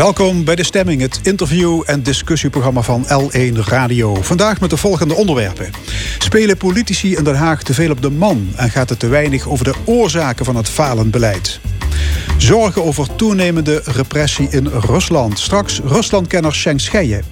Welkom 0.00 0.44
bij 0.44 0.56
De 0.56 0.64
Stemming, 0.64 1.00
het 1.00 1.20
interview- 1.22 1.82
en 1.86 2.02
discussieprogramma 2.02 2.82
van 2.82 3.04
L1 3.04 3.52
Radio. 3.66 4.14
Vandaag 4.14 4.60
met 4.60 4.70
de 4.70 4.76
volgende 4.76 5.14
onderwerpen. 5.14 5.70
Spelen 6.18 6.56
politici 6.56 7.16
in 7.16 7.24
Den 7.24 7.36
Haag 7.36 7.62
te 7.62 7.74
veel 7.74 7.90
op 7.90 8.02
de 8.02 8.10
man 8.10 8.52
en 8.56 8.70
gaat 8.70 8.88
het 8.88 8.98
te 8.98 9.08
weinig 9.08 9.48
over 9.48 9.64
de 9.64 9.74
oorzaken 9.84 10.44
van 10.44 10.56
het 10.56 10.68
falend 10.68 11.10
beleid? 11.10 11.60
Zorgen 12.36 12.84
over 12.84 13.16
toenemende 13.16 13.82
repressie 13.84 14.48
in 14.50 14.66
Rusland. 14.66 15.38
Straks 15.38 15.80
Ruslandkenner 15.84 16.54
Schenk 16.54 16.80
Scheijen. 16.80 17.24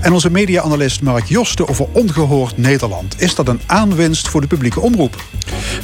En 0.00 0.12
onze 0.12 0.30
media-analyst 0.30 1.02
Mark 1.02 1.26
Josten 1.26 1.68
over 1.68 1.86
ongehoord 1.92 2.56
Nederland. 2.56 3.20
Is 3.20 3.34
dat 3.34 3.48
een 3.48 3.60
aanwinst 3.66 4.28
voor 4.28 4.40
de 4.40 4.46
publieke 4.46 4.80
omroep? 4.80 5.16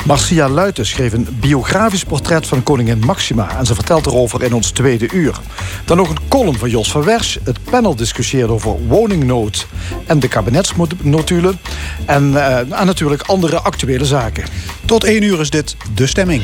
Marcia 0.06 0.48
Luiten 0.48 0.86
schreef 0.86 1.12
een 1.12 1.28
biografisch 1.40 2.04
portret 2.04 2.46
van 2.46 2.62
koningin 2.62 2.98
Maxima... 2.98 3.58
en 3.58 3.66
ze 3.66 3.74
vertelt 3.74 4.06
erover 4.06 4.42
in 4.42 4.52
ons 4.52 4.70
tweede 4.70 5.08
uur. 5.12 5.40
Dan 5.84 5.96
nog 5.96 6.08
een 6.08 6.28
column 6.28 6.58
van 6.58 6.70
Jos 6.70 6.90
van 6.90 7.04
Wersch. 7.04 7.36
Het 7.44 7.58
panel 7.70 7.96
discussieert 7.96 8.50
over 8.50 8.86
woningnood 8.86 9.66
en 10.06 10.18
de 10.18 10.28
kabinetsnotulen. 10.28 11.60
En, 12.06 12.30
uh, 12.30 12.58
en 12.58 12.86
natuurlijk 12.86 13.22
andere 13.22 13.60
actuele 13.60 14.04
zaken. 14.04 14.44
Tot 14.84 15.04
één 15.04 15.22
uur 15.22 15.40
is 15.40 15.50
dit 15.50 15.76
De 15.94 16.06
Stemming. 16.06 16.42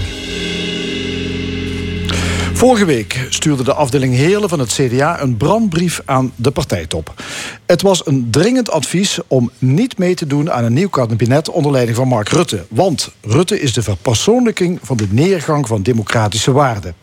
Vorige 2.55 2.85
week 2.85 3.27
stuurde 3.29 3.65
de 3.65 3.75
afdeling 3.75 4.15
Heerlen 4.15 4.49
van 4.49 4.59
het 4.59 4.73
CDA 4.73 5.21
een 5.21 5.37
brandbrief 5.37 6.01
aan 6.05 6.33
de 6.37 6.51
partijtop. 6.51 7.15
Het 7.67 7.83
was 7.83 8.07
een 8.07 8.29
dringend 8.31 8.71
advies 8.71 9.19
om 9.27 9.51
niet 9.59 9.99
mee 9.99 10.15
te 10.15 10.27
doen 10.27 10.53
aan 10.53 10.65
een 10.65 10.73
nieuw 10.73 10.89
kabinet 10.89 11.49
onder 11.49 11.73
leiding 11.73 11.97
van 11.97 12.09
Mark 12.09 12.29
Rutte. 12.29 12.65
Want 12.69 13.11
Rutte 13.21 13.61
is 13.61 13.73
de 13.73 13.83
verpersoonlijking 13.83 14.79
van 14.83 14.97
de 14.97 15.07
neergang 15.11 15.67
van 15.67 15.83
democratische 15.83 16.53
waarden. 16.53 16.95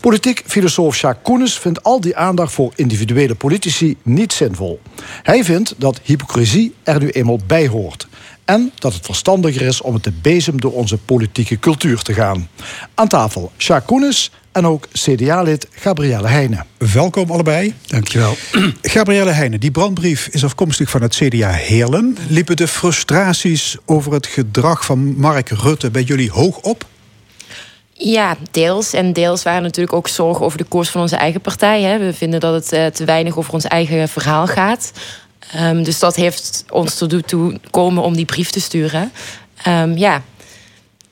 Politiek 0.00 0.42
filosoof 0.46 1.00
Jacques 1.00 1.24
Koenis 1.24 1.58
vindt 1.58 1.82
al 1.82 2.00
die 2.00 2.16
aandacht 2.16 2.52
voor 2.52 2.72
individuele 2.74 3.34
politici 3.34 3.96
niet 4.02 4.32
zinvol. 4.32 4.80
Hij 5.22 5.44
vindt 5.44 5.74
dat 5.78 6.00
hypocrisie 6.02 6.74
er 6.82 7.00
nu 7.00 7.08
eenmaal 7.08 7.40
bij 7.46 7.68
hoort 7.68 8.06
en 8.46 8.72
dat 8.78 8.94
het 8.94 9.04
verstandiger 9.04 9.62
is 9.62 9.80
om 9.80 9.94
het 9.94 10.02
te 10.02 10.12
bezem 10.22 10.60
door 10.60 10.72
onze 10.72 10.98
politieke 10.98 11.58
cultuur 11.58 12.02
te 12.02 12.14
gaan. 12.14 12.48
Aan 12.94 13.08
tafel 13.08 13.52
Jacques 13.56 13.86
Koenis 13.86 14.30
en 14.52 14.66
ook 14.66 14.88
CDA-lid 14.92 15.68
Gabrielle 15.70 16.28
Heijnen. 16.28 16.66
Welkom 16.92 17.30
allebei. 17.30 17.74
Dankjewel. 17.86 18.34
Gabrielle 18.82 19.30
Heijnen, 19.30 19.60
die 19.60 19.70
brandbrief 19.70 20.28
is 20.28 20.44
afkomstig 20.44 20.90
van 20.90 21.02
het 21.02 21.14
CDA 21.14 21.50
Heerlen. 21.50 22.16
Liepen 22.28 22.56
de 22.56 22.68
frustraties 22.68 23.76
over 23.84 24.12
het 24.12 24.26
gedrag 24.26 24.84
van 24.84 25.16
Mark 25.16 25.48
Rutte 25.48 25.90
bij 25.90 26.02
jullie 26.02 26.30
hoog 26.30 26.58
op? 26.58 26.86
Ja, 27.92 28.36
deels. 28.50 28.92
En 28.92 29.12
deels 29.12 29.42
waren 29.42 29.62
natuurlijk 29.62 29.96
ook 29.96 30.08
zorgen 30.08 30.44
over 30.44 30.58
de 30.58 30.64
koers 30.64 30.88
van 30.88 31.00
onze 31.00 31.16
eigen 31.16 31.40
partij. 31.40 31.82
Hè. 31.82 31.98
We 31.98 32.12
vinden 32.12 32.40
dat 32.40 32.54
het 32.54 32.72
uh, 32.72 32.86
te 32.86 33.04
weinig 33.04 33.36
over 33.38 33.52
ons 33.52 33.64
eigen 33.64 34.08
verhaal 34.08 34.46
gaat. 34.46 34.92
Um, 35.56 35.82
dus 35.82 35.98
dat 35.98 36.16
heeft 36.16 36.64
ons 36.70 37.00
ertoe 37.00 37.60
komen 37.70 38.02
om 38.02 38.16
die 38.16 38.24
brief 38.24 38.50
te 38.50 38.60
sturen. 38.60 39.12
Um, 39.66 39.96
ja, 39.96 40.22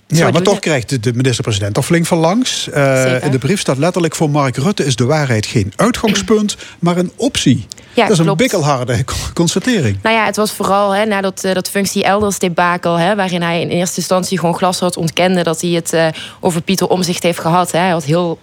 ja, 0.07 0.31
maar 0.31 0.43
toch 0.43 0.59
krijgt 0.59 1.03
de 1.03 1.13
minister-president 1.13 1.75
toch 1.75 1.85
flink 1.85 2.07
van 2.07 2.19
langs. 2.19 2.69
Uh, 2.69 3.25
in 3.25 3.31
de 3.31 3.39
brief 3.39 3.61
staat 3.61 3.79
letterlijk 3.79 4.15
voor 4.15 4.31
Mark 4.31 4.57
Rutte 4.57 4.85
is 4.85 4.97
de 4.97 5.05
waarheid 5.05 5.47
geen 5.47 5.73
uitgangspunt, 5.77 6.57
maar 6.79 6.97
een 6.97 7.13
optie. 7.17 7.67
Ja, 7.95 8.07
dat 8.09 8.19
is 8.19 8.27
een 8.27 8.37
bikkelharde 8.37 9.05
constatering. 9.35 9.99
Nou 10.03 10.17
ja, 10.17 10.25
het 10.25 10.37
was 10.37 10.53
vooral 10.53 10.95
hè, 10.95 11.05
na 11.05 11.21
dat, 11.21 11.45
uh, 11.45 11.55
dat 11.55 11.69
functie 11.69 12.05
elders 12.05 12.39
debakel... 12.39 12.99
Hè, 12.99 13.15
waarin 13.15 13.43
hij 13.43 13.61
in 13.61 13.69
eerste 13.69 13.97
instantie 13.97 14.39
gewoon 14.39 14.55
glashard 14.55 14.97
ontkende... 14.97 15.43
dat 15.43 15.61
hij 15.61 15.71
het 15.71 15.93
uh, 15.93 16.07
over 16.41 16.61
Pieter 16.61 16.89
Omzicht 16.89 17.23
heeft 17.23 17.39
gehad. 17.39 17.73
Hè. 17.73 17.79
Hij 17.79 17.91
had 17.91 18.05
heel 18.05 18.39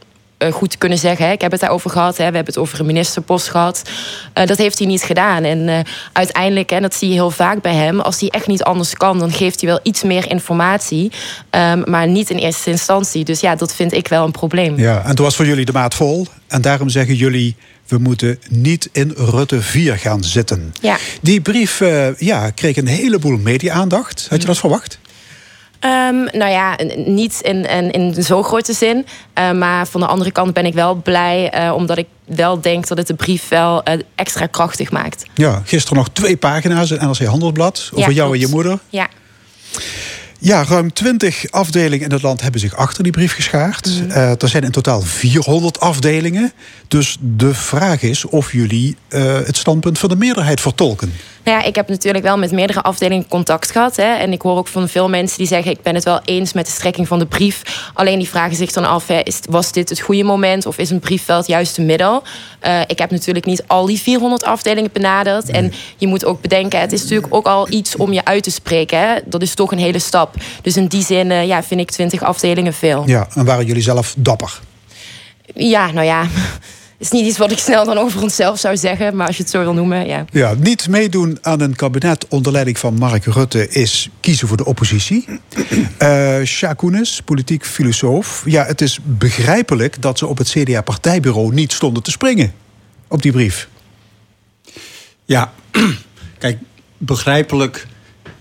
goed 0.50 0.78
kunnen 0.78 0.98
zeggen. 0.98 1.26
Hè. 1.26 1.32
Ik 1.32 1.42
heb 1.42 1.52
het 1.52 1.60
daarover 1.60 1.90
gehad. 1.90 2.18
Hè. 2.18 2.30
We 2.30 2.36
hebben 2.36 2.54
het 2.54 2.58
over 2.58 2.80
een 2.80 2.86
ministerpost 2.86 3.50
gehad. 3.50 3.82
Uh, 4.38 4.46
dat 4.46 4.58
heeft 4.58 4.78
hij 4.78 4.88
niet 4.88 5.04
gedaan. 5.04 5.44
En 5.44 5.68
uh, 5.68 5.80
uiteindelijk, 6.12 6.72
en 6.72 6.82
dat 6.82 6.96
zie 6.96 7.08
je 7.08 7.14
heel 7.14 7.32
vaak 7.32 7.62
bij 7.62 7.76
hem, 7.76 8.00
als 8.00 8.20
hij 8.20 8.30
echt 8.30 8.48
niet 8.48 8.64
anders 8.64 8.94
kan, 8.94 9.20
dan 9.20 9.32
geeft 9.32 9.62
hij 9.62 9.70
wel 9.70 9.80
iets 9.84 10.04
meer 10.04 10.30
informatie. 10.30 11.12
Um, 11.52 11.84
maar 11.86 12.08
niet 12.08 12.30
in 12.30 12.38
eerste 12.38 12.70
instantie. 12.70 13.26
Dus 13.26 13.40
ja, 13.40 13.56
dat 13.56 13.76
vind 13.76 13.94
ik 13.94 14.08
wel 14.08 14.26
een 14.26 14.32
probleem. 14.32 14.78
Ja, 14.78 15.04
en 15.06 15.16
toen 15.16 15.26
was 15.26 15.36
voor 15.36 15.46
jullie 15.46 15.66
de 15.66 15.72
maat 15.72 15.94
vol. 15.94 16.28
En 16.48 16.62
daarom 16.62 16.90
zeggen 16.90 17.16
jullie. 17.16 17.56
We 17.88 17.98
moeten 17.98 18.40
niet 18.50 18.90
in 18.92 19.14
Rutte 19.16 19.62
4 19.62 19.98
gaan 19.98 20.24
zitten. 20.24 20.74
Ja. 20.82 20.98
Die 21.22 21.42
brief 21.42 21.80
ja, 22.18 22.50
kreeg 22.50 22.78
een 22.78 22.88
heleboel 22.88 23.38
media-aandacht. 23.38 24.28
Had 24.30 24.42
je 24.42 24.48
dat 24.48 24.58
verwacht? 24.58 25.00
Um, 25.86 26.24
nou 26.32 26.52
ja, 26.52 26.76
niet 26.96 27.40
in, 27.42 27.66
in, 27.66 27.92
in 27.92 28.24
zo'n 28.24 28.44
grote 28.44 28.74
zin. 28.74 29.06
Uh, 29.40 29.52
maar 29.52 29.88
van 29.88 30.02
de 30.02 30.08
andere 30.08 30.32
kant 30.32 30.54
ben 30.54 30.66
ik 30.66 30.74
wel 30.74 30.96
blij, 30.96 31.66
uh, 31.66 31.74
omdat 31.76 31.98
ik 31.98 32.08
wel 32.26 32.62
denk 32.62 32.88
dat 32.88 32.98
het 32.98 33.08
de 33.08 33.14
brief 33.14 33.48
wel 33.48 33.82
uh, 33.90 33.94
extra 34.16 34.46
krachtig 34.46 34.92
maakt. 34.92 35.26
Ja, 35.34 35.62
gisteren 35.66 35.98
nog 35.98 36.10
twee 36.10 36.38
pagina's 36.38 36.92
in 36.92 37.08
NRC 37.08 37.26
Handelsblad 37.26 37.90
over 37.94 38.10
ja, 38.10 38.16
jou 38.16 38.30
klopt. 38.30 38.34
en 38.34 38.40
je 38.40 38.54
moeder. 38.54 38.80
Ja. 38.90 39.08
Ja, 40.44 40.64
ruim 40.64 40.94
20 40.94 41.52
afdelingen 41.52 42.06
in 42.06 42.12
het 42.12 42.22
land 42.22 42.42
hebben 42.42 42.60
zich 42.60 42.76
achter 42.76 43.04
die 43.04 43.12
brief 43.12 43.34
geschaard. 43.34 44.02
Mm. 44.02 44.10
Uh, 44.10 44.42
er 44.42 44.50
zijn 44.50 44.64
in 44.64 44.72
totaal 44.72 45.02
400 45.02 45.80
afdelingen. 45.80 46.52
Dus 46.88 47.18
de 47.20 47.54
vraag 47.54 48.02
is 48.02 48.26
of 48.26 48.52
jullie 48.52 48.96
uh, 49.10 49.34
het 49.46 49.58
standpunt 49.58 50.00
van 50.00 50.10
de 50.10 50.16
meerderheid 50.16 50.62
vertolken. 50.62 51.14
Nou 51.44 51.58
ja, 51.58 51.64
ik 51.66 51.76
heb 51.76 51.88
natuurlijk 51.88 52.24
wel 52.24 52.38
met 52.38 52.52
meerdere 52.52 52.82
afdelingen 52.82 53.28
contact 53.28 53.72
gehad. 53.72 53.96
Hè, 53.96 54.16
en 54.16 54.32
ik 54.32 54.42
hoor 54.42 54.58
ook 54.58 54.68
van 54.68 54.90
veel 54.90 55.10
mensen 55.10 55.38
die 55.38 55.48
zeggen... 55.48 55.72
ik 55.72 55.82
ben 55.82 55.96
het 55.96 56.04
wel 56.04 56.20
eens 56.24 56.54
met 56.54 56.66
de 56.66 56.72
strekking 56.72 57.08
van 57.08 57.20
de 57.20 57.26
brief. 57.26 57.90
Alleen 57.94 58.20
die 58.20 58.30
vragen 58.30 58.56
zich 58.56 58.72
dan 58.72 58.86
af... 58.86 59.08
Hè, 59.08 59.20
is, 59.24 59.40
was 59.50 59.72
dit 59.72 59.90
het 59.90 60.00
goede 60.00 60.24
moment 60.24 60.66
of 60.66 60.78
is 60.78 60.90
een 60.90 61.00
brief 61.00 61.26
wel 61.26 61.38
het 61.38 61.48
juiste 61.48 61.82
middel? 61.82 62.24
Uh, 62.66 62.82
ik 62.88 63.00
heb 63.00 63.12
natuurlijk 63.12 63.46
niet 63.46 63.64
al 63.68 63.86
die 63.86 64.00
400 64.00 64.44
afdelingen 64.44 64.90
benaderd. 64.94 65.52
Nee. 65.52 65.62
En 65.62 65.74
je 65.98 66.08
moet 66.08 66.26
ook 66.26 66.42
bedenken... 66.42 66.80
het 66.80 66.92
is 66.92 67.02
natuurlijk 67.02 67.34
ook 67.34 67.46
al 67.46 67.72
iets 67.72 67.96
om 67.96 68.14
je 68.14 68.26
uit 68.26 68.44
te 68.44 68.52
spreken. 68.52 69.00
Hè. 69.00 69.20
Dat 69.26 69.42
is 69.42 69.54
toch 69.54 69.72
een 69.72 69.78
hele 69.78 70.00
stap. 70.00 70.36
Dus 70.62 70.78
in 70.78 70.88
die 70.88 71.04
zin 71.04 71.30
uh, 71.30 71.48
ja, 71.48 71.64
vind 71.64 71.80
ik 71.80 71.92
20 71.92 72.22
afdelingen 72.22 72.74
veel. 72.74 73.04
Ja, 73.06 73.28
en 73.34 73.46
waren 73.46 73.66
jullie 73.66 73.82
zelf 73.82 74.14
dapper? 74.18 74.60
Ja, 75.54 75.92
nou 75.92 76.06
ja... 76.06 76.28
is 77.02 77.12
niet 77.12 77.26
iets 77.26 77.38
wat 77.38 77.52
ik 77.52 77.58
snel 77.58 77.86
dan 77.86 77.98
over 77.98 78.22
onszelf 78.22 78.60
zou 78.60 78.78
zeggen, 78.78 79.16
maar 79.16 79.28
als 79.28 79.38
je 79.38 79.42
het 79.42 79.52
zo 79.52 79.60
wil 79.60 79.74
noemen, 79.74 80.08
ja. 80.08 80.26
Ja, 80.32 80.54
niet 80.54 80.88
meedoen 80.88 81.38
aan 81.42 81.60
een 81.60 81.76
kabinet 81.76 82.28
onder 82.28 82.52
leiding 82.52 82.80
van 82.80 82.94
Mark 82.94 83.26
Rutte 83.26 83.70
is 83.70 84.10
kiezen 84.20 84.48
voor 84.48 84.58
de 84.58 84.66
oppositie. 84.66 85.26
Uh, 86.02 87.02
politiek 87.26 87.66
filosoof. 87.66 88.44
Ja, 88.46 88.66
het 88.66 88.82
is 88.82 89.00
begrijpelijk 89.04 90.02
dat 90.02 90.18
ze 90.18 90.28
op 90.28 90.38
het 90.38 90.50
CDA-partijbureau 90.50 91.54
niet 91.54 91.74
stonden 91.74 92.04
te 92.04 92.12
springen 92.12 92.54
op 93.08 93.22
die 93.22 93.32
brief. 93.32 93.68
Ja, 95.26 95.54
kijk, 96.40 96.58
begrijpelijk 96.98 97.88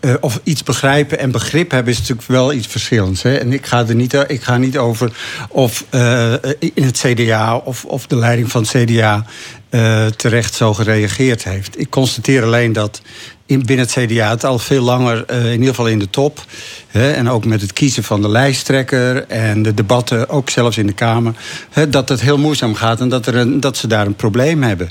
uh, 0.01 0.15
of 0.21 0.41
iets 0.43 0.63
begrijpen 0.63 1.19
en 1.19 1.31
begrip 1.31 1.71
hebben 1.71 1.93
is 1.93 1.99
natuurlijk 1.99 2.29
wel 2.29 2.53
iets 2.53 2.67
verschillends. 2.67 3.23
Hè? 3.23 3.35
En 3.37 3.53
ik 3.53 3.67
ga 3.67 3.87
er 3.87 3.95
niet, 3.95 4.25
ik 4.27 4.43
ga 4.43 4.57
niet 4.57 4.79
over 4.79 5.13
of 5.49 5.85
uh, 5.91 6.33
in 6.59 6.85
het 6.85 6.99
CDA 6.99 7.57
of, 7.57 7.85
of 7.85 8.07
de 8.07 8.17
leiding 8.17 8.51
van 8.51 8.63
het 8.63 8.71
CDA 8.71 9.25
uh, 9.71 10.07
terecht 10.07 10.55
zo 10.55 10.75
gereageerd 10.75 11.45
heeft. 11.45 11.81
Ik 11.81 11.91
constateer 11.91 12.45
alleen 12.45 12.73
dat 12.73 13.03
in, 13.47 13.65
binnen 13.65 13.87
het 13.87 14.05
CDA 14.05 14.31
het 14.31 14.45
al 14.45 14.59
veel 14.59 14.83
langer, 14.83 15.31
in 15.31 15.53
ieder 15.53 15.69
geval 15.69 15.89
in 15.89 15.99
de 15.99 16.11
top, 16.11 16.45
hè, 16.87 17.13
en 17.13 17.29
ook 17.29 17.45
met 17.45 17.61
het 17.61 17.73
kiezen 17.73 18.05
van 18.05 18.23
de 18.23 18.29
lijsttrekker 18.29 19.27
en 19.27 19.63
de 19.63 19.75
debatten, 19.75 20.29
ook 20.29 20.51
zelfs 20.51 20.79
in 20.79 20.87
de 20.87 20.93
Kamer, 20.93 21.35
hè, 21.71 21.89
dat 21.89 22.09
het 22.09 22.21
heel 22.21 22.39
moeizaam 22.39 22.75
gaat 22.75 23.01
en 23.01 23.09
dat, 23.09 23.27
er 23.27 23.35
een, 23.35 23.61
dat 23.61 23.77
ze 23.77 23.87
daar 23.87 24.07
een 24.07 24.15
probleem 24.15 24.63
hebben. 24.63 24.91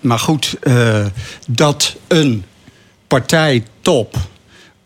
maar 0.00 0.18
goed, 0.18 0.56
dat 1.46 1.96
een 2.08 2.44
partijtop 3.06 4.16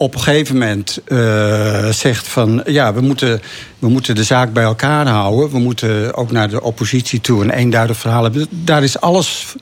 op 0.00 0.14
een 0.14 0.20
gegeven 0.20 0.58
moment 0.58 0.98
uh, 1.06 1.88
zegt 1.88 2.28
van 2.28 2.62
ja, 2.66 2.94
we 2.94 3.00
moeten, 3.00 3.42
we 3.78 3.88
moeten 3.88 4.14
de 4.14 4.24
zaak 4.24 4.52
bij 4.52 4.62
elkaar 4.62 5.08
houden. 5.08 5.50
We 5.50 5.58
moeten 5.58 6.14
ook 6.14 6.30
naar 6.30 6.48
de 6.48 6.62
oppositie 6.62 7.20
toe 7.20 7.42
een 7.42 7.50
eenduidig 7.50 7.96
verhaal 7.96 8.22
hebben. 8.22 8.46
Daar 8.50 8.82
is 8.82 9.00
alles, 9.00 9.54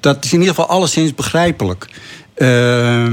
dat 0.00 0.24
is 0.24 0.32
in 0.32 0.38
ieder 0.38 0.54
geval 0.54 0.70
alleszins 0.70 1.14
begrijpelijk. 1.14 1.88
Uh, 2.36 3.06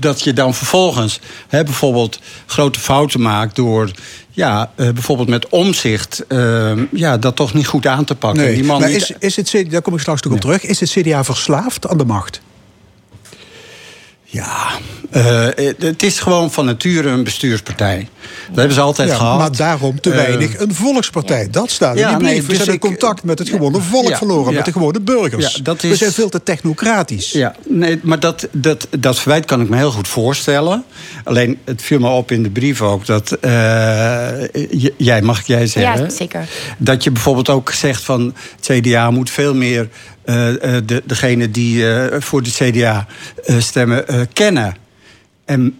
dat 0.00 0.22
je 0.22 0.32
dan 0.32 0.54
vervolgens 0.54 1.20
hè, 1.48 1.64
bijvoorbeeld 1.64 2.20
grote 2.46 2.80
fouten 2.80 3.20
maakt 3.20 3.56
door 3.56 3.90
ja, 4.30 4.70
uh, 4.76 4.90
bijvoorbeeld 4.90 5.28
met 5.28 5.48
omzicht 5.48 6.24
uh, 6.28 6.72
ja, 6.90 7.18
dat 7.18 7.36
toch 7.36 7.54
niet 7.54 7.66
goed 7.66 7.86
aan 7.86 8.04
te 8.04 8.14
pakken. 8.14 8.42
Nee, 8.42 8.54
Die 8.54 8.64
man 8.64 8.80
maar 8.80 8.88
niet... 8.88 9.14
is, 9.18 9.36
is 9.36 9.52
het, 9.52 9.70
daar 9.70 9.82
kom 9.82 9.94
ik 9.94 10.00
straks 10.00 10.20
toe 10.20 10.32
op 10.32 10.40
terug. 10.40 10.64
Is 10.64 10.80
het 10.80 10.90
CDA 10.90 11.24
verslaafd 11.24 11.88
aan 11.88 11.98
de 11.98 12.04
macht? 12.04 12.40
Ja, 14.32 14.70
uh, 15.16 15.46
het 15.78 16.02
is 16.02 16.20
gewoon 16.20 16.52
van 16.52 16.64
nature 16.64 17.08
een 17.08 17.24
bestuurspartij. 17.24 18.08
Dat 18.46 18.56
hebben 18.56 18.74
ze 18.74 18.80
altijd 18.80 19.08
ja, 19.08 19.14
gehad. 19.14 19.38
Maar 19.38 19.56
daarom 19.56 20.00
te 20.00 20.10
weinig 20.10 20.54
uh, 20.54 20.60
een 20.60 20.74
volkspartij. 20.74 21.48
Dat 21.50 21.70
staat 21.70 21.96
in 21.96 22.06
die 22.06 22.16
brief. 22.16 22.28
Nee, 22.28 22.42
we 22.42 22.48
dus 22.48 22.56
zijn 22.56 22.70
in 22.70 22.78
contact 22.78 23.24
met 23.24 23.38
het 23.38 23.48
gewone 23.48 23.80
volk 23.80 24.08
ja, 24.08 24.16
verloren, 24.16 24.50
ja, 24.50 24.56
met 24.56 24.64
de 24.64 24.72
gewone 24.72 25.00
burgers. 25.00 25.54
Dat 25.54 25.82
is, 25.82 25.90
we 25.90 25.96
zijn 25.96 26.12
veel 26.12 26.28
te 26.28 26.42
technocratisch. 26.42 27.32
Ja, 27.32 27.54
nee, 27.68 28.00
maar 28.02 28.20
dat, 28.20 28.48
dat, 28.52 28.88
dat 28.98 29.18
verwijt 29.18 29.44
kan 29.44 29.60
ik 29.60 29.68
me 29.68 29.76
heel 29.76 29.92
goed 29.92 30.08
voorstellen. 30.08 30.84
Alleen, 31.24 31.58
het 31.64 31.82
viel 31.82 31.98
me 31.98 32.08
op 32.08 32.30
in 32.30 32.42
de 32.42 32.50
brief 32.50 32.82
ook 32.82 33.06
dat... 33.06 33.36
Uh, 33.40 33.50
jij, 34.96 35.22
mag 35.22 35.40
ik 35.40 35.46
jij 35.46 35.66
zeggen? 35.66 36.04
Ja, 36.04 36.10
zeker. 36.10 36.48
Dat 36.78 37.04
je 37.04 37.10
bijvoorbeeld 37.10 37.48
ook 37.48 37.70
zegt 37.70 38.02
van... 38.02 38.34
het 38.56 38.80
CDA 38.80 39.10
moet 39.10 39.30
veel 39.30 39.54
meer 39.54 39.88
de, 40.24 41.02
degene 41.04 41.50
die 41.50 41.84
voor 42.18 42.42
de 42.42 42.50
CDA 42.50 43.06
stemmen 43.58 44.28
kennen. 44.32 44.76
En 45.44 45.78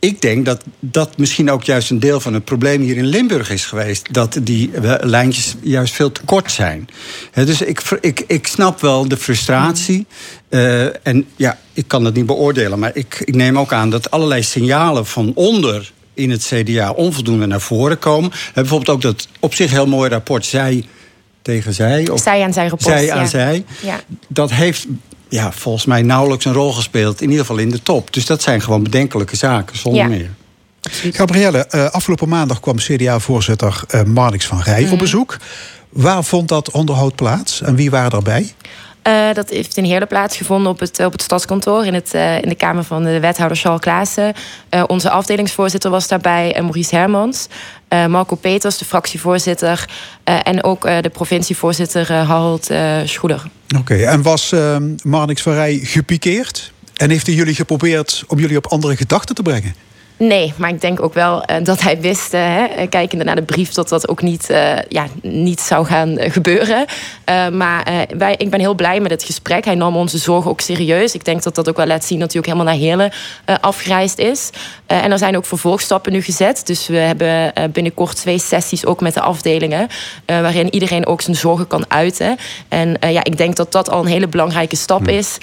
ik 0.00 0.20
denk 0.20 0.44
dat 0.44 0.64
dat 0.80 1.16
misschien 1.16 1.50
ook 1.50 1.62
juist 1.62 1.90
een 1.90 2.00
deel 2.00 2.20
van 2.20 2.34
het 2.34 2.44
probleem 2.44 2.82
hier 2.82 2.96
in 2.96 3.06
Limburg 3.06 3.50
is 3.50 3.64
geweest. 3.64 4.14
Dat 4.14 4.38
die 4.42 4.70
lijntjes 5.00 5.54
juist 5.60 5.94
veel 5.94 6.12
te 6.12 6.20
kort 6.24 6.52
zijn. 6.52 6.88
dus 7.32 7.60
ik, 7.60 7.82
ik, 8.00 8.24
ik 8.26 8.46
snap 8.46 8.80
wel 8.80 9.08
de 9.08 9.16
frustratie. 9.16 10.06
Uh, 10.50 11.06
en 11.06 11.26
ja, 11.36 11.58
ik 11.72 11.88
kan 11.88 12.04
dat 12.04 12.14
niet 12.14 12.26
beoordelen. 12.26 12.78
Maar 12.78 12.90
ik, 12.94 13.22
ik 13.24 13.34
neem 13.34 13.58
ook 13.58 13.72
aan 13.72 13.90
dat 13.90 14.10
allerlei 14.10 14.42
signalen 14.42 15.06
van 15.06 15.32
onder 15.34 15.92
in 16.14 16.30
het 16.30 16.52
CDA 16.52 16.90
onvoldoende 16.90 17.46
naar 17.46 17.60
voren 17.60 17.98
komen. 17.98 18.30
bijvoorbeeld 18.54 18.88
ook 18.88 19.02
dat 19.02 19.28
op 19.40 19.54
zich 19.54 19.70
heel 19.70 19.86
mooi 19.86 20.10
rapport 20.10 20.46
zij 20.46 20.84
tegen 21.52 21.74
zij. 21.74 22.08
Of 22.08 22.20
zij 22.20 22.42
aan 22.42 22.52
zij 22.52 22.68
rapport. 22.68 22.98
Zij 22.98 23.12
aan 23.12 23.28
zij. 23.28 23.64
Ja. 23.82 24.00
Dat 24.28 24.50
heeft 24.50 24.86
ja, 25.28 25.52
volgens 25.52 25.84
mij 25.84 26.02
nauwelijks 26.02 26.44
een 26.44 26.52
rol 26.52 26.72
gespeeld. 26.72 27.20
In 27.20 27.30
ieder 27.30 27.44
geval 27.46 27.60
in 27.60 27.70
de 27.70 27.82
top. 27.82 28.12
Dus 28.12 28.26
dat 28.26 28.42
zijn 28.42 28.60
gewoon 28.60 28.82
bedenkelijke 28.82 29.36
zaken, 29.36 29.78
zonder 29.78 30.08
meer. 30.08 30.30
Gabrielle, 31.12 31.68
uh, 31.74 31.84
afgelopen 31.84 32.28
maandag 32.28 32.60
kwam 32.60 32.76
CDA-voorzitter 32.76 33.82
uh, 33.94 34.02
Marnix 34.02 34.46
van 34.46 34.60
Rij 34.60 34.88
op 34.90 34.98
bezoek. 34.98 35.36
Waar 35.88 36.24
vond 36.24 36.48
dat 36.48 36.70
onderhoud 36.70 37.14
plaats 37.14 37.62
en 37.62 37.74
wie 37.74 37.90
waren 37.90 38.10
daarbij? 38.10 38.52
Uh, 39.06 39.32
dat 39.32 39.50
heeft 39.50 39.76
in 39.76 39.84
Heerlen 39.84 40.08
plaatsgevonden 40.08 40.72
op 40.72 40.80
het, 40.80 41.00
op 41.00 41.12
het 41.12 41.22
stadskantoor... 41.22 41.86
in, 41.86 41.94
het, 41.94 42.14
uh, 42.14 42.42
in 42.42 42.48
de 42.48 42.54
kamer 42.54 42.84
van 42.84 43.04
de 43.04 43.20
wethouder 43.20 43.56
Charles 43.56 43.80
Klaassen. 43.80 44.34
Onze 44.86 45.10
afdelingsvoorzitter 45.10 45.90
was 45.90 46.08
daarbij, 46.08 46.56
Maurice 46.60 46.96
Hermans. 46.96 47.46
Marco 48.08 48.36
Peters, 48.36 48.78
de 48.78 48.84
fractievoorzitter... 48.84 49.88
en 50.24 50.64
ook 50.64 50.82
de 50.82 51.10
provincievoorzitter 51.12 52.12
Harold 52.12 52.70
Schoeder. 53.04 53.42
Oké, 53.78 53.94
en 53.94 54.22
was 54.22 54.54
Marnix 55.02 55.42
van 55.42 55.52
Rij 55.52 55.80
gepikeerd? 55.82 56.72
En 56.96 57.10
heeft 57.10 57.26
hij 57.26 57.34
jullie 57.34 57.54
geprobeerd 57.54 58.24
om 58.26 58.38
jullie 58.38 58.56
op 58.56 58.66
andere 58.66 58.96
gedachten 58.96 59.34
te 59.34 59.42
brengen? 59.42 59.74
Nee, 60.18 60.52
maar 60.56 60.68
ik 60.68 60.80
denk 60.80 61.02
ook 61.02 61.14
wel 61.14 61.42
uh, 61.50 61.56
dat 61.62 61.80
hij 61.80 62.00
wist, 62.00 62.34
uh, 62.34 62.40
hè, 62.44 62.86
kijkende 62.86 63.24
naar 63.24 63.34
de 63.34 63.42
brief, 63.42 63.72
dat 63.72 63.88
dat 63.88 64.08
ook 64.08 64.22
niet, 64.22 64.50
uh, 64.50 64.78
ja, 64.88 65.06
niet 65.22 65.60
zou 65.60 65.86
gaan 65.86 66.16
gebeuren. 66.20 66.86
maar 67.52 68.06
wij, 68.16 68.34
ik 68.38 68.50
ben 68.50 68.60
heel 68.60 68.74
blij 68.74 69.00
met 69.00 69.10
het 69.10 69.22
gesprek. 69.22 69.64
Hij 69.64 69.74
nam 69.74 69.96
onze 69.96 70.18
zorgen 70.18 70.50
ook 70.50 70.60
serieus. 70.60 71.14
Ik 71.14 71.24
denk 71.24 71.42
dat 71.42 71.54
dat 71.54 71.68
ook 71.68 71.76
wel 71.76 71.86
laat 71.86 72.04
zien 72.04 72.18
dat 72.18 72.30
hij 72.32 72.40
ook 72.40 72.46
helemaal 72.46 72.66
naar 72.66 72.80
Heerlen 72.82 73.12
afgereisd 73.60 74.18
is. 74.18 74.50
en 74.86 75.10
er 75.10 75.18
zijn 75.18 75.36
ook 75.36 75.46
vervolgstappen 75.46 76.12
nu 76.12 76.22
gezet. 76.22 76.62
Dus 76.66 76.86
we 76.86 76.96
hebben 76.96 77.52
binnenkort 77.72 78.16
twee 78.16 78.38
sessies 78.38 78.86
ook 78.86 79.00
met 79.00 79.14
de 79.14 79.20
afdelingen, 79.20 79.88
waarin 80.26 80.74
iedereen 80.74 81.06
ook 81.06 81.20
zijn 81.20 81.36
zorgen 81.36 81.66
kan 81.66 81.84
uiten. 81.90 82.36
En 82.68 82.96
ja, 83.00 83.24
ik 83.24 83.36
denk 83.36 83.56
dat 83.56 83.72
dat 83.72 83.90
al 83.90 84.00
een 84.00 84.10
hele 84.10 84.28
belangrijke 84.28 84.76
stap 84.76 85.04
hm. 85.04 85.08
is. 85.08 85.38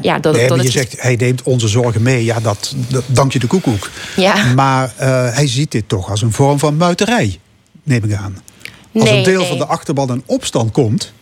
ja, 0.00 0.18
dat, 0.18 0.34
nee, 0.34 0.48
dat 0.48 0.56
je 0.56 0.62
het... 0.62 0.72
zegt, 0.72 1.02
hij 1.02 1.16
neemt 1.16 1.42
onze 1.42 1.68
zorgen 1.68 2.02
mee. 2.02 2.24
Ja, 2.24 2.40
dat, 2.40 2.74
dat 2.88 3.04
dank 3.06 3.32
je 3.32 3.38
de 3.38 3.46
koekoek. 3.46 3.88
Ja. 4.16 4.52
Maar 4.54 4.92
uh, 5.00 5.06
hij 5.34 5.46
ziet 5.46 5.70
dit 5.70 5.88
toch 5.88 6.10
als 6.10 6.22
een 6.22 6.32
vorm 6.32 6.58
van 6.58 6.76
muiterij, 6.76 7.38
neem 7.82 8.04
ik 8.04 8.14
aan. 8.14 8.36
Als 8.94 9.04
nee, 9.04 9.18
een 9.18 9.24
deel 9.24 9.38
nee. 9.40 9.48
van 9.48 9.58
de 9.58 9.66
achterban 9.66 10.12
in 10.12 10.22
opstand 10.26 10.70
komt. 10.70 11.12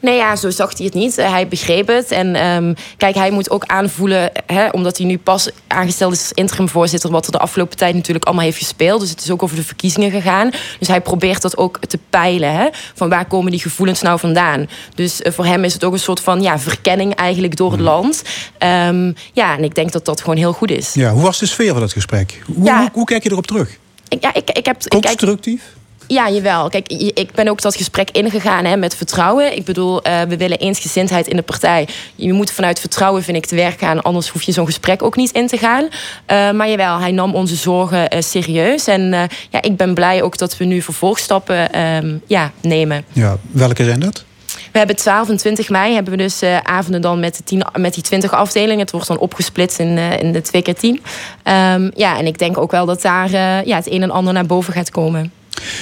Nee, 0.00 0.16
ja, 0.16 0.36
zo 0.36 0.50
zag 0.50 0.76
hij 0.76 0.86
het 0.86 0.94
niet. 0.94 1.16
Hij 1.16 1.48
begreep 1.48 1.86
het. 1.88 2.10
En 2.10 2.46
um, 2.46 2.74
kijk, 2.96 3.14
hij 3.14 3.30
moet 3.30 3.50
ook 3.50 3.64
aanvoelen, 3.66 4.30
hè, 4.46 4.68
omdat 4.68 4.96
hij 4.96 5.06
nu 5.06 5.18
pas 5.18 5.50
aangesteld 5.66 6.12
is 6.12 6.18
als 6.18 6.32
interimvoorzitter, 6.32 7.10
wat 7.10 7.26
er 7.26 7.32
de 7.32 7.38
afgelopen 7.38 7.76
tijd 7.76 7.94
natuurlijk 7.94 8.24
allemaal 8.24 8.44
heeft 8.44 8.58
gespeeld. 8.58 9.00
Dus 9.00 9.10
het 9.10 9.20
is 9.20 9.30
ook 9.30 9.42
over 9.42 9.56
de 9.56 9.64
verkiezingen 9.64 10.10
gegaan. 10.10 10.50
Dus 10.78 10.88
hij 10.88 11.00
probeert 11.00 11.42
dat 11.42 11.56
ook 11.56 11.78
te 11.86 11.98
peilen. 12.10 12.52
Hè, 12.54 12.68
van 12.94 13.08
waar 13.08 13.24
komen 13.26 13.50
die 13.50 13.60
gevoelens 13.60 14.02
nou 14.02 14.18
vandaan? 14.18 14.68
Dus 14.94 15.20
uh, 15.20 15.32
voor 15.32 15.44
hem 15.44 15.64
is 15.64 15.72
het 15.72 15.84
ook 15.84 15.92
een 15.92 15.98
soort 15.98 16.20
van 16.20 16.42
ja, 16.42 16.58
verkenning 16.58 17.14
eigenlijk 17.14 17.56
door 17.56 17.72
het 17.72 17.80
land. 17.80 18.22
Um, 18.58 19.14
ja, 19.32 19.56
en 19.56 19.64
ik 19.64 19.74
denk 19.74 19.92
dat 19.92 20.04
dat 20.04 20.20
gewoon 20.20 20.36
heel 20.36 20.52
goed 20.52 20.70
is. 20.70 20.94
Ja, 20.94 21.12
hoe 21.12 21.22
was 21.22 21.38
de 21.38 21.46
sfeer 21.46 21.72
van 21.72 21.82
het 21.82 21.92
gesprek? 21.92 22.42
Hoe, 22.46 22.64
Ja. 22.64 22.78
hoe, 22.78 22.88
hoe 22.92 23.04
kijk 23.04 23.22
je 23.22 23.30
erop 23.30 23.46
terug? 23.46 23.78
Ik, 24.08 24.22
ja, 24.22 24.34
ik, 24.34 24.50
ik 24.50 24.66
heb, 24.66 24.76
ik 24.84 25.00
Constructief? 25.02 25.62
Ja, 26.10 26.30
jawel. 26.30 26.68
Kijk, 26.68 26.88
ik 27.14 27.32
ben 27.32 27.48
ook 27.48 27.60
dat 27.60 27.76
gesprek 27.76 28.10
ingegaan 28.10 28.64
hè, 28.64 28.76
met 28.76 28.96
vertrouwen. 28.96 29.56
Ik 29.56 29.64
bedoel, 29.64 30.02
eh, 30.02 30.20
we 30.22 30.36
willen 30.36 30.58
eensgezindheid 30.58 31.26
in 31.26 31.36
de 31.36 31.42
partij. 31.42 31.88
Je 32.14 32.32
moet 32.32 32.50
vanuit 32.50 32.80
vertrouwen, 32.80 33.22
vind 33.22 33.36
ik, 33.36 33.46
te 33.46 33.54
werk 33.54 33.78
gaan. 33.78 34.02
Anders 34.02 34.28
hoef 34.28 34.42
je 34.42 34.52
zo'n 34.52 34.66
gesprek 34.66 35.02
ook 35.02 35.16
niet 35.16 35.30
in 35.30 35.46
te 35.46 35.56
gaan. 35.56 35.88
Eh, 36.26 36.50
maar 36.50 36.68
jawel, 36.68 36.98
hij 36.98 37.10
nam 37.10 37.34
onze 37.34 37.54
zorgen 37.54 38.08
eh, 38.08 38.20
serieus. 38.22 38.86
En 38.86 39.28
ja, 39.50 39.62
ik 39.62 39.76
ben 39.76 39.94
blij 39.94 40.22
ook 40.22 40.38
dat 40.38 40.56
we 40.56 40.64
nu 40.64 40.82
vervolgstappen 40.82 41.72
ehm, 41.72 42.16
ja, 42.26 42.52
nemen. 42.60 43.04
Ja, 43.12 43.36
welke 43.50 43.84
zijn 43.84 44.00
dat? 44.00 44.24
We 44.72 44.78
hebben 44.78 44.96
12 44.96 45.28
en 45.28 45.36
20 45.36 45.68
mei 45.68 45.94
hebben 45.94 46.12
we 46.12 46.18
dus 46.18 46.42
avonden 46.62 47.00
dan 47.00 47.20
met, 47.20 47.36
de 47.36 47.44
10, 47.44 47.66
met 47.78 47.94
die 47.94 48.02
20 48.02 48.32
afdelingen. 48.32 48.78
Het 48.78 48.90
wordt 48.90 49.06
dan 49.06 49.18
opgesplitst 49.18 49.78
in, 49.78 49.98
in 49.98 50.32
de 50.32 50.40
2 50.40 50.62
keer 50.62 50.74
10. 50.74 51.02
Ehm, 51.42 51.90
ja, 51.94 52.18
en 52.18 52.26
ik 52.26 52.38
denk 52.38 52.58
ook 52.58 52.70
wel 52.70 52.86
dat 52.86 53.02
daar 53.02 53.30
ja, 53.66 53.76
het 53.76 53.90
een 53.90 54.02
en 54.02 54.10
ander 54.10 54.32
naar 54.32 54.46
boven 54.46 54.72
gaat 54.72 54.90
komen. 54.90 55.32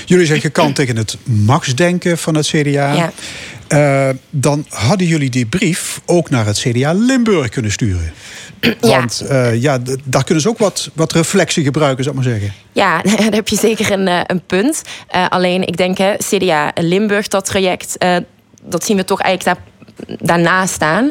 Jullie 0.04 0.26
zijn 0.26 0.40
gekant 0.40 0.74
tegen 0.74 0.96
het 0.96 1.16
machtsdenken 1.24 2.18
van 2.18 2.34
het 2.34 2.46
CDA. 2.46 2.92
Ja. 2.92 3.12
Eh, 3.68 4.08
dan 4.30 4.66
hadden 4.68 5.06
jullie 5.06 5.30
die 5.30 5.46
brief 5.46 6.00
ook 6.06 6.30
naar 6.30 6.46
het 6.46 6.58
CDA 6.58 6.92
Limburg 6.92 7.48
kunnen 7.48 7.70
sturen. 7.70 8.12
Want 8.80 9.20
eh, 9.20 9.62
ja, 9.62 9.78
daar 10.04 10.24
kunnen 10.24 10.42
ze 10.42 10.48
ook 10.48 10.58
wat, 10.58 10.90
wat 10.94 11.12
reflectie 11.12 11.64
gebruiken, 11.64 12.04
zou 12.04 12.16
ik 12.16 12.22
maar 12.22 12.32
zeggen. 12.32 12.52
Ja, 12.72 13.02
daar 13.16 13.32
heb 13.32 13.48
je 13.48 13.56
zeker 13.56 13.90
een, 13.90 14.08
eh, 14.08 14.20
een 14.26 14.42
punt. 14.46 14.82
Alleen, 15.28 15.66
ik 15.66 15.76
denk, 15.76 15.98
hè, 15.98 16.14
CDA 16.16 16.72
Limburg, 16.74 17.28
dat 17.28 17.44
traject, 17.44 17.96
dat 18.62 18.84
zien 18.84 18.96
we 18.96 19.04
toch 19.04 19.20
eigenlijk 19.20 19.58
daar, 19.58 20.16
daarnaast 20.20 20.74
staan. 20.74 21.10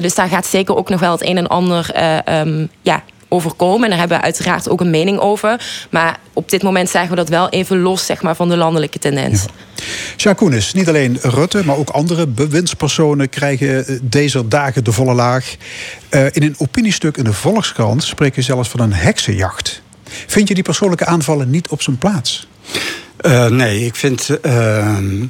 Dus 0.00 0.14
daar 0.14 0.28
gaat 0.28 0.46
zeker 0.46 0.76
ook 0.76 0.88
nog 0.88 1.00
wel 1.00 1.12
het 1.12 1.26
een 1.26 1.36
en 1.36 1.46
ander 1.46 1.90
ehm, 1.90 2.66
ja, 2.82 3.02
overkomen. 3.28 3.84
En 3.84 3.90
daar 3.90 3.98
hebben 3.98 4.16
we 4.16 4.24
uiteraard 4.24 4.68
ook 4.68 4.80
een 4.80 4.90
mening 4.90 5.18
over. 5.18 5.66
Maar 5.90 6.18
op 6.32 6.50
dit 6.50 6.62
moment 6.62 6.90
zeggen 6.90 7.10
we 7.10 7.16
dat 7.16 7.28
wel 7.28 7.48
even 7.48 7.80
los 7.80 8.06
zeg 8.06 8.22
maar, 8.22 8.36
van 8.36 8.48
de 8.48 8.56
landelijke 8.56 8.98
tendens. 8.98 9.44
Koenis, 10.36 10.72
niet 10.72 10.88
alleen 10.88 11.18
Rutte, 11.22 11.64
maar 11.64 11.76
ook 11.76 11.90
andere 11.90 12.26
bewindspersonen 12.26 13.28
krijgen 13.28 13.86
eh, 13.86 13.96
deze 14.02 14.48
dagen 14.48 14.84
de 14.84 14.92
volle 14.92 15.14
laag. 15.14 15.56
Eh, 16.08 16.24
in 16.30 16.42
een 16.42 16.54
opiniestuk 16.58 17.16
in 17.16 17.24
de 17.24 17.32
Volkskrant 17.32 18.04
spreek 18.04 18.34
je 18.34 18.42
zelfs 18.42 18.68
van 18.68 18.80
een 18.80 18.92
heksenjacht. 18.92 19.82
Vind 20.26 20.48
je 20.48 20.54
die 20.54 20.62
persoonlijke 20.62 21.06
aanvallen 21.06 21.50
niet 21.50 21.68
op 21.68 21.82
zijn 21.82 21.98
plaats? 21.98 22.48
Uh, 23.20 23.46
nee, 23.46 23.84
ik 23.84 23.96
vind. 23.96 24.40
ehm, 24.42 25.24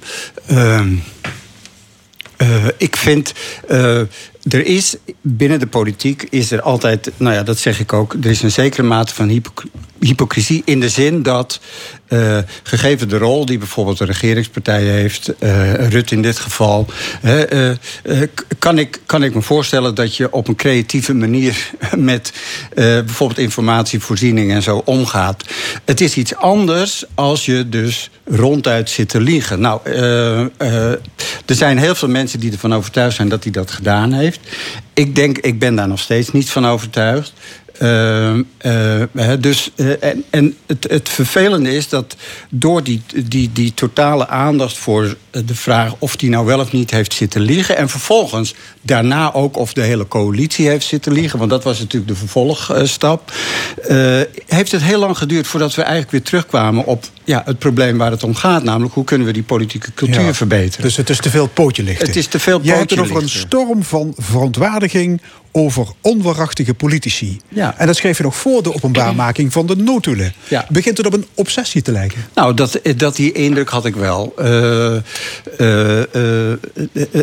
ehm, 0.47 0.95
eh, 2.37 2.67
ik 2.77 2.97
vind. 2.97 3.33
Er 4.49 4.67
is 4.67 4.97
binnen 5.21 5.59
de 5.59 5.67
politiek 5.67 6.27
is 6.31 6.51
er 6.51 6.63
altijd, 6.63 7.11
nou 7.17 7.35
ja, 7.35 7.43
dat 7.43 7.59
zeg 7.59 7.81
ik 7.81 7.93
ook, 7.93 8.13
er 8.13 8.31
is 8.31 8.43
een 8.43 8.51
zekere 8.51 8.83
mate 8.83 9.15
van 9.15 9.29
hypoc- 9.29 9.65
hypocrisie 10.01 10.63
in 10.65 10.81
de 10.81 10.89
zin 10.89 11.23
dat, 11.23 11.61
eh, 12.07 12.39
gegeven 12.63 13.09
de 13.09 13.19
rol 13.19 13.47
die 13.47 13.59
bijvoorbeeld 13.59 13.99
de 13.99 14.05
regeringspartij 14.05 14.83
heeft, 14.83 15.35
eh 15.39 15.89
Rutte 15.89 16.15
in 16.15 16.23
dit 16.23 16.39
geval, 16.39 16.87
eh, 17.23 17.73
kan, 18.59 18.79
ik, 18.79 19.01
kan 19.07 19.23
ik 19.23 19.35
me 19.35 19.43
voorstellen 19.43 19.95
dat 19.95 20.17
je 20.17 20.33
op 20.33 20.49
een 20.49 20.57
creatieve 20.57 21.15
manier 21.15 21.71
met 21.97 22.33
bijvoorbeeld 22.75 23.39
informatievoorziening 23.39 24.53
en 24.53 24.63
zo 24.63 24.83
omgaat. 24.85 25.45
Het 25.85 26.01
is 26.01 26.17
iets 26.17 26.35
anders 26.35 27.05
als 27.15 27.45
je 27.45 27.69
dus 27.69 28.11
ronduit 28.25 28.91
zit 28.91 29.09
te 29.09 29.21
liegen. 29.21 29.61
Nou, 29.61 29.81
er 31.47 31.55
zijn 31.55 31.79
heel 31.79 31.95
veel 31.95 32.09
mensen 32.09 32.41
die 32.41 32.53
ervan 32.53 32.75
overtuigd 32.75 33.17
zijn 33.17 33.29
dat 33.29 33.43
hij 33.43 33.53
dat 33.53 33.71
gedaan 33.71 34.13
heeft. 34.13 34.36
Ik 34.95 35.15
denk, 35.15 35.39
ik 35.39 35.59
ben 35.59 35.75
daar 35.75 35.89
nog 35.89 36.01
steeds 36.01 36.33
niet 36.33 36.51
van 36.51 36.67
overtuigd. 36.67 37.33
Ehm, 37.79 38.43
eh, 38.59 39.33
dus, 39.41 39.71
eh, 39.77 40.03
en 40.03 40.25
en 40.31 40.57
het, 40.67 40.87
het 40.91 41.09
vervelende 41.09 41.75
is 41.75 41.89
dat 41.89 42.17
door 42.51 42.83
die, 42.83 43.03
die, 43.25 43.53
die 43.53 43.75
totale 43.75 44.29
aandacht 44.29 44.77
voor 44.77 45.17
de 45.31 45.55
vraag 45.55 45.95
of 45.99 46.17
die 46.17 46.31
nou 46.31 46.47
wel 46.47 46.61
of 46.61 46.73
niet 46.73 46.91
heeft 46.91 47.13
zitten 47.13 47.41
liegen. 47.41 47.77
En 47.77 47.89
vervolgens 47.89 48.55
daarna 48.83 49.33
ook 49.33 49.57
of 49.57 49.73
de 49.73 49.83
hele 49.83 50.09
coalitie 50.09 50.69
heeft 50.69 50.87
zitten 50.87 51.13
liegen. 51.13 51.39
Want 51.39 51.51
dat 51.51 51.65
was 51.65 51.79
natuurlijk 51.79 52.13
de 52.13 52.19
vervolgstap. 52.19 53.33
eh, 53.89 54.21
heeft 54.47 54.73
het 54.73 54.83
heel 54.83 54.99
lang 54.99 55.19
geduurd 55.19 55.47
voordat 55.47 55.75
we 55.75 55.83
eigenlijk 55.83 56.11
weer 56.11 56.23
terugkwamen 56.23 56.85
op 56.85 57.05
ja, 57.27 57.43
het 57.45 57.59
probleem 57.59 57.99
waar 57.99 58.11
het 58.11 58.23
om 58.23 58.35
gaat. 58.35 58.63
Namelijk, 58.63 58.95
hoe 58.95 59.05
kunnen 59.05 59.27
we 59.27 59.33
die 59.33 59.43
politieke 59.43 59.95
cultuur 59.95 60.35
verbeteren? 60.35 60.85
Dus 60.85 60.97
het 60.97 61.11
is 61.11 61.19
te 61.19 61.31
veel 61.31 61.47
pootje 61.47 61.83
lichten. 61.83 62.07
Het 62.07 62.17
is 62.17 62.27
te 62.27 62.39
veel 62.39 62.61
Jij 62.63 62.77
hebt 62.77 62.89
pootje 62.89 63.03
het 63.03 63.11
over 63.11 63.23
een 63.23 63.29
storm 63.29 63.83
van 63.83 64.15
verontwaardiging 64.17 65.21
over 65.57 65.87
onwaarachtige 66.01 66.75
politici. 66.75 67.41
Ja. 67.49 67.75
En 67.79 67.87
dat 67.87 67.97
schreef 67.97 68.17
je 68.17 68.23
nog 68.23 68.37
voor 68.37 68.63
de 68.63 68.75
openbaarmaking 68.75 69.53
van 69.53 69.67
de 69.67 69.77
notulen. 69.77 70.33
Ja. 70.49 70.67
Begint 70.69 70.97
het 70.97 71.07
op 71.07 71.13
een 71.13 71.27
obsessie 71.35 71.83
te 71.83 71.93
lijken? 71.93 72.25
Nou, 72.35 72.55
dat, 72.55 72.81
dat 72.97 73.17
die 73.17 73.33
indruk 73.33 73.69
had 73.69 73.85
ik 73.85 73.97
wel. 73.97 74.33
Eh, 74.37 74.97
eh, 74.97 76.01
eh, 76.53 76.59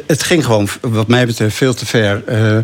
het 0.07 0.23
ging 0.23 0.45
gewoon, 0.45 0.67
wat 0.81 1.07
mij 1.07 1.25
betreft, 1.25 1.55
veel 1.55 1.73
te 1.73 1.85
ver. 1.85 2.23
Eh, 2.25 2.57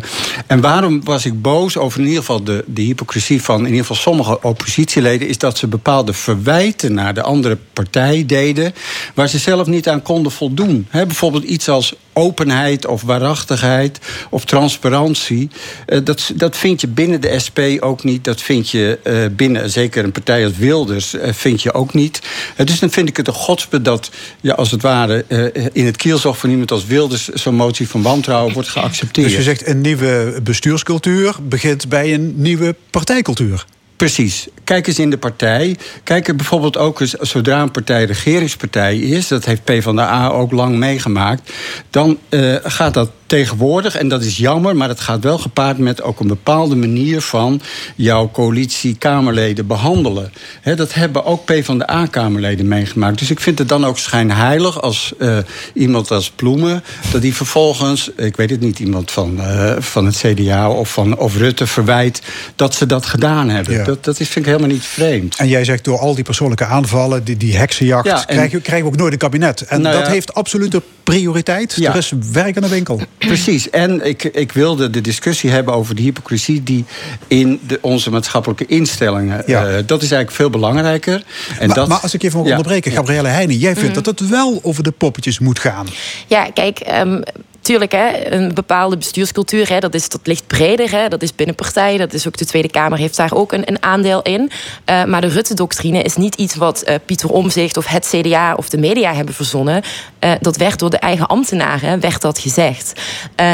en 0.46 0.60
waarom 0.60 1.04
was 1.04 1.26
ik 1.26 1.42
boos 1.42 1.76
over 1.76 2.00
in 2.00 2.06
ieder 2.06 2.20
geval 2.20 2.44
de, 2.44 2.64
de 2.66 2.82
hypocrisie 2.82 3.42
van 3.42 3.58
in 3.58 3.66
ieder 3.66 3.80
geval 3.80 3.96
sommige 3.96 4.42
oppositieleden, 4.42 5.28
is 5.28 5.38
dat 5.38 5.58
ze 5.58 5.66
bepaalde 5.66 6.12
verwijten 6.12 6.94
naar 6.94 7.14
de 7.14 7.22
andere 7.30 7.58
partij 7.72 8.24
deden, 8.26 8.74
waar 9.14 9.28
ze 9.28 9.38
zelf 9.38 9.66
niet 9.66 9.88
aan 9.88 10.02
konden 10.02 10.32
voldoen. 10.32 10.86
Bijvoorbeeld 10.90 11.44
iets 11.44 11.68
als 11.68 11.94
openheid 12.12 12.86
of 12.86 13.02
waarachtigheid 13.02 13.98
of 14.30 14.44
transparantie. 14.44 15.50
Eh, 15.86 15.98
dat, 16.04 16.32
dat 16.34 16.56
vind 16.56 16.80
je 16.80 16.88
binnen 16.88 17.20
de 17.20 17.38
SP 17.46 17.58
ook 17.80 18.04
niet. 18.04 18.24
Dat 18.24 18.40
vind 18.40 18.70
je 18.70 18.98
eh, 19.02 19.14
binnen, 19.32 19.70
zeker 19.70 20.04
een 20.04 20.12
partij 20.12 20.44
als 20.44 20.56
Wilders, 20.56 21.14
eh, 21.14 21.32
vind 21.32 21.62
je 21.62 21.72
ook 21.72 21.94
niet. 21.94 22.20
Dus 22.56 22.78
dan 22.78 22.90
vind 22.90 23.08
ik 23.08 23.16
het 23.16 23.28
een 23.28 23.34
godsbe 23.34 23.82
dat, 23.82 24.10
ja, 24.40 24.54
als 24.54 24.70
het 24.70 24.82
ware, 24.82 25.24
in 25.72 25.86
het 25.86 25.96
kielzog 25.96 26.38
van 26.38 26.50
iemand 26.50 26.70
als 26.70 26.86
Wilders 26.86 27.28
zo'n 27.28 27.54
motie 27.54 27.88
van 27.88 28.02
wantrouwen 28.02 28.52
wordt 28.54 28.68
geaccepteerd. 28.68 29.26
Dus 29.26 29.36
je 29.36 29.42
zegt 29.42 29.66
een 29.66 29.80
nieuwe 29.80 30.40
bestuurscultuur 30.42 31.34
begint 31.42 31.88
bij 31.88 32.14
een 32.14 32.32
nieuwe 32.36 32.74
partijcultuur. 32.90 33.64
Precies. 34.00 34.48
Kijk 34.64 34.86
eens 34.86 34.98
in 34.98 35.10
de 35.10 35.18
partij. 35.18 35.76
Kijk 36.04 36.28
er 36.28 36.36
bijvoorbeeld 36.36 36.76
ook 36.76 37.00
eens, 37.00 37.12
zodra 37.12 37.62
een 37.62 37.70
partij 37.70 38.04
regeringspartij 38.04 38.98
is, 38.98 39.28
dat 39.28 39.44
heeft 39.44 39.64
PvdA 39.64 40.28
ook 40.28 40.52
lang 40.52 40.76
meegemaakt, 40.76 41.52
dan 41.90 42.18
eh, 42.28 42.56
gaat 42.62 42.94
dat 42.94 43.10
tegenwoordig, 43.30 43.96
en 43.96 44.08
dat 44.08 44.22
is 44.22 44.36
jammer, 44.36 44.76
maar 44.76 44.88
het 44.88 45.00
gaat 45.00 45.22
wel 45.22 45.38
gepaard 45.38 45.78
met 45.78 46.02
ook 46.02 46.20
een 46.20 46.26
bepaalde 46.26 46.76
manier 46.76 47.20
van 47.20 47.60
jouw 47.96 48.30
coalitie-Kamerleden 48.32 49.66
behandelen. 49.66 50.32
Dat 50.76 50.94
hebben 50.94 51.24
ook 51.24 51.44
PvdA-Kamerleden 51.44 52.68
meegemaakt. 52.68 53.18
Dus 53.18 53.30
ik 53.30 53.40
vind 53.40 53.58
het 53.58 53.68
dan 53.68 53.84
ook 53.84 53.98
schijnheilig 53.98 54.82
als 54.82 55.12
eh, 55.18 55.38
iemand 55.74 56.10
als 56.10 56.30
Ploemen, 56.30 56.82
dat 57.12 57.22
die 57.22 57.34
vervolgens, 57.34 58.10
ik 58.16 58.36
weet 58.36 58.50
het 58.50 58.60
niet, 58.60 58.78
iemand 58.78 59.10
van, 59.10 59.40
eh, 59.40 59.72
van 59.78 60.06
het 60.06 60.16
CDA 60.16 60.70
of, 60.70 60.92
van, 60.92 61.18
of 61.18 61.36
Rutte 61.36 61.66
verwijt 61.66 62.22
dat 62.56 62.74
ze 62.74 62.86
dat 62.86 63.06
gedaan 63.06 63.48
hebben. 63.48 63.74
Ja. 63.74 63.84
Dat, 63.84 64.04
dat 64.04 64.20
is, 64.20 64.28
vind 64.28 64.46
ik 64.46 64.52
helemaal 64.52 64.74
niet 64.74 64.84
vreemd. 64.84 65.36
En 65.36 65.48
jij 65.48 65.64
zegt 65.64 65.84
door 65.84 65.98
al 65.98 66.14
die 66.14 66.24
persoonlijke 66.24 66.64
aanvallen, 66.64 67.24
die, 67.24 67.36
die 67.36 67.56
heksenjacht, 67.56 68.06
Ja, 68.06 68.26
en- 68.26 68.60
krijgen, 68.62 68.84
we- 68.84 68.90
ook 68.90 68.96
nooit 68.96 69.12
een 69.12 69.18
kabinet. 69.18 69.60
En 69.60 69.80
Nou 69.80 69.96
dat 69.96 70.06
ja. 70.06 70.12
heeft 70.12 70.34
absolute 70.34 70.82
prioriteit. 71.04 71.74
Ja. 71.76 71.90
Er 71.90 71.96
is 71.96 72.12
werk 72.32 72.56
aan 72.56 72.62
de 72.62 72.68
winkel. 72.68 73.00
Precies. 73.28 73.70
En 73.70 74.06
ik, 74.06 74.24
ik 74.24 74.52
wilde 74.52 74.90
de 74.90 75.00
discussie 75.00 75.50
hebben 75.50 75.74
over 75.74 75.94
de 75.94 76.02
hypocrisie 76.02 76.62
die 76.62 76.84
in 77.26 77.60
de, 77.66 77.78
onze 77.82 78.10
maatschappelijke 78.10 78.66
instellingen. 78.66 79.42
Ja. 79.46 79.66
eh, 79.66 79.72
dat 79.72 80.02
is 80.02 80.10
eigenlijk 80.10 80.30
veel 80.30 80.50
belangrijker. 80.50 81.24
En 81.58 81.66
maar, 81.66 81.76
dat, 81.76 81.88
maar 81.88 81.98
als 81.98 82.14
ik 82.14 82.22
even 82.22 82.38
mag 82.38 82.46
Ja. 82.48 82.52
onderbreken, 82.56 82.92
Gabrielle 82.92 83.28
Heijnen, 83.28 83.56
jij 83.56 83.74
vindt 83.76 83.94
Mhm. 83.94 84.02
dat 84.04 84.18
het 84.18 84.28
wel 84.28 84.60
over 84.62 84.82
de 84.82 84.90
poppetjes 84.90 85.38
moet 85.38 85.58
gaan. 85.58 85.86
Ja, 86.26 86.50
kijk, 86.54 86.78
ehm, 86.78 87.20
tuurlijk, 87.60 87.92
hè, 87.92 88.32
een 88.32 88.54
bepaalde 88.54 88.96
bestuurscultuur, 88.96 89.68
hè, 89.68 89.78
dat, 89.78 89.94
is, 89.94 90.08
dat 90.08 90.20
ligt 90.24 90.46
breder. 90.46 90.90
Hè, 90.90 91.08
dat 91.08 91.22
is 91.22 91.34
binnen 91.34 91.54
partijen, 91.54 91.98
dat 91.98 92.12
is 92.12 92.26
ook 92.26 92.36
de 92.36 92.44
Tweede 92.46 92.70
Kamer 92.70 92.98
heeft 92.98 93.16
daar 93.16 93.34
ook 93.34 93.52
een, 93.52 93.62
een 93.68 93.82
aandeel 93.82 94.22
in. 94.22 94.50
Eh, 94.84 95.04
maar 95.04 95.20
de 95.20 95.26
Rutte-doctrine 95.26 96.02
is 96.02 96.16
niet 96.16 96.34
iets 96.34 96.54
wat 96.54 96.82
eh, 96.82 96.94
Pieter 97.04 97.30
Omzicht 97.30 97.76
of 97.76 97.86
het 97.86 98.14
CDA 98.16 98.54
of 98.54 98.68
de 98.68 98.78
media 98.78 99.14
hebben 99.14 99.34
verzonnen. 99.34 99.82
Eh, 100.18 100.32
dat 100.40 100.56
werd 100.56 100.78
door 100.78 100.90
de 100.90 100.98
eigen 100.98 101.26
ambtenaren 101.26 102.00
werd 102.00 102.20
dat 102.20 102.38
gezegd. 102.38 103.00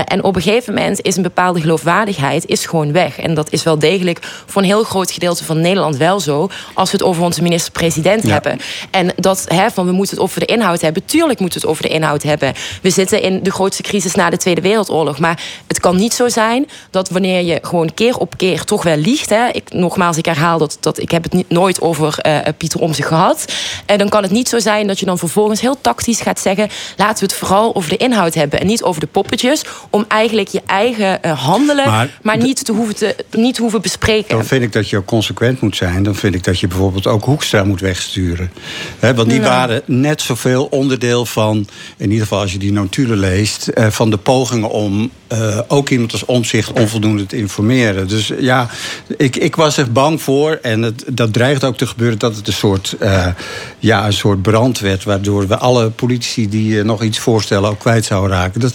En 0.05 0.23
op 0.23 0.37
een 0.37 0.43
gegeven 0.43 0.75
moment 0.75 1.01
is 1.03 1.17
een 1.17 1.23
bepaalde 1.23 1.61
geloofwaardigheid 1.61 2.47
is 2.47 2.67
gewoon 2.67 2.93
weg. 2.93 3.19
En 3.19 3.35
dat 3.35 3.53
is 3.53 3.63
wel 3.63 3.79
degelijk 3.79 4.19
voor 4.47 4.63
een 4.63 4.69
heel 4.69 4.85
groot 4.85 5.11
gedeelte 5.11 5.45
van 5.45 5.61
Nederland 5.61 5.97
wel 5.97 6.21
zo. 6.21 6.49
Als 6.75 6.91
we 6.91 6.97
het 6.97 7.07
over 7.07 7.23
onze 7.23 7.43
minister-president 7.43 8.23
Ja. 8.23 8.33
hebben. 8.33 8.59
En 8.91 9.13
dat 9.17 9.45
hè, 9.49 9.71
van 9.71 9.87
we 9.87 9.93
moeten 9.93 10.15
het 10.15 10.25
over 10.25 10.41
de 10.41 10.47
inhoud 10.47 10.81
hebben. 10.81 11.05
Tuurlijk 11.05 11.41
moeten 11.41 11.61
we 11.61 11.67
het 11.67 11.77
over 11.77 11.89
de 11.89 11.95
inhoud 11.95 12.23
hebben. 12.23 12.53
We 12.83 12.91
zitten 12.91 13.23
in 13.23 13.43
de 13.43 13.51
grootste 13.51 13.83
crisis 13.83 13.96
na 14.05 14.31
de 14.31 14.37
Tweede 14.37 14.61
Wereldoorlog. 14.61 15.19
Maar 15.19 15.43
het 15.67 15.81
kan 15.81 15.97
niet 15.97 16.15
zo 16.15 16.29
zijn 16.29 16.69
dat 16.91 17.09
wanneer 17.09 17.43
je 17.43 17.59
gewoon 17.63 17.95
keer 17.95 18.17
op 18.17 18.37
keer 18.37 18.65
toch 18.65 18.83
wel 18.83 18.97
liegt. 18.97 19.31
Hè, 19.31 19.49
ik, 19.49 19.73
nogmaals, 19.73 20.17
ik 20.17 20.27
herhaal 20.27 20.59
dat, 20.59 20.77
dat 20.81 20.99
ik 20.99 21.11
heb 21.11 21.23
het 21.23 21.33
niet, 21.33 21.51
nooit 21.51 21.81
over 21.81 22.19
eh, 22.19 22.39
Pieter 22.57 22.81
om 22.81 22.95
zich 22.95 23.07
gehad. 23.07 23.53
En 23.87 23.99
dan 23.99 24.09
kan 24.09 24.23
het 24.23 24.31
niet 24.31 24.49
zo 24.49 24.59
zijn 24.59 24.87
dat 24.87 24.99
je 24.99 25.07
dan 25.07 25.19
vervolgens 25.19 25.61
heel 25.61 25.81
tactisch 25.81 26.21
gaat 26.21 26.41
zeggen. 26.41 26.69
Laten 26.97 27.19
we 27.19 27.33
het 27.33 27.35
vooral 27.35 27.75
over 27.75 27.91
de 27.91 27.97
inhoud 27.97 28.35
hebben. 28.35 28.61
En 28.61 28.67
niet 28.67 28.83
over 28.83 29.01
de 29.01 29.07
poppetjes. 29.07 29.65
Om 29.91 30.05
eigenlijk 30.09 30.49
je 30.49 30.63
eigen 30.67 31.23
eh, 31.23 31.45
handelen. 31.45 31.89
Maar, 31.89 32.19
Maar 32.23 32.37
niet 32.37 32.65
te 32.65 32.73
hoeven, 32.73 32.97
te, 32.97 33.17
niet 33.31 33.59
hoeven 33.59 33.83
bespreken. 33.83 34.37
Dan 34.37 34.45
vind 34.45 34.63
ik 34.63 34.73
dat 34.73 34.91
je 34.91 34.97
ook 34.97 35.07
consequent 35.07 35.61
moet 35.61 35.77
zijn. 35.77 36.03
Dan 36.03 36.15
vind 36.15 36.35
ik 36.35 36.45
dat 36.45 36.61
je 36.61 36.67
bijvoorbeeld 36.67 37.07
ook 37.07 37.25
Hoekstra 37.25 37.65
moet 37.65 37.81
wegsturen. 37.81 38.51
Hè, 38.99 39.15
want 39.15 39.31
die 39.31 39.41
waren 39.41 39.83
net 39.85 40.21
zoveel 40.21 40.65
onderdeel 40.71 41.27
van, 41.27 41.67
in 41.97 42.11
ieder 42.11 42.23
geval 42.23 42.41
als 42.41 42.53
je 42.53 42.59
die 42.59 42.73
notulen 42.73 43.19
leest, 43.19 43.67
eh, 43.87 43.93
van 43.93 44.11
de 44.11 44.17
pogingen 44.17 44.71
om 44.71 45.11
eh, 45.27 45.59
ook 45.69 45.89
iemand 45.89 46.13
als 46.13 46.25
omzicht 46.25 46.73
onvoldoende 46.73 47.27
te 47.27 47.37
informeren. 47.37 48.09
Dus 48.09 48.33
ja, 48.39 48.69
ik, 49.17 49.37
ik 49.37 49.57
was 49.57 49.77
er 49.77 49.93
bang 49.93 50.23
voor. 50.23 50.59
En 50.63 50.83
het, 50.83 51.05
dat 51.11 51.33
dreigt 51.33 51.65
ook 51.65 51.77
te 51.77 51.87
gebeuren 51.87 52.19
dat 52.19 52.37
het 52.37 52.47
een 52.47 52.53
soort, 52.53 52.97
eh, 52.99 53.27
ja, 53.79 54.07
een 54.07 54.13
soort 54.13 54.43
brand 54.43 54.79
werd. 54.79 55.05
Waardoor 55.05 55.47
we 55.47 55.57
alle 55.57 55.91
politici 55.91 56.49
die 56.49 56.83
nog 56.83 57.03
iets 57.03 57.19
voorstellen 57.19 57.71
ook 57.71 57.79
kwijt 57.79 58.05
zouden 58.05 58.37
raken. 58.37 58.61
Dat, 58.61 58.75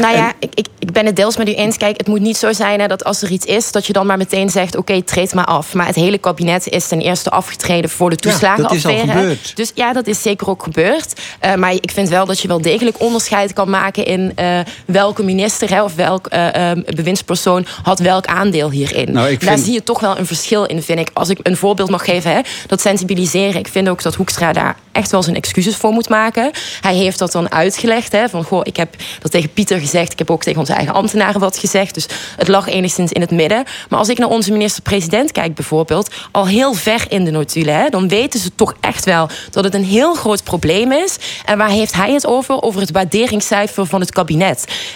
Nou 0.00 0.16
ja, 0.16 0.32
ik, 0.38 0.50
ik, 0.54 0.66
ik 0.78 0.92
ben 0.92 1.06
het 1.06 1.16
deels 1.16 1.36
met 1.36 1.48
u 1.48 1.54
eens. 1.54 1.76
Kijk, 1.76 1.96
het 1.96 2.06
moet 2.06 2.20
niet 2.20 2.36
zo 2.36 2.52
zijn 2.52 2.80
hè, 2.80 2.86
dat 2.86 3.04
als 3.04 3.22
er 3.22 3.30
iets 3.30 3.46
is, 3.46 3.72
dat 3.72 3.86
je 3.86 3.92
dan 3.92 4.06
maar 4.06 4.18
meteen 4.18 4.50
zegt: 4.50 4.76
oké, 4.76 5.02
treed 5.02 5.34
maar 5.34 5.44
af. 5.44 5.74
Maar 5.74 5.86
het 5.86 5.94
hele 5.94 6.18
kabinet 6.18 6.68
is 6.68 6.88
ten 6.88 7.00
eerste 7.00 7.30
afgetreden 7.30 7.90
voor 7.90 8.10
de 8.10 8.16
Ja, 8.20 8.30
dat 8.30 8.32
is 8.40 8.48
al 8.48 8.68
toeslagenaffaire. 8.68 9.12
gebeurd. 9.12 9.56
dus 9.56 9.72
ja, 9.74 9.92
dat 9.92 10.06
is 10.06 10.22
zeker 10.22 10.48
ook 10.48 10.62
gebeurd. 10.62 11.20
Maar 11.56 11.72
ik 11.72 11.90
vind 11.90 12.08
wel 12.08 12.26
dat 12.26 12.40
je 12.40 12.48
wel 12.48 12.60
degelijk 12.60 13.00
onderscheid 13.00 13.52
kan 13.52 13.70
maken 13.70 14.04
in 14.04 14.32
eh, 14.44 14.72
welke 14.86 15.22
minister 15.22 15.70
hè, 15.70 15.82
of 15.82 15.94
welk 15.94 16.26
eh, 16.26 16.70
eh, 16.70 16.78
bewindspersoon 16.94 17.66
had 17.82 17.98
welk 17.98 18.26
aandeel 18.26 18.70
hierin. 18.70 19.12
Nou, 19.12 19.36
Daar 19.36 19.58
zie 19.58 19.72
je 19.72 19.82
toch 19.82 20.00
wel 20.00 20.18
een 20.18 20.26
verschil 20.26 20.64
in, 20.64 20.82
vind 20.82 20.98
ik. 20.98 21.10
Als 21.12 21.28
ik 21.28 21.38
een 21.42 21.56
voorbeeld 21.56 21.90
mag 21.90 22.04
geven, 22.04 22.32
hè, 22.34 22.40
dat 22.66 22.80
sensibiliseren. 22.80 23.58
Ik 23.58 23.68
vind 23.68 23.88
ook 23.88 24.02
dat 24.02 24.14
Hoekstra 24.14 24.52
daar 24.52 24.76
echt 24.92 25.10
wel 25.10 25.22
zijn 25.22 25.36
excuses 25.36 25.76
voor 25.76 25.92
moet 25.92 26.08
maken. 26.08 26.50
Hij 26.80 26.94
heeft 26.94 27.18
dat 27.18 27.32
dan 27.32 27.52
uitgelegd. 27.52 28.12
Hè, 28.12 28.28
van, 28.28 28.44
goh, 28.44 28.60
ik 28.62 28.76
heb 28.76 28.96
dat 29.20 29.30
tegen 29.30 29.52
Pieter 29.52 29.78
gezegd. 29.78 30.12
Ik 30.12 30.18
heb 30.18 30.30
ook 30.30 30.42
tegen 30.42 30.60
onze 30.60 30.72
eigen 30.72 30.94
ambtenaren 30.94 31.40
wat 31.40 31.58
gezegd. 31.58 31.94
Dus 31.94 32.06
het 32.36 32.48
lag 32.48 32.68
enigszins 32.68 33.12
in 33.12 33.20
het 33.20 33.30
midden. 33.30 33.64
Maar 33.88 33.98
als 33.98 34.08
ik 34.08 34.18
naar 34.18 34.28
onze 34.28 34.52
minister-president 34.52 35.32
kijk 35.32 35.54
bijvoorbeeld... 35.54 36.14
al 36.30 36.46
heel 36.46 36.74
ver 36.74 37.04
in 37.08 37.24
de 37.24 37.30
notulen... 37.30 37.74
Hè, 37.74 37.88
dan 37.88 38.08
weten 38.08 38.40
ze 38.40 38.50
toch 38.54 38.74
echt 38.80 39.04
wel 39.04 39.28
dat 39.50 39.64
het 39.64 39.74
een 39.74 39.84
heel 39.84 40.14
groot 40.14 40.44
probleem 40.44 40.92
is. 40.92 41.16
En 41.44 41.58
waar 41.58 41.68
heeft 41.68 41.94
hij 41.94 42.12
het 42.12 42.26
over? 42.26 42.62
Over 42.62 42.80
het 42.80 42.90
waarderingscijfer 42.90 43.86
van 43.86 44.00
het 44.00 44.10
kabinet. 44.10 44.32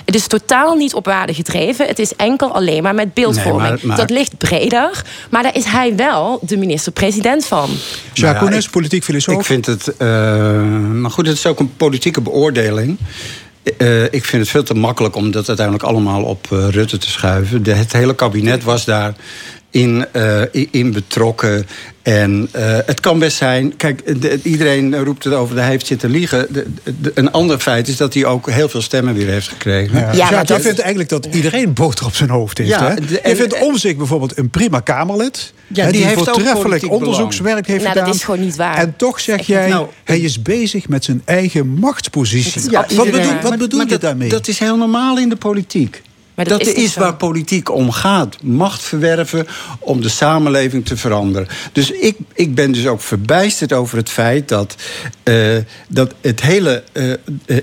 Het 0.04 0.14
is 0.14 0.26
totaal 0.26 0.74
niet 0.74 0.94
op 0.94 1.04
waarde 1.04 1.34
gedreven. 1.34 1.86
Het 1.86 1.98
is 1.98 2.16
enkel 2.16 2.54
alleen 2.54 2.82
maar 2.82 2.94
met 2.94 3.14
beeldvorming. 3.14 3.60
Nee, 3.62 3.70
maar- 3.70 3.86
maar- 3.86 3.96
Dat 3.96 4.10
ligt 4.10 4.38
breder. 4.38 5.02
Maar 5.30 5.42
daar 5.42 5.56
is 5.56 5.64
hij 5.64 5.96
wel 5.96 6.38
de 6.42 6.56
minister-president 6.56 7.46
van. 7.46 7.68
Jacques 8.12 8.32
ja, 8.32 8.32
Koenis, 8.38 8.64
ik- 8.64 8.70
politiek 8.70 9.04
filosoof. 9.04 9.34
Ik 9.38 9.44
vind 9.44 9.66
het. 9.66 9.96
eh, 9.96 10.08
maar 10.92 11.10
goed, 11.10 11.26
het 11.26 11.36
is 11.36 11.46
ook 11.46 11.60
een 11.60 11.76
politieke 11.76 12.20
beoordeling. 12.20 12.98
Eh, 13.76 14.02
ik 14.04 14.24
vind 14.24 14.42
het 14.42 14.48
veel 14.48 14.62
te 14.62 14.74
makkelijk 14.74 15.16
om 15.16 15.30
dat 15.30 15.46
uiteindelijk 15.48 15.86
allemaal 15.86 16.22
op 16.22 16.46
eh, 16.52 16.68
Rutte 16.68 16.98
te 16.98 17.10
schuiven. 17.10 17.62
De, 17.62 17.74
het 17.74 17.92
hele 17.92 18.14
kabinet 18.14 18.62
was 18.64 18.84
daar 18.84 19.14
in, 19.70 20.06
eh, 20.12 20.40
in 20.70 20.92
betrokken. 20.92 21.66
En 22.02 22.48
eh, 22.52 22.78
het 22.86 23.00
kan 23.00 23.18
best 23.18 23.36
zijn. 23.36 23.76
Kijk, 23.76 24.22
de- 24.22 24.40
iedereen 24.42 25.04
roept 25.04 25.24
het 25.24 25.34
over, 25.34 25.56
hij 25.56 25.68
heeft 25.68 25.86
zitten 25.86 26.10
liegen. 26.10 26.46
De- 26.50 26.66
de- 27.00 27.12
een 27.14 27.32
ander 27.32 27.58
feit 27.58 27.88
is 27.88 27.96
dat 27.96 28.14
hij 28.14 28.24
ook 28.24 28.50
heel 28.50 28.68
veel 28.68 28.82
stemmen 28.82 29.14
weer 29.14 29.26
heeft 29.28 29.48
gekregen. 29.48 29.98
Ja. 29.98 30.04
Ja, 30.06 30.12
Ja, 30.12 30.22
maar 30.24 30.32
jij 30.32 30.44
dat- 30.44 30.60
vindt 30.60 30.78
eigenlijk 30.78 31.08
dat 31.10 31.28
iedereen 31.32 31.72
boter 31.72 32.06
op 32.06 32.14
zijn 32.14 32.30
hoofd 32.30 32.58
heeft. 32.58 32.70
Ja, 32.70 32.88
hè? 32.88 32.94
de- 32.94 33.02
Je 33.08 33.20
en- 33.20 33.36
vindt 33.36 33.60
om 33.60 33.76
zich 33.78 33.96
bijvoorbeeld 33.96 34.38
een 34.38 34.50
prima 34.50 34.80
Kamerlid. 34.80 35.52
Ja, 35.66 35.84
hè, 35.84 35.92
die 35.92 36.04
heeft 36.04 36.18
ook 36.18 36.24
voortreffelijk 36.24 36.90
onderzoekswerk 36.90 37.66
heeft 37.66 37.82
Nou, 37.82 37.94
dat 37.94 38.02
gedaan. 38.02 38.16
is 38.18 38.24
gewoon 38.24 38.40
niet 38.40 38.56
waar. 38.56 38.76
En 38.76 38.94
toch 38.96 39.20
zeg 39.20 39.46
jij. 39.46 39.68
Nou, 39.68 39.86
hij 40.04 40.18
is 40.20 40.42
bezig 40.42 40.88
met 40.88 41.04
zijn 41.04 41.22
eigen 41.24 41.68
machtspositie. 41.68 42.70
Ja, 42.70 42.86
wat 42.94 43.10
bedoel, 43.10 43.32
wat 43.32 43.42
Maar- 43.42 43.58
bedoel 43.58 43.78
maar 43.78 43.86
je 43.86 43.92
dat, 43.92 44.00
daarmee? 44.00 44.28
Dat 44.28 44.48
is 44.48 44.58
heel 44.58 44.76
normaal 44.76 45.18
in 45.18 45.28
de 45.28 45.36
politiek. 45.36 46.02
Maar 46.38 46.48
dat, 46.48 46.60
is, 46.60 46.72
is, 46.72 46.94
waar 46.94 47.14
politiek 47.14 47.70
om 47.70 47.90
gaat. 47.90 48.42
Macht 48.42 48.82
verwerven 48.82 49.46
om 49.78 50.00
de 50.00 50.08
samenleving 50.08 50.86
te 50.86 50.96
veranderen. 50.96 51.48
Dus 51.72 51.90
ik, 51.90 52.16
ik 52.34 52.54
ben 52.54 52.72
dus 52.72 52.86
ook 52.86 53.00
verbijsterd 53.00 53.72
over 53.72 53.96
het 53.96 54.08
feit 54.08 54.48
dat, 54.48 54.74
uh, 55.24 55.56
dat 55.88 56.14
het 56.20 56.40
hele 56.40 56.82
uh, 56.92 57.14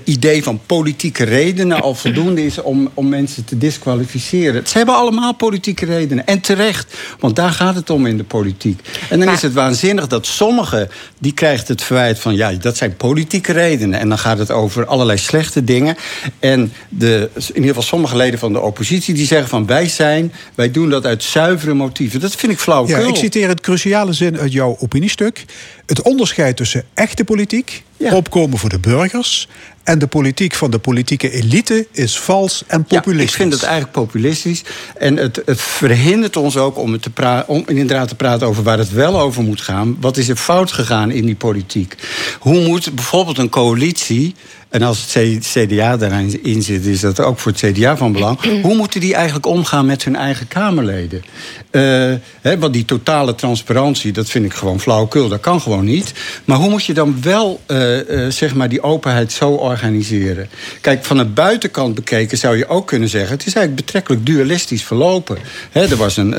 idee 0.04 0.42
van 0.42 0.60
politieke 0.66 1.24
redenen 1.24 1.80
al 1.80 1.94
voldoende 1.94 2.44
is 2.44 2.62
om, 2.62 2.90
om 2.94 3.08
mensen 3.08 3.44
te 3.44 3.58
disqualificeren. 3.58 4.66
Ze 4.66 4.76
hebben 4.76 4.94
allemaal 4.94 5.34
politieke 5.34 5.84
redenen. 5.84 6.26
En 6.26 6.40
terecht, 6.40 6.94
want 7.20 7.36
daar 7.36 7.52
gaat 7.52 7.74
het 7.74 7.90
om 7.90 8.06
in 8.06 8.16
de 8.16 8.24
politiek. 8.24 8.80
En 9.08 9.16
dan 9.16 9.26
maar, 9.26 9.36
is 9.36 9.42
het 9.42 9.52
waanzinnig 9.52 10.06
dat 10.06 10.26
sommigen, 10.26 10.88
die 11.18 11.32
krijgt 11.32 11.68
het 11.68 11.82
verwijt 11.82 12.18
van 12.18 12.34
ja, 12.34 12.52
dat 12.52 12.76
zijn 12.76 12.96
politieke 12.96 13.52
redenen. 13.52 14.00
En 14.00 14.08
dan 14.08 14.18
gaat 14.18 14.38
het 14.38 14.50
over 14.50 14.86
allerlei 14.86 15.18
slechte 15.18 15.64
dingen. 15.64 15.96
En 16.38 16.72
de, 16.88 17.30
in 17.34 17.54
ieder 17.54 17.68
geval 17.68 17.82
sommige 17.82 18.16
leden 18.16 18.38
van 18.38 18.52
de 18.52 18.64
oppositie 18.66 19.14
die 19.14 19.26
zeggen 19.26 19.48
van 19.48 19.66
wij 19.66 19.88
zijn, 19.88 20.32
wij 20.54 20.70
doen 20.70 20.90
dat 20.90 21.06
uit 21.06 21.22
zuivere 21.22 21.74
motieven. 21.74 22.20
Dat 22.20 22.34
vind 22.34 22.52
ik 22.52 22.58
flauwkul. 22.58 22.98
Ja, 22.98 23.08
ik 23.08 23.16
citeer 23.16 23.48
het 23.48 23.60
cruciale 23.60 24.12
zin 24.12 24.38
uit 24.38 24.52
jouw 24.52 24.76
opiniestuk. 24.80 25.44
Het 25.86 26.02
onderscheid 26.02 26.56
tussen 26.56 26.84
echte 26.94 27.24
politiek, 27.24 27.82
ja. 27.96 28.14
opkomen 28.14 28.58
voor 28.58 28.68
de 28.68 28.78
burgers 28.78 29.48
en 29.86 29.98
de 29.98 30.06
politiek 30.06 30.54
van 30.54 30.70
de 30.70 30.78
politieke 30.78 31.30
elite 31.30 31.86
is 31.92 32.18
vals 32.18 32.64
en 32.66 32.84
populistisch. 32.84 33.16
Ja, 33.16 33.22
ik 33.22 33.30
vind 33.30 33.52
het 33.52 33.62
eigenlijk 33.62 33.92
populistisch. 33.92 34.62
En 34.98 35.16
het, 35.16 35.42
het 35.44 35.60
verhindert 35.60 36.36
ons 36.36 36.56
ook 36.56 36.78
om, 36.78 36.92
het 36.92 37.02
te 37.02 37.44
om 37.46 37.64
inderdaad 37.66 38.08
te 38.08 38.14
praten 38.14 38.46
over 38.46 38.62
waar 38.62 38.78
het 38.78 38.92
wel 38.92 39.20
over 39.20 39.42
moet 39.42 39.60
gaan. 39.60 39.96
Wat 40.00 40.16
is 40.16 40.28
er 40.28 40.36
fout 40.36 40.72
gegaan 40.72 41.10
in 41.10 41.26
die 41.26 41.34
politiek? 41.34 41.94
Hoe 42.38 42.66
moet 42.66 42.94
bijvoorbeeld 42.94 43.38
een 43.38 43.48
coalitie. 43.48 44.34
En 44.68 44.82
als 44.82 45.14
het 45.14 45.46
CDA 45.46 45.96
daarin 45.96 46.62
zit, 46.62 46.86
is 46.86 47.00
dat 47.00 47.20
ook 47.20 47.38
voor 47.38 47.52
het 47.52 47.60
CDA 47.60 47.96
van 47.96 48.12
belang. 48.12 48.40
Hoe 48.62 48.74
moeten 48.74 49.00
die 49.00 49.14
eigenlijk 49.14 49.46
omgaan 49.46 49.86
met 49.86 50.04
hun 50.04 50.16
eigen 50.16 50.48
Kamerleden? 50.48 51.24
Uh, 51.70 52.14
want 52.58 52.72
die 52.72 52.84
totale 52.84 53.34
transparantie, 53.34 54.12
dat 54.12 54.28
vind 54.28 54.44
ik 54.44 54.54
gewoon 54.54 54.80
flauwekul. 54.80 55.28
Dat 55.28 55.40
kan 55.40 55.60
gewoon 55.60 55.75
niet. 55.82 56.12
Maar 56.44 56.56
hoe 56.56 56.70
moet 56.70 56.84
je 56.84 56.94
dan 56.94 57.22
wel 57.22 57.60
uh, 57.66 58.08
uh, 58.08 58.30
zeg 58.30 58.54
maar 58.54 58.68
die 58.68 58.82
openheid 58.82 59.32
zo 59.32 59.50
organiseren? 59.50 60.48
Kijk, 60.80 61.04
van 61.04 61.16
de 61.16 61.24
buitenkant 61.24 61.94
bekeken 61.94 62.38
zou 62.38 62.56
je 62.56 62.68
ook 62.68 62.86
kunnen 62.86 63.08
zeggen... 63.08 63.32
het 63.32 63.46
is 63.46 63.54
eigenlijk 63.54 63.86
betrekkelijk 63.86 64.26
dualistisch 64.26 64.84
verlopen. 64.84 65.38
Er 65.72 65.96
was 65.96 66.16
een, 66.16 66.34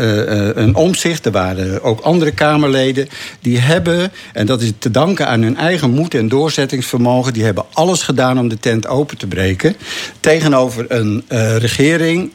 een 0.62 0.76
omzicht, 0.76 1.26
er 1.26 1.32
waren 1.32 1.84
ook 1.84 2.00
andere 2.00 2.32
Kamerleden... 2.32 3.08
die 3.40 3.60
hebben, 3.60 4.12
en 4.34 4.46
dat 4.46 4.62
is 4.62 4.72
te 4.80 4.92
danken 4.92 5.28
aan 5.28 5.42
hun 5.42 5.58
eigen 5.58 5.90
moed 5.90 6.14
en 6.14 6.28
doorzettingsvermogen... 6.28 7.34
die 7.34 7.44
hebben 7.44 7.66
alles 7.74 8.02
gedaan 8.02 8.40
om 8.40 8.48
de 8.48 8.60
tent 8.60 8.88
open 8.88 9.18
te 9.18 9.28
breken... 9.28 9.76
tegenover 10.20 10.86
een 10.88 11.24
regering 11.58 12.34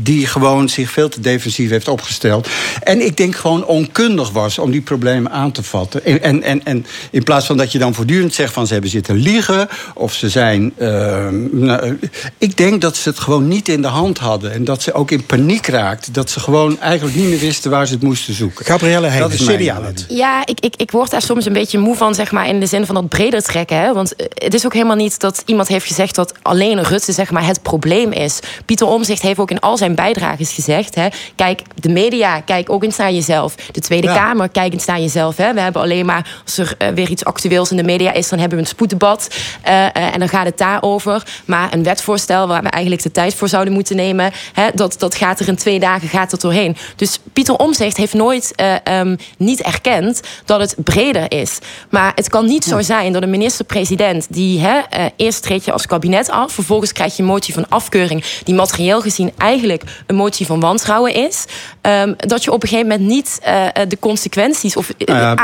die 0.00 0.26
gewoon 0.26 0.68
zich 0.68 0.90
veel 0.90 1.08
te 1.08 1.20
defensief 1.20 1.70
heeft 1.70 1.88
opgesteld 1.88 2.48
en 2.82 3.04
ik 3.04 3.16
denk 3.16 3.36
gewoon 3.36 3.64
onkundig 3.64 4.30
was 4.30 4.58
om 4.58 4.70
die 4.70 4.80
problemen 4.80 5.32
aan 5.32 5.52
te 5.52 5.62
vatten. 5.62 6.04
En, 6.22 6.42
en, 6.42 6.64
en 6.64 6.86
in 7.10 7.22
plaats 7.22 7.46
van 7.46 7.56
dat 7.56 7.72
je 7.72 7.78
dan 7.78 7.94
voortdurend 7.94 8.34
zegt 8.34 8.52
van 8.52 8.66
ze 8.66 8.72
hebben 8.72 8.90
zitten 8.90 9.16
liegen 9.16 9.68
of 9.94 10.12
ze 10.12 10.28
zijn. 10.28 10.72
Uh, 10.78 11.28
nou, 11.50 11.98
ik 12.38 12.56
denk 12.56 12.80
dat 12.80 12.96
ze 12.96 13.08
het 13.08 13.18
gewoon 13.18 13.48
niet 13.48 13.68
in 13.68 13.82
de 13.82 13.88
hand 13.88 14.18
hadden. 14.18 14.52
En 14.52 14.64
dat 14.64 14.82
ze 14.82 14.92
ook 14.92 15.10
in 15.10 15.26
paniek 15.26 15.66
raakten. 15.66 16.12
Dat 16.12 16.30
ze 16.30 16.40
gewoon 16.40 16.80
eigenlijk 16.80 17.16
niet 17.16 17.28
meer 17.28 17.38
wisten 17.38 17.70
waar 17.70 17.86
ze 17.86 17.92
het 17.92 18.02
moesten 18.02 18.34
zoeken. 18.34 18.64
Gabrielle 18.64 19.06
Heijn, 19.06 19.22
dat 19.22 19.32
is 19.32 19.46
CDA. 19.46 19.80
Ja, 20.08 20.46
ik, 20.46 20.60
ik, 20.60 20.74
ik 20.76 20.90
word 20.90 21.10
daar 21.10 21.22
soms 21.22 21.46
een 21.46 21.52
beetje 21.52 21.78
moe 21.78 21.96
van, 21.96 22.14
zeg 22.14 22.32
maar, 22.32 22.48
in 22.48 22.60
de 22.60 22.66
zin 22.66 22.86
van 22.86 22.94
dat 22.94 23.08
breder 23.08 23.42
trekken. 23.42 23.76
Hè? 23.76 23.92
Want 23.92 24.14
het 24.34 24.54
is 24.54 24.64
ook 24.64 24.72
helemaal 24.72 24.96
niet 24.96 25.20
dat 25.20 25.42
iemand 25.46 25.68
heeft 25.68 25.86
gezegd 25.86 26.14
dat 26.14 26.34
alleen 26.42 26.82
Rutte 26.82 27.12
zeg 27.12 27.30
maar, 27.30 27.46
het 27.46 27.62
probleem 27.62 28.12
is. 28.12 28.38
Pieter 28.64 28.86
Omzicht 28.86 29.22
heeft 29.22 29.38
ook 29.38 29.50
in 29.50 29.60
al 29.60 29.76
zijn 29.76 29.94
bijdrages 29.94 30.52
gezegd: 30.52 30.94
hè, 30.94 31.08
kijk, 31.36 31.62
de 31.74 31.88
media 31.88 32.10
media, 32.12 32.40
kijk 32.40 32.70
ook 32.70 32.82
eens 32.84 32.96
naar 32.96 33.12
jezelf. 33.12 33.54
De 33.54 33.80
Tweede 33.80 34.06
ja. 34.06 34.14
Kamer, 34.14 34.48
kijk 34.48 34.72
eens 34.72 34.84
naar 34.84 35.00
jezelf. 35.00 35.36
Hè. 35.36 35.54
We 35.54 35.60
hebben 35.60 35.82
alleen 35.82 36.06
maar, 36.06 36.11
als 36.44 36.58
er 36.58 36.74
uh, 36.78 36.88
weer 36.88 37.10
iets 37.10 37.24
actueels 37.24 37.70
in 37.70 37.76
de 37.76 37.82
media 37.82 38.12
is... 38.12 38.28
dan 38.28 38.38
hebben 38.38 38.58
we 38.58 38.64
een 38.64 38.70
spoeddebat 38.70 39.28
uh, 39.66 39.72
uh, 39.72 39.86
en 39.94 40.18
dan 40.18 40.28
gaat 40.28 40.44
het 40.44 40.58
daarover. 40.58 41.22
Maar 41.44 41.72
een 41.72 41.82
wetvoorstel 41.82 42.48
waar 42.48 42.62
we 42.62 42.68
eigenlijk 42.68 43.02
de 43.02 43.10
tijd 43.10 43.34
voor 43.34 43.48
zouden 43.48 43.72
moeten 43.72 43.96
nemen... 43.96 44.32
Hè, 44.52 44.68
dat, 44.74 44.94
dat 44.98 45.14
gaat 45.14 45.40
er 45.40 45.48
in 45.48 45.56
twee 45.56 45.80
dagen 45.80 46.08
gaat 46.08 46.32
er 46.32 46.38
doorheen. 46.38 46.76
Dus 46.96 47.18
Pieter 47.32 47.56
Omzicht 47.56 47.96
heeft 47.96 48.14
nooit 48.14 48.62
um, 48.90 49.16
niet 49.36 49.62
erkend 49.62 50.20
dat 50.44 50.60
het 50.60 50.74
breder 50.76 51.32
is. 51.32 51.58
Maar 51.88 52.12
het 52.14 52.28
kan 52.28 52.46
niet 52.46 52.64
ja. 52.64 52.70
zo 52.70 52.80
zijn 52.80 53.12
dat 53.12 53.22
een 53.22 53.30
minister-president... 53.30 54.26
die 54.30 54.60
hè, 54.60 54.80
eerst 55.16 55.42
treed 55.42 55.64
je 55.64 55.72
als 55.72 55.86
kabinet 55.86 56.30
af... 56.30 56.52
vervolgens 56.52 56.92
krijg 56.92 57.16
je 57.16 57.22
een 57.22 57.28
motie 57.28 57.54
van 57.54 57.68
afkeuring... 57.68 58.24
die 58.44 58.54
materieel 58.54 59.00
gezien 59.00 59.32
eigenlijk 59.36 59.82
een 60.06 60.16
motie 60.16 60.46
van 60.46 60.60
wantrouwen 60.60 61.14
is... 61.14 61.44
Um, 61.82 62.14
dat 62.16 62.44
je 62.44 62.52
op 62.52 62.62
een 62.62 62.68
gegeven 62.68 62.90
moment 62.90 63.08
niet 63.08 63.40
uh, 63.46 63.66
de 63.88 63.98
consequenties 63.98 64.76
of, 64.76 64.90
uh, 64.98 65.06
nou 65.06 65.36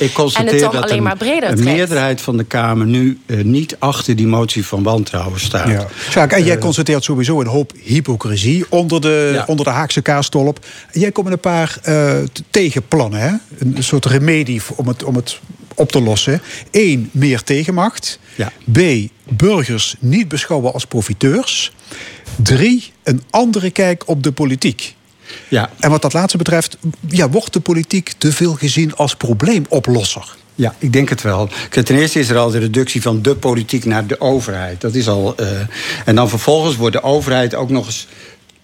aanneemt. 0.00 0.36
en 0.36 0.46
het 0.46 0.72
dan 0.72 0.82
alleen 0.82 0.96
een, 0.96 1.02
maar 1.02 1.16
breder 1.16 1.40
trekt. 1.40 1.56
De 1.56 1.64
meerderheid 1.64 2.20
van 2.20 2.36
de 2.36 2.44
Kamer 2.44 2.86
nu 2.86 3.18
uh, 3.26 3.44
niet 3.44 3.76
achter 3.78 4.16
die 4.16 4.26
motie 4.26 4.66
van 4.66 4.82
wantrouwen 4.82 5.40
staat. 5.40 5.68
Ja. 5.68 5.86
Jacques, 6.10 6.40
en 6.40 6.46
jij 6.46 6.58
constateert 6.58 7.04
sowieso 7.04 7.40
een 7.40 7.46
hoop 7.46 7.72
hypocrisie 7.82 8.64
onder 8.68 9.00
de, 9.00 9.30
ja. 9.32 9.44
onder 9.46 9.64
de 9.64 9.70
Haagse 9.70 10.02
kaastolp. 10.02 10.66
Jij 10.92 11.12
komt 11.12 11.28
met 11.28 11.34
een 11.34 11.40
paar 11.40 11.78
tegenplannen, 12.50 13.20
hè? 13.20 13.32
een 13.58 13.84
soort 13.84 14.04
remedie 14.04 14.62
om 14.76 14.88
het, 14.88 15.04
om 15.04 15.16
het 15.16 15.40
op 15.76 15.92
te 15.92 16.02
lossen. 16.02 16.42
Eén, 16.70 17.10
meer 17.12 17.42
tegenmacht. 17.42 18.18
Ja. 18.34 18.52
B, 18.72 18.78
burgers 19.28 19.96
niet 19.98 20.28
beschouwen 20.28 20.72
als 20.72 20.84
profiteurs. 20.84 21.72
Drie, 22.36 22.92
een 23.02 23.22
andere 23.30 23.70
kijk 23.70 24.02
op 24.06 24.22
de 24.22 24.32
politiek. 24.32 24.94
Ja. 25.48 25.70
En 25.78 25.90
wat 25.90 26.02
dat 26.02 26.12
laatste 26.12 26.38
betreft, 26.38 26.76
ja, 27.08 27.28
wordt 27.28 27.52
de 27.52 27.60
politiek 27.60 28.12
te 28.18 28.32
veel 28.32 28.54
gezien 28.54 28.94
als 28.94 29.14
probleemoplosser? 29.14 30.36
Ja, 30.54 30.74
ik 30.78 30.92
denk 30.92 31.08
het 31.08 31.22
wel. 31.22 31.48
Ten 31.70 31.96
eerste 31.96 32.18
is 32.18 32.28
er 32.28 32.36
al 32.36 32.50
de 32.50 32.58
reductie 32.58 33.02
van 33.02 33.22
de 33.22 33.36
politiek 33.36 33.84
naar 33.84 34.06
de 34.06 34.20
overheid. 34.20 34.80
Dat 34.80 34.94
is 34.94 35.08
al. 35.08 35.34
Uh, 35.40 35.46
en 36.04 36.14
dan 36.14 36.28
vervolgens 36.28 36.76
wordt 36.76 36.96
de 36.96 37.02
overheid 37.02 37.54
ook 37.54 37.70
nog 37.70 37.86
eens 37.86 38.06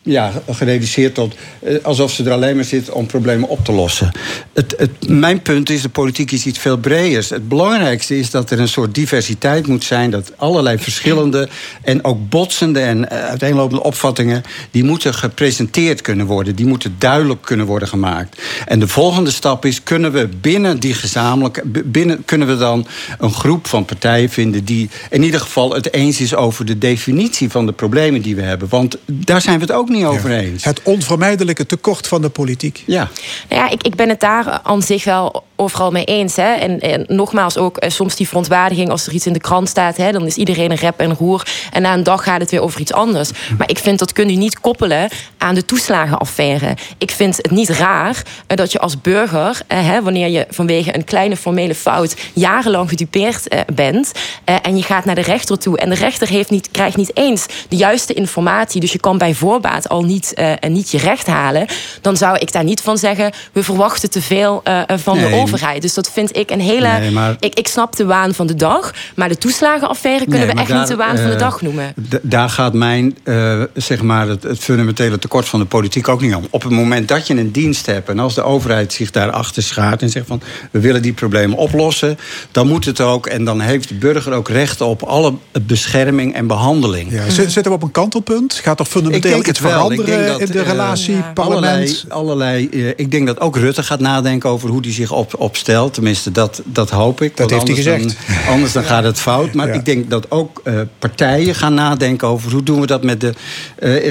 ja, 0.02 0.32
gereduceerd 0.50 1.14
tot 1.14 1.34
uh, 1.62 1.84
alsof 1.84 2.12
ze 2.12 2.24
er 2.24 2.30
alleen 2.30 2.54
maar 2.54 2.64
zit 2.64 2.90
om 2.90 3.06
problemen 3.06 3.48
op 3.48 3.64
te 3.64 3.72
lossen. 3.72 4.12
Het, 4.52 4.74
het, 4.78 5.08
mijn 5.08 5.42
punt 5.42 5.70
is, 5.70 5.82
de 5.82 5.88
politiek 5.88 6.30
is 6.30 6.46
iets 6.46 6.58
veel 6.58 6.76
breders. 6.76 7.30
Het 7.30 7.48
belangrijkste 7.48 8.18
is 8.18 8.30
dat 8.30 8.50
er 8.50 8.60
een 8.60 8.68
soort 8.68 8.94
diversiteit 8.94 9.66
moet 9.66 9.84
zijn... 9.84 10.10
dat 10.10 10.32
allerlei 10.36 10.78
verschillende 10.78 11.48
en 11.82 12.04
ook 12.04 12.28
botsende 12.28 12.80
en 12.80 12.98
uh, 12.98 13.04
uiteenlopende 13.08 13.82
opvattingen... 13.82 14.42
die 14.70 14.84
moeten 14.84 15.14
gepresenteerd 15.14 16.00
kunnen 16.00 16.26
worden. 16.26 16.56
Die 16.56 16.66
moeten 16.66 16.94
duidelijk 16.98 17.42
kunnen 17.42 17.66
worden 17.66 17.88
gemaakt. 17.88 18.42
En 18.66 18.78
de 18.78 18.88
volgende 18.88 19.30
stap 19.30 19.64
is, 19.64 19.82
kunnen 19.82 20.12
we 20.12 20.28
binnen 20.40 20.80
die 20.80 20.94
gezamenlijke... 20.94 21.62
binnen 21.84 22.24
kunnen 22.24 22.48
we 22.48 22.56
dan 22.56 22.86
een 23.18 23.32
groep 23.32 23.66
van 23.66 23.84
partijen 23.84 24.30
vinden... 24.30 24.64
die 24.64 24.90
in 25.10 25.22
ieder 25.22 25.40
geval 25.40 25.74
het 25.74 25.92
eens 25.92 26.20
is 26.20 26.34
over 26.34 26.64
de 26.64 26.78
definitie 26.78 27.50
van 27.50 27.66
de 27.66 27.72
problemen 27.72 28.22
die 28.22 28.36
we 28.36 28.42
hebben. 28.42 28.68
Want 28.68 28.96
daar 29.06 29.40
zijn 29.40 29.58
we 29.58 29.64
het 29.64 29.72
ook 29.72 29.90
niet 29.92 30.04
over 30.04 30.30
eens. 30.30 30.64
Het 30.64 30.80
onvermijdelijke 30.82 31.66
tekort 31.66 32.06
van 32.06 32.22
de 32.22 32.28
politiek. 32.28 32.82
Ja, 32.86 33.08
nou 33.48 33.62
ja 33.62 33.70
ik, 33.70 33.82
ik 33.82 33.94
ben 33.94 34.08
het 34.08 34.20
daar 34.20 34.60
aan 34.62 34.82
zich 34.82 35.04
wel 35.04 35.44
overal 35.56 35.90
mee 35.90 36.04
eens. 36.04 36.36
Hè. 36.36 36.52
En, 36.52 36.80
en 36.80 37.04
nogmaals, 37.08 37.56
ook 37.56 37.76
eh, 37.76 37.90
soms 37.90 38.16
die 38.16 38.28
verontwaardiging 38.28 38.90
als 38.90 39.06
er 39.06 39.12
iets 39.12 39.26
in 39.26 39.32
de 39.32 39.40
krant 39.40 39.68
staat, 39.68 39.96
hè, 39.96 40.12
dan 40.12 40.26
is 40.26 40.36
iedereen 40.36 40.70
een 40.70 40.76
rep 40.76 41.00
en 41.00 41.14
roer. 41.14 41.46
En 41.72 41.82
na 41.82 41.94
een 41.94 42.02
dag 42.02 42.24
gaat 42.24 42.40
het 42.40 42.50
weer 42.50 42.62
over 42.62 42.80
iets 42.80 42.92
anders. 42.92 43.30
Maar 43.58 43.70
ik 43.70 43.78
vind 43.78 43.98
dat 43.98 44.12
kun 44.12 44.28
je 44.28 44.36
niet 44.36 44.60
koppelen 44.60 45.08
aan 45.38 45.54
de 45.54 45.64
toeslagenaffaire. 45.64 46.76
Ik 46.98 47.10
vind 47.10 47.36
het 47.36 47.50
niet 47.50 47.68
raar 47.68 48.22
eh, 48.46 48.56
dat 48.56 48.72
je 48.72 48.78
als 48.78 49.00
burger, 49.00 49.60
eh, 49.66 49.86
hè, 49.86 50.02
wanneer 50.02 50.28
je 50.28 50.46
vanwege 50.50 50.94
een 50.94 51.04
kleine 51.04 51.36
formele 51.36 51.74
fout 51.74 52.16
jarenlang 52.32 52.88
gedupeerd 52.88 53.48
eh, 53.48 53.60
bent, 53.74 54.12
eh, 54.44 54.56
en 54.62 54.76
je 54.76 54.82
gaat 54.82 55.04
naar 55.04 55.14
de 55.14 55.20
rechter 55.20 55.58
toe 55.58 55.78
en 55.78 55.88
de 55.88 55.94
rechter 55.94 56.28
heeft 56.28 56.50
niet, 56.50 56.70
krijgt 56.70 56.96
niet 56.96 57.16
eens 57.16 57.46
de 57.68 57.76
juiste 57.76 58.12
informatie, 58.12 58.80
dus 58.80 58.92
je 58.92 58.98
kan 58.98 59.18
bij 59.18 59.34
voorbaat 59.34 59.81
al 59.88 60.02
niet, 60.02 60.32
uh, 60.36 60.70
niet 60.70 60.90
je 60.90 60.98
recht 60.98 61.26
halen, 61.26 61.66
dan 62.00 62.16
zou 62.16 62.38
ik 62.38 62.52
daar 62.52 62.64
niet 62.64 62.80
van 62.80 62.98
zeggen, 62.98 63.32
we 63.52 63.62
verwachten 63.62 64.10
te 64.10 64.22
veel 64.22 64.62
uh, 64.68 64.82
van 64.88 65.16
nee, 65.16 65.30
de 65.30 65.36
overheid. 65.36 65.82
Dus 65.82 65.94
dat 65.94 66.10
vind 66.10 66.36
ik 66.36 66.50
een 66.50 66.60
hele. 66.60 66.88
Nee, 66.88 67.10
maar... 67.10 67.36
ik, 67.38 67.54
ik 67.54 67.68
snap 67.68 67.96
de 67.96 68.04
waan 68.04 68.34
van 68.34 68.46
de 68.46 68.54
dag, 68.54 68.94
maar 69.14 69.28
de 69.28 69.38
toeslagenaffaire 69.38 70.24
kunnen 70.26 70.46
nee, 70.46 70.54
we 70.54 70.60
echt 70.60 70.70
daar, 70.70 70.78
niet 70.78 70.88
de 70.88 70.96
waan 70.96 71.16
uh, 71.16 71.22
van 71.22 71.30
de 71.30 71.36
dag 71.36 71.62
noemen. 71.62 71.94
Daar 72.22 72.50
gaat 72.50 72.72
mijn, 72.72 73.16
zeg 73.74 74.02
maar, 74.02 74.28
het, 74.28 74.42
het, 74.42 74.58
fundamentele 74.58 75.18
tekort 75.18 75.48
van 75.48 75.60
de 75.60 75.66
politiek 75.66 76.08
ook 76.08 76.20
niet 76.20 76.34
om. 76.34 76.46
Op 76.50 76.62
het 76.62 76.72
moment 76.72 77.08
dat 77.08 77.26
je 77.26 77.34
een 77.34 77.52
dienst 77.52 77.86
hebt 77.86 78.08
en 78.08 78.18
als 78.18 78.34
de 78.34 78.42
overheid 78.42 78.92
zich 78.92 79.10
daarachter 79.10 79.62
schaart 79.62 80.02
en 80.02 80.10
zegt 80.10 80.26
van 80.26 80.42
we 80.70 80.80
willen 80.80 81.02
die 81.02 81.12
problemen 81.12 81.58
oplossen, 81.58 82.18
dan 82.50 82.68
moet 82.68 82.84
het 82.84 83.00
ook 83.00 83.26
en 83.26 83.44
dan 83.44 83.60
heeft 83.60 83.88
de 83.88 83.94
burger 83.94 84.32
ook 84.32 84.48
recht 84.48 84.80
op 84.80 85.02
alle 85.02 85.34
bescherming 85.62 86.34
en 86.34 86.46
behandeling. 86.46 87.12
Ja, 87.12 87.30
zitten 87.30 87.62
we 87.62 87.70
op 87.70 87.82
een 87.82 87.90
kantelpunt? 87.90 88.54
Gaat 88.54 88.80
er 88.80 88.86
fundamenteel 88.86 89.46
iets 89.46 89.60
veranderen 89.72 90.40
in 90.40 90.46
de 90.46 90.62
relatie 90.62 91.14
ja. 91.14 91.30
parlement? 91.34 92.04
Allerlei, 92.08 92.68
allerlei 92.68 92.88
uh, 92.88 92.88
ik 92.96 93.10
denk 93.10 93.26
dat 93.26 93.40
ook 93.40 93.56
Rutte 93.56 93.82
gaat 93.82 94.00
nadenken 94.00 94.50
over 94.50 94.68
hoe 94.68 94.80
hij 94.80 94.92
zich 94.92 95.12
op, 95.12 95.34
opstelt. 95.38 95.94
Tenminste, 95.94 96.30
dat, 96.30 96.62
dat 96.64 96.90
hoop 96.90 97.20
ik. 97.20 97.36
Dat 97.36 97.50
heeft 97.50 97.66
hij 97.66 97.76
gezegd. 97.76 98.02
Dan, 98.04 98.52
anders 98.52 98.72
dan 98.72 98.84
gaat 98.84 99.04
het 99.04 99.20
fout. 99.20 99.52
Maar 99.52 99.68
ik 99.68 99.84
denk 99.84 100.10
dat 100.10 100.30
ook 100.30 100.62
partijen 100.98 101.54
gaan 101.54 101.74
nadenken 101.74 102.28
over 102.28 102.52
hoe 102.52 102.62
doen 102.62 102.80
we 102.80 102.86
dat 102.86 103.02
met 103.02 103.20
de 103.20 103.34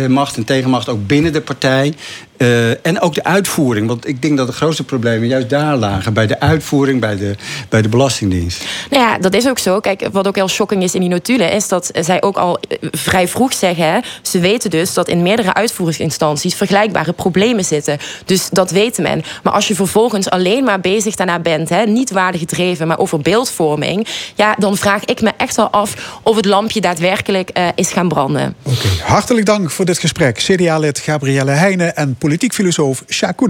macht 0.10 0.38
en 0.38 0.43
tegenmacht 0.43 0.89
ook 0.89 1.08
binnen 1.08 1.34
de 1.34 1.41
partij. 1.41 1.95
Uh, 2.41 2.86
en 2.86 3.01
ook 3.01 3.13
de 3.13 3.23
uitvoering. 3.23 3.88
Want 3.88 4.08
ik 4.08 4.21
denk 4.21 4.38
dat 4.38 4.47
de 4.47 4.54
grootste 4.54 4.84
problemen 4.84 5.27
juist 5.27 5.49
daar 5.49 5.75
lagen. 5.75 6.13
Bij 6.13 6.27
de 6.27 6.39
uitvoering, 6.39 6.99
bij 6.99 7.15
de, 7.15 7.36
bij 7.69 7.82
de 7.82 7.89
Belastingdienst. 7.89 8.63
Nou 8.89 9.04
ja, 9.04 9.17
dat 9.17 9.34
is 9.34 9.47
ook 9.47 9.60
zo. 9.60 9.80
Kijk, 9.80 10.08
wat 10.12 10.27
ook 10.27 10.36
heel 10.36 10.47
shocking 10.47 10.84
is 10.84 10.93
in 10.93 10.99
die 10.99 11.10
notulen... 11.10 11.51
is 11.51 11.67
dat 11.67 11.91
zij 11.99 12.21
ook 12.21 12.38
al 12.38 12.60
eh, 12.60 12.77
vrij 12.91 13.27
vroeg 13.27 13.54
zeggen... 13.54 13.86
Hè, 13.86 13.99
ze 14.21 14.39
weten 14.39 14.69
dus 14.69 14.93
dat 14.93 15.08
in 15.08 15.21
meerdere 15.21 15.54
uitvoeringsinstanties... 15.54 16.56
vergelijkbare 16.56 17.13
problemen 17.13 17.65
zitten. 17.65 17.97
Dus 18.25 18.49
dat 18.49 18.71
weet 18.71 18.97
men. 18.97 19.23
Maar 19.43 19.54
als 19.54 19.67
je 19.67 19.75
vervolgens 19.75 20.30
alleen 20.30 20.63
maar 20.63 20.80
bezig 20.80 21.15
daarna 21.15 21.39
bent... 21.39 21.69
Hè, 21.69 21.84
niet 21.86 22.12
waardegedreven, 22.12 22.88
maar 22.88 22.99
over 22.99 23.19
beeldvorming... 23.19 24.08
ja, 24.36 24.56
dan 24.58 24.77
vraag 24.77 25.06
ik 25.06 25.21
me 25.21 25.32
echt 25.38 25.56
wel 25.56 25.69
af... 25.69 26.19
of 26.23 26.36
het 26.36 26.45
lampje 26.45 26.82
daadwerkelijk 26.82 27.58
uh, 27.58 27.67
is 27.75 27.91
gaan 27.91 28.08
branden. 28.08 28.56
Oké, 28.63 28.88
hartelijk 29.04 29.45
dank 29.45 29.71
voor 29.71 29.86
dit 29.86 29.99
gesprek. 29.99 30.38
CDA-lid 30.38 30.99
Gabrielle 30.99 31.51
Heijnen 31.51 31.95
en 31.95 32.15
politiek 32.31 32.53
filosoof 32.53 33.03
Sjaak 33.09 33.41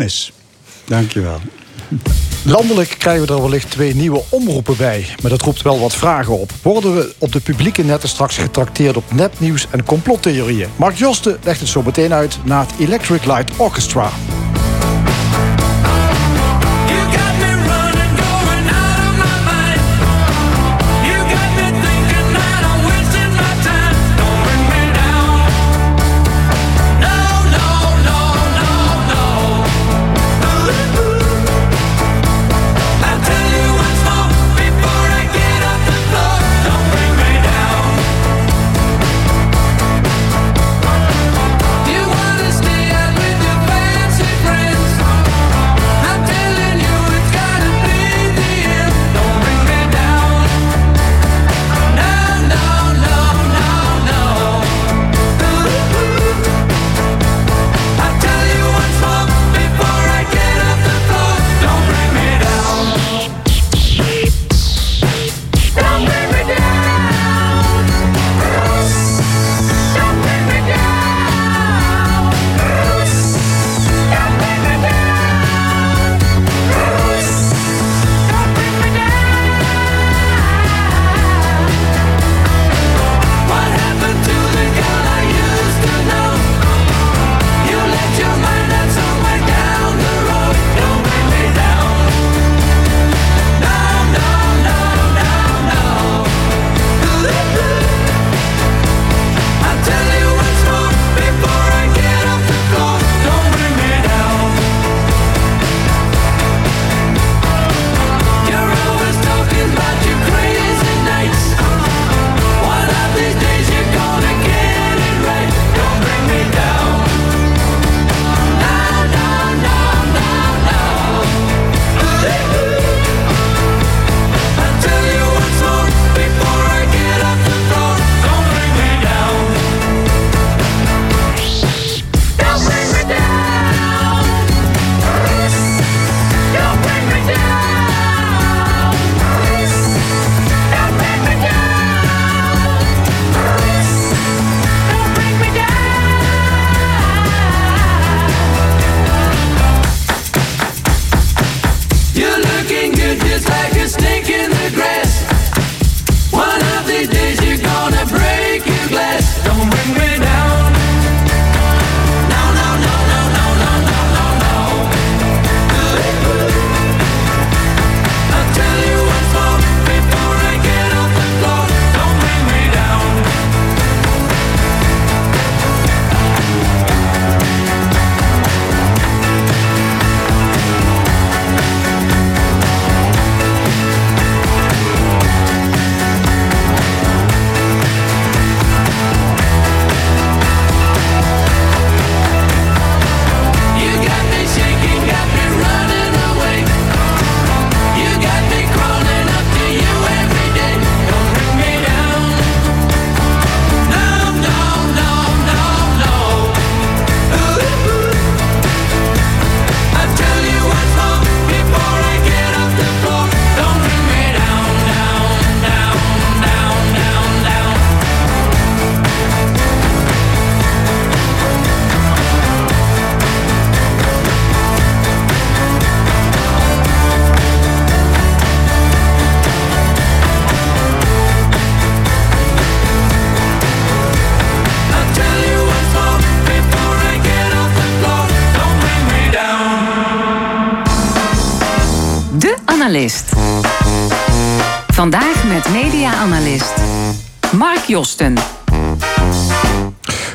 Dankjewel. 0.85 1.39
Landelijk 2.45 2.95
krijgen 2.97 3.27
we 3.27 3.33
er 3.33 3.41
wellicht 3.41 3.71
twee 3.71 3.95
nieuwe 3.95 4.23
omroepen 4.29 4.77
bij. 4.77 5.05
Maar 5.21 5.31
dat 5.31 5.41
roept 5.41 5.61
wel 5.61 5.79
wat 5.79 5.95
vragen 5.95 6.39
op. 6.39 6.51
Worden 6.61 6.95
we 6.95 7.13
op 7.17 7.31
de 7.31 7.39
publieke 7.39 7.83
netten 7.83 8.09
straks 8.09 8.37
getrakteerd 8.37 8.97
op 8.97 9.13
nepnieuws 9.13 9.67
en 9.71 9.83
complottheorieën? 9.83 10.69
Mark 10.75 10.95
Josten 10.95 11.37
legt 11.43 11.59
het 11.59 11.69
zo 11.69 11.81
meteen 11.81 12.13
uit 12.13 12.37
na 12.43 12.59
het 12.59 12.71
Electric 12.79 13.25
Light 13.25 13.51
Orchestra. 13.57 14.11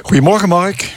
Goedemorgen, 0.03 0.49
Mark. 0.49 0.95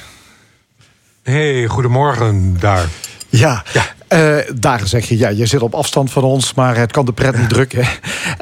Hey, 1.24 1.66
goedemorgen 1.68 2.60
daar. 2.60 2.88
Ja, 3.30 3.64
ja. 3.74 3.84
Uh, 4.14 4.38
daar 4.56 4.88
zeg 4.88 5.10
je, 5.10 5.18
ja, 5.18 5.30
je 5.30 5.46
zit 5.46 5.62
op 5.62 5.74
afstand 5.74 6.12
van 6.12 6.24
ons, 6.24 6.54
maar 6.54 6.78
het 6.78 6.92
kan 6.92 7.06
de 7.06 7.14
pret 7.14 7.38
niet 7.38 7.50
drukken. 7.50 7.88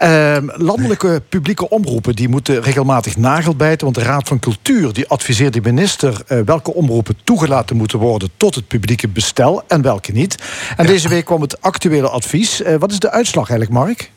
Uh, 0.04 0.38
landelijke 0.44 1.22
publieke 1.30 1.70
omroepen 1.70 2.16
die 2.16 2.30
moeten 2.30 2.62
regelmatig 2.62 3.18
nagelbijten, 3.18 3.84
want 3.84 3.96
de 3.96 4.04
Raad 4.04 4.28
van 4.28 4.40
Cultuur 4.40 4.94
die 4.94 5.08
adviseert 5.08 5.54
de 5.54 5.62
minister 5.62 6.22
uh, 6.28 6.40
welke 6.46 6.74
omroepen 6.74 7.18
toegelaten 7.24 7.76
moeten 7.78 8.00
worden 8.00 8.30
tot 8.38 8.56
het 8.56 8.68
publieke 8.68 9.08
bestel 9.08 9.64
en 9.68 9.82
welke 9.82 10.12
niet. 10.12 10.36
En 10.78 10.86
ja. 10.86 10.92
deze 10.92 11.10
week 11.10 11.26
kwam 11.26 11.42
het 11.42 11.62
actuele 11.62 12.10
advies. 12.10 12.62
Uh, 12.62 12.76
wat 12.76 12.92
is 12.92 13.00
de 13.00 13.12
uitslag 13.12 13.50
eigenlijk, 13.50 13.80
Mark? 13.80 14.12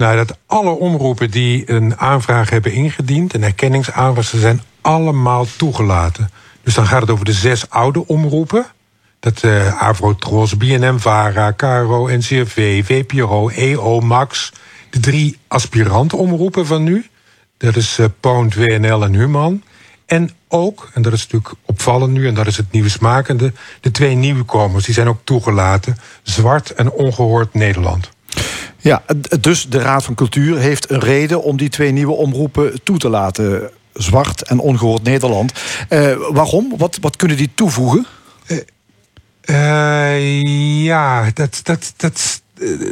Nou, 0.00 0.16
dat 0.16 0.38
alle 0.46 0.70
omroepen 0.70 1.30
die 1.30 1.70
een 1.70 1.98
aanvraag 1.98 2.50
hebben 2.50 2.72
ingediend, 2.72 3.34
een 3.34 3.42
erkenningsaanvraag, 3.42 4.24
ze 4.24 4.38
zijn 4.38 4.62
allemaal 4.80 5.46
toegelaten. 5.56 6.30
Dus 6.62 6.74
dan 6.74 6.86
gaat 6.86 7.00
het 7.00 7.10
over 7.10 7.24
de 7.24 7.32
zes 7.32 7.70
oude 7.70 8.06
omroepen. 8.06 8.66
Dat 9.18 9.42
uh, 9.42 9.82
Avro, 9.82 10.14
Tros, 10.14 10.56
BNM, 10.56 10.98
VARA, 10.98 11.50
KRO, 11.50 12.08
NCRV, 12.08 12.84
VPRO, 12.84 13.48
EO, 13.48 14.00
Max. 14.00 14.52
De 14.90 15.00
drie 15.00 15.38
aspirantomroepen 15.48 16.66
van 16.66 16.82
nu. 16.82 17.06
Dat 17.56 17.76
is 17.76 17.98
uh, 17.98 18.06
Poont, 18.20 18.54
WNL 18.54 19.04
en 19.04 19.14
Human. 19.14 19.62
En 20.06 20.30
ook, 20.48 20.90
en 20.94 21.02
dat 21.02 21.12
is 21.12 21.22
natuurlijk 21.22 21.54
opvallend 21.64 22.12
nu, 22.12 22.26
en 22.26 22.34
dat 22.34 22.46
is 22.46 22.56
het 22.56 22.72
nieuwsmakende... 22.72 23.52
de 23.80 23.90
twee 23.90 24.14
nieuwkomers, 24.14 24.84
die 24.84 24.94
zijn 24.94 25.08
ook 25.08 25.20
toegelaten. 25.24 25.96
Zwart 26.22 26.70
en 26.70 26.90
Ongehoord 26.90 27.54
Nederland. 27.54 28.10
Ja, 28.80 29.02
dus 29.40 29.68
de 29.68 29.78
Raad 29.78 30.04
van 30.04 30.14
Cultuur 30.14 30.58
heeft 30.58 30.90
een 30.90 31.00
reden 31.00 31.42
om 31.42 31.56
die 31.56 31.68
twee 31.68 31.90
nieuwe 31.90 32.12
omroepen 32.12 32.82
toe 32.82 32.98
te 32.98 33.08
laten. 33.08 33.70
Zwart 33.92 34.42
en 34.42 34.58
Ongehoord 34.58 35.02
Nederland. 35.02 35.52
Uh, 35.90 36.16
waarom? 36.30 36.74
Wat, 36.76 36.98
wat 37.00 37.16
kunnen 37.16 37.36
die 37.36 37.50
toevoegen? 37.54 38.06
Uh, 38.46 38.58
uh, 39.44 40.84
ja, 40.84 41.30
dat, 41.34 41.60
dat, 41.62 41.92
dat, 41.96 42.42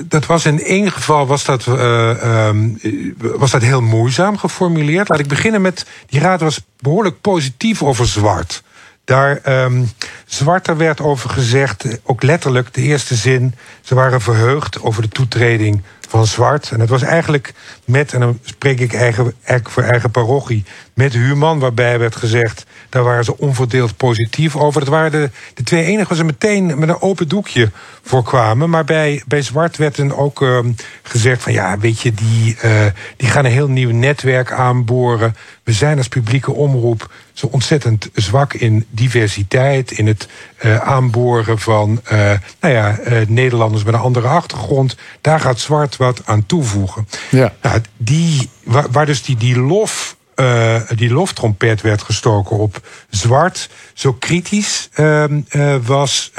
dat 0.05 0.27
was 0.27 0.44
in 0.44 0.62
één 0.62 0.92
geval 0.92 1.27
was 1.27 1.44
dat, 1.44 1.66
um, 1.66 2.79
was 3.16 3.51
dat 3.51 3.62
heel 3.62 3.83
moeizaam 3.83 4.38
geformuleerd. 4.38 5.09
Laat 5.09 5.18
ik 5.18 5.29
beginnen 5.29 5.62
met. 5.62 5.87
Die 6.07 6.20
raad 6.20 6.40
was 6.40 6.61
behoorlijk 6.81 7.20
positief 7.20 7.83
over 7.83 8.07
zwart. 8.07 8.62
Daar 9.09 9.64
um, 9.64 9.90
Zwarter 10.27 10.77
werd 10.77 11.01
over 11.01 11.31
gezegd, 11.31 11.85
ook 12.03 12.23
letterlijk 12.23 12.75
de 12.75 12.81
eerste 12.81 13.14
zin. 13.14 13.55
Ze 13.81 13.94
waren 13.94 14.21
verheugd 14.21 14.83
over 14.83 15.03
de 15.03 15.09
toetreding 15.09 15.83
van 16.09 16.27
Zwart. 16.27 16.71
En 16.71 16.81
het 16.81 16.88
was 16.88 17.03
eigenlijk 17.03 17.53
met, 17.85 18.12
en 18.12 18.21
dan 18.21 18.38
spreek 18.42 18.81
ik 18.81 18.92
eigen, 18.92 19.35
voor 19.62 19.83
eigen 19.83 20.11
parochie, 20.11 20.64
met 20.94 21.12
Human, 21.12 21.59
waarbij 21.59 21.99
werd 21.99 22.16
gezegd, 22.16 22.64
daar 22.88 23.03
waren 23.03 23.25
ze 23.25 23.38
onverdeeld 23.38 23.97
positief 23.97 24.57
over. 24.57 24.81
Dat 24.81 24.88
waren 24.88 25.11
de, 25.11 25.31
de 25.55 25.62
twee 25.62 25.85
enigen 25.85 26.09
waar 26.09 26.16
ze 26.16 26.25
meteen 26.25 26.79
met 26.79 26.88
een 26.88 27.03
open 27.03 27.29
doekje 27.29 27.71
voor 28.03 28.23
kwamen. 28.23 28.71
Maar 28.71 28.85
bij, 28.85 29.23
bij 29.27 29.42
Zwart 29.42 29.77
werd 29.77 29.97
dan 29.97 30.16
ook 30.16 30.40
uh, 30.40 30.59
gezegd 31.03 31.42
van 31.42 31.53
ja, 31.53 31.79
weet 31.79 32.01
je, 32.01 32.12
die, 32.14 32.57
uh, 32.64 32.87
die 33.16 33.29
gaan 33.29 33.44
een 33.44 33.51
heel 33.51 33.68
nieuw 33.68 33.90
netwerk 33.90 34.53
aanboren. 34.53 35.37
We 35.62 35.73
zijn 35.73 35.99
als 35.99 36.09
publieke 36.09 36.53
omroep 36.53 37.11
zo 37.33 37.47
ontzettend 37.47 38.09
zwak 38.14 38.55
in 38.55 38.87
diversiteit, 38.90 39.90
in 39.90 40.07
het 40.07 40.29
uh, 40.62 40.77
aanboren 40.77 41.59
van 41.59 42.01
uh, 42.12 42.33
nou 42.61 42.75
ja, 42.75 42.99
Nederlanders 43.29 43.85
met 43.85 43.94
een 43.94 44.01
andere 44.01 44.29
achtergrond. 44.29 44.97
Daar 45.21 45.40
gaat 45.40 45.59
Zwart 45.59 45.97
wat 45.99 46.23
aan 46.25 46.47
toevoegen. 46.47 47.09
Ja. 47.31 47.55
Nou, 47.63 47.81
die, 47.97 48.51
waar, 48.65 48.91
waar 48.91 49.07
dus 49.07 49.23
die, 49.23 49.37
die 49.37 49.59
lof 49.59 50.17
uh, 50.41 50.81
die 50.95 51.11
loftrompet 51.11 51.81
werd 51.81 52.03
gestoken 52.03 52.57
op 52.57 52.81
zwart. 53.11 53.71
Zo 53.95 54.13
kritisch 54.13 54.89
uh, 54.97 55.25
uh, 55.51 55.77
was, 55.87 56.33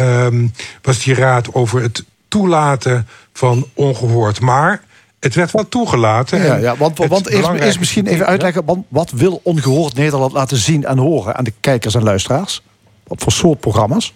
was 0.82 1.04
die 1.04 1.14
raad 1.14 1.54
over 1.54 1.82
het 1.82 2.04
toelaten 2.28 3.08
van 3.34 3.68
ongehoord. 3.74 4.40
Maar 4.40 4.84
het 5.20 5.36
werd 5.36 5.52
wel 5.52 5.68
toegelaten. 5.70 6.42
Ja, 6.42 6.56
ja 6.56 6.78
want, 6.78 6.98
want 6.98 7.30
is, 7.30 7.48
is 7.48 7.78
misschien 7.78 8.08
even 8.08 8.26
uitleggen... 8.26 8.66
Want 8.66 8.86
wat 8.88 9.12
wil 9.12 9.40
ongehoord 9.44 9.94
Nederland 9.94 10.32
laten 10.32 10.58
zien 10.58 10.86
en 10.86 10.98
horen... 10.98 11.36
aan 11.36 11.44
de 11.44 11.54
kijkers 11.60 11.96
en 11.96 12.04
luisteraars? 12.04 12.62
Wat 13.04 13.22
voor 13.22 13.32
soort 13.32 13.60
programma's? 13.60 14.14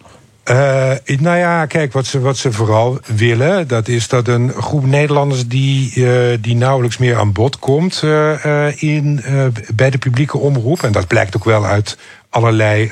Uh, 0.50 0.92
nou 1.06 1.38
ja, 1.38 1.66
kijk, 1.66 1.94
wat 1.94 2.06
ze, 2.06 2.20
wat 2.20 2.38
ze 2.38 2.52
vooral 2.52 3.00
willen, 3.16 3.68
dat 3.68 3.88
is 3.88 4.08
dat 4.08 4.28
een 4.28 4.52
groep 4.52 4.86
Nederlanders 4.86 5.48
die, 5.48 5.96
uh, 5.96 6.38
die 6.40 6.56
nauwelijks 6.56 6.98
meer 6.98 7.18
aan 7.18 7.32
bod 7.32 7.60
komt 7.60 8.02
uh, 8.06 8.82
in, 8.82 9.24
bij 9.76 9.90
de 9.90 9.98
publieke 9.98 10.38
omroep. 10.38 10.84
En 10.84 10.92
dat 10.92 11.08
blijkt 11.08 11.36
ook 11.36 11.44
wel 11.44 11.66
uit 11.66 11.98
allerlei 12.30 12.90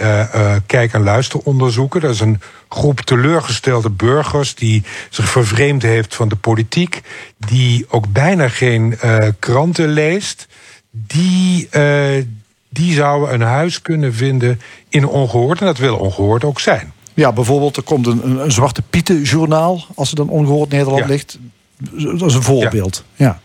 kijk- 0.65 0.93
en 0.93 1.03
luisteronderzoeken. 1.03 2.01
Dat 2.01 2.13
is 2.13 2.19
een 2.19 2.41
groep 2.69 2.99
teleurgestelde 2.99 3.89
burgers 3.89 4.55
die 4.55 4.83
zich 5.09 5.29
vervreemd 5.29 5.81
heeft 5.81 6.15
van 6.15 6.29
de 6.29 6.35
politiek, 6.35 7.01
die 7.37 7.85
ook 7.89 8.11
bijna 8.11 8.47
geen 8.47 8.97
kranten 9.39 9.87
leest. 9.87 10.47
Die, 10.91 11.69
die 12.69 12.93
zouden 12.93 13.33
een 13.33 13.41
huis 13.41 13.81
kunnen 13.81 14.13
vinden 14.13 14.61
in 14.89 15.07
ongehoord. 15.07 15.59
En 15.59 15.65
dat 15.65 15.77
wil 15.77 15.97
ongehoord 15.97 16.43
ook 16.43 16.59
zijn. 16.59 16.93
Ja, 17.13 17.31
bijvoorbeeld 17.31 17.77
er 17.77 17.83
komt 17.83 18.07
een, 18.07 18.25
een, 18.25 18.43
een 18.43 18.51
Zwarte 18.51 18.81
Pieten-journaal... 18.81 19.85
als 19.95 20.07
het 20.07 20.17
dan 20.17 20.29
ongehoord 20.29 20.69
Nederland 20.69 21.01
ja. 21.01 21.07
ligt. 21.07 21.39
Dat 22.19 22.29
is 22.29 22.33
een 22.33 22.43
voorbeeld. 22.43 23.03
Ja, 23.13 23.25
ja. 23.25 23.39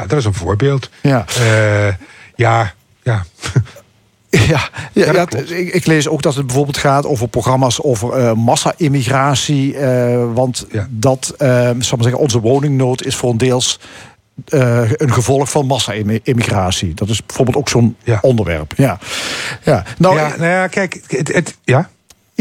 ja 0.00 0.06
dat 0.06 0.18
is 0.18 0.24
een 0.24 0.34
voorbeeld. 0.34 0.90
Ja, 1.02 1.24
uh, 1.40 1.86
ja, 2.34 2.72
ja. 3.02 3.24
Ja, 4.30 4.68
ja, 4.92 5.12
ja 5.12 5.26
ik, 5.30 5.74
ik, 5.74 5.86
lees 5.86 6.08
ook 6.08 6.22
dat 6.22 6.34
het 6.34 6.46
bijvoorbeeld 6.46 6.78
gaat 6.78 7.06
over 7.06 7.28
programma's 7.28 7.82
over 7.82 8.18
uh, 8.18 8.32
massa-immigratie. 8.32 9.74
Uh, 9.74 10.32
want 10.34 10.66
ja. 10.72 10.86
dat, 10.90 11.34
uh, 11.38 11.48
maar 11.48 11.74
zeggen, 11.80 12.18
onze 12.18 12.40
woningnood 12.40 13.04
is 13.04 13.16
voor 13.16 13.30
een 13.30 13.38
deels 13.38 13.80
een 14.44 15.12
gevolg 15.12 15.50
van 15.50 15.66
massa-immigratie. 15.66 16.94
Dat 16.94 17.08
is 17.08 17.26
bijvoorbeeld 17.26 17.56
ook 17.56 17.68
zo'n 17.68 17.96
onderwerp. 18.20 18.72
Ja. 18.76 18.98
Ja. 19.62 19.84
Nou, 19.98 20.16
ja, 20.16 20.28
nou 20.28 20.50
ja, 20.50 20.66
kijk, 20.66 21.00
het, 21.06 21.32
het 21.32 21.56
ja. 21.64 21.90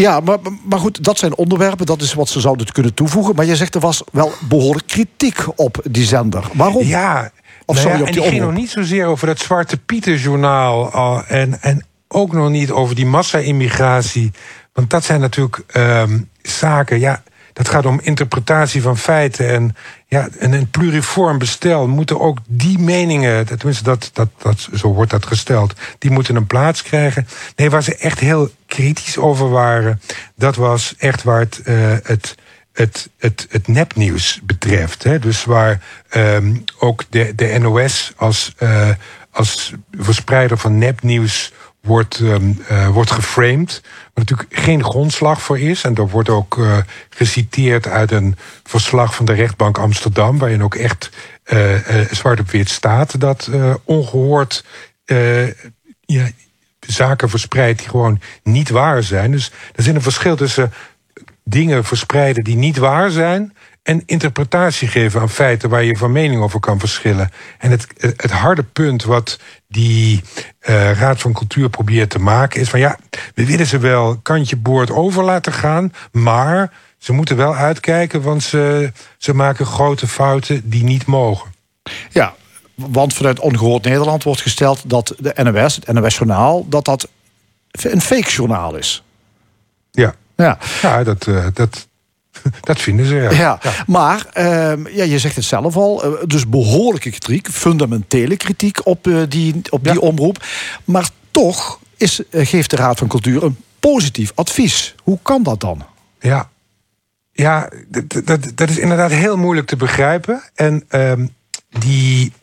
Ja, 0.01 0.19
maar, 0.19 0.37
maar 0.63 0.79
goed, 0.79 1.03
dat 1.03 1.17
zijn 1.17 1.35
onderwerpen. 1.35 1.85
Dat 1.85 2.01
is 2.01 2.13
wat 2.13 2.29
ze 2.29 2.39
zouden 2.39 2.71
kunnen 2.71 2.93
toevoegen. 2.93 3.35
Maar 3.35 3.45
je 3.45 3.55
zegt 3.55 3.75
er 3.75 3.81
was 3.81 4.03
wel 4.11 4.31
behoorlijk 4.49 4.87
kritiek 4.87 5.45
op 5.55 5.81
die 5.91 6.05
zender. 6.05 6.43
Waarom? 6.53 6.85
Ja, 6.85 7.31
of 7.65 7.75
nou 7.75 7.87
ja, 7.87 7.93
op 7.93 8.07
en 8.07 8.11
die 8.11 8.21
die 8.21 8.31
ging 8.31 8.41
nog 8.43 8.53
niet 8.53 8.69
zozeer 8.69 9.05
over 9.05 9.27
dat 9.27 9.39
Zwarte 9.39 9.77
Pieter-journaal. 9.77 10.93
En, 11.27 11.61
en 11.61 11.85
ook 12.07 12.33
nog 12.33 12.49
niet 12.49 12.71
over 12.71 12.95
die 12.95 13.05
massa-immigratie. 13.05 14.31
Want 14.73 14.89
dat 14.89 15.03
zijn 15.03 15.19
natuurlijk 15.19 15.63
um, 15.75 16.29
zaken. 16.41 16.99
Ja, 16.99 17.23
dat 17.59 17.69
gaat 17.69 17.85
om 17.85 17.99
interpretatie 18.03 18.81
van 18.81 18.97
feiten. 18.97 19.49
En, 19.49 19.75
ja, 20.07 20.27
en 20.39 20.51
een 20.51 20.69
pluriform 20.69 21.37
bestel 21.37 21.87
moeten 21.87 22.19
ook 22.19 22.37
die 22.47 22.79
meningen, 22.79 23.45
tenminste 23.45 23.83
dat, 23.83 24.09
dat, 24.13 24.29
dat, 24.37 24.69
zo 24.73 24.93
wordt 24.93 25.11
dat 25.11 25.25
gesteld, 25.25 25.73
die 25.97 26.11
moeten 26.11 26.35
een 26.35 26.47
plaats 26.47 26.83
krijgen. 26.83 27.27
Nee, 27.55 27.69
waar 27.69 27.83
ze 27.83 27.95
echt 27.95 28.19
heel 28.19 28.49
kritisch 28.65 29.17
over 29.17 29.49
waren, 29.49 30.01
dat 30.35 30.55
was 30.55 30.95
echt 30.97 31.23
waar 31.23 31.39
het, 31.39 31.61
uh, 31.65 31.75
het 32.03 32.35
het, 32.73 33.09
het, 33.17 33.47
het 33.49 33.67
nepnieuws 33.67 34.39
betreft. 34.43 35.03
Hè? 35.03 35.19
Dus 35.19 35.43
waar 35.43 35.81
um, 36.15 36.63
ook 36.77 37.03
de, 37.09 37.35
de 37.35 37.57
NOS 37.59 38.13
als, 38.15 38.53
uh, 38.59 38.89
als 39.31 39.73
verspreider 39.91 40.57
van 40.57 40.77
nepnieuws 40.77 41.53
wordt, 41.81 42.19
um, 42.19 42.61
uh, 42.71 42.87
wordt 42.87 43.11
geframed. 43.11 43.81
Waar 43.83 44.25
natuurlijk 44.25 44.61
geen 44.61 44.83
grondslag 44.83 45.41
voor 45.41 45.59
is. 45.59 45.83
En 45.83 45.95
er 45.95 46.09
wordt 46.09 46.29
ook 46.29 46.57
uh, 46.57 46.77
geciteerd 47.09 47.87
uit 47.87 48.11
een 48.11 48.35
verslag 48.63 49.15
van 49.15 49.25
de 49.25 49.33
rechtbank 49.33 49.77
Amsterdam. 49.77 50.37
Waarin 50.37 50.63
ook 50.63 50.75
echt 50.75 51.09
uh, 51.45 51.75
zwart 52.11 52.39
op 52.39 52.51
wit 52.51 52.69
staat 52.69 53.19
dat 53.19 53.49
ongehoord 53.83 54.65
ja, 56.05 56.29
zaken 56.79 57.29
verspreidt 57.29 57.79
die 57.79 57.89
gewoon 57.89 58.21
niet 58.43 58.69
waar 58.69 59.03
zijn. 59.03 59.31
Dus 59.31 59.51
er 59.75 59.83
zit 59.83 59.95
een 59.95 60.01
verschil 60.01 60.35
tussen 60.35 60.73
dingen 61.43 61.83
verspreiden 61.83 62.43
die 62.43 62.55
niet 62.55 62.77
waar 62.77 63.09
zijn 63.09 63.53
en 63.83 64.03
interpretatie 64.05 64.87
geven 64.87 65.21
aan 65.21 65.29
feiten 65.29 65.69
waar 65.69 65.83
je 65.83 65.97
van 65.97 66.11
mening 66.11 66.41
over 66.41 66.59
kan 66.59 66.79
verschillen. 66.79 67.31
En 67.57 67.71
het, 67.71 67.87
het 67.97 68.31
harde 68.31 68.63
punt 68.63 69.03
wat 69.03 69.39
die 69.67 70.23
uh, 70.69 70.91
Raad 70.91 71.21
van 71.21 71.33
Cultuur 71.33 71.69
probeert 71.69 72.09
te 72.09 72.19
maken 72.19 72.61
is 72.61 72.69
van 72.69 72.79
ja, 72.79 72.97
we 73.33 73.45
willen 73.45 73.65
ze 73.65 73.77
wel 73.77 74.17
kantje 74.17 74.55
boord 74.55 74.91
over 74.91 75.23
laten 75.23 75.53
gaan, 75.53 75.93
maar 76.11 76.73
ze 76.97 77.13
moeten 77.13 77.35
wel 77.35 77.55
uitkijken, 77.55 78.21
want 78.21 78.43
ze, 78.43 78.91
ze 79.17 79.33
maken 79.33 79.65
grote 79.65 80.07
fouten 80.07 80.69
die 80.69 80.83
niet 80.83 81.05
mogen. 81.05 81.51
Ja, 82.09 82.35
want 82.75 83.13
vanuit 83.13 83.39
Ongehoord 83.39 83.83
Nederland 83.83 84.23
wordt 84.23 84.41
gesteld 84.41 84.89
dat 84.89 85.13
de 85.17 85.33
NOS, 85.43 85.75
het 85.75 85.93
NOS-journaal, 85.93 86.65
dat 86.69 86.85
dat 86.85 87.07
een 87.71 88.01
fake 88.01 88.29
journaal 88.29 88.75
is. 88.75 89.03
Ja. 89.91 90.15
Ja, 90.35 90.57
ja 90.81 91.03
dat, 91.03 91.27
uh, 91.27 91.47
dat, 91.53 91.87
dat 92.61 92.81
vinden 92.81 93.05
ze, 93.05 93.15
ja. 93.15 93.31
ja, 93.31 93.59
ja. 93.61 93.71
Maar 93.87 94.25
uh, 94.37 94.95
ja, 94.95 95.03
je 95.03 95.19
zegt 95.19 95.35
het 95.35 95.45
zelf 95.45 95.75
al, 95.75 96.05
uh, 96.05 96.19
dus 96.25 96.49
behoorlijke 96.49 97.09
kritiek, 97.09 97.49
fundamentele 97.51 98.37
kritiek 98.37 98.85
op, 98.85 99.07
uh, 99.07 99.21
die, 99.29 99.61
op 99.69 99.83
die 99.83 99.93
ja. 99.93 99.99
omroep. 99.99 100.45
Maar 100.85 101.09
toch 101.31 101.79
is, 101.97 102.21
geeft 102.31 102.69
de 102.69 102.75
Raad 102.75 102.97
van 102.97 103.07
Cultuur 103.07 103.43
een 103.43 103.57
positief 103.79 104.31
advies. 104.35 104.95
Hoe 105.03 105.19
kan 105.21 105.43
dat 105.43 105.59
dan? 105.59 105.85
Ja, 106.19 106.49
Ja, 107.31 107.69
dat, 107.87 108.25
dat, 108.25 108.51
dat 108.55 108.69
is 108.69 108.77
inderdaad 108.77 109.11
heel 109.11 109.37
moeilijk 109.37 109.67
te 109.67 109.75
begrijpen. 109.75 110.41
En 110.55 110.83
ehm, 110.87 111.27
die, 111.69 112.33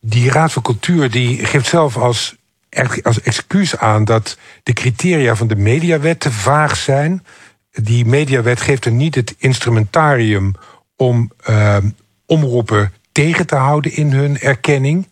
die 0.00 0.30
Raad 0.30 0.52
van 0.52 0.62
Cultuur 0.62 1.10
die 1.10 1.46
geeft 1.46 1.66
zelf 1.66 1.96
als, 1.96 2.36
als 3.02 3.20
excuus 3.20 3.76
aan 3.76 4.04
dat 4.04 4.38
de 4.62 4.72
criteria 4.72 5.34
van 5.34 5.46
de 5.46 5.56
mediawet 5.56 6.20
te 6.20 6.32
vaag 6.32 6.76
zijn. 6.76 7.24
Die 7.72 8.04
mediawet 8.04 8.60
geeft 8.60 8.84
er 8.84 8.92
niet 8.92 9.14
het 9.14 9.34
instrumentarium 9.38 10.54
om 10.96 11.32
ehm, 11.44 11.88
omroepen 12.26 12.92
tegen 13.12 13.46
te 13.46 13.54
houden 13.54 13.92
in 13.92 14.12
hun 14.12 14.38
erkenning. 14.38 15.08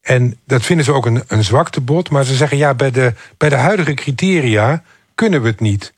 En 0.00 0.38
dat 0.46 0.64
vinden 0.64 0.84
ze 0.84 0.92
ook 0.92 1.06
een, 1.06 1.22
een 1.26 1.44
zwaktebod. 1.44 2.10
Maar 2.10 2.24
ze 2.24 2.34
zeggen 2.34 2.56
ja, 2.56 2.74
bij 2.74 2.90
de, 2.90 3.12
bij 3.36 3.48
de 3.48 3.56
huidige 3.56 3.94
criteria 3.94 4.82
kunnen 5.14 5.42
we 5.42 5.48
het 5.48 5.60
niet. 5.60 5.92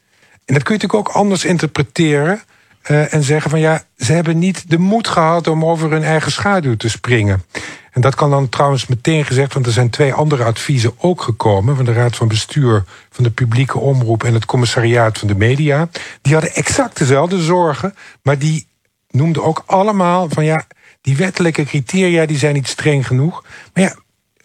En 0.44 0.54
dat 0.54 0.62
kun 0.62 0.74
je 0.74 0.80
natuurlijk 0.80 1.08
ook 1.08 1.16
anders 1.16 1.44
interpreteren. 1.44 2.42
Uh, 2.90 3.14
en 3.14 3.22
zeggen 3.22 3.50
van 3.50 3.60
ja, 3.60 3.82
ze 3.96 4.12
hebben 4.12 4.38
niet 4.38 4.70
de 4.70 4.78
moed 4.78 5.08
gehad 5.08 5.46
om 5.48 5.64
over 5.64 5.90
hun 5.90 6.02
eigen 6.02 6.32
schaduw 6.32 6.76
te 6.76 6.88
springen. 6.88 7.42
En 7.96 8.02
dat 8.02 8.14
kan 8.14 8.30
dan 8.30 8.48
trouwens 8.48 8.86
meteen 8.86 9.24
gezegd, 9.24 9.54
want 9.54 9.66
er 9.66 9.72
zijn 9.72 9.90
twee 9.90 10.12
andere 10.12 10.44
adviezen 10.44 10.92
ook 10.98 11.22
gekomen 11.22 11.76
van 11.76 11.84
de 11.84 11.92
Raad 11.92 12.16
van 12.16 12.28
Bestuur 12.28 12.84
van 13.10 13.24
de 13.24 13.30
Publieke 13.30 13.78
Omroep 13.78 14.24
en 14.24 14.34
het 14.34 14.44
Commissariaat 14.44 15.18
van 15.18 15.28
de 15.28 15.34
Media. 15.34 15.88
Die 16.22 16.32
hadden 16.32 16.54
exact 16.54 16.98
dezelfde 16.98 17.42
zorgen, 17.42 17.94
maar 18.22 18.38
die 18.38 18.66
noemden 19.10 19.44
ook 19.44 19.62
allemaal 19.66 20.28
van 20.28 20.44
ja, 20.44 20.66
die 21.00 21.16
wettelijke 21.16 21.64
criteria 21.64 22.26
die 22.26 22.38
zijn 22.38 22.54
niet 22.54 22.68
streng 22.68 23.06
genoeg. 23.06 23.44
Maar 23.74 23.84
ja, 23.84 23.96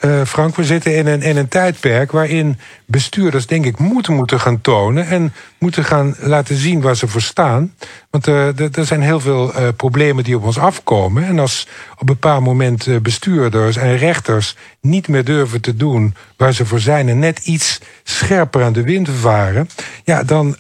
uh, 0.01 0.25
Frank, 0.25 0.55
we 0.55 0.63
zitten 0.63 0.95
in 0.95 1.07
een, 1.07 1.21
in 1.21 1.37
een 1.37 1.47
tijdperk 1.47 2.11
waarin 2.11 2.59
bestuurders, 2.85 3.47
denk 3.47 3.65
ik, 3.65 3.79
moeten 3.79 4.13
moeten 4.13 4.39
gaan 4.39 4.61
tonen 4.61 5.07
en 5.07 5.33
moeten 5.57 5.83
gaan 5.83 6.15
laten 6.19 6.55
zien 6.55 6.81
waar 6.81 6.95
ze 6.95 7.07
voor 7.07 7.21
staan. 7.21 7.75
Want 8.09 8.27
uh, 8.27 8.59
er 8.77 8.85
zijn 8.85 9.01
heel 9.01 9.19
veel 9.19 9.55
uh, 9.55 9.67
problemen 9.75 10.23
die 10.23 10.35
op 10.35 10.43
ons 10.43 10.57
afkomen. 10.57 11.25
En 11.25 11.39
als 11.39 11.67
op 11.93 11.99
een 11.99 12.05
bepaald 12.05 12.43
moment 12.43 13.01
bestuurders 13.01 13.77
en 13.77 13.97
rechters 13.97 14.55
niet 14.81 15.07
meer 15.07 15.23
durven 15.23 15.61
te 15.61 15.75
doen 15.75 16.15
waar 16.37 16.53
ze 16.53 16.65
voor 16.65 16.79
zijn 16.79 17.09
en 17.09 17.19
net 17.19 17.39
iets 17.39 17.79
scherper 18.03 18.63
aan 18.63 18.73
de 18.73 18.83
wind 18.83 19.09
varen, 19.09 19.69
ja, 20.03 20.23
dan, 20.23 20.55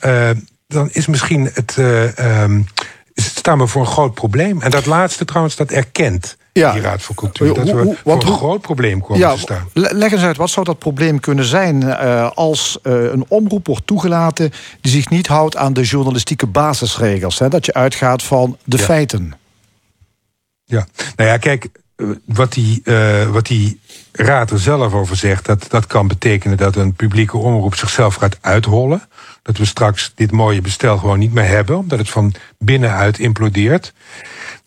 dan 0.67 0.89
is 0.91 1.07
misschien 1.07 1.49
het. 1.53 1.77
Um, 2.19 2.65
staan 3.15 3.57
we 3.57 3.67
voor 3.67 3.81
een 3.81 3.87
groot 3.87 4.13
probleem. 4.13 4.61
En 4.61 4.71
dat 4.71 4.85
laatste 4.85 5.25
trouwens, 5.25 5.55
dat 5.55 5.71
erkent 5.71 6.37
ja. 6.53 6.71
die 6.71 6.81
Raad 6.81 7.01
voor 7.01 7.15
Cultuur. 7.15 7.53
Dat 7.53 7.69
we 7.69 7.97
voor 8.03 8.13
een 8.13 8.21
groot 8.21 8.61
probleem 8.61 9.01
komen 9.01 9.17
ja, 9.17 9.33
te 9.33 9.39
staan. 9.39 9.69
Leg 9.73 10.11
eens 10.11 10.21
uit, 10.21 10.37
wat 10.37 10.49
zou 10.49 10.65
dat 10.65 10.79
probleem 10.79 11.19
kunnen 11.19 11.45
zijn... 11.45 11.81
Uh, 11.81 12.31
als 12.31 12.79
uh, 12.83 13.11
een 13.11 13.25
omroep 13.27 13.67
wordt 13.67 13.87
toegelaten... 13.87 14.51
die 14.81 14.91
zich 14.91 15.09
niet 15.09 15.27
houdt 15.27 15.57
aan 15.57 15.73
de 15.73 15.83
journalistieke 15.83 16.47
basisregels? 16.47 17.39
Hè, 17.39 17.49
dat 17.49 17.65
je 17.65 17.73
uitgaat 17.73 18.23
van 18.23 18.57
de 18.63 18.77
ja. 18.77 18.83
feiten. 18.83 19.33
Ja, 20.63 20.87
nou 21.15 21.29
ja, 21.29 21.37
kijk, 21.37 21.69
eh, 21.95 22.05
wat 22.25 22.53
die, 22.53 22.81
uh, 22.83 23.29
wat 23.29 23.45
die 23.45 23.79
raad 24.11 24.51
er 24.51 24.59
zelf 24.59 24.93
over 24.93 25.15
zegt... 25.15 25.45
Dat, 25.45 25.65
dat 25.69 25.87
kan 25.87 26.07
betekenen 26.07 26.57
dat 26.57 26.75
een 26.75 26.93
publieke 26.93 27.37
omroep 27.37 27.75
zichzelf 27.75 28.15
gaat 28.15 28.37
uithollen 28.41 29.01
dat 29.43 29.57
we 29.57 29.65
straks 29.65 30.11
dit 30.15 30.31
mooie 30.31 30.61
bestel 30.61 30.97
gewoon 30.97 31.19
niet 31.19 31.33
meer 31.33 31.47
hebben, 31.47 31.77
omdat 31.77 31.99
het 31.99 32.09
van 32.09 32.33
binnenuit 32.57 33.19
implodeert. 33.19 33.93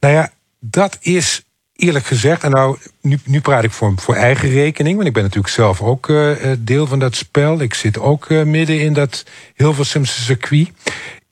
Nou 0.00 0.14
ja, 0.14 0.30
dat 0.60 0.98
is 1.00 1.44
eerlijk 1.76 2.06
gezegd, 2.06 2.42
en 2.44 2.50
nou, 2.50 2.78
nu, 3.00 3.18
nu 3.24 3.40
praat 3.40 3.64
ik 3.64 3.70
voor, 3.70 3.92
voor 3.96 4.14
eigen 4.14 4.48
rekening, 4.48 4.94
want 4.94 5.08
ik 5.08 5.14
ben 5.14 5.22
natuurlijk 5.22 5.54
zelf 5.54 5.82
ook 5.82 6.08
uh, 6.08 6.36
deel 6.58 6.86
van 6.86 6.98
dat 6.98 7.14
spel. 7.14 7.60
Ik 7.60 7.74
zit 7.74 7.98
ook 7.98 8.28
uh, 8.28 8.42
midden 8.42 8.80
in 8.80 8.92
dat 8.92 9.24
Hilversumse 9.54 10.22
circuit. 10.22 10.70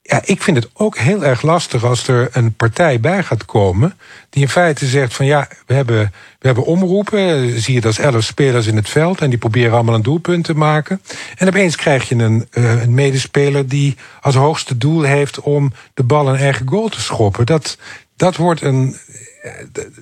Ja, 0.02 0.22
ik 0.24 0.42
vind 0.42 0.56
het 0.56 0.70
ook 0.72 0.98
heel 0.98 1.24
erg 1.24 1.42
lastig 1.42 1.84
als 1.84 2.08
er 2.08 2.28
een 2.32 2.54
partij 2.54 3.00
bij 3.00 3.22
gaat 3.22 3.44
komen. 3.44 3.98
die 4.30 4.42
in 4.42 4.48
feite 4.48 4.86
zegt: 4.86 5.14
van 5.14 5.26
ja, 5.26 5.48
we 5.66 5.74
hebben, 5.74 6.12
we 6.38 6.46
hebben 6.46 6.64
omroepen. 6.64 7.60
Zie 7.60 7.74
je 7.74 7.80
dat 7.80 7.98
als 7.98 8.12
elf 8.12 8.24
spelers 8.24 8.66
in 8.66 8.76
het 8.76 8.88
veld. 8.88 9.20
en 9.20 9.30
die 9.30 9.38
proberen 9.38 9.72
allemaal 9.72 9.94
een 9.94 10.02
doelpunt 10.02 10.44
te 10.44 10.54
maken. 10.54 11.02
En 11.36 11.48
opeens 11.48 11.76
krijg 11.76 12.08
je 12.08 12.14
een, 12.14 12.48
uh, 12.52 12.82
een 12.82 12.94
medespeler 12.94 13.68
die 13.68 13.96
als 14.20 14.34
hoogste 14.34 14.78
doel 14.78 15.02
heeft. 15.02 15.40
om 15.40 15.72
de 15.94 16.02
bal 16.02 16.28
een 16.28 16.36
eigen 16.36 16.68
goal 16.68 16.88
te 16.88 17.00
schoppen. 17.00 17.46
Dat, 17.46 17.78
dat, 18.16 18.36
wordt, 18.36 18.60
een, 18.60 18.96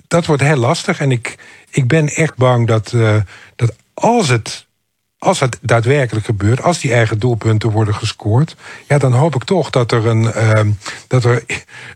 dat 0.08 0.26
wordt 0.26 0.42
heel 0.42 0.56
lastig. 0.56 1.00
En 1.00 1.10
ik, 1.10 1.38
ik 1.70 1.88
ben 1.88 2.08
echt 2.08 2.36
bang 2.36 2.66
dat, 2.66 2.92
uh, 2.92 3.16
dat 3.56 3.74
als 3.94 4.28
het 4.28 4.66
als 5.22 5.40
het 5.40 5.58
daadwerkelijk 5.62 6.26
gebeurt, 6.26 6.62
als 6.62 6.78
die 6.78 6.92
eigen 6.92 7.18
doelpunten 7.18 7.70
worden 7.70 7.94
gescoord, 7.94 8.56
ja, 8.88 8.98
dan 8.98 9.12
hoop 9.12 9.34
ik 9.34 9.44
toch 9.44 9.70
dat 9.70 9.92
er 9.92 10.06
een, 10.06 10.22
uh, 10.22 10.60
dat 11.06 11.24
er 11.24 11.44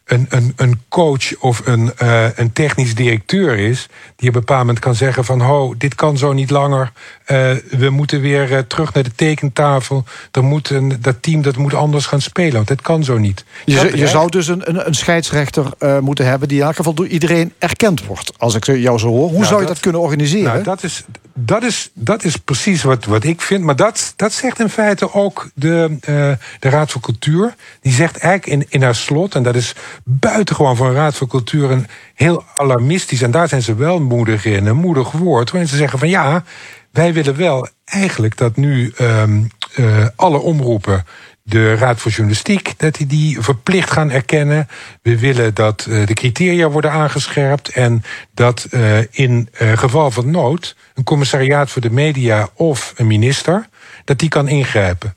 een, 0.05 0.27
een, 0.29 0.53
een 0.57 0.81
coach 0.89 1.37
of 1.39 1.63
een, 1.65 1.93
uh, 2.03 2.27
een 2.35 2.53
technisch 2.53 2.95
directeur 2.95 3.59
is, 3.59 3.89
die 4.17 4.29
op 4.29 4.35
een 4.35 4.41
bepaald 4.41 4.61
moment 4.61 4.79
kan 4.79 4.95
zeggen 4.95 5.25
van, 5.25 5.41
ho, 5.41 5.75
dit 5.79 5.95
kan 5.95 6.19
zo 6.19 6.33
niet 6.33 6.51
langer, 6.51 6.93
uh, 7.27 7.51
we 7.71 7.91
moeten 7.91 8.21
weer 8.21 8.67
terug 8.67 8.93
naar 8.93 9.03
de 9.03 9.15
tekentafel, 9.15 10.05
er 10.31 10.45
moet 10.45 10.71
een, 10.71 10.99
dat 11.01 11.23
team 11.23 11.43
dat 11.43 11.57
moet 11.57 11.75
anders 11.75 12.07
gaan 12.07 12.21
spelen, 12.21 12.55
want 12.55 12.69
het 12.69 12.83
kan 12.83 13.05
zo 13.05 13.19
niet. 13.19 13.45
Je, 13.65 13.97
je 13.97 14.09
zou 14.09 14.31
dus 14.31 14.47
een, 14.47 14.69
een, 14.69 14.87
een 14.87 14.95
scheidsrechter 14.95 15.67
moeten 16.01 16.27
hebben 16.27 16.49
die 16.49 16.59
in 16.59 16.65
elk 16.65 16.77
geval 16.77 16.95
door 16.95 17.07
iedereen 17.07 17.53
erkend 17.59 18.07
wordt, 18.07 18.33
als 18.37 18.55
ik 18.55 18.65
jou 18.65 18.99
zo 18.99 19.09
hoor. 19.09 19.29
Hoe 19.29 19.33
nou, 19.33 19.45
zou 19.45 19.61
je 19.61 19.67
dat, 19.67 19.75
dat 19.75 19.83
kunnen 19.83 20.01
organiseren? 20.01 20.53
Nou, 20.53 20.63
dat 20.63 20.83
is, 20.83 21.05
dat 21.35 21.63
is, 21.63 21.91
dat 21.95 22.25
is 22.25 22.37
precies 22.37 22.83
wat, 22.83 23.05
wat 23.15 23.25
ik 23.25 23.41
vind. 23.41 23.65
Maar 23.65 23.77
dat, 23.77 24.13
dat 24.17 24.33
zegt 24.33 24.61
in 24.61 24.69
feite 24.69 25.13
ook 25.13 25.51
de, 25.55 25.91
uh, 25.91 26.33
de 26.59 26.69
Raad 26.69 26.91
voor 26.91 27.01
Cultuur. 27.01 27.55
Die 27.81 27.93
zegt 27.93 28.17
eigenlijk 28.19 28.63
in, 28.63 28.67
in 28.69 28.83
haar 28.83 28.95
slot, 28.95 29.35
en 29.35 29.43
dat 29.43 29.55
is 29.55 29.75
buitengewoon 30.05 30.77
voor 30.77 30.87
een 30.87 30.95
Raad 30.95 31.15
voor 31.15 31.27
Cultuur 31.27 31.71
een 31.71 31.87
heel 32.15 32.45
alarmistisch. 32.57 33.23
En 33.23 33.31
daar 33.31 33.49
zijn 33.49 33.63
ze 33.63 33.75
wel 33.75 34.01
moedig 34.01 34.45
in, 34.45 34.67
een 34.67 34.77
moedig 34.77 35.11
woord. 35.11 35.51
Waarin 35.51 35.71
ze 35.71 35.77
zeggen 35.77 35.99
van 35.99 36.09
ja, 36.09 36.45
wij 36.91 37.13
willen 37.13 37.37
wel 37.37 37.69
eigenlijk 37.85 38.37
dat 38.37 38.57
nu 38.57 38.93
um, 39.01 39.51
uh, 39.77 40.07
alle 40.17 40.39
omroepen 40.39 41.05
de 41.47 41.75
Raad 41.75 42.01
voor 42.01 42.11
Journalistiek, 42.11 42.75
dat 42.77 42.95
die 42.95 43.07
die 43.07 43.41
verplicht 43.41 43.91
gaan 43.91 44.11
erkennen. 44.11 44.69
We 45.03 45.19
willen 45.19 45.55
dat 45.55 45.87
uh, 45.89 46.07
de 46.07 46.15
criteria 46.15 46.69
worden 46.69 46.91
aangescherpt 46.91 47.69
en 47.69 48.03
dat 48.35 48.67
uh, 48.71 48.99
in 49.11 49.49
uh, 49.61 49.79
geval 49.79 50.11
van 50.11 50.31
nood 50.31 50.77
een 50.95 51.05
commissariaat 51.05 51.71
voor 51.71 51.83
de 51.83 51.91
media 51.91 52.49
of 52.55 52.93
een 52.97 53.07
minister, 53.07 53.69
dat 54.05 54.19
die 54.19 54.29
kan 54.29 54.49
ingrijpen. 54.49 55.15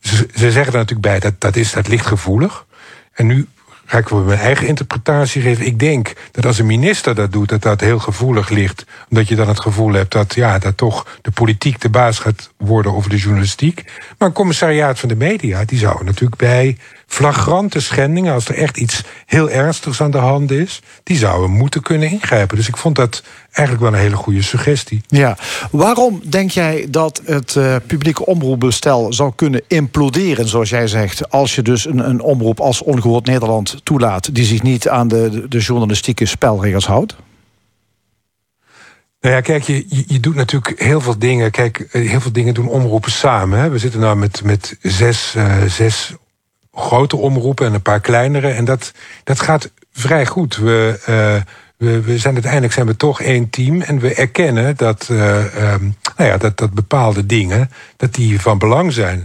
Ze, 0.00 0.28
ze 0.34 0.52
zeggen 0.52 0.72
er 0.72 0.78
natuurlijk 0.78 1.08
bij 1.08 1.18
dat 1.18 1.40
dat, 1.40 1.56
is, 1.56 1.72
dat 1.72 1.88
ligt 1.88 2.06
gevoelig. 2.06 2.66
En 3.12 3.26
nu 3.26 3.46
ga 3.90 3.98
ik 3.98 4.08
wel 4.08 4.22
mijn 4.22 4.38
eigen 4.38 4.66
interpretatie 4.66 5.42
geven. 5.42 5.66
Ik 5.66 5.78
denk 5.78 6.12
dat 6.30 6.46
als 6.46 6.58
een 6.58 6.66
minister 6.66 7.14
dat 7.14 7.32
doet, 7.32 7.48
dat 7.48 7.62
dat 7.62 7.80
heel 7.80 7.98
gevoelig 7.98 8.48
ligt. 8.48 8.84
Omdat 9.10 9.28
je 9.28 9.34
dan 9.34 9.48
het 9.48 9.60
gevoel 9.60 9.92
hebt 9.92 10.12
dat, 10.12 10.34
ja, 10.34 10.58
dat 10.58 10.76
toch 10.76 11.18
de 11.22 11.30
politiek 11.30 11.80
de 11.80 11.88
baas 11.88 12.18
gaat 12.18 12.50
worden 12.56 12.94
over 12.94 13.10
de 13.10 13.16
journalistiek. 13.16 13.84
Maar 14.18 14.28
een 14.28 14.34
commissariaat 14.34 14.98
van 14.98 15.08
de 15.08 15.16
media, 15.16 15.64
die 15.64 15.78
zou 15.78 16.04
natuurlijk 16.04 16.40
bij 16.40 16.76
flagrante 17.08 17.80
schendingen, 17.80 18.34
als 18.34 18.48
er 18.48 18.54
echt 18.54 18.76
iets 18.76 19.02
heel 19.26 19.50
ernstigs 19.50 20.00
aan 20.00 20.10
de 20.10 20.18
hand 20.18 20.50
is, 20.50 20.80
die 21.02 21.16
zouden 21.16 21.50
moeten 21.50 21.82
kunnen 21.82 22.10
ingrijpen. 22.10 22.56
Dus 22.56 22.68
ik 22.68 22.76
vond 22.76 22.96
dat 22.96 23.22
eigenlijk 23.52 23.90
wel 23.90 24.00
een 24.00 24.04
hele 24.06 24.16
goede 24.16 24.42
suggestie. 24.42 25.00
Ja, 25.06 25.36
waarom 25.70 26.20
denk 26.24 26.50
jij 26.50 26.86
dat 26.90 27.22
het 27.24 27.54
uh, 27.54 27.76
publieke 27.86 28.26
omroepbestel 28.26 29.12
zou 29.12 29.32
kunnen 29.34 29.62
imploderen, 29.66 30.48
zoals 30.48 30.70
jij 30.70 30.86
zegt, 30.86 31.30
als 31.30 31.54
je 31.54 31.62
dus 31.62 31.86
een, 31.86 32.08
een 32.08 32.20
omroep 32.20 32.60
als 32.60 32.82
Ongehoord 32.82 33.26
Nederland 33.26 33.80
toelaat, 33.82 34.34
die 34.34 34.44
zich 34.44 34.62
niet 34.62 34.88
aan 34.88 35.08
de, 35.08 35.46
de 35.48 35.58
journalistieke 35.58 36.26
spelregels 36.26 36.86
houdt? 36.86 37.16
Nou 39.20 39.34
ja, 39.34 39.40
kijk, 39.40 39.62
je, 39.62 39.84
je 40.06 40.20
doet 40.20 40.34
natuurlijk 40.34 40.82
heel 40.82 41.00
veel 41.00 41.18
dingen. 41.18 41.50
Kijk, 41.50 41.80
eh, 41.80 42.08
heel 42.08 42.20
veel 42.20 42.32
dingen 42.32 42.54
doen 42.54 42.68
omroepen 42.68 43.10
samen. 43.10 43.58
Hè. 43.58 43.68
We 43.68 43.78
zitten 43.78 44.00
nou 44.00 44.16
met, 44.16 44.42
met 44.44 44.76
zes, 44.82 45.34
uh, 45.36 45.62
zes 45.64 46.14
grote 46.78 47.16
omroepen 47.16 47.66
en 47.66 47.74
een 47.74 47.82
paar 47.82 48.00
kleinere. 48.00 48.48
En 48.48 48.64
dat, 48.64 48.92
dat 49.24 49.40
gaat 49.40 49.70
vrij 49.92 50.26
goed. 50.26 50.56
We, 50.56 51.00
uh, 51.00 51.42
we, 51.76 52.00
we 52.00 52.18
zijn 52.18 52.34
uiteindelijk 52.34 52.72
zijn 52.72 52.86
we 52.86 52.96
toch 52.96 53.20
één 53.20 53.50
team. 53.50 53.80
En 53.80 53.98
we 53.98 54.14
erkennen 54.14 54.76
dat, 54.76 55.08
uh, 55.10 55.72
um, 55.72 55.96
nou 56.16 56.30
ja, 56.30 56.36
dat, 56.36 56.56
dat 56.56 56.72
bepaalde 56.72 57.26
dingen 57.26 57.70
dat 57.96 58.14
die 58.14 58.40
van 58.40 58.58
belang 58.58 58.92
zijn. 58.92 59.18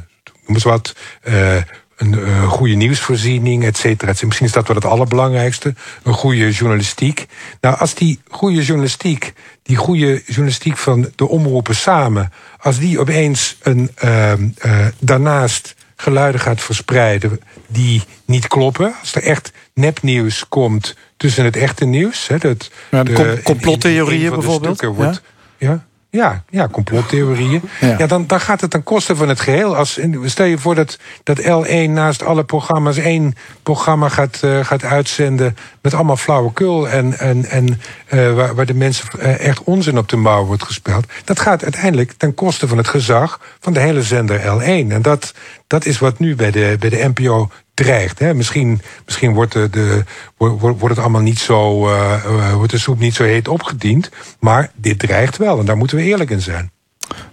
Noem 0.46 0.56
eens 0.56 0.64
wat. 0.64 0.96
Uh, 1.24 1.56
een 1.98 2.48
goede 2.48 2.74
nieuwsvoorziening, 2.74 3.64
et 3.64 3.78
cetera. 3.78 4.14
Misschien 4.22 4.46
is 4.46 4.52
dat 4.52 4.68
wel 4.68 4.76
het 4.76 4.86
allerbelangrijkste. 4.86 5.74
Een 6.04 6.14
goede 6.14 6.52
journalistiek. 6.52 7.26
Nou, 7.62 7.78
als 7.78 7.94
die 7.94 8.20
goede 8.30 8.64
journalistiek, 8.64 9.34
die 9.64 9.76
goede 9.76 10.22
journalistiek 10.26 10.78
van 10.78 11.12
de 11.16 11.28
omroepen 11.28 11.76
samen, 11.76 12.32
als 12.58 12.80
die 12.80 13.00
opeens 13.00 13.58
een, 13.62 13.92
uh, 14.04 14.32
uh, 14.66 14.88
daarnaast 15.00 15.76
geluiden 16.04 16.42
gaat 16.42 16.62
verspreiden 16.62 17.40
die 17.68 18.04
niet 18.26 18.48
kloppen. 18.48 18.96
Als 19.00 19.16
er 19.16 19.24
echt 19.24 19.52
nepnieuws 19.74 20.48
komt 20.50 20.96
tussen 21.18 21.46
het 21.46 21.56
echte 21.56 21.86
nieuws. 21.86 22.28
Hè, 22.28 22.38
dat 22.38 22.72
ja, 22.92 23.04
de, 23.04 23.40
complottheorieën 23.44 24.30
bijvoorbeeld. 24.30 24.82
Wordt, 24.82 25.22
ja? 25.58 25.70
ja? 25.70 25.86
Ja, 26.16 26.44
ja 26.50 26.68
complottheorieën. 26.68 27.62
Ja. 27.80 27.96
Ja. 27.98 28.08
dan, 28.08 28.28
dan 28.28 28.40
gaat 28.40 28.62
het 28.62 28.72
ten 28.72 28.84
koste 28.84 29.16
van 29.16 29.30
het 29.30 29.40
geheel. 29.40 29.76
Als, 29.76 30.00
stel 30.26 30.46
je 30.46 30.58
voor 30.58 30.76
dat, 30.76 31.00
dat 31.24 31.42
L1 31.42 31.90
naast 31.90 32.24
alle 32.24 32.44
programma's 32.44 32.98
één 32.98 33.36
programma 33.64 34.10
gaat, 34.10 34.40
eh, 34.42 34.66
gaat 34.66 34.84
uitzenden. 34.84 35.58
met 35.82 35.94
allemaal 35.94 36.18
flauwekul. 36.18 36.90
en, 36.90 37.20
en, 37.20 37.46
en 37.46 37.82
eh, 38.06 38.34
waar, 38.34 38.56
waar 38.56 38.66
de 38.66 38.74
mensen 38.74 39.08
eh, 39.20 39.40
echt 39.40 39.64
onzin 39.64 39.98
op 39.98 40.10
de 40.10 40.16
mouw 40.16 40.46
wordt 40.46 40.64
gespeeld. 40.64 41.06
Dat 41.24 41.40
gaat 41.40 41.64
uiteindelijk 41.64 42.14
ten 42.18 42.34
koste 42.34 42.68
van 42.68 42.78
het 42.78 42.88
gezag 42.88 43.40
van 43.60 43.74
de 43.74 43.80
hele 43.80 44.04
zender 44.04 44.40
L1. 44.40 44.92
En 44.92 45.02
dat, 45.02 45.34
dat 45.68 45.86
is 45.86 46.00
wat 46.00 46.20
nu 46.20 46.36
bij 46.36 46.52
de, 46.52 46.76
bij 46.80 46.90
de 46.90 47.12
NPO 47.14 47.50
dreigt. 47.74 48.20
Hè. 48.20 48.34
Misschien, 48.34 48.82
misschien 49.06 49.34
wordt, 49.34 49.54
de, 49.54 49.70
de, 49.70 50.04
wordt, 50.38 50.60
wordt 50.62 50.96
het 50.96 51.00
allemaal 51.00 51.22
niet 51.22 51.40
zo. 51.40 51.88
eh, 51.88 52.14
eh, 52.26 52.54
wordt 52.54 52.72
de 52.72 52.78
soep 52.78 53.00
niet 53.00 53.16
zo 53.16 53.24
heet 53.24 53.48
opgediend. 53.48 54.10
Maar 54.40 54.72
dit 54.76 55.00
dreigt 55.00 55.38
wel. 55.38 55.60
En 55.60 55.66
daar 55.66 55.78
moeten 55.78 55.98
we 55.98 56.04
eerlijk 56.04 56.30
in 56.30 56.42
zijn. 56.42 56.72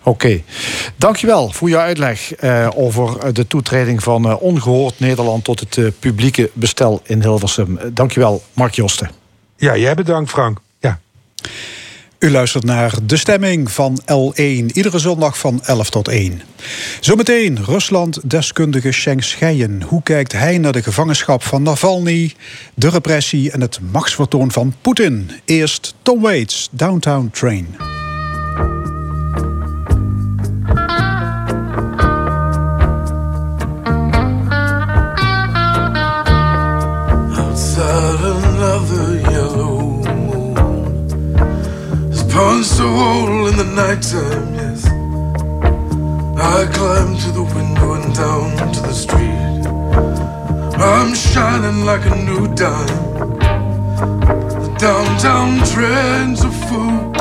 Oké, 0.02 0.42
dankjewel 0.96 1.50
voor 1.50 1.68
je 1.68 1.78
uitleg 1.78 2.34
eh, 2.34 2.68
over 2.74 3.34
de 3.34 3.46
toetreding 3.46 4.02
van 4.02 4.28
eh, 4.28 4.42
Ongehoord 4.42 5.00
Nederland 5.00 5.44
tot 5.44 5.60
het 5.60 5.98
publieke 5.98 6.50
bestel 6.52 7.00
in 7.04 7.20
Hilversum. 7.22 7.78
Dankjewel, 7.92 8.42
Mark 8.52 8.74
Josten. 8.74 9.10
Ja, 9.56 9.76
jij 9.76 9.94
bedankt, 9.94 10.30
Frank. 10.30 10.58
Ja. 10.78 11.00
U 12.20 12.30
luistert 12.30 12.64
naar 12.64 12.94
De 13.02 13.16
Stemming 13.16 13.70
van 13.70 14.00
L1, 14.00 14.66
iedere 14.72 14.98
zondag 14.98 15.38
van 15.38 15.60
11 15.62 15.90
tot 15.90 16.08
1. 16.08 16.42
Zometeen 17.00 17.64
Rusland-deskundige 17.64 18.92
Schenk 18.92 19.22
Scheijen. 19.22 19.82
Hoe 19.82 20.02
kijkt 20.02 20.32
hij 20.32 20.58
naar 20.58 20.72
de 20.72 20.82
gevangenschap 20.82 21.42
van 21.42 21.62
Navalny, 21.62 22.34
de 22.74 22.88
repressie 22.88 23.50
en 23.50 23.60
het 23.60 23.78
machtsvertoon 23.92 24.50
van 24.50 24.74
Poetin? 24.80 25.30
Eerst 25.44 25.94
Tom 26.02 26.20
Waits, 26.20 26.68
Downtown 26.72 27.30
Train. 27.32 27.76
Punched 42.60 42.80
a 42.80 43.48
in 43.48 43.56
the 43.56 43.64
nighttime, 43.74 44.54
yes. 44.54 44.84
I 46.36 46.66
climb 46.70 47.16
to 47.16 47.30
the 47.32 47.42
window 47.42 47.94
and 47.94 48.14
down 48.14 48.72
to 48.74 48.80
the 48.80 48.92
street. 48.92 49.66
I'm 50.78 51.14
shining 51.14 51.86
like 51.86 52.04
a 52.04 52.16
new 52.16 52.54
dime. 52.54 53.14
The 54.60 54.76
downtown 54.78 55.64
trends 55.72 56.44
are 56.44 56.56
full 56.68 57.14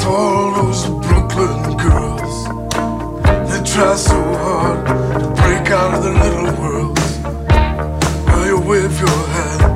for 0.00 0.10
all 0.10 0.52
those 0.58 0.84
Brooklyn 1.06 1.76
girls. 1.78 2.44
They 3.50 3.72
try 3.72 3.94
so 3.96 4.20
hard 4.44 4.86
to 4.86 5.28
break 5.40 5.70
out 5.70 5.94
of 5.94 6.02
their 6.04 6.18
little 6.24 6.60
worlds. 6.60 7.20
Now 8.26 8.44
you 8.44 8.60
wave 8.60 9.00
your 9.00 9.18
hand 9.28 9.67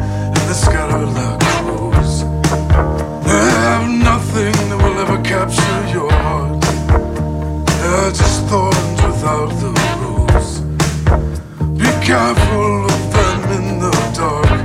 capture 5.44 5.86
your 5.92 6.12
heart. 6.12 6.60
They're 7.80 8.12
just 8.12 8.46
thorns 8.46 9.02
without 9.02 9.50
the 9.62 9.70
rose. 10.00 10.60
Be 11.80 11.90
careful 12.06 12.84
of 12.84 13.12
them 13.12 13.40
in 13.58 13.80
the 13.80 13.90
dark. 14.14 14.60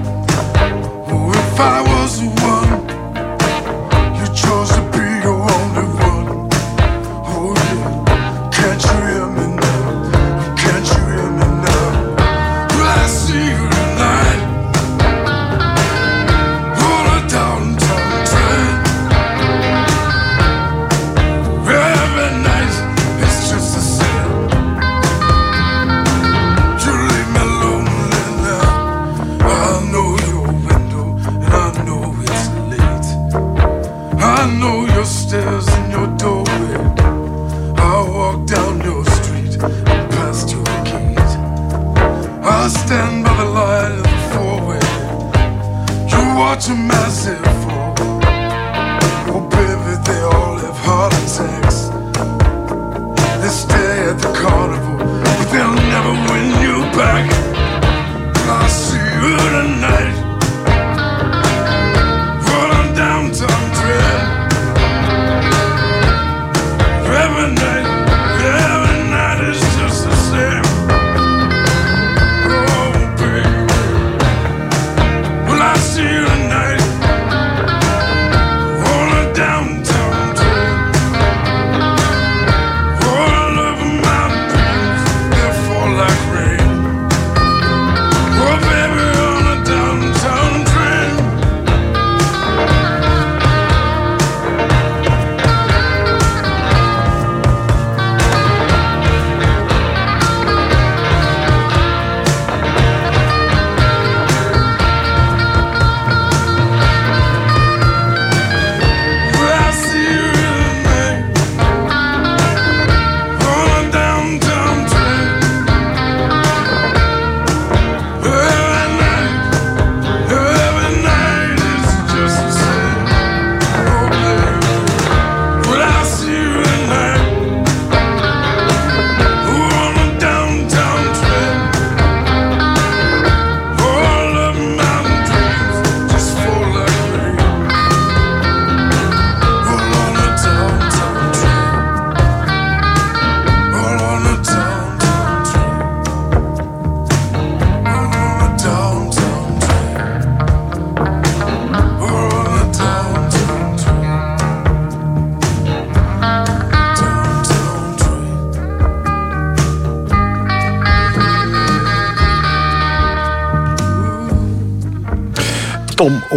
Oh, 1.09 1.31
if 1.33 1.59
I 1.59 1.81
was 1.81 1.96
You 46.67 46.75
watch 46.75 47.46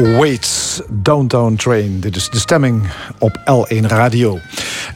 Waits 0.01 0.81
Downtown 0.89 1.55
Train. 1.55 2.01
Dit 2.01 2.17
is 2.17 2.29
de 2.31 2.39
stemming 2.39 2.89
op 3.19 3.39
L1 3.39 3.87
Radio. 3.87 4.39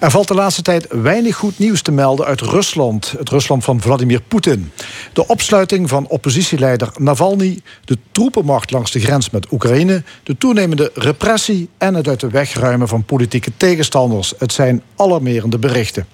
Er 0.01 0.11
valt 0.11 0.29
de 0.29 0.35
laatste 0.35 0.63
tijd 0.63 0.87
weinig 0.91 1.37
goed 1.37 1.59
nieuws 1.59 1.83
te 1.83 1.93
melden 1.93 2.27
uit 2.27 2.41
Rusland. 2.41 3.15
Het 3.19 3.29
Rusland 3.29 3.65
van 3.65 3.81
Vladimir 3.81 4.21
Poetin. 4.21 4.73
De 5.13 5.27
opsluiting 5.27 5.89
van 5.89 6.07
oppositieleider 6.07 6.89
Navalny... 6.99 7.61
de 7.85 7.99
troepenmacht 8.13 8.71
langs 8.71 8.91
de 8.91 9.01
grens 9.01 9.31
met 9.31 9.53
Oekraïne... 9.53 10.03
de 10.23 10.39
toenemende 10.39 10.91
repressie 10.95 11.69
en 11.79 11.95
het 11.95 12.09
uit 12.09 12.21
de 12.21 12.31
weg 12.31 12.55
ruimen 12.55 12.89
van 12.89 13.05
politieke 13.05 13.53
tegenstanders. 13.57 14.35
Het 14.39 14.53
zijn 14.53 14.83
alarmerende 14.97 15.59
berichten. 15.59 16.07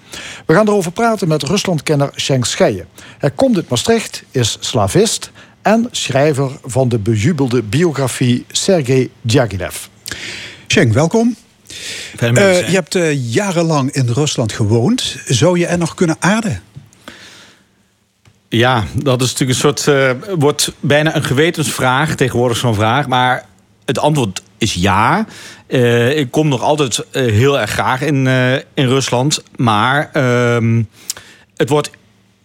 We 0.47 0.55
gaan 0.55 0.69
erover 0.69 0.93
praten 0.93 1.29
met 1.29 1.43
Ruslandkenner 1.43 2.11
Schenk 2.15 2.45
Scheijen. 2.45 2.87
Hij 3.19 3.31
komt 3.31 3.57
uit 3.57 3.69
Maastricht, 3.69 4.23
is 4.31 4.57
slavist 4.61 5.30
en 5.63 5.89
schrijver 5.91 6.51
van 6.65 6.89
de 6.89 6.99
bejubelde 6.99 7.63
biografie 7.63 8.45
Sergei 8.51 9.11
Diaghilev. 9.21 9.77
Schenk, 10.67 10.93
welkom. 10.93 11.37
Je 12.21 12.27
Eh, 12.27 12.69
je 12.69 12.75
hebt 12.75 12.95
eh, 12.95 13.33
jarenlang 13.33 13.91
in 13.91 14.09
Rusland 14.09 14.53
gewoond. 14.53 15.17
Zou 15.27 15.59
je 15.59 15.67
er 15.67 15.79
nog 15.79 15.95
kunnen 15.95 16.17
aarden? 16.19 16.63
Ja, 18.49 18.85
dat 19.03 19.23
is 19.23 19.33
natuurlijk 19.33 19.51
een 19.51 19.75
soort. 19.75 19.87
eh, 19.87 20.11
wordt 20.39 20.73
bijna 20.81 21.17
een 21.17 21.25
gewetensvraag, 21.25 22.15
tegenwoordig 22.15 22.57
zo'n 22.57 22.75
vraag. 22.75 23.09
Maar 23.09 23.45
het 23.85 23.99
antwoord 23.99 24.43
is 24.59 24.75
ja. 24.75 25.27
Eh, 25.67 26.19
ik 26.19 26.31
kom 26.31 26.49
nog 26.49 26.63
altijd 26.63 27.05
heel 27.11 27.61
erg 27.61 27.71
graag 27.71 28.01
in, 28.01 28.27
eh, 28.27 28.55
in 28.55 28.87
Rusland. 28.87 29.43
Maar 29.57 30.11
ehm, 30.13 30.83
het 31.57 31.69
wordt 31.69 31.91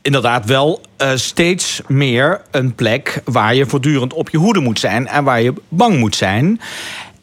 inderdaad 0.06 0.46
wel 0.46 0.82
eh, 0.98 1.12
steeds 1.16 1.82
meer 1.88 2.42
een 2.52 2.76
plek 2.76 3.22
waar 3.24 3.56
je 3.56 3.66
voortdurend 3.66 4.14
op 4.14 4.30
je 4.30 4.38
hoede 4.38 4.60
moet 4.60 4.80
zijn 4.80 5.08
en 5.08 5.24
waar 5.24 5.42
je 5.42 5.54
bang 5.70 5.98
moet 5.98 6.16
zijn. 6.16 6.62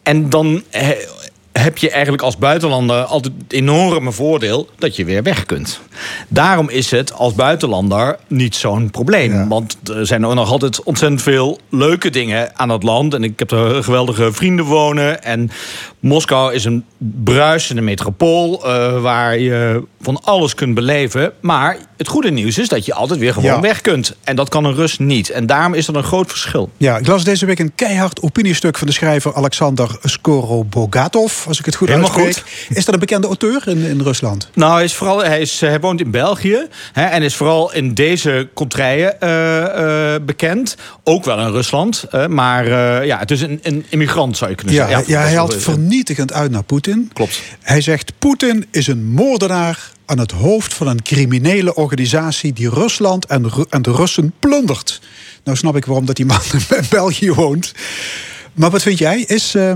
En 0.02 0.30
dan 0.30 0.62
he- 0.70 1.04
heb 1.52 1.78
je 1.78 1.90
eigenlijk 1.90 2.22
als 2.22 2.36
buitenlander 2.36 3.02
altijd 3.02 3.32
het 3.42 3.52
enorme 3.52 4.12
voordeel 4.12 4.68
dat 4.78 4.96
je 4.96 5.04
weer 5.04 5.22
weg 5.22 5.46
kunt. 5.46 5.80
Daarom 6.28 6.68
is 6.68 6.90
het 6.90 7.12
als 7.12 7.34
buitenlander 7.34 8.16
niet 8.26 8.56
zo'n 8.56 8.90
probleem. 8.90 9.48
Want 9.48 9.76
er 9.88 10.06
zijn 10.06 10.26
ook 10.26 10.34
nog 10.34 10.50
altijd 10.50 10.82
ontzettend 10.82 11.22
veel 11.22 11.58
leuke 11.68 12.10
dingen 12.10 12.58
aan 12.58 12.68
het 12.68 12.82
land. 12.82 13.14
En 13.14 13.24
ik 13.24 13.38
heb 13.38 13.50
er 13.50 13.84
geweldige 13.84 14.32
vrienden 14.32 14.64
wonen. 14.64 15.22
En 15.22 15.50
Moskou 16.12 16.54
is 16.54 16.64
een 16.64 16.84
bruisende 17.24 17.82
metropool 17.82 18.66
eh, 18.66 19.00
waar 19.00 19.38
je 19.38 19.82
van 20.00 20.20
alles 20.24 20.54
kunt 20.54 20.74
beleven. 20.74 21.32
Maar 21.40 21.76
het 21.96 22.08
goede 22.08 22.30
nieuws 22.30 22.58
is 22.58 22.68
dat 22.68 22.84
je 22.86 22.94
altijd 22.94 23.20
weer 23.20 23.32
gewoon 23.32 23.50
Ja. 23.54 23.60
weg 23.60 23.80
kunt. 23.80 24.16
En 24.24 24.36
dat 24.36 24.48
kan 24.48 24.64
een 24.64 24.74
Rus 24.74 24.98
niet. 24.98 25.30
En 25.30 25.46
daarom 25.46 25.74
is 25.74 25.88
er 25.88 25.96
een 25.96 26.02
groot 26.04 26.28
verschil. 26.30 26.70
Ja, 26.76 26.96
ik 26.98 27.06
las 27.06 27.24
deze 27.24 27.46
week 27.46 27.58
een 27.58 27.74
keihard 27.74 28.22
opiniestuk 28.22 28.78
van 28.78 28.86
de 28.86 28.92
schrijver 28.92 29.34
Alexander 29.34 29.96
Skorobogatov, 30.02 31.46
als 31.46 31.58
ik 31.58 31.64
het 31.64 31.74
goed 31.74 31.88
Helemaal 31.88 32.16
uitspreek. 32.16 32.66
Is 32.76 32.84
dat 32.84 32.94
een 32.94 33.00
bekende 33.00 33.26
auteur 33.26 33.62
in, 33.68 33.78
in 33.82 34.00
Rusland? 34.00 34.48
Nou, 34.54 34.74
hij, 34.74 34.84
is 34.84 34.94
vooral, 34.94 35.24
hij, 35.24 35.40
is, 35.40 35.60
hij 35.60 35.80
woont 35.80 36.00
in 36.00 36.10
België 36.10 36.66
hè, 36.92 37.04
en 37.04 37.22
is 37.22 37.34
vooral 37.34 37.72
in 37.72 37.94
deze 37.94 38.48
contraien 38.54 39.20
eh, 39.20 40.14
eh, 40.14 40.22
bekend. 40.22 40.76
Ook 41.04 41.24
wel 41.24 41.38
in 41.38 41.50
Rusland, 41.52 42.04
maar 42.28 42.66
ja, 43.06 43.18
het 43.18 43.30
is 43.30 43.40
een, 43.40 43.60
een 43.62 43.84
immigrant 43.88 44.36
zou 44.36 44.50
je 44.50 44.56
kunnen 44.56 44.74
Ja, 44.74 44.88
zeggen. 44.88 45.04
ja, 45.08 45.18
hij 45.20 45.28
dat 45.28 45.36
haalt 45.38 45.54
is 45.54 45.66
wel- 45.66 45.76
vernietigend 45.92 46.32
uit 46.32 46.50
naar 46.50 46.62
Poetin. 46.62 47.10
Klopt. 47.12 47.42
Hij 47.60 47.80
zegt: 47.80 48.12
Poetin 48.18 48.66
is 48.70 48.86
een 48.86 49.04
moordenaar 49.04 49.92
aan 50.06 50.18
het 50.18 50.30
hoofd 50.30 50.74
van 50.74 50.86
een 50.86 51.02
criminele 51.02 51.74
organisatie 51.74 52.52
die 52.52 52.70
Rusland 52.70 53.26
en, 53.26 53.48
Ru- 53.50 53.64
en 53.70 53.82
de 53.82 53.92
Russen 53.92 54.32
plundert. 54.38 55.00
Nou 55.44 55.56
snap 55.56 55.76
ik 55.76 55.84
waarom 55.84 56.06
dat 56.06 56.16
die 56.16 56.26
man 56.26 56.40
in 56.52 56.84
België 56.90 57.32
woont. 57.32 57.72
Maar 58.52 58.70
wat 58.70 58.82
vind 58.82 58.98
jij? 58.98 59.20
Is 59.20 59.54
eh, 59.54 59.72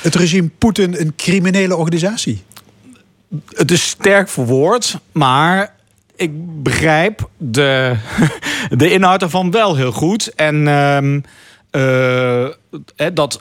het 0.00 0.14
regime 0.14 0.48
Poetin 0.58 1.00
een 1.00 1.12
criminele 1.16 1.76
organisatie? 1.76 2.42
Het 3.48 3.70
is 3.70 3.88
sterk 3.88 4.28
verwoord, 4.28 4.98
maar 5.12 5.74
ik 6.16 6.62
begrijp 6.62 7.28
de, 7.36 7.96
de 8.78 8.90
inhoud 8.90 9.22
ervan 9.22 9.50
wel 9.50 9.76
heel 9.76 9.92
goed. 9.92 10.34
En 10.34 10.68
ehm, 10.68 11.20
eh, 11.70 13.06
dat 13.14 13.40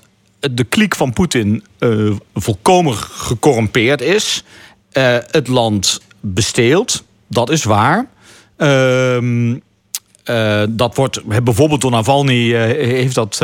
de 0.51 0.63
kliek 0.63 0.95
van 0.95 1.13
Poetin 1.13 1.63
eh, 1.79 2.11
volkomen 2.33 2.95
gecorrumpeerd 2.95 4.01
is. 4.01 4.43
Eh, 4.91 5.17
het 5.31 5.47
land 5.47 6.01
besteelt, 6.19 7.03
dat 7.27 7.49
is 7.49 7.63
waar. 7.63 8.07
Ehm, 8.57 9.55
eh, 10.23 10.63
dat 10.69 10.95
wordt 10.95 11.43
bijvoorbeeld 11.43 11.81
door 11.81 11.91
Navalny 11.91 12.53
heeft 12.75 13.15
dat 13.15 13.35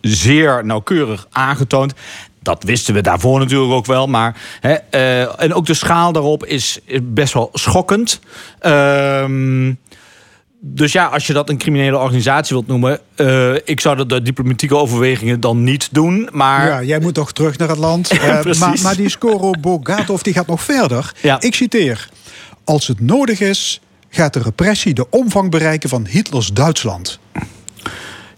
zeer 0.00 0.64
nauwkeurig 0.64 1.26
aangetoond. 1.30 1.92
Dat 2.40 2.62
wisten 2.62 2.94
we 2.94 3.00
daarvoor 3.00 3.38
natuurlijk 3.38 3.72
ook 3.72 3.86
wel. 3.86 4.06
Maar, 4.06 4.36
hè, 4.60 4.72
en 4.72 5.54
ook 5.54 5.66
de 5.66 5.74
schaal 5.74 6.12
daarop 6.12 6.44
is, 6.44 6.78
is 6.84 7.00
best 7.02 7.32
wel 7.32 7.50
schokkend. 7.52 8.20
Ehm, 8.58 9.72
dus 10.64 10.92
ja, 10.92 11.06
als 11.06 11.26
je 11.26 11.32
dat 11.32 11.48
een 11.48 11.58
criminele 11.58 11.98
organisatie 11.98 12.56
wilt 12.56 12.66
noemen... 12.68 13.00
eh, 13.14 13.54
ik 13.64 13.80
zou 13.80 13.96
dat 13.96 14.08
de 14.08 14.22
diplomatieke 14.22 14.76
overwegingen 14.76 15.40
dan 15.40 15.64
niet 15.64 15.88
doen. 15.92 16.28
Maar 16.32 16.66
Ja, 16.66 16.82
jij 16.82 17.00
moet 17.00 17.14
toch 17.14 17.32
terug 17.32 17.58
naar 17.58 17.68
het 17.68 17.78
land. 17.78 18.10
Eh, 18.22 18.58
maar, 18.58 18.78
maar 18.82 18.96
die 18.96 19.08
Skorobogatov 19.08 20.20
die 20.20 20.32
gaat 20.32 20.46
nog 20.46 20.62
verder. 20.62 21.12
Ja. 21.20 21.40
Ik 21.40 21.54
citeer: 21.54 22.08
Als 22.64 22.86
het 22.86 23.00
nodig 23.00 23.40
is, 23.40 23.80
gaat 24.08 24.32
de 24.32 24.42
repressie 24.42 24.94
de 24.94 25.10
omvang 25.10 25.50
bereiken 25.50 25.88
van 25.88 26.06
Hitlers 26.06 26.52
Duitsland. 26.52 27.18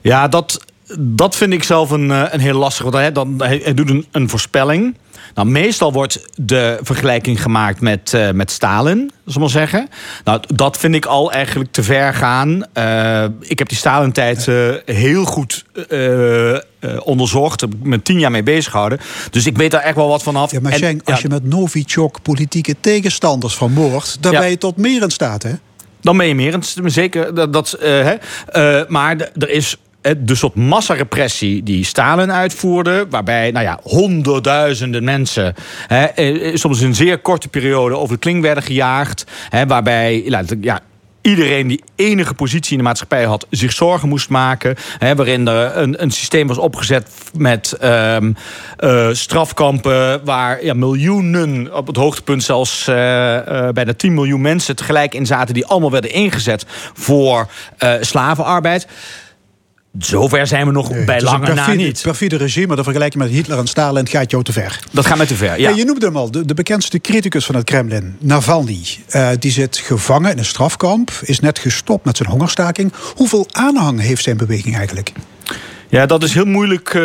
Ja, 0.00 0.28
dat, 0.28 0.64
dat 0.98 1.36
vind 1.36 1.52
ik 1.52 1.62
zelf 1.62 1.90
een, 1.90 2.10
eh, 2.10 2.24
een 2.30 2.40
heel 2.40 2.58
lastig. 2.58 2.82
Want 2.82 2.94
hij, 2.94 3.12
dan, 3.12 3.42
hij 3.42 3.74
doet 3.74 3.90
een, 3.90 4.06
een 4.10 4.28
voorspelling. 4.28 4.96
Nou, 5.34 5.48
meestal 5.48 5.92
wordt 5.92 6.28
de 6.36 6.78
vergelijking 6.82 7.42
gemaakt 7.42 7.80
met, 7.80 8.14
eh, 8.14 8.30
met 8.30 8.50
Stalin, 8.50 9.10
we 9.24 9.38
maar 9.38 9.48
zeggen. 9.48 9.88
Nou, 10.24 10.40
dat 10.46 10.78
vind 10.78 10.94
ik 10.94 11.06
al 11.06 11.32
eigenlijk 11.32 11.72
te 11.72 11.82
ver 11.82 12.14
gaan. 12.14 12.64
Eh, 12.72 13.24
ik 13.40 13.58
heb 13.58 13.68
die 13.68 13.78
Stalin-tijd 13.78 14.48
eh, 14.48 14.70
heel 14.84 15.24
goed 15.24 15.64
onderzocht. 16.98 17.60
Heb 17.60 17.74
ik 17.74 17.82
me 17.82 18.02
tien 18.02 18.18
jaar 18.18 18.30
mee 18.30 18.42
bezig 18.42 18.70
gehouden. 18.70 19.00
Dus 19.30 19.46
ik 19.46 19.56
weet 19.56 19.70
daar 19.70 19.80
echt 19.80 19.96
wel 19.96 20.08
wat 20.08 20.22
van 20.22 20.36
af. 20.36 20.50
Ja, 20.50 20.60
maar 20.60 20.72
En- 20.72 20.78
Schenk, 20.78 21.00
als 21.04 21.16
ja, 21.16 21.22
je 21.22 21.28
met 21.28 21.44
Novichok 21.44 22.22
politieke 22.22 22.76
tegenstanders 22.80 23.54
vermoordt, 23.54 24.16
dan 24.20 24.32
Ja. 24.32 24.38
ben 24.40 24.50
je 24.50 24.58
tot 24.58 24.76
meer 24.76 25.02
in 25.02 25.10
staat, 25.10 25.42
hè? 25.42 25.52
Dan 26.00 26.16
ben 26.16 26.26
je 26.26 26.34
meer. 26.34 26.58
Zeker. 26.84 27.34
Dat, 27.34 27.52
dat, 27.52 27.76
hè. 27.80 28.14
Maar 28.88 29.16
er 29.38 29.50
is 29.50 29.76
de 30.18 30.34
soort 30.34 30.54
massarepressie 30.54 31.62
die 31.62 31.84
Stalin 31.84 32.32
uitvoerde. 32.32 33.06
Waarbij 33.10 33.50
nou 33.50 33.64
ja, 33.64 33.78
honderdduizenden 33.82 35.04
mensen 35.04 35.54
hè, 35.86 36.04
eh, 36.04 36.56
soms 36.56 36.80
in 36.80 36.86
een 36.86 36.94
zeer 36.94 37.18
korte 37.18 37.48
periode 37.48 37.96
over 37.96 38.14
de 38.14 38.20
kling 38.20 38.42
werden 38.42 38.62
gejaagd. 38.62 39.24
Hè, 39.48 39.66
waarbij 39.66 40.22
ja, 40.60 40.80
iedereen 41.24 41.66
die 41.66 41.84
enige 41.96 42.34
positie 42.34 42.72
in 42.72 42.78
de 42.78 42.84
maatschappij 42.84 43.24
had 43.24 43.46
zich 43.50 43.72
zorgen 43.72 44.08
moest 44.08 44.28
maken. 44.28 44.76
Hè, 44.98 45.14
waarin 45.14 45.48
er 45.48 45.76
een, 45.76 46.02
een 46.02 46.10
systeem 46.10 46.46
was 46.46 46.58
opgezet 46.58 47.08
met 47.36 47.72
ehm, 47.72 48.32
eh, 48.76 49.08
strafkampen 49.12 50.24
waar 50.24 50.64
ja, 50.64 50.74
miljoenen, 50.74 51.74
op 51.74 51.86
het 51.86 51.96
hoogtepunt 51.96 52.42
zelfs 52.42 52.88
eh, 52.88 53.66
eh, 53.66 53.72
bijna 53.72 53.92
10 53.92 54.14
miljoen 54.14 54.40
mensen 54.40 54.76
tegelijk 54.76 55.14
in 55.14 55.26
zaten 55.26 55.54
die 55.54 55.66
allemaal 55.66 55.90
werden 55.90 56.12
ingezet 56.12 56.64
voor 56.92 57.48
eh, 57.78 57.92
slavenarbeid. 58.00 58.86
Zover 59.98 60.46
zijn 60.46 60.66
we 60.66 60.72
nog 60.72 61.04
bij 61.04 61.20
lange 61.20 61.48
een 61.48 61.54
na 61.54 61.64
perfide, 61.64 61.84
niet. 61.84 62.00
perfide 62.02 62.36
regime, 62.36 62.66
maar 62.66 62.76
de 62.76 62.82
vergelijking 62.82 63.22
met 63.22 63.32
Hitler 63.32 63.58
en 63.58 63.66
Stalin 63.66 64.08
gaat 64.08 64.30
jou 64.30 64.42
te 64.42 64.52
ver. 64.52 64.80
Dat 64.92 65.06
gaat 65.06 65.18
met 65.18 65.28
te 65.28 65.34
ver. 65.34 65.60
Ja. 65.60 65.68
Ja. 65.68 65.76
je 65.76 65.84
noemde 65.84 66.06
hem 66.06 66.16
al, 66.16 66.30
de, 66.30 66.44
de 66.44 66.54
bekendste 66.54 66.98
criticus 66.98 67.44
van 67.44 67.54
het 67.54 67.64
Kremlin, 67.64 68.16
Navalny. 68.18 68.82
Eh, 69.08 69.28
die 69.38 69.50
zit 69.50 69.76
gevangen 69.76 70.30
in 70.30 70.38
een 70.38 70.44
strafkamp, 70.44 71.10
is 71.22 71.40
net 71.40 71.58
gestopt 71.58 72.04
met 72.04 72.16
zijn 72.16 72.28
hongerstaking. 72.28 72.92
Hoeveel 73.14 73.46
aanhang 73.50 74.00
heeft 74.00 74.22
zijn 74.22 74.36
beweging 74.36 74.76
eigenlijk? 74.76 75.12
Ja, 75.88 76.06
dat 76.06 76.22
is 76.22 76.34
heel 76.34 76.44
moeilijk 76.44 76.94
eh, 76.94 77.02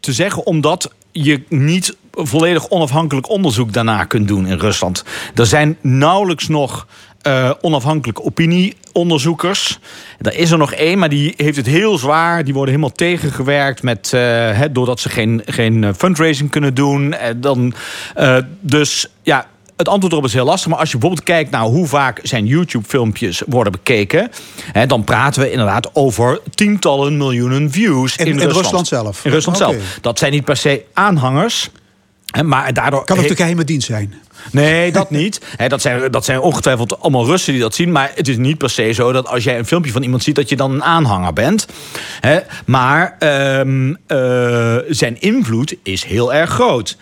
te 0.00 0.12
zeggen, 0.12 0.46
omdat 0.46 0.90
je 1.10 1.42
niet 1.48 1.96
volledig 2.12 2.68
onafhankelijk 2.68 3.28
onderzoek 3.28 3.72
daarna 3.72 4.04
kunt 4.04 4.28
doen 4.28 4.46
in 4.46 4.58
Rusland. 4.58 5.04
Er 5.34 5.46
zijn 5.46 5.76
nauwelijks 5.80 6.48
nog 6.48 6.86
eh, 7.22 7.50
onafhankelijke 7.60 8.22
opinieonderzoekers. 8.22 9.78
Er 10.20 10.34
is 10.34 10.50
er 10.50 10.58
nog 10.58 10.72
één, 10.72 10.98
maar 10.98 11.08
die 11.08 11.34
heeft 11.36 11.56
het 11.56 11.66
heel 11.66 11.98
zwaar. 11.98 12.44
Die 12.44 12.54
worden 12.54 12.74
helemaal 12.74 12.96
tegengewerkt 12.96 13.82
met, 13.82 14.10
hè, 14.10 14.72
doordat 14.72 15.00
ze 15.00 15.08
geen, 15.08 15.42
geen 15.46 15.84
eh, 15.84 15.90
fundraising 15.96 16.50
kunnen 16.50 16.74
doen. 16.74 17.12
Eh, 17.12 17.34
dan, 17.36 17.74
dus 18.60 19.06
ja. 19.22 19.46
Het 19.76 19.88
antwoord 19.90 20.12
erop 20.12 20.24
is 20.24 20.32
heel 20.32 20.44
lastig. 20.44 20.70
Maar 20.70 20.78
als 20.78 20.90
je 20.90 20.98
bijvoorbeeld 20.98 21.28
kijkt 21.28 21.50
naar 21.50 21.62
hoe 21.62 21.86
vaak 21.86 22.20
zijn 22.22 22.46
YouTube-filmpjes 22.46 23.42
worden 23.46 23.72
bekeken. 23.72 24.30
Hè, 24.72 24.86
dan 24.86 25.04
praten 25.04 25.42
we 25.42 25.50
inderdaad 25.50 25.94
over 25.94 26.40
tientallen 26.54 27.16
miljoenen 27.16 27.70
views 27.70 28.16
In- 28.16 28.26
in, 28.26 28.32
in 28.32 28.38
Rusland. 28.38 28.62
Rusland 28.62 28.86
zelf? 28.86 29.24
In 29.24 29.30
Rusland 29.30 29.56
zelf. 29.56 29.98
Dat 30.00 30.18
zijn 30.18 30.32
niet 30.32 30.44
per 30.44 30.56
se 30.56 30.84
aanhangers. 30.92 31.70
Maar 32.44 32.72
daardoor 32.72 33.04
Kan 33.04 33.16
ook 33.16 33.22
he- 33.22 33.28
de 33.28 33.36
geheime 33.36 33.64
dienst 33.64 33.86
zijn. 33.86 34.14
Nee, 34.52 34.92
dat 34.92 35.10
niet. 35.20 35.40
Dat, 35.68 35.82
zijn, 35.82 36.10
dat 36.10 36.24
zijn 36.24 36.40
ongetwijfeld 36.40 37.00
allemaal 37.00 37.26
Russen 37.26 37.52
die 37.52 37.62
dat 37.62 37.74
zien. 37.74 37.92
Maar 37.92 38.10
het 38.14 38.28
is 38.28 38.36
niet 38.36 38.58
per 38.58 38.70
se 38.70 38.92
zo 38.92 39.12
dat 39.12 39.28
als 39.28 39.44
jij 39.44 39.58
een 39.58 39.66
filmpje 39.66 39.92
van 39.92 40.02
iemand 40.02 40.22
ziet... 40.22 40.34
dat 40.34 40.48
je 40.48 40.56
dan 40.56 40.72
een 40.72 40.84
aanhanger 40.84 41.32
bent. 41.32 41.66
Maar 42.66 43.16
ehm, 43.18 43.94
eh, 44.06 44.76
zijn 44.88 45.20
invloed 45.20 45.74
is 45.82 46.04
heel 46.04 46.34
erg 46.34 46.50
groot. 46.50 46.96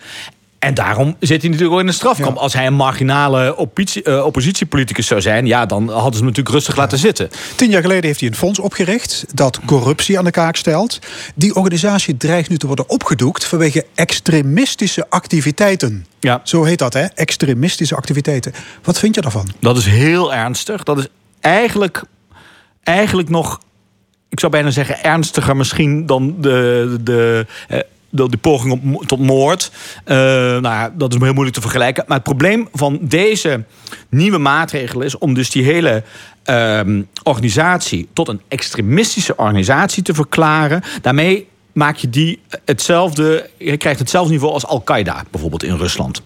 En 0.61 0.73
daarom 0.73 1.15
zit 1.19 1.41
hij 1.41 1.49
natuurlijk 1.49 1.73
ook 1.73 1.79
in 1.79 1.85
de 1.85 1.91
strafkamp. 1.91 2.37
Als 2.37 2.53
hij 2.53 2.65
een 2.65 2.73
marginale 2.73 3.55
oppositie, 3.55 4.03
eh, 4.03 4.25
oppositiepoliticus 4.25 5.07
zou 5.07 5.21
zijn... 5.21 5.45
ja, 5.45 5.65
dan 5.65 5.89
hadden 5.89 6.11
ze 6.11 6.17
hem 6.17 6.25
natuurlijk 6.25 6.55
rustig 6.55 6.75
laten 6.75 6.97
zitten. 6.97 7.29
Tien 7.55 7.69
jaar 7.69 7.81
geleden 7.81 8.05
heeft 8.05 8.19
hij 8.19 8.29
een 8.29 8.35
fonds 8.35 8.59
opgericht 8.59 9.25
dat 9.33 9.59
corruptie 9.65 10.17
aan 10.17 10.23
de 10.23 10.31
kaak 10.31 10.55
stelt. 10.55 10.99
Die 11.35 11.55
organisatie 11.55 12.17
dreigt 12.17 12.49
nu 12.49 12.57
te 12.57 12.67
worden 12.67 12.89
opgedoekt 12.89 13.45
vanwege 13.45 13.85
extremistische 13.95 15.09
activiteiten. 15.09 16.05
Ja. 16.19 16.41
Zo 16.43 16.63
heet 16.63 16.79
dat, 16.79 16.93
hè? 16.93 17.05
Extremistische 17.05 17.95
activiteiten. 17.95 18.53
Wat 18.83 18.99
vind 18.99 19.15
je 19.15 19.21
daarvan? 19.21 19.47
Dat 19.59 19.77
is 19.77 19.85
heel 19.85 20.33
ernstig. 20.33 20.83
Dat 20.83 20.97
is 20.97 21.07
eigenlijk, 21.39 22.03
eigenlijk 22.83 23.29
nog, 23.29 23.59
ik 24.29 24.39
zou 24.39 24.51
bijna 24.51 24.69
zeggen, 24.69 25.03
ernstiger 25.03 25.55
misschien 25.55 26.05
dan 26.05 26.35
de. 26.39 26.97
de 27.01 27.45
eh, 27.67 27.77
de, 27.77 27.85
de 28.11 28.37
poging 28.41 29.01
tot 29.05 29.19
moord. 29.19 29.71
Eh, 30.03 30.15
nou 30.17 30.61
ja, 30.61 30.93
dat 30.97 31.13
is 31.13 31.19
heel 31.19 31.33
moeilijk 31.33 31.55
te 31.55 31.61
vergelijken. 31.61 32.03
Maar 32.07 32.17
het 32.17 32.25
probleem 32.25 32.67
van 32.73 32.99
deze 33.01 33.63
nieuwe 34.09 34.37
maatregel 34.37 35.01
is 35.01 35.17
om 35.17 35.33
dus 35.33 35.49
die 35.49 35.63
hele 35.63 36.03
ehm, 36.43 37.01
organisatie 37.23 38.09
tot 38.13 38.27
een 38.27 38.41
extremistische 38.47 39.35
organisatie 39.35 40.03
te 40.03 40.13
verklaren. 40.13 40.83
Daarmee 41.01 41.47
maak 41.71 41.95
je 41.95 42.09
die 42.09 42.39
hetzelfde, 42.65 43.49
je 43.57 43.77
krijgt 43.77 43.99
hetzelfde 43.99 44.31
niveau 44.31 44.53
als 44.53 44.65
Al-Qaeda 44.65 45.23
bijvoorbeeld 45.31 45.63
in 45.63 45.77
Rusland. 45.77 46.21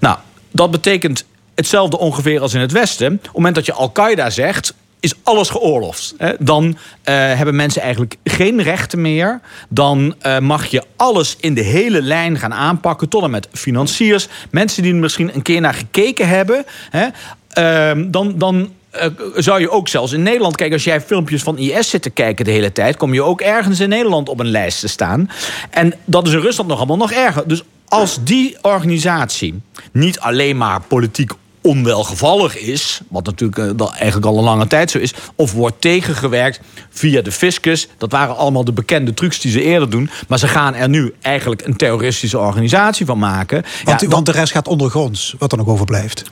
Nou, 0.00 0.18
dat 0.50 0.70
betekent 0.70 1.24
hetzelfde 1.54 1.98
ongeveer 1.98 2.40
als 2.40 2.54
in 2.54 2.60
het 2.60 2.72
Westen. 2.72 3.12
Op 3.14 3.22
het 3.22 3.32
moment 3.32 3.54
dat 3.54 3.66
je 3.66 3.72
Al-Qaeda 3.72 4.30
zegt, 4.30 4.74
is 5.00 5.14
alles 5.22 5.48
geoorloofd. 5.48 6.14
Dan 6.38 6.78
eh, 7.02 7.14
hebben 7.14 7.56
mensen 7.56 7.82
eigenlijk 7.82 8.16
geen 8.24 8.62
rechten 8.62 9.00
meer. 9.00 9.40
Dan 9.68 10.14
eh, 10.18 10.38
mag 10.38 10.66
je 10.66 10.82
alles 10.96 11.36
in 11.40 11.54
de 11.54 11.62
hele 11.62 12.02
lijn 12.02 12.38
gaan 12.38 12.54
aanpakken. 12.54 13.08
Tot 13.08 13.22
en 13.22 13.30
met 13.30 13.48
financiers. 13.52 14.28
Mensen 14.50 14.82
die 14.82 14.92
er 14.92 14.98
misschien 14.98 15.34
een 15.34 15.42
keer 15.42 15.60
naar 15.60 15.74
gekeken 15.74 16.28
hebben. 16.28 16.64
Hè? 16.90 17.06
Ehm, 17.48 18.10
dan... 18.10 18.38
dan 18.38 18.70
eh, 18.90 19.06
zou 19.34 19.60
je 19.60 19.70
ook 19.70 19.88
zelfs 19.88 20.12
in 20.12 20.22
Nederland... 20.22 20.56
Kijk, 20.56 20.72
als 20.72 20.84
jij 20.84 21.00
filmpjes 21.00 21.42
van 21.42 21.58
IS 21.58 21.90
zit 21.90 22.02
te 22.02 22.10
kijken 22.10 22.44
de 22.44 22.50
hele 22.50 22.72
tijd... 22.72 22.96
kom 22.96 23.14
je 23.14 23.22
ook 23.22 23.40
ergens 23.40 23.80
in 23.80 23.88
Nederland 23.88 24.28
op 24.28 24.40
een 24.40 24.50
lijst 24.50 24.80
te 24.80 24.88
staan. 24.88 25.30
En 25.70 25.94
dat 26.04 26.26
is 26.26 26.32
in 26.32 26.40
Rusland 26.40 26.68
nog 26.68 26.78
allemaal 26.78 26.96
nog 26.96 27.12
erger. 27.12 27.48
Dus 27.48 27.62
als 27.88 28.18
die 28.24 28.56
organisatie 28.62 29.60
niet 29.92 30.20
alleen 30.20 30.56
maar 30.56 30.80
politiek 30.80 31.32
onwelgevallig 31.66 32.58
is, 32.58 33.00
wat 33.08 33.24
natuurlijk 33.24 33.78
dat 33.78 33.92
eigenlijk 33.92 34.26
al 34.26 34.38
een 34.38 34.44
lange 34.44 34.66
tijd 34.66 34.90
zo 34.90 34.98
is, 34.98 35.14
of 35.34 35.52
wordt 35.52 35.80
tegengewerkt 35.80 36.60
via 36.90 37.22
de 37.22 37.32
fiscus. 37.32 37.88
Dat 37.98 38.12
waren 38.12 38.36
allemaal 38.36 38.64
de 38.64 38.72
bekende 38.72 39.14
trucs 39.14 39.40
die 39.40 39.50
ze 39.50 39.62
eerder 39.62 39.90
doen. 39.90 40.10
Maar 40.28 40.38
ze 40.38 40.48
gaan 40.48 40.74
er 40.74 40.88
nu 40.88 41.14
eigenlijk 41.20 41.66
een 41.66 41.76
terroristische 41.76 42.38
organisatie 42.38 43.06
van 43.06 43.18
maken. 43.18 43.64
Want, 43.84 44.00
Ja, 44.00 44.08
want 44.08 44.26
de 44.26 44.32
rest 44.32 44.52
gaat 44.52 44.68
ondergronds, 44.68 45.34
wat 45.38 45.52
er 45.52 45.58
nog 45.58 45.66
overblijft. 45.66 46.22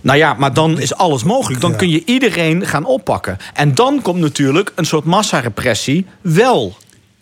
nou 0.00 0.18
ja, 0.18 0.34
maar 0.34 0.54
dan 0.54 0.80
is 0.80 0.94
alles 0.94 1.24
mogelijk. 1.24 1.60
Dan 1.60 1.76
kun 1.76 1.88
je 1.88 2.02
iedereen 2.04 2.66
gaan 2.66 2.84
oppakken. 2.84 3.36
En 3.54 3.74
dan 3.74 4.02
komt 4.02 4.20
natuurlijk 4.20 4.72
een 4.74 4.86
soort 4.86 5.04
massarepressie 5.04 6.06
wel. 6.20 6.76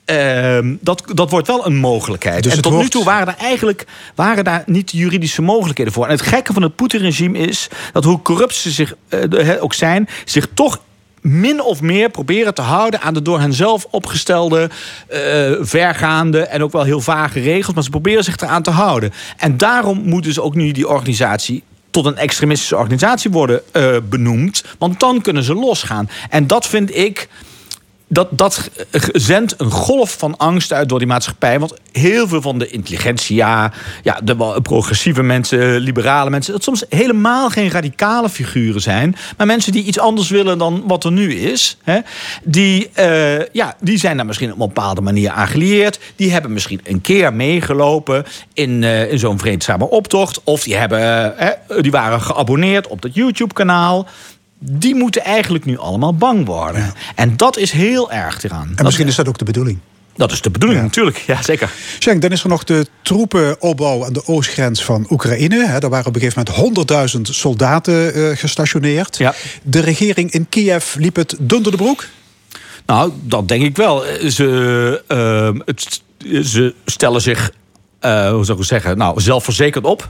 Ehm, 0.05 0.75
dat, 0.81 1.03
dat 1.15 1.31
wordt 1.31 1.47
wel 1.47 1.67
een 1.67 1.77
mogelijkheid. 1.77 2.43
Dus 2.43 2.57
en 2.57 2.63
tot 2.63 2.83
nu 2.83 2.89
toe 2.89 3.05
waren 3.05 3.29
er 3.29 3.41
eigenlijk 3.41 3.87
waren 4.15 4.45
daar 4.45 4.63
niet 4.67 4.91
juridische 4.91 5.43
mogelijkheden 5.43 5.93
voor. 5.93 6.05
En 6.05 6.11
het 6.11 6.23
gekke 6.23 6.53
van 6.53 6.63
het 6.63 6.77
Poetin-regime 6.77 7.39
is 7.39 7.69
dat 7.93 8.05
hoe 8.05 8.23
corrupt 8.23 8.55
ze 8.55 8.71
zich 8.71 8.95
eh, 9.09 9.63
ook 9.63 9.75
zijn, 9.75 10.09
zich 10.25 10.49
toch 10.55 10.81
min 11.21 11.63
of 11.63 11.81
meer 11.81 12.11
proberen 12.11 12.55
te 12.55 12.63
houden 12.63 13.01
aan 13.01 13.15
de 13.15 13.23
door 13.23 13.41
hen 13.41 13.53
zelf 13.53 13.87
opgestelde, 13.91 14.71
eh, 15.09 15.53
vergaande 15.61 16.41
en 16.41 16.63
ook 16.63 16.73
wel 16.73 16.83
heel 16.83 17.01
vage 17.01 17.41
regels. 17.41 17.75
Maar 17.75 17.85
ze 17.85 17.91
proberen 17.91 18.25
zich 18.25 18.37
eraan 18.37 18.63
te 18.63 18.71
houden. 18.71 19.13
En 19.37 19.57
daarom 19.57 20.03
moet 20.05 20.25
dus 20.25 20.39
ook 20.39 20.55
nu 20.55 20.73
die 20.73 20.89
organisatie 20.89 21.63
tot 21.91 22.07
een 22.07 22.17
extremistische 22.17 22.77
organisatie 22.77 23.31
worden 23.31 23.63
eh, 23.73 23.97
benoemd. 24.09 24.65
Want 24.79 25.01
dan 25.01 25.21
kunnen 25.21 25.43
ze 25.43 25.55
losgaan. 25.55 26.09
En 26.31 26.47
dat 26.47 26.67
vind 26.67 26.97
ik. 26.97 27.29
Dat, 28.09 28.29
dat 28.31 28.71
zendt 29.13 29.55
een 29.61 29.71
golf 29.71 30.17
van 30.19 30.37
angst 30.37 30.73
uit 30.73 30.89
door 30.89 30.99
die 30.99 31.09
maatschappij. 31.09 31.59
Want 31.59 31.75
heel 31.93 32.29
veel 32.29 32.43
van 32.43 32.59
de 32.59 32.69
intelligentie, 32.69 33.37
ja, 33.37 33.73
de 34.25 34.59
progressieve 34.63 35.23
mensen, 35.23 35.77
liberale 35.77 36.31
mensen, 36.31 36.53
dat 36.53 36.63
soms 36.63 36.85
helemaal 36.89 37.51
geen 37.51 37.71
radicale 37.71 38.29
figuren 38.29 38.81
zijn. 38.81 39.17
Maar 39.37 39.47
mensen 39.47 39.73
die 39.73 39.85
iets 39.85 39.99
anders 39.99 40.29
willen 40.29 40.59
dan 40.59 40.83
wat 40.87 41.05
er 41.05 41.13
nu 41.13 41.35
is. 41.35 41.77
Hè, 41.83 41.99
die, 42.43 42.91
eh, 42.93 43.47
ja, 43.53 43.77
die 43.81 43.99
zijn 43.99 44.17
daar 44.17 44.27
misschien 44.27 44.53
op 44.53 44.61
een 44.61 44.67
bepaalde 44.67 45.01
manier 45.01 45.31
aan 45.31 45.49
gelieerd. 45.49 45.99
Die 46.17 46.33
hebben 46.33 46.53
misschien 46.53 46.81
een 46.85 47.01
keer 47.01 47.35
meegelopen 47.35 48.25
in, 48.53 48.85
eh, 48.85 49.13
in 49.13 49.19
zo'n 49.19 49.39
vreedzame 49.39 49.91
optocht. 49.91 50.41
Of 50.45 50.63
die, 50.63 50.77
hebben, 50.77 51.39
eh, 51.39 51.81
die 51.81 51.91
waren 51.91 52.21
geabonneerd 52.21 52.87
op 52.87 53.03
dat 53.03 53.15
YouTube-kanaal 53.15 54.07
die 54.67 54.95
moeten 54.95 55.25
eigenlijk 55.25 55.65
nu 55.65 55.79
allemaal 55.79 56.15
bang 56.15 56.47
worden. 56.47 56.93
En 57.15 57.37
dat 57.37 57.57
is 57.57 57.71
heel 57.71 58.12
erg 58.12 58.43
eraan. 58.43 58.73
En 58.77 58.85
misschien 58.85 59.07
is 59.07 59.15
dat 59.15 59.29
ook 59.29 59.39
de 59.39 59.45
bedoeling. 59.45 59.79
Dat 60.17 60.33
is 60.33 60.41
de 60.41 60.51
bedoeling, 60.51 60.83
natuurlijk. 60.83 61.17
Ja, 61.17 61.43
zeker. 61.43 61.71
Schenk, 61.99 62.23
dan 62.23 62.31
is 62.31 62.43
er 62.43 62.49
nog 62.49 62.65
de 62.65 62.87
troepenopbouw 63.03 64.05
aan 64.05 64.12
de 64.12 64.27
oostgrens 64.27 64.85
van 64.85 65.07
Oekraïne. 65.11 65.67
Hè, 65.67 65.81
Daar 65.81 65.91
waren 65.91 66.07
op 66.07 66.15
een 66.15 66.21
gegeven 66.21 66.45
moment 66.57 67.17
100.000 67.17 67.21
soldaten 67.21 68.15
eh, 68.15 68.37
gestationeerd. 68.37 69.17
Ja. 69.19 69.35
De 69.62 69.81
regering 69.81 70.31
in 70.31 70.49
Kiev 70.49 70.95
liep 70.95 71.17
het 71.17 71.37
dun 71.39 71.62
door 71.62 71.73
de 71.73 71.79
broek. 71.79 72.07
Nou, 72.87 73.12
dat 73.21 73.49
denk 73.49 73.62
ik 73.62 73.77
wel. 73.77 74.05
Ze, 74.29 75.03
ehm, 75.09 75.61
het, 75.65 76.03
ze 76.47 76.75
stellen 76.85 77.21
zich. 77.21 77.53
Eh, 78.05 78.31
hoe 78.31 78.45
zou 78.45 78.53
ik 78.53 78.59
het 78.59 78.67
zeggen? 78.67 78.99
Nou, 78.99 79.21
zelfverzekerd 79.21 79.85
op. 79.85 80.09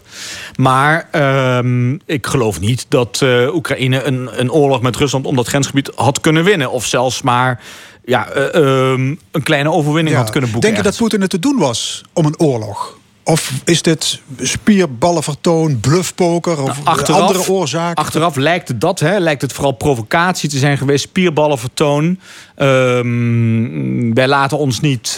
Maar 0.57 1.09
ehm, 1.11 1.93
ik 1.93 2.27
geloof 2.27 2.61
niet 2.61 2.87
dat 2.89 3.21
eh, 3.23 3.55
Oekraïne 3.55 4.03
een, 4.03 4.29
een 4.33 4.53
oorlog 4.53 4.81
met 4.81 4.97
Rusland 4.97 5.27
om 5.27 5.37
dat 5.37 5.49
grensgebied 5.49 5.91
had 5.95 6.21
kunnen 6.21 6.45
winnen. 6.45 6.71
Of 6.71 6.87
zelfs 6.87 7.23
maar 7.23 7.61
ja, 8.05 8.29
eh, 8.29 8.55
ehm, 8.55 9.15
een 9.31 9.43
kleine 9.43 9.71
overwinning 9.71 10.17
had 10.17 10.31
kunnen 10.31 10.51
boeken. 10.51 10.71
Denk 10.71 10.83
je 10.83 10.91
dat. 10.91 10.99
Poetin 10.99 11.21
het 11.21 11.31
te 11.31 11.39
doen 11.39 11.59
was 11.59 12.03
om 12.13 12.27
een 12.27 12.39
oorlog? 12.39 12.99
Of 13.25 13.53
is 13.65 13.83
dit 13.83 14.21
spierballenvertoon, 14.41 15.81
bluffpoker 15.81 16.63
of 16.63 16.85
andere 16.85 17.49
oorzaken? 17.49 18.05
Achteraf 18.05 18.37
lijkt 18.37 18.69
het 18.69 18.81
dat, 18.81 19.01
hè, 19.01 19.19
lijkt 19.19 19.43
het 19.43 19.53
vooral 19.53 19.73
provocatie 19.73 20.49
te 20.49 20.59
zijn 20.59 20.79
geweest, 20.79 21.05
spierballenvertoon. 21.05 22.19
Ehm, 22.55 24.15
wij 24.15 24.29
laten 24.29 24.59
ons 24.59 24.81
niet 24.81 25.15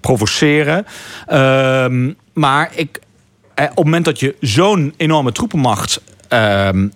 provoceren. 0.00 0.86
Ehm, 1.26 2.12
maar 2.32 2.70
ik, 2.74 3.00
eh, 3.54 3.64
op 3.64 3.76
het 3.76 3.84
moment 3.84 4.04
dat 4.04 4.20
je 4.20 4.34
zo'n 4.40 4.94
enorme 4.96 5.32
troepenmacht 5.32 6.00
ehm, 6.28 6.88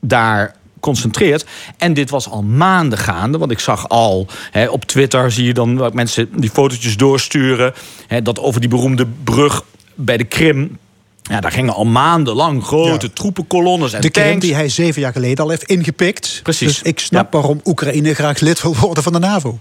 daar 0.00 0.54
concentreert. 0.80 1.46
En 1.78 1.94
dit 1.94 2.10
was 2.10 2.28
al 2.28 2.42
maanden 2.42 2.98
gaande. 2.98 3.38
Want 3.38 3.50
ik 3.50 3.58
zag 3.58 3.88
al 3.88 4.26
hè, 4.50 4.68
op 4.68 4.84
Twitter 4.84 5.32
zie 5.32 5.44
je 5.44 5.54
dan 5.54 5.76
wat 5.76 5.94
mensen 5.94 6.28
die 6.36 6.50
fotootjes 6.50 6.96
doorsturen. 6.96 7.72
Hè, 8.06 8.22
dat 8.22 8.38
over 8.38 8.60
die 8.60 8.70
beroemde 8.70 9.06
brug 9.24 9.64
bij 9.94 10.16
de 10.16 10.24
Krim. 10.24 10.78
Ja, 11.22 11.40
daar 11.40 11.52
gingen 11.52 11.74
al 11.74 11.84
maandenlang 11.84 12.64
grote 12.64 13.06
Ja. 13.06 13.12
troepenkolonnes 13.14 13.92
en 13.92 14.00
de 14.00 14.10
Krim 14.10 14.24
tanks. 14.26 14.44
die 14.44 14.54
hij 14.54 14.68
zeven 14.68 15.00
jaar 15.00 15.12
geleden 15.12 15.44
al 15.44 15.50
heeft 15.50 15.62
ingepikt. 15.64 16.40
Precies. 16.42 16.66
Dus 16.68 16.82
ik 16.82 16.98
snap 17.00 17.32
Ja. 17.32 17.38
waarom 17.38 17.60
Oekraïne 17.64 18.14
graag 18.14 18.40
lid 18.40 18.62
wil 18.62 18.76
worden 18.76 19.02
van 19.02 19.12
de 19.12 19.18
NAVO. 19.18 19.58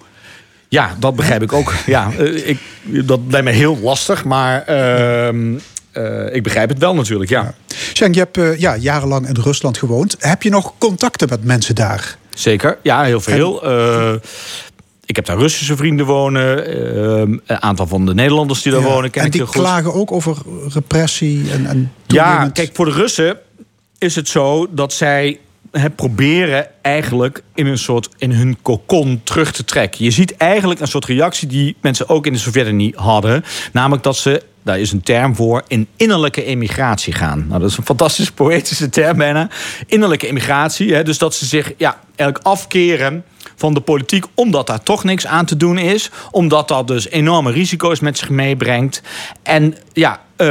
Ja, 0.70 0.96
dat 1.00 1.16
begrijp 1.16 1.42
ik 1.42 1.54
ook. 1.54 1.74
Ja, 1.86 2.12
eh, 2.18 2.48
ik, 2.50 2.58
dat 3.08 3.20
lijkt 3.30 3.46
me 3.46 3.52
heel 3.54 3.78
lastig, 3.82 4.26
maar 4.26 4.64
ehm, 4.64 5.58
eh, 5.92 6.36
ik 6.36 6.44
begrijp 6.44 6.70
het 6.70 6.78
wel 6.78 6.96
natuurlijk. 6.96 7.30
Ja, 7.30 7.54
je 7.94 8.10
hebt 8.20 8.38
eh, 8.38 8.60
ja, 8.60 8.76
jarenlang 8.78 9.28
in 9.28 9.36
Rusland 9.44 9.78
gewoond. 9.78 10.16
Heb 10.20 10.44
je 10.44 10.50
nog 10.50 10.74
contacten 10.78 11.30
met 11.30 11.44
mensen 11.44 11.76
daar? 11.76 12.18
zeker. 12.34 12.78
Ja, 12.84 13.04
heel 13.04 13.22
veel. 13.22 13.64
Ik 15.06 15.16
heb 15.16 15.26
daar 15.26 15.38
Russische 15.38 15.76
vrienden 15.76 16.06
wonen. 16.06 16.66
eh, 16.66 17.20
een 17.46 17.62
aantal 17.62 17.88
van 17.88 18.06
de 18.06 18.14
Nederlanders 18.14 18.62
die 18.62 18.72
daar 18.72 18.82
Ja. 18.82 18.88
wonen 18.88 19.10
ken 19.12 19.22
en 19.22 19.26
ik 19.28 19.32
die 19.34 19.42
heel 19.42 19.52
goed. 19.52 19.62
klagen 19.62 19.94
ook 19.94 20.12
over 20.12 20.38
repressie 20.74 21.52
en, 21.52 21.66
en 21.66 21.92
Ja, 22.08 22.50
kijk, 22.54 22.70
voor 22.74 22.86
de 22.86 22.92
Russen 22.92 23.38
is 23.98 24.16
het 24.16 24.28
zo 24.28 24.68
dat 24.72 24.94
zij 24.94 25.40
proberen 25.96 26.68
eigenlijk 26.82 27.44
in 27.56 27.66
een 27.66 27.78
soort 27.78 28.10
in 28.18 28.32
hun 28.32 28.58
kokon 28.62 29.22
terug 29.24 29.52
te 29.52 29.64
trekken. 29.64 30.04
Je 30.04 30.12
ziet 30.12 30.38
eigenlijk 30.38 30.80
een 30.80 30.88
soort 30.88 31.06
reactie 31.06 31.48
die 31.48 31.76
mensen 31.82 32.10
ook 32.10 32.26
in 32.26 32.34
de 32.34 32.40
Sovjet-Unie 32.40 32.94
hadden, 32.96 33.44
namelijk 33.72 34.04
dat 34.04 34.18
ze 34.18 34.44
daar 34.64 34.80
is 34.80 34.92
een 34.92 35.02
term 35.02 35.36
voor, 35.36 35.64
in 35.68 35.88
innerlijke 35.96 36.44
emigratie 36.44 37.14
gaan. 37.14 37.46
Nou, 37.48 37.62
dat 37.62 37.70
is 37.70 37.78
een 37.78 37.84
fantastische 37.84 38.34
poëtische 38.34 38.90
term 38.90 39.18
bijna. 39.18 39.50
Innerlijke 39.86 40.28
emigratie, 40.28 41.04
dus 41.04 41.18
dat 41.18 41.36
ze 41.36 41.46
zich 41.46 41.74
ja, 41.78 42.00
eigenlijk 42.16 42.46
afkeren 42.46 43.24
van 43.60 43.74
de 43.74 43.80
politiek, 43.80 44.26
omdat 44.34 44.68
daar 44.68 44.84
toch 44.84 45.04
niks 45.04 45.26
aan 45.26 45.46
te 45.46 45.58
doen 45.58 45.78
is. 45.78 46.10
Omdat 46.32 46.68
dat 46.68 46.88
dus 46.88 47.10
enorme 47.10 47.52
risico's 47.52 48.00
met 48.00 48.18
zich 48.18 48.30
meebrengt. 48.30 49.02
En 49.44 49.76
ja, 49.94 50.22
eh, 50.36 50.48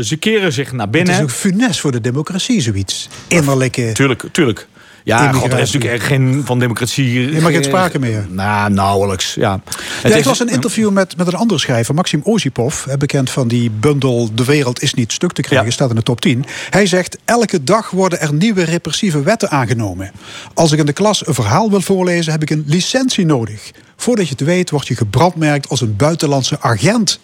ze 0.00 0.16
keren 0.18 0.52
zich 0.52 0.72
naar 0.72 0.90
binnen. 0.90 1.14
Het 1.14 1.22
is 1.22 1.30
ook 1.30 1.38
funest 1.38 1.80
voor 1.80 1.92
de 1.92 2.00
democratie, 2.00 2.60
zoiets. 2.60 3.08
Innerlijke... 3.28 3.92
Tuurlijk, 3.92 4.24
tuurlijk. 4.32 4.68
Ja, 5.06 5.32
god, 5.32 5.52
er 5.52 5.58
is 5.58 5.72
natuurlijk 5.72 6.00
echt 6.00 6.04
geen 6.04 6.42
van 6.44 6.58
democratie. 6.58 7.18
Helemaal 7.18 7.50
geen 7.50 7.64
sprake 7.64 7.98
meer. 7.98 8.26
Nou, 8.28 8.72
nauwelijks. 8.72 9.34
Ja. 9.34 9.60
Het 10.02 10.14
ja, 10.14 10.22
was 10.22 10.40
een 10.40 10.48
interview 10.48 10.90
met, 10.90 11.16
met 11.16 11.26
een 11.26 11.34
andere 11.34 11.60
schrijver, 11.60 11.94
Maxim 11.94 12.20
Ozipov, 12.24 12.84
bekend 12.98 13.30
van 13.30 13.48
die 13.48 13.70
bundel 13.70 14.34
De 14.34 14.44
wereld 14.44 14.82
is 14.82 14.94
niet 14.94 15.12
stuk 15.12 15.32
te 15.32 15.42
krijgen, 15.42 15.72
staat 15.72 15.90
in 15.90 15.96
de 15.96 16.02
top 16.02 16.20
10. 16.20 16.44
Hij 16.70 16.86
zegt: 16.86 17.18
elke 17.24 17.64
dag 17.64 17.90
worden 17.90 18.20
er 18.20 18.32
nieuwe 18.32 18.64
repressieve 18.64 19.22
wetten 19.22 19.50
aangenomen. 19.50 20.10
Als 20.54 20.72
ik 20.72 20.78
in 20.78 20.86
de 20.86 20.92
klas 20.92 21.26
een 21.26 21.34
verhaal 21.34 21.70
wil 21.70 21.80
voorlezen, 21.80 22.32
heb 22.32 22.42
ik 22.42 22.50
een 22.50 22.64
licentie 22.66 23.26
nodig. 23.26 23.70
Voordat 23.96 24.28
je 24.28 24.34
het 24.38 24.44
weet, 24.46 24.70
word 24.70 24.88
je 24.88 24.96
gebrandmerkt 24.96 25.68
als 25.68 25.80
een 25.80 25.96
buitenlandse 25.96 26.60
agent. 26.60 27.20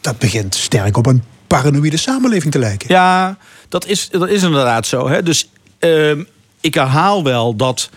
Dat 0.00 0.18
begint 0.18 0.54
sterk 0.54 0.96
op 0.96 1.06
een 1.06 1.22
paranoïde 1.46 1.96
samenleving 1.96 2.52
te 2.52 2.58
lijken. 2.58 2.88
Ja, 2.88 3.36
dat 3.68 3.86
is, 3.86 4.08
dat 4.10 4.28
is 4.28 4.42
inderdaad 4.42 4.86
zo. 4.86 5.08
Hè? 5.08 5.22
Dus. 5.22 5.50
Uh, 5.80 6.12
ik 6.60 6.74
herhaal 6.74 7.24
wel 7.24 7.56
dat 7.56 7.90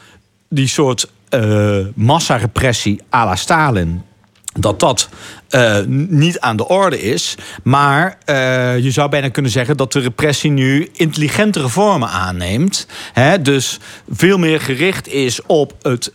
die 0.49 0.67
soort 0.67 1.07
uh, 1.29 1.77
massarepressie 1.95 3.01
à 3.13 3.25
la 3.25 3.35
Stalin 3.35 4.03
dat 4.59 4.79
dat 4.79 5.09
uh, 5.49 5.77
niet 6.07 6.39
aan 6.39 6.57
de 6.57 6.67
orde 6.67 7.01
is. 7.01 7.35
Maar 7.63 8.17
uh, 8.25 8.77
je 8.77 8.91
zou 8.91 9.09
bijna 9.09 9.29
kunnen 9.29 9.51
zeggen 9.51 9.77
dat 9.77 9.91
de 9.91 9.99
repressie 9.99 10.51
nu 10.51 10.89
intelligentere 10.93 11.69
vormen 11.69 12.09
aanneemt. 12.09 12.87
Hè? 13.13 13.41
Dus 13.41 13.79
veel 14.11 14.37
meer 14.37 14.61
gericht 14.61 15.07
is 15.07 15.41
op 15.45 15.73
het 15.81 16.11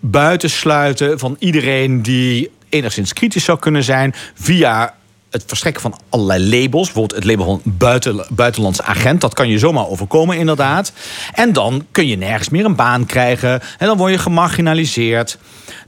buitensluiten 0.00 1.18
van 1.18 1.36
iedereen 1.38 2.02
die 2.02 2.50
enigszins 2.68 3.12
kritisch 3.12 3.44
zou 3.44 3.58
kunnen 3.58 3.84
zijn 3.84 4.14
via 4.34 4.94
het 5.32 5.44
verstrekken 5.46 5.82
van 5.82 5.98
allerlei 6.08 6.60
labels. 6.60 6.84
Bijvoorbeeld 6.84 7.14
het 7.14 7.24
label 7.24 7.44
van 7.44 7.60
buiten, 7.64 8.26
buitenlands 8.30 8.82
agent. 8.82 9.20
Dat 9.20 9.34
kan 9.34 9.48
je 9.48 9.58
zomaar 9.58 9.88
overkomen, 9.88 10.36
inderdaad. 10.36 10.92
En 11.32 11.52
dan 11.52 11.86
kun 11.90 12.06
je 12.06 12.16
nergens 12.16 12.48
meer 12.48 12.64
een 12.64 12.76
baan 12.76 13.06
krijgen. 13.06 13.60
En 13.78 13.86
dan 13.86 13.96
word 13.96 14.12
je 14.12 14.18
gemarginaliseerd. 14.18 15.38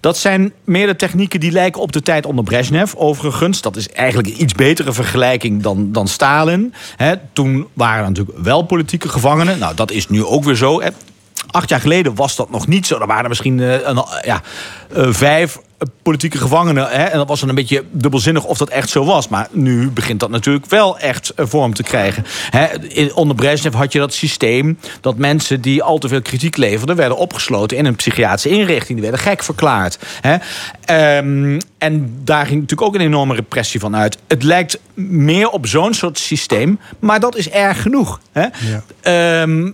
Dat 0.00 0.16
zijn 0.16 0.52
meer 0.64 0.86
de 0.86 0.96
technieken 0.96 1.40
die 1.40 1.52
lijken 1.52 1.80
op 1.80 1.92
de 1.92 2.02
tijd 2.02 2.26
onder 2.26 2.44
Brezhnev. 2.44 2.94
Overigens, 2.94 3.60
dat 3.60 3.76
is 3.76 3.88
eigenlijk 3.88 4.28
een 4.28 4.42
iets 4.42 4.52
betere 4.52 4.92
vergelijking 4.92 5.62
dan, 5.62 5.92
dan 5.92 6.08
Stalin. 6.08 6.74
toen 7.32 7.66
waren 7.72 8.02
er 8.02 8.08
natuurlijk 8.08 8.38
wel 8.38 8.62
politieke 8.62 9.08
gevangenen. 9.08 9.58
Nou, 9.58 9.74
dat 9.74 9.90
is 9.90 10.08
nu 10.08 10.24
ook 10.24 10.44
weer 10.44 10.56
zo. 10.56 10.82
Acht 11.50 11.68
jaar 11.68 11.80
geleden 11.80 12.14
was 12.14 12.36
dat 12.36 12.50
nog 12.50 12.66
niet 12.66 12.86
zo. 12.86 12.98
Er 12.98 13.06
waren 13.06 13.28
misschien 13.28 13.58
uh, 13.58 13.86
een, 13.86 14.04
ja, 14.22 14.42
uh, 14.96 15.06
vijf 15.10 15.58
politieke 16.02 16.38
gevangenen. 16.38 16.88
Hè, 16.88 17.04
en 17.04 17.18
dat 17.18 17.28
was 17.28 17.40
dan 17.40 17.48
een 17.48 17.54
beetje 17.54 17.84
dubbelzinnig 17.90 18.44
of 18.44 18.58
dat 18.58 18.68
echt 18.68 18.90
zo 18.90 19.04
was. 19.04 19.28
Maar 19.28 19.48
nu 19.50 19.90
begint 19.90 20.20
dat 20.20 20.30
natuurlijk 20.30 20.66
wel 20.66 20.98
echt 20.98 21.32
vorm 21.36 21.74
te 21.74 21.82
krijgen. 21.82 22.24
Hè, 22.50 22.66
onder 23.14 23.36
Brezhnev 23.36 23.74
had 23.74 23.92
je 23.92 23.98
dat 23.98 24.14
systeem 24.14 24.78
dat 25.00 25.16
mensen 25.16 25.60
die 25.60 25.82
al 25.82 25.98
te 25.98 26.08
veel 26.08 26.22
kritiek 26.22 26.56
leverden... 26.56 26.96
werden 26.96 27.18
opgesloten 27.18 27.76
in 27.76 27.84
een 27.84 27.96
psychiatrische 27.96 28.48
inrichting. 28.48 29.00
Die 29.00 29.10
werden 29.10 29.26
gek 29.26 29.42
verklaard. 29.42 29.98
Hè. 30.20 30.36
Um, 31.18 31.58
en 31.78 32.20
daar 32.24 32.46
ging 32.46 32.60
natuurlijk 32.60 32.88
ook 32.88 32.94
een 32.94 33.06
enorme 33.06 33.34
repressie 33.34 33.80
van 33.80 33.96
uit. 33.96 34.18
Het 34.26 34.42
lijkt 34.42 34.78
meer 34.94 35.48
op 35.48 35.66
zo'n 35.66 35.94
soort 35.94 36.18
systeem, 36.18 36.78
maar 36.98 37.20
dat 37.20 37.36
is 37.36 37.50
erg 37.50 37.82
genoeg. 37.82 38.20
Hè? 38.32 38.46
Ja. 39.02 39.42
Um, 39.42 39.66
uh, 39.66 39.72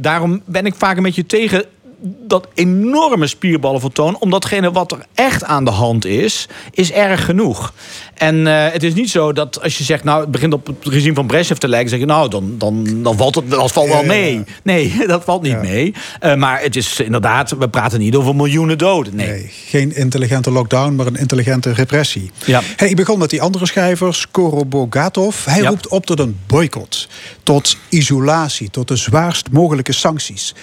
daarom 0.00 0.42
ben 0.44 0.66
ik 0.66 0.74
vaak 0.74 0.96
een 0.96 1.02
beetje 1.02 1.26
tegen 1.26 1.64
dat 2.02 2.48
enorme 2.54 3.26
spierballen 3.26 3.80
vertoon. 3.80 4.18
Omdat 4.18 4.40
datgene 4.40 4.72
wat 4.72 4.92
er 4.92 5.06
echt 5.14 5.44
aan 5.44 5.64
de 5.64 5.70
hand 5.70 6.04
is, 6.04 6.48
is 6.70 6.92
erg 6.92 7.24
genoeg. 7.24 7.72
En 8.14 8.36
uh, 8.36 8.66
het 8.72 8.82
is 8.82 8.94
niet 8.94 9.10
zo 9.10 9.32
dat 9.32 9.62
als 9.62 9.78
je 9.78 9.84
zegt, 9.84 10.04
nou, 10.04 10.20
het 10.20 10.30
begint 10.30 10.52
op 10.52 10.66
het 10.66 10.76
regime 10.82 11.14
van 11.14 11.26
Brezhnev 11.26 11.58
te 11.58 11.68
lijken, 11.68 11.90
zeg 11.90 11.98
je, 11.98 12.06
nou, 12.06 12.28
dan, 12.28 12.54
dan, 12.58 13.02
dan 13.02 13.16
valt 13.16 13.34
het 13.34 13.50
dat 13.50 13.72
valt 13.72 13.88
wel 13.88 14.04
mee. 14.04 14.44
Nee, 14.62 14.94
dat 15.06 15.24
valt 15.24 15.42
niet 15.42 15.52
ja. 15.52 15.60
mee. 15.60 15.94
Uh, 16.22 16.34
maar 16.34 16.62
het 16.62 16.76
is 16.76 17.00
inderdaad, 17.00 17.50
we 17.50 17.68
praten 17.68 17.98
niet 17.98 18.14
over 18.14 18.36
miljoenen 18.36 18.78
doden. 18.78 19.16
Nee. 19.16 19.28
nee. 19.28 19.50
geen 19.66 19.96
intelligente 19.96 20.50
lockdown, 20.50 20.94
maar 20.94 21.06
een 21.06 21.16
intelligente 21.16 21.72
repressie. 21.72 22.30
Ja. 22.44 22.60
Hey, 22.76 22.88
ik 22.88 22.96
begon 22.96 23.18
met 23.18 23.30
die 23.30 23.42
andere 23.42 23.66
schrijver, 23.66 24.28
Bogatov. 24.66 25.44
Hij 25.44 25.62
ja. 25.62 25.68
roept 25.68 25.88
op 25.88 26.06
tot 26.06 26.18
een 26.18 26.38
boycott, 26.46 27.08
tot 27.42 27.76
isolatie, 27.88 28.70
tot 28.70 28.88
de 28.88 28.96
zwaarst 28.96 29.50
mogelijke 29.50 29.92
sancties. 29.92 30.54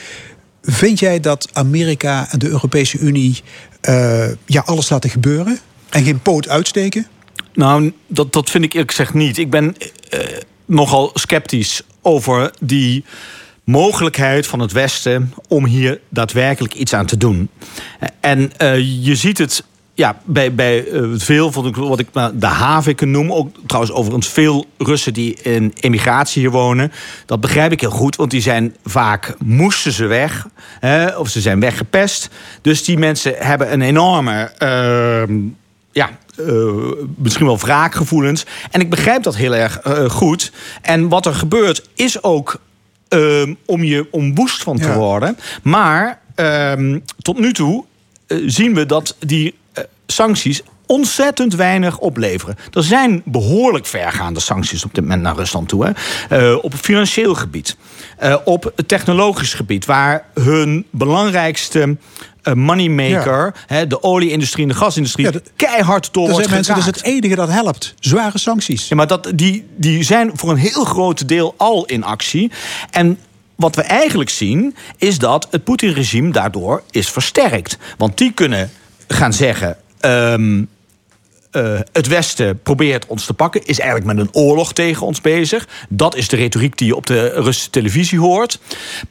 Vind 0.70 1.00
jij 1.00 1.20
dat 1.20 1.50
Amerika 1.54 2.28
en 2.30 2.40
de 2.40 2.48
Europese 2.48 2.98
Unie 2.98 3.42
uh, 3.90 4.26
ja, 4.46 4.62
alles 4.66 4.90
laten 4.90 5.10
gebeuren 5.10 5.60
en 5.90 6.04
geen 6.04 6.20
poot 6.20 6.50
uitsteken? 6.50 7.08
Nou, 7.54 7.94
dat, 8.08 8.34
dat 8.34 8.50
vind 8.50 8.64
ik 8.64 8.72
eerlijk 8.74 8.92
gezegd 8.92 9.14
niet. 9.14 9.38
Ik 9.38 9.50
ben 9.50 9.76
uh, 10.14 10.20
nogal 10.66 11.12
sceptisch 11.14 11.82
over 12.02 12.52
die 12.60 13.06
mogelijkheid 13.64 14.48
van 14.48 14.60
het 14.60 14.72
Westen 14.72 15.34
om 15.48 15.66
hier 15.66 16.00
daadwerkelijk 16.10 16.74
iets 16.74 16.94
aan 16.94 17.06
te 17.06 17.18
doen. 17.18 17.50
En 18.20 18.52
uh, 18.62 19.04
je 19.06 19.16
ziet 19.16 19.38
het 19.38 19.64
ja, 19.98 20.18
bij, 20.24 20.56
bij 20.56 20.86
uh, 20.86 21.14
veel 21.16 21.52
van 21.52 21.74
wat 21.74 22.00
ik 22.00 22.08
maar 22.14 22.38
de 22.38 22.46
haviken 22.46 23.12
noem, 23.12 23.32
ook 23.32 23.50
trouwens 23.66 23.94
overigens 23.94 24.28
veel 24.28 24.66
Russen 24.78 25.14
die 25.14 25.42
in 25.42 25.74
emigratie 25.80 26.42
hier 26.42 26.52
wonen, 26.52 26.92
dat 27.26 27.42
begrijp 27.42 27.72
ik 27.72 27.82
heel 27.82 27.90
goed, 27.90 28.16
want 28.16 28.32
die 28.32 28.42
zijn 28.42 28.76
vaak 28.84 29.36
moesten 29.44 29.92
ze 29.92 30.06
weg, 30.06 30.48
hè, 30.80 31.18
of 31.18 31.30
ze 31.30 31.42
zijn 31.42 31.60
weggepest. 31.60 32.30
Dus 32.62 32.84
die 32.84 32.98
mensen 32.98 33.34
hebben 33.38 33.74
een 33.74 33.82
enorme, 33.82 34.52
uh, 34.64 35.38
ja, 35.92 36.10
uh, 36.40 36.74
misschien 37.16 37.46
wel 37.46 37.58
wraakgevoelens. 37.58 38.46
En 38.72 38.82
ik 38.82 38.90
begrijp 38.90 39.24
dat 39.24 39.36
heel 39.36 39.56
erg 39.56 39.86
uh, 39.88 40.10
goed. 40.10 40.52
En 40.82 41.10
wat 41.10 41.26
er 41.26 41.36
gebeurt 41.36 41.90
is 41.96 42.24
ook 42.24 42.60
uh, 43.10 43.54
om 43.66 43.84
je 43.84 44.08
om 44.12 44.36
woest 44.36 44.64
van 44.64 44.78
te 44.78 44.88
ja. 44.88 44.96
worden. 44.96 45.38
Maar 45.64 46.20
ehm, 46.36 47.00
tot 47.22 47.40
nu 47.40 47.54
toe 47.54 47.86
zien 48.46 48.74
we 48.74 48.86
dat 48.86 49.16
die 49.20 49.56
sancties 50.08 50.62
ontzettend 50.88 51.56
weinig 51.56 51.98
opleveren. 51.98 52.56
Er 52.74 52.84
zijn 52.84 53.22
behoorlijk 53.26 53.86
vergaande 53.86 54.40
sancties 54.40 54.84
op 54.84 54.94
dit 54.94 55.04
moment 55.04 55.22
naar 55.22 55.36
Rusland 55.36 55.70
toe. 55.70 55.94
Hè. 56.30 56.52
Uh, 56.52 56.64
op 56.64 56.74
financieel 56.74 57.36
gebied. 57.36 57.78
Uh, 58.24 58.36
op 58.46 58.72
het 58.76 58.88
technologisch 58.88 59.54
gebied. 59.54 59.86
Waar 59.86 60.26
hun 60.34 60.86
belangrijkste 60.92 61.98
uh, 62.44 62.54
moneymaker, 62.54 63.54
ja. 63.68 63.86
de 63.86 64.04
olieindustrie 64.04 64.64
en 64.64 64.70
de 64.72 64.78
gasindustrie, 64.78 65.32
ja, 65.32 65.40
keihard 65.56 66.14
door 66.14 66.30
wordt 66.30 66.50
mensen, 66.50 66.74
Dat 66.74 66.84
is 66.84 66.90
het 66.90 67.04
enige 67.04 67.36
dat 67.36 67.50
helpt. 67.50 67.94
Zware 68.00 68.38
sancties. 68.38 68.88
Ja, 68.88 68.96
maar 68.96 69.08
dat, 69.08 69.32
die, 69.36 69.66
die 69.76 70.04
zijn 70.04 70.32
voor 70.34 70.50
een 70.50 70.58
heel 70.58 70.86
groot 70.86 71.28
deel 71.28 71.54
al 71.58 71.86
in 71.86 72.04
actie. 72.04 72.52
En 72.92 73.20
wat 73.56 73.76
we 73.76 73.82
eigenlijk 73.82 74.30
zien, 74.30 74.76
is 74.98 75.18
dat 75.18 75.48
het 75.52 75.64
Poetin-regime 75.64 76.32
daardoor 76.32 76.84
is 76.92 77.10
versterkt. 77.10 77.78
Want 77.98 78.18
die 78.18 78.32
kunnen 78.32 78.72
gaan 79.08 79.34
zeggen 79.34 79.78
Um, 80.08 80.70
uh, 81.52 81.80
het 81.92 82.08
Westen 82.08 82.62
probeert 82.62 83.06
ons 83.08 83.26
te 83.26 83.34
pakken, 83.34 83.66
is 83.66 83.80
eigenlijk 83.80 84.14
met 84.14 84.26
een 84.26 84.34
oorlog 84.34 84.74
tegen 84.74 85.06
ons 85.06 85.22
bezig. 85.22 85.68
Dat 85.90 86.16
is 86.16 86.28
de 86.28 86.36
retoriek 86.36 86.78
die 86.78 86.88
je 86.88 86.96
op 86.96 87.06
de 87.06 87.30
Russische 87.30 87.70
televisie 87.70 88.20
hoort. 88.20 88.60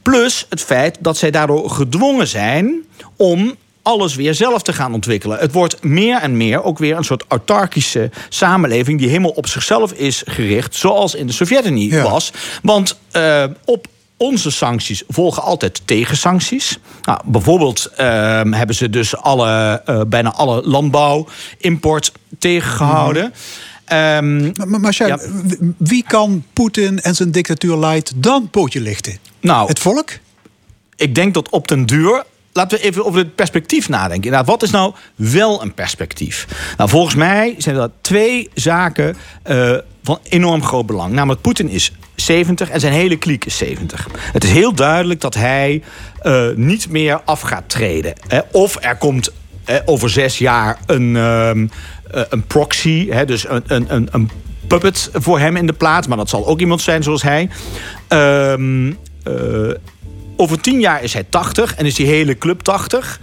Plus 0.01 0.45
het 0.49 0.61
feit 0.61 0.97
dat 0.99 1.17
zij 1.17 1.31
daardoor 1.31 1.69
gedwongen 1.69 2.27
zijn 2.27 2.83
om 3.15 3.55
alles 3.81 4.15
weer 4.15 4.33
zelf 4.33 4.61
te 4.61 4.73
gaan 4.73 4.93
ontwikkelen. 4.93 5.39
Het 5.39 5.51
wordt 5.51 5.83
meer 5.83 6.17
en 6.17 6.37
meer 6.37 6.63
ook 6.63 6.77
weer 6.77 6.97
een 6.97 7.03
soort 7.03 7.23
autarkische 7.27 8.09
samenleving 8.29 8.99
die 8.99 9.07
helemaal 9.07 9.31
op 9.31 9.47
zichzelf 9.47 9.91
is 9.91 10.23
gericht, 10.25 10.75
zoals 10.75 11.15
in 11.15 11.27
de 11.27 11.33
Sovjet-Unie 11.33 11.91
ja. 11.91 12.03
was. 12.03 12.31
Want 12.61 12.99
uh, 13.15 13.43
op 13.65 13.87
onze 14.17 14.51
sancties 14.51 15.03
volgen 15.07 15.43
altijd 15.43 15.81
tegensancties. 15.85 16.79
Nou, 17.01 17.19
bijvoorbeeld 17.25 17.91
uh, 17.91 17.97
hebben 18.51 18.75
ze 18.75 18.89
dus 18.89 19.17
alle, 19.17 19.81
uh, 19.89 20.01
bijna 20.07 20.33
alle 20.33 20.61
landbouwimport 20.67 22.11
tegengehouden. 22.39 23.33
Um, 23.93 24.51
maar, 24.65 24.95
ja. 24.97 25.19
wie 25.77 26.03
kan 26.07 26.43
Poetin 26.53 27.01
en 27.01 27.15
zijn 27.15 27.31
dictatuur 27.31 27.77
light 27.77 28.11
dan 28.15 28.49
pootje 28.49 28.81
lichten? 28.81 29.17
Nou, 29.41 29.67
het 29.67 29.79
volk? 29.79 30.09
Ik 30.95 31.15
denk 31.15 31.33
dat 31.33 31.49
op 31.49 31.67
den 31.67 31.85
duur 31.85 32.23
laten 32.53 32.77
we 32.77 32.83
even 32.83 33.05
over 33.05 33.19
het 33.19 33.35
perspectief 33.35 33.89
nadenken. 33.89 34.23
Inderdaad, 34.23 34.47
wat 34.47 34.63
is 34.63 34.71
nou 34.71 34.93
wel 35.15 35.61
een 35.61 35.73
perspectief? 35.73 36.47
Nou, 36.77 36.89
volgens 36.89 37.15
mij 37.15 37.55
zijn 37.57 37.75
dat 37.75 37.91
twee 38.01 38.49
zaken 38.53 39.15
uh, 39.49 39.77
van 40.07 40.19
enorm 40.29 40.63
groot 40.63 40.85
belang. 40.85 41.13
Namelijk, 41.13 41.41
Poetin 41.41 41.69
is 41.69 41.91
70 42.15 42.69
en 42.69 42.79
zijn 42.79 42.93
hele 42.93 43.17
kliek 43.17 43.45
is 43.45 43.57
70. 43.57 44.07
Het 44.15 44.43
is 44.43 44.51
heel 44.51 44.73
duidelijk 44.73 45.21
dat 45.21 45.33
hij 45.33 45.83
uh, 46.23 46.47
niet 46.55 46.89
meer 46.89 47.21
af 47.25 47.41
gaat 47.41 47.69
treden. 47.69 48.13
Hè? 48.27 48.39
Of 48.51 48.77
er 48.79 48.97
komt 48.97 49.31
uh, 49.69 49.75
over 49.85 50.09
zes 50.09 50.37
jaar 50.37 50.77
een, 50.85 51.15
uh, 51.15 51.49
een 52.29 52.43
proxy, 52.47 53.09
hè? 53.09 53.25
dus 53.25 53.49
een, 53.49 53.63
een, 53.67 54.07
een 54.11 54.29
puppet 54.67 55.09
voor 55.13 55.39
hem 55.39 55.55
in 55.55 55.67
de 55.67 55.73
plaats. 55.73 56.07
Maar 56.07 56.17
dat 56.17 56.29
zal 56.29 56.47
ook 56.47 56.59
iemand 56.59 56.81
zijn 56.81 57.03
zoals 57.03 57.21
hij. 57.21 57.49
Ehm, 58.07 58.93
over 60.37 60.61
tien 60.61 60.79
jaar 60.79 61.03
is 61.03 61.13
hij 61.13 61.23
80 61.29 61.75
en 61.75 61.85
is 61.85 61.95
die 61.95 62.07
hele 62.07 62.37
club 62.37 62.61
80. 62.61 63.19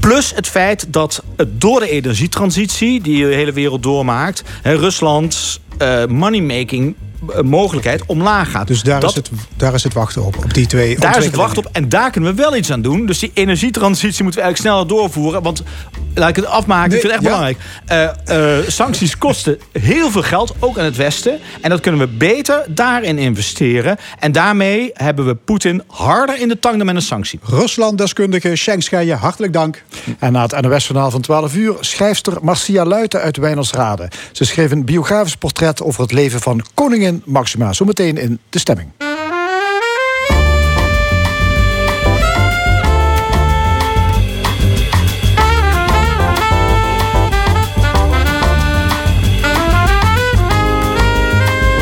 Plus 0.00 0.34
het 0.34 0.46
feit 0.46 0.86
dat 0.92 1.22
door 1.46 1.80
de 1.80 1.90
energietransitie 1.90 3.00
die 3.00 3.26
de 3.26 3.34
hele 3.34 3.52
wereld 3.52 3.82
doormaakt, 3.82 4.42
hè, 4.62 4.74
Rusland 4.74 5.60
uh, 5.80 6.06
moneymaking 6.08 6.88
eh, 6.88 7.07
mogelijkheid 7.42 8.02
omlaag 8.06 8.50
gaat. 8.50 8.66
Dus 8.66 8.82
daar, 8.82 9.04
is, 9.04 9.14
het, 9.14 9.30
daar 9.56 9.74
is 9.74 9.82
het 9.82 9.92
wachten 9.92 10.24
op, 10.24 10.36
op 10.36 10.54
die 10.54 10.66
twee 10.66 10.98
Daar 10.98 11.18
is 11.18 11.24
het 11.24 11.34
wachten 11.34 11.66
op 11.66 11.68
en 11.72 11.88
daar 11.88 12.10
kunnen 12.10 12.30
we 12.30 12.42
wel 12.42 12.56
iets 12.56 12.72
aan 12.72 12.82
doen. 12.82 13.06
Dus 13.06 13.18
die 13.18 13.30
energietransitie 13.34 14.22
moeten 14.22 14.40
we 14.40 14.46
eigenlijk 14.46 14.58
sneller 14.58 14.98
doorvoeren. 14.98 15.42
Want, 15.42 15.62
laat 16.14 16.28
ik 16.28 16.36
het 16.36 16.46
afmaken, 16.46 16.94
ik 16.94 17.00
vind 17.00 17.02
het 17.02 17.12
echt 17.12 17.22
belangrijk. 17.22 17.58
Uh, 17.92 18.58
uh, 18.60 18.68
sancties 18.68 19.18
kosten 19.18 19.58
heel 19.72 20.10
veel 20.10 20.22
geld, 20.22 20.54
ook 20.58 20.78
aan 20.78 20.84
het 20.84 20.96
Westen. 20.96 21.38
En 21.60 21.70
dat 21.70 21.80
kunnen 21.80 22.00
we 22.00 22.06
beter 22.06 22.64
daarin 22.68 23.18
investeren. 23.18 23.96
En 24.18 24.32
daarmee 24.32 24.90
hebben 24.92 25.26
we 25.26 25.34
Poetin 25.34 25.82
harder 25.86 26.40
in 26.40 26.48
de 26.48 26.58
tang 26.58 26.76
dan 26.76 26.86
met 26.86 26.94
een 26.94 27.02
sanctie. 27.02 27.40
Rusland-deskundige 27.42 28.56
Schenk 28.56 28.82
Scheijen, 28.82 29.18
hartelijk 29.18 29.52
dank. 29.52 29.82
En 30.18 30.32
na 30.32 30.42
het 30.42 30.60
NOS-journaal 30.60 31.10
van 31.10 31.20
12 31.20 31.54
uur... 31.54 31.74
schrijfster 31.80 32.36
Marcia 32.42 32.84
Luiten 32.84 33.20
uit 33.20 33.36
Wijnersrade. 33.36 34.08
Ze 34.32 34.44
schreef 34.44 34.70
een 34.70 34.84
biografisch 34.84 35.36
portret 35.36 35.82
over 35.82 36.02
het 36.02 36.12
leven 36.12 36.40
van 36.40 36.64
koningin 36.74 37.07
Maxima. 37.24 37.72
Zometeen 37.72 38.16
in 38.16 38.38
de 38.50 38.58
stemming. 38.58 38.90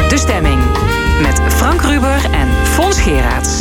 De 0.09 0.19
stemming 0.19 0.63
met 1.23 1.41
Frank 1.53 1.83
Ruber 1.83 2.31
en 2.31 2.49
Fons 2.67 3.01
Geraerts. 3.01 3.56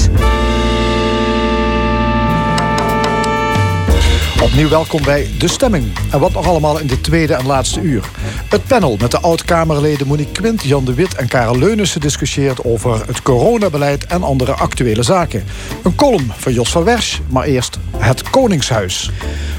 Opnieuw 4.46 4.70
welkom 4.70 5.04
bij 5.04 5.28
De 5.38 5.48
Stemming. 5.48 5.86
En 6.12 6.20
wat 6.20 6.34
nog 6.34 6.48
allemaal 6.48 6.80
in 6.80 6.88
de 6.88 7.02
tweede 7.02 7.34
en 7.34 7.46
laatste 7.46 7.82
uur. 7.82 8.10
Het 8.50 8.68
panel 8.68 8.98
met 9.00 9.12
de 9.12 9.20
oud-Kamerleden 9.20 10.08
Monique 10.08 10.32
Quint, 10.32 10.64
Jan 10.64 10.86
de 10.86 10.94
Wit 10.94 11.16
en 11.16 11.28
Karel 11.28 11.58
Leunissen 11.58 12.02
discussieert 12.02 12.64
over 12.64 13.08
het 13.08 13.22
coronabeleid 13.22 14.06
en 14.06 14.24
andere 14.24 14.52
actuele 14.52 15.04
zaken. 15.04 15.44
Een 15.84 15.96
column 15.96 16.32
van 16.38 16.54
Jos 16.54 16.72
van 16.72 16.84
Wersch, 16.84 17.20
maar 17.30 17.46
eerst 17.46 17.80
het 17.98 18.30
Koningshuis. 18.30 19.12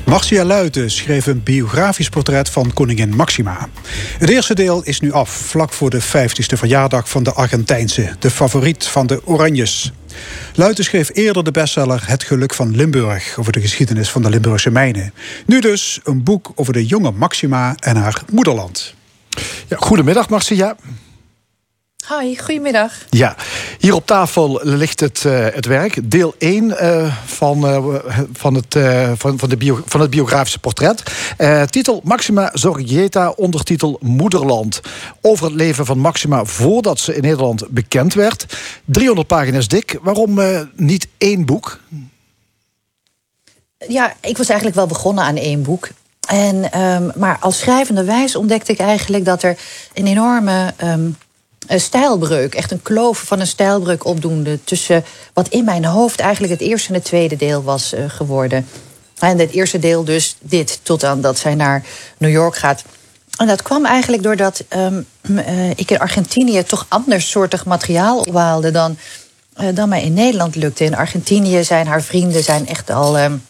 Marcia 0.05 0.45
Luiten 0.45 0.91
schreef 0.91 1.26
een 1.26 1.43
biografisch 1.43 2.09
portret 2.09 2.51
van 2.51 2.72
koningin 2.72 3.16
Maxima. 3.16 3.68
Het 4.18 4.28
eerste 4.28 4.55
deel 4.55 4.82
is 4.82 5.01
nu 5.01 5.12
af, 5.12 5.30
vlak 5.30 5.72
voor 5.72 5.91
de 5.91 6.03
50ste 6.03 6.59
verjaardag 6.59 7.09
van 7.09 7.22
de 7.22 7.32
Argentijnse, 7.32 8.16
de 8.18 8.30
favoriet 8.30 8.87
van 8.87 9.07
de 9.07 9.20
Oranjes. 9.24 9.93
Luiten 10.54 10.84
schreef 10.84 11.10
eerder 11.12 11.44
de 11.44 11.50
bestseller 11.50 12.02
Het 12.06 12.24
Geluk 12.24 12.54
van 12.54 12.76
Limburg... 12.76 13.36
over 13.38 13.52
de 13.52 13.60
geschiedenis 13.60 14.10
van 14.10 14.22
de 14.22 14.30
Limburgse 14.30 14.70
mijnen. 14.70 15.12
Nu 15.46 15.60
dus 15.60 16.00
een 16.04 16.22
boek 16.22 16.52
over 16.54 16.72
de 16.72 16.86
jonge 16.86 17.10
Maxima 17.10 17.74
en 17.78 17.96
haar 17.96 18.22
moederland. 18.32 18.94
Ja, 19.68 19.76
goedemiddag, 19.76 20.28
Marcia. 20.28 20.76
Hoi, 22.07 22.38
goedemiddag. 22.38 22.92
Ja, 23.11 23.36
hier 23.78 23.94
op 23.94 24.07
tafel 24.07 24.61
ligt 24.62 25.00
het, 25.00 25.24
uh, 25.26 25.46
het 25.52 25.66
werk. 25.66 26.11
Deel 26.11 26.34
1 26.38 26.64
uh, 26.64 27.16
van, 27.24 27.64
uh, 27.64 27.94
van, 28.32 28.54
het, 28.54 28.78
van, 29.18 29.38
van, 29.38 29.48
de 29.48 29.57
bio, 29.57 29.82
van 29.86 30.00
het 30.00 30.11
biografische 30.11 30.59
portret. 30.59 31.02
titel 31.70 32.00
Maxima 32.04 32.50
Zorgieta, 32.52 33.30
ondertitel 33.30 33.98
Moederland. 34.02 34.80
Over 35.20 35.44
het 35.44 35.54
leven 35.54 35.86
van 35.86 35.98
Maxima 35.98 36.44
voordat 36.44 36.98
ze 36.98 37.14
in 37.14 37.22
Nederland 37.22 37.68
bekend 37.68 38.14
werd. 38.14 38.46
300 38.84 39.26
pagina's 39.26 39.68
dik. 39.68 39.98
Waarom 40.02 40.40
niet 40.76 41.09
één 41.18 41.44
boek? 41.44 41.80
Ja, 43.88 44.14
ik 44.20 44.36
was 44.36 44.48
eigenlijk 44.48 44.78
wel 44.78 44.86
begonnen 44.86 45.24
aan 45.24 45.36
één 45.36 45.62
boek. 45.62 45.88
En, 46.28 46.80
um, 46.80 47.12
maar 47.16 47.36
als 47.40 47.59
schrijvende 47.59 48.04
wijs 48.04 48.36
ontdekte 48.36 48.72
ik 48.72 48.78
eigenlijk 48.78 49.24
dat 49.24 49.42
er 49.42 49.59
een 49.94 50.07
enorme... 50.07 50.74
Um, 50.84 51.16
een 51.66 51.80
stijlbreuk, 51.80 52.54
echt 52.54 52.70
een 52.70 52.82
kloof 52.82 53.18
van 53.18 53.40
een 53.40 53.46
stijlbreuk 53.46 54.04
opdoende 54.04 54.64
tussen 54.64 55.04
wat 55.32 55.48
in 55.48 55.64
mijn 55.64 55.84
hoofd 55.84 56.20
eigenlijk 56.20 56.52
het 56.52 56.62
eerste 56.62 56.88
en 56.88 56.94
het 56.94 57.04
tweede 57.04 57.36
deel 57.36 57.62
was 57.62 57.94
uh, 57.94 58.04
geworden. 58.08 58.68
En 59.18 59.38
het 59.38 59.50
eerste 59.50 59.78
deel 59.78 60.04
dus 60.04 60.36
dit, 60.40 60.80
tot 60.82 61.04
aan 61.04 61.20
dat 61.20 61.38
zij 61.38 61.54
naar 61.54 61.84
New 62.18 62.30
York 62.30 62.56
gaat. 62.56 62.84
En 63.36 63.46
dat 63.46 63.62
kwam 63.62 63.86
eigenlijk 63.86 64.22
doordat 64.22 64.64
um, 64.76 65.06
uh, 65.22 65.70
ik 65.70 65.90
in 65.90 65.98
Argentinië 65.98 66.62
toch 66.62 66.86
andersoortig 66.88 67.64
materiaal 67.64 68.18
ophaalde 68.18 68.70
dan, 68.70 68.96
uh, 69.60 69.68
dan 69.74 69.88
mij 69.88 70.02
in 70.02 70.14
Nederland 70.14 70.54
lukte. 70.54 70.84
In 70.84 70.96
Argentinië 70.96 71.64
zijn 71.64 71.86
haar 71.86 72.02
vrienden 72.02 72.44
zijn 72.44 72.68
echt 72.68 72.90
al. 72.90 73.18
Um, 73.18 73.42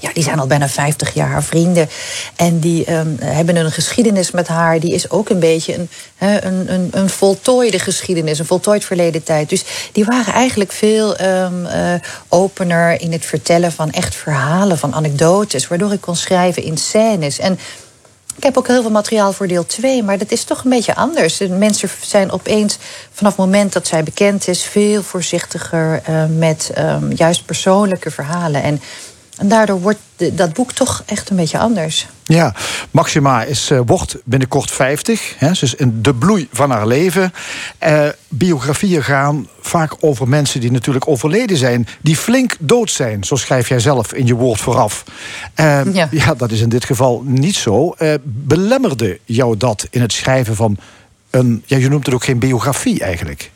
ja, 0.00 0.10
die 0.12 0.22
zijn 0.22 0.38
al 0.38 0.46
bijna 0.46 0.68
50 0.68 1.14
jaar 1.14 1.42
vrienden. 1.42 1.88
En 2.36 2.58
die 2.58 2.92
um, 2.92 3.16
hebben 3.20 3.56
een 3.56 3.72
geschiedenis 3.72 4.30
met 4.30 4.48
haar. 4.48 4.80
Die 4.80 4.94
is 4.94 5.10
ook 5.10 5.28
een 5.28 5.38
beetje 5.38 5.74
een, 5.74 5.88
een, 6.18 6.72
een, 6.72 6.88
een 6.90 7.08
voltooide 7.08 7.78
geschiedenis, 7.78 8.38
een 8.38 8.46
voltooid 8.46 8.84
verleden 8.84 9.22
tijd. 9.22 9.48
Dus 9.48 9.64
die 9.92 10.04
waren 10.04 10.34
eigenlijk 10.34 10.72
veel 10.72 11.20
um, 11.20 11.64
uh, 11.66 11.94
opener 12.28 13.00
in 13.00 13.12
het 13.12 13.24
vertellen 13.24 13.72
van 13.72 13.90
echt 13.90 14.14
verhalen, 14.14 14.78
van 14.78 14.94
anekdotes. 14.94 15.68
Waardoor 15.68 15.92
ik 15.92 16.00
kon 16.00 16.16
schrijven 16.16 16.62
in 16.62 16.76
scènes. 16.76 17.38
En 17.38 17.58
ik 18.38 18.44
heb 18.44 18.56
ook 18.56 18.66
heel 18.66 18.82
veel 18.82 18.90
materiaal 18.90 19.32
voor 19.32 19.46
deel 19.46 19.66
2, 19.66 20.02
maar 20.02 20.18
dat 20.18 20.30
is 20.30 20.44
toch 20.44 20.64
een 20.64 20.70
beetje 20.70 20.94
anders. 20.94 21.36
De 21.36 21.48
mensen 21.48 21.88
zijn 22.00 22.30
opeens, 22.30 22.78
vanaf 23.12 23.36
het 23.36 23.44
moment 23.44 23.72
dat 23.72 23.86
zij 23.86 24.02
bekend 24.02 24.48
is, 24.48 24.62
veel 24.62 25.02
voorzichtiger 25.02 26.02
uh, 26.08 26.24
met 26.36 26.72
um, 26.78 27.12
juist 27.12 27.44
persoonlijke 27.44 28.10
verhalen. 28.10 28.62
En 28.62 28.80
en 29.38 29.48
daardoor 29.48 29.80
wordt 29.80 29.98
de, 30.16 30.34
dat 30.34 30.52
boek 30.52 30.72
toch 30.72 31.02
echt 31.06 31.30
een 31.30 31.36
beetje 31.36 31.58
anders. 31.58 32.06
Ja, 32.24 32.54
Maxima 32.90 33.42
is, 33.42 33.70
uh, 33.70 33.80
wordt 33.86 34.16
binnenkort 34.24 34.70
50. 34.70 35.34
Hè, 35.38 35.54
ze 35.54 35.64
is 35.64 35.74
in 35.74 36.02
de 36.02 36.14
bloei 36.14 36.48
van 36.52 36.70
haar 36.70 36.86
leven. 36.86 37.32
Uh, 37.86 38.08
biografieën 38.28 39.02
gaan 39.02 39.48
vaak 39.60 39.96
over 40.00 40.28
mensen 40.28 40.60
die 40.60 40.70
natuurlijk 40.70 41.08
overleden 41.08 41.56
zijn. 41.56 41.86
Die 42.00 42.16
flink 42.16 42.56
dood 42.58 42.90
zijn, 42.90 43.24
zo 43.24 43.36
schrijf 43.36 43.68
jij 43.68 43.80
zelf 43.80 44.12
in 44.12 44.26
je 44.26 44.34
woord 44.34 44.60
vooraf. 44.60 45.04
Uh, 45.56 45.94
ja. 45.94 46.08
ja. 46.10 46.34
dat 46.34 46.50
is 46.50 46.60
in 46.60 46.68
dit 46.68 46.84
geval 46.84 47.22
niet 47.24 47.56
zo. 47.56 47.94
belemmerde 48.22 49.18
jou 49.24 49.56
dat 49.56 49.86
in 49.90 50.00
het 50.00 50.12
schrijven 50.12 50.56
van 50.56 50.76
een... 51.30 51.62
Ja, 51.66 51.76
je 51.76 51.88
noemt 51.88 52.06
het 52.06 52.14
ook 52.14 52.24
geen 52.24 52.38
biografie 52.38 53.00
eigenlijk. 53.00 53.50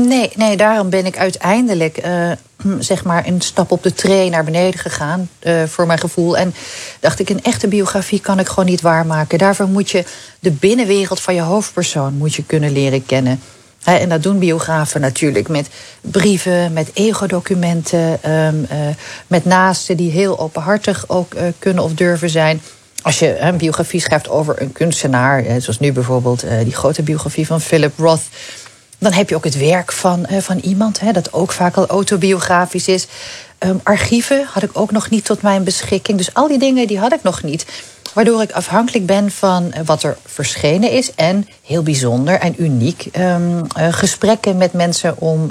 Nee, 0.00 0.30
nee, 0.34 0.56
daarom 0.56 0.90
ben 0.90 1.06
ik 1.06 1.18
uiteindelijk 1.18 2.06
uh, 2.06 2.30
zeg 2.78 3.04
maar 3.04 3.26
een 3.26 3.40
stap 3.40 3.70
op 3.70 3.82
de 3.82 3.92
tree 3.92 4.30
naar 4.30 4.44
beneden 4.44 4.80
gegaan, 4.80 5.28
uh, 5.42 5.62
voor 5.64 5.86
mijn 5.86 5.98
gevoel. 5.98 6.36
En 6.36 6.54
dacht 7.00 7.18
ik, 7.18 7.28
een 7.28 7.42
echte 7.42 7.68
biografie 7.68 8.20
kan 8.20 8.38
ik 8.38 8.48
gewoon 8.48 8.68
niet 8.68 8.80
waarmaken. 8.80 9.38
Daarvoor 9.38 9.68
moet 9.68 9.90
je 9.90 10.04
de 10.40 10.50
binnenwereld 10.50 11.20
van 11.20 11.34
je 11.34 11.40
hoofdpersoon 11.40 12.14
moet 12.16 12.34
je 12.34 12.44
kunnen 12.44 12.72
leren 12.72 13.06
kennen. 13.06 13.40
En 13.84 14.08
dat 14.08 14.22
doen 14.22 14.38
biografen 14.38 15.00
natuurlijk 15.00 15.48
met 15.48 15.68
brieven, 16.00 16.72
met 16.72 16.90
ego-documenten, 16.94 18.30
um, 18.30 18.66
uh, 18.72 18.78
met 19.26 19.44
naasten 19.44 19.96
die 19.96 20.10
heel 20.10 20.38
openhartig 20.38 21.04
ook 21.08 21.34
kunnen 21.58 21.84
of 21.84 21.94
durven 21.94 22.30
zijn. 22.30 22.60
Als 23.02 23.18
je 23.18 23.38
een 23.38 23.56
biografie 23.56 24.00
schrijft 24.00 24.28
over 24.28 24.62
een 24.62 24.72
kunstenaar, 24.72 25.44
zoals 25.44 25.78
nu 25.78 25.92
bijvoorbeeld 25.92 26.44
die 26.62 26.74
grote 26.74 27.02
biografie 27.02 27.46
van 27.46 27.60
Philip 27.60 27.98
Roth 27.98 28.22
dan 28.98 29.12
heb 29.12 29.28
je 29.28 29.36
ook 29.36 29.44
het 29.44 29.58
werk 29.58 29.92
van, 29.92 30.26
uh, 30.30 30.38
van 30.38 30.58
iemand, 30.58 31.00
hè, 31.00 31.12
dat 31.12 31.32
ook 31.32 31.52
vaak 31.52 31.76
al 31.76 31.86
autobiografisch 31.86 32.88
is. 32.88 33.06
Um, 33.58 33.80
archieven 33.82 34.46
had 34.52 34.62
ik 34.62 34.70
ook 34.72 34.90
nog 34.90 35.10
niet 35.10 35.24
tot 35.24 35.42
mijn 35.42 35.64
beschikking. 35.64 36.18
Dus 36.18 36.34
al 36.34 36.48
die 36.48 36.58
dingen 36.58 36.86
die 36.86 36.98
had 36.98 37.12
ik 37.12 37.22
nog 37.22 37.42
niet. 37.42 37.66
Waardoor 38.12 38.42
ik 38.42 38.52
afhankelijk 38.52 39.06
ben 39.06 39.30
van 39.30 39.64
uh, 39.66 39.80
wat 39.84 40.02
er 40.02 40.16
verschenen 40.24 40.90
is. 40.90 41.14
En 41.14 41.48
heel 41.62 41.82
bijzonder 41.82 42.38
en 42.38 42.62
uniek 42.62 43.06
um, 43.18 43.58
uh, 43.78 43.92
gesprekken 43.92 44.56
met 44.56 44.72
mensen 44.72 45.18
om, 45.18 45.50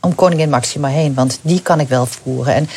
om 0.00 0.14
Koningin 0.14 0.50
Maxima 0.50 0.88
heen. 0.88 1.14
Want 1.14 1.38
die 1.42 1.62
kan 1.62 1.80
ik 1.80 1.88
wel 1.88 2.06
voeren. 2.06 2.54
En, 2.54 2.68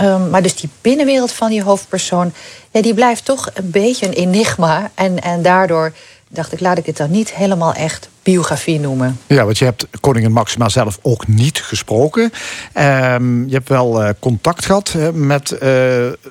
um, 0.00 0.30
maar 0.30 0.42
dus 0.42 0.56
die 0.56 0.70
binnenwereld 0.80 1.32
van 1.32 1.50
die 1.50 1.62
hoofdpersoon, 1.62 2.32
ja, 2.70 2.82
die 2.82 2.94
blijft 2.94 3.24
toch 3.24 3.50
een 3.54 3.70
beetje 3.70 4.06
een 4.06 4.12
enigma. 4.12 4.90
En, 4.94 5.22
en 5.22 5.42
daardoor 5.42 5.92
dacht 6.32 6.52
ik, 6.52 6.60
laat 6.60 6.78
ik 6.78 6.86
het 6.86 6.96
dan 6.96 7.10
niet 7.10 7.34
helemaal 7.34 7.74
echt 7.74 8.08
biografie 8.22 8.80
noemen. 8.80 9.20
Ja, 9.26 9.44
want 9.44 9.58
je 9.58 9.64
hebt 9.64 9.86
koningin 10.00 10.32
Maxima 10.32 10.68
zelf 10.68 10.98
ook 11.02 11.26
niet 11.26 11.60
gesproken. 11.62 12.22
Um, 12.22 13.48
je 13.48 13.54
hebt 13.54 13.68
wel 13.68 14.02
uh, 14.02 14.08
contact 14.18 14.64
gehad 14.64 14.94
uh, 14.96 15.08
met, 15.10 15.50
uh, 15.50 15.58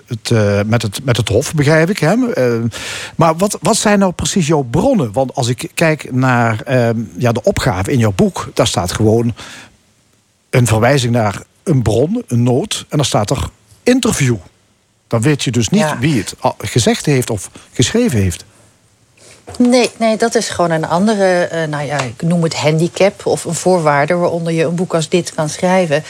het, 0.07 0.31
met, 0.67 0.81
het, 0.81 1.03
met 1.03 1.17
het 1.17 1.29
Hof, 1.29 1.53
begrijp 1.53 1.89
ik. 1.89 1.99
Hè? 1.99 2.15
maar 3.15 3.35
wat, 3.37 3.57
wat 3.61 3.77
zijn 3.77 3.99
nou 3.99 4.11
precies 4.11 4.47
jouw 4.47 4.61
bronnen? 4.61 5.11
Want 5.11 5.35
als 5.35 5.47
ik 5.47 5.71
kijk 5.73 6.11
naar 6.11 6.61
ehm, 6.61 6.99
ja, 7.17 7.31
de 7.31 7.43
opgave 7.43 7.91
in 7.91 7.99
jouw 7.99 8.13
boek, 8.15 8.49
daar 8.53 8.67
staat 8.67 8.91
gewoon 8.91 9.33
een 10.49 10.67
verwijzing 10.67 11.13
naar 11.13 11.43
een 11.63 11.81
bron, 11.81 12.23
een 12.27 12.43
noot, 12.43 12.85
en 12.89 12.97
dan 12.97 13.05
staat 13.05 13.29
er 13.29 13.49
interview. 13.83 14.35
Dan 15.07 15.21
weet 15.21 15.43
je 15.43 15.51
dus 15.51 15.69
niet 15.69 15.81
ja. 15.81 15.99
wie 15.99 16.17
het 16.17 16.35
gezegd 16.57 17.05
heeft 17.05 17.29
of 17.29 17.49
geschreven 17.73 18.19
heeft. 18.19 18.45
Nee, 19.57 19.89
nee, 19.97 20.17
dat 20.17 20.35
is 20.35 20.49
gewoon 20.49 20.71
een 20.71 20.87
andere, 20.87 21.49
uh, 21.53 21.63
nou 21.63 21.85
ja, 21.85 21.99
ik 21.99 22.21
noem 22.21 22.43
het 22.43 22.55
handicap 22.55 23.25
of 23.25 23.45
een 23.45 23.53
voorwaarde 23.53 24.13
waaronder 24.15 24.53
je 24.53 24.63
een 24.63 24.75
boek 24.75 24.93
als 24.93 25.09
dit 25.09 25.33
kan 25.33 25.49
schrijven. 25.49 26.03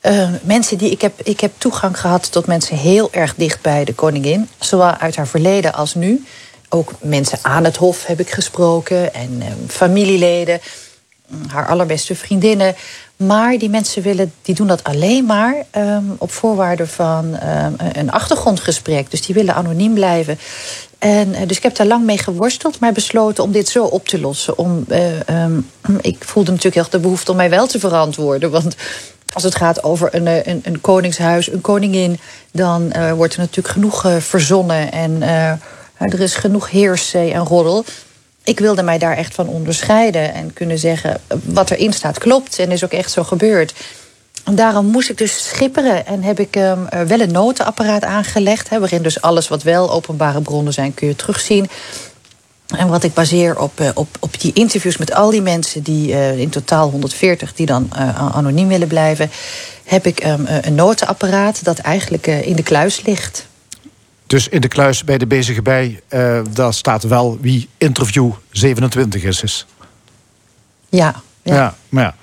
eh, 0.00 0.28
mensen 0.42 0.78
die 0.78 0.90
ik 0.90 1.00
heb, 1.00 1.20
ik 1.22 1.40
heb 1.40 1.52
toegang 1.58 2.00
gehad 2.00 2.32
tot 2.32 2.46
mensen 2.46 2.76
heel 2.76 3.08
erg 3.12 3.34
dicht 3.34 3.60
bij 3.62 3.84
de 3.84 3.94
koningin, 3.94 4.48
zowel 4.58 4.90
uit 4.94 5.16
haar 5.16 5.26
verleden 5.26 5.74
als 5.74 5.94
nu. 5.94 6.24
Ook 6.68 6.92
mensen 7.00 7.38
aan 7.42 7.64
het 7.64 7.76
hof 7.76 8.06
heb 8.06 8.20
ik 8.20 8.30
gesproken 8.30 9.14
en 9.14 9.38
eh, 9.40 9.46
familieleden, 9.68 10.60
haar 11.48 11.66
allerbeste 11.66 12.14
vriendinnen. 12.14 12.74
Maar 13.16 13.58
die 13.58 13.68
mensen 13.70 14.02
willen, 14.02 14.32
die 14.42 14.54
doen 14.54 14.66
dat 14.66 14.84
alleen 14.84 15.24
maar 15.24 15.54
ehm, 15.70 16.04
op 16.18 16.32
voorwaarde 16.32 16.86
van 16.86 17.34
ehm, 17.36 17.72
een 17.92 18.10
achtergrondgesprek. 18.10 19.10
Dus 19.10 19.26
die 19.26 19.34
willen 19.34 19.54
anoniem 19.54 19.94
blijven. 19.94 20.38
En, 20.98 21.34
eh, 21.34 21.46
dus 21.46 21.56
ik 21.56 21.62
heb 21.62 21.76
daar 21.76 21.86
lang 21.86 22.04
mee 22.04 22.18
geworsteld, 22.18 22.80
maar 22.80 22.92
besloten 22.92 23.44
om 23.44 23.52
dit 23.52 23.68
zo 23.68 23.84
op 23.84 24.08
te 24.08 24.20
lossen. 24.20 24.58
Om, 24.58 24.84
eh, 24.88 25.28
ehm, 25.28 25.60
ik 26.00 26.24
voelde 26.24 26.50
natuurlijk 26.50 26.76
echt 26.76 26.92
de 26.92 26.98
behoefte 26.98 27.30
om 27.30 27.36
mij 27.36 27.50
wel 27.50 27.66
te 27.66 27.78
verantwoorden. 27.78 28.50
Want 28.50 28.76
als 29.32 29.42
het 29.42 29.54
gaat 29.54 29.82
over 29.82 30.14
een, 30.14 30.26
eh, 30.26 30.46
een, 30.46 30.60
een 30.64 30.80
koningshuis, 30.80 31.52
een 31.52 31.60
koningin, 31.60 32.18
dan 32.50 32.92
wordt 33.16 33.34
er 33.34 33.40
natuurlijk 33.40 33.74
genoeg 33.74 34.06
verzonnen. 34.18 34.92
En 34.92 35.22
er 35.98 36.20
is 36.20 36.34
genoeg 36.34 36.70
heerszee 36.70 37.32
en 37.32 37.44
roddel. 37.44 37.84
Ik 38.44 38.58
wilde 38.58 38.82
mij 38.82 38.98
daar 38.98 39.16
echt 39.16 39.34
van 39.34 39.48
onderscheiden 39.48 40.34
en 40.34 40.52
kunnen 40.52 40.78
zeggen: 40.78 41.20
wat 41.44 41.70
erin 41.70 41.92
staat 41.92 42.18
klopt 42.18 42.58
en 42.58 42.70
is 42.70 42.84
ook 42.84 42.92
echt 42.92 43.10
zo 43.10 43.22
gebeurd. 43.24 43.74
En 44.46 44.54
daarom 44.54 44.86
moest 44.86 45.10
ik 45.10 45.18
dus 45.18 45.48
schipperen 45.48 46.06
en 46.06 46.22
heb 46.22 46.40
ik 46.40 46.56
um, 46.56 46.88
wel 47.06 47.20
een 47.20 47.32
notenapparaat 47.32 48.04
aangelegd. 48.04 48.68
Hè, 48.68 48.78
waarin 48.78 49.02
dus 49.02 49.20
alles 49.20 49.48
wat 49.48 49.62
wel 49.62 49.90
openbare 49.90 50.40
bronnen 50.40 50.72
zijn, 50.72 50.94
kun 50.94 51.08
je 51.08 51.16
terugzien. 51.16 51.68
En 52.66 52.88
wat 52.88 53.04
ik 53.04 53.14
baseer 53.14 53.58
op, 53.58 53.80
uh, 53.80 53.88
op, 53.94 54.16
op 54.20 54.40
die 54.40 54.52
interviews 54.52 54.96
met 54.96 55.14
al 55.14 55.30
die 55.30 55.42
mensen, 55.42 55.82
die 55.82 56.08
uh, 56.08 56.38
in 56.38 56.48
totaal 56.48 56.90
140, 56.90 57.54
die 57.54 57.66
dan 57.66 57.90
uh, 57.96 58.36
anoniem 58.36 58.68
willen 58.68 58.88
blijven, 58.88 59.30
heb 59.84 60.06
ik 60.06 60.24
um, 60.24 60.46
een 60.60 60.74
notenapparaat 60.74 61.64
dat 61.64 61.78
eigenlijk 61.78 62.26
in 62.26 62.56
de 62.56 62.62
kluis 62.62 63.02
ligt. 63.04 63.46
Dus 64.26 64.48
in 64.48 64.60
de 64.60 64.68
kluis 64.68 65.04
bij 65.04 65.18
de 65.18 65.26
bezige 65.26 65.62
bij, 65.62 66.00
daar 66.52 66.74
staat 66.74 67.02
wel 67.02 67.38
wie 67.40 67.68
interview 67.78 68.30
27 68.50 69.22
is. 69.22 69.42
is. 69.42 69.66
Ja, 71.46 71.54
ja, 71.54 71.74
ja, 71.88 72.14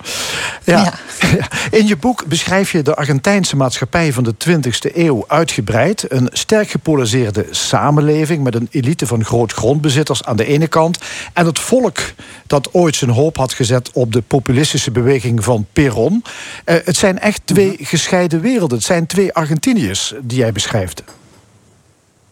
ja. 0.64 0.92
ja. 1.38 1.48
In 1.70 1.86
je 1.86 1.96
boek 1.96 2.26
beschrijf 2.26 2.72
je 2.72 2.82
de 2.82 2.94
Argentijnse 2.94 3.56
maatschappij 3.56 4.12
van 4.12 4.24
de 4.24 4.34
20e 4.48 4.94
eeuw 4.94 5.24
uitgebreid. 5.26 6.04
Een 6.08 6.28
sterk 6.32 6.70
gepolariseerde 6.70 7.46
samenleving 7.50 8.42
met 8.42 8.54
een 8.54 8.68
elite 8.70 9.06
van 9.06 9.24
grootgrondbezitters 9.24 10.24
aan 10.24 10.36
de 10.36 10.44
ene 10.44 10.66
kant. 10.66 10.98
En 11.32 11.46
het 11.46 11.58
volk 11.58 11.98
dat 12.46 12.68
ooit 12.72 12.96
zijn 12.96 13.10
hoop 13.10 13.36
had 13.36 13.52
gezet 13.52 13.90
op 13.92 14.12
de 14.12 14.22
populistische 14.22 14.90
beweging 14.90 15.44
van 15.44 15.66
Perón. 15.72 16.22
Eh, 16.64 16.76
het 16.84 16.96
zijn 16.96 17.18
echt 17.18 17.40
twee 17.44 17.72
mhm. 17.72 17.84
gescheiden 17.84 18.40
werelden. 18.40 18.76
Het 18.76 18.86
zijn 18.86 19.06
twee 19.06 19.32
Argentiniërs 19.32 20.14
die 20.22 20.38
jij 20.38 20.52
beschrijft. 20.52 21.02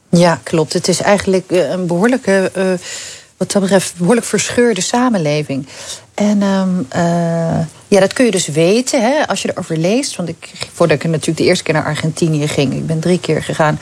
Ja, 0.09 0.41
klopt. 0.43 0.73
Het 0.73 0.89
is 0.89 1.01
eigenlijk 1.01 1.51
eh, 1.51 1.71
een 1.71 1.87
behoorlijke. 1.87 2.53
Uh, 2.57 2.73
wat 3.43 3.53
dat 3.53 3.63
betreft 3.63 3.97
behoorlijk 3.97 4.27
verscheurde 4.27 4.81
samenleving. 4.81 5.67
En 6.15 6.43
um, 6.43 6.87
uh, 6.97 7.59
ja, 7.89 8.01
dat 8.01 8.13
kun 8.13 8.25
je 8.25 8.31
dus 8.31 8.47
weten 8.47 9.03
hè, 9.03 9.29
als 9.29 9.43
je 9.43 9.51
erover 9.51 9.77
leest. 9.77 10.17
Want 10.17 10.29
ik, 10.29 10.51
voordat 10.73 10.97
ik 10.97 11.11
natuurlijk 11.11 11.39
de 11.39 11.45
eerste 11.45 11.65
keer 11.65 11.75
naar 11.75 11.85
Argentinië 11.85 12.49
ging, 12.49 12.75
ik 12.75 12.87
ben 12.87 13.01
drie 13.01 13.21
keer 13.21 13.43
gegaan, 13.43 13.81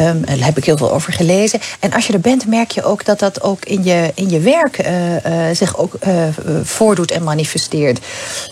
um, 0.00 0.24
daar 0.24 0.44
heb 0.44 0.56
ik 0.56 0.64
heel 0.64 0.76
veel 0.76 0.92
over 0.92 1.12
gelezen. 1.12 1.60
En 1.80 1.92
als 1.92 2.06
je 2.06 2.12
er 2.12 2.20
bent, 2.20 2.46
merk 2.46 2.70
je 2.70 2.82
ook 2.82 3.04
dat 3.04 3.18
dat 3.18 3.42
ook 3.42 3.64
in 3.64 3.84
je, 3.84 4.12
in 4.14 4.30
je 4.30 4.40
werk 4.40 4.86
uh, 4.86 5.12
uh, 5.14 5.54
zich 5.54 5.78
ook 5.78 5.94
voordoet 6.62 7.10
en 7.10 7.22
manifesteert. 7.22 7.98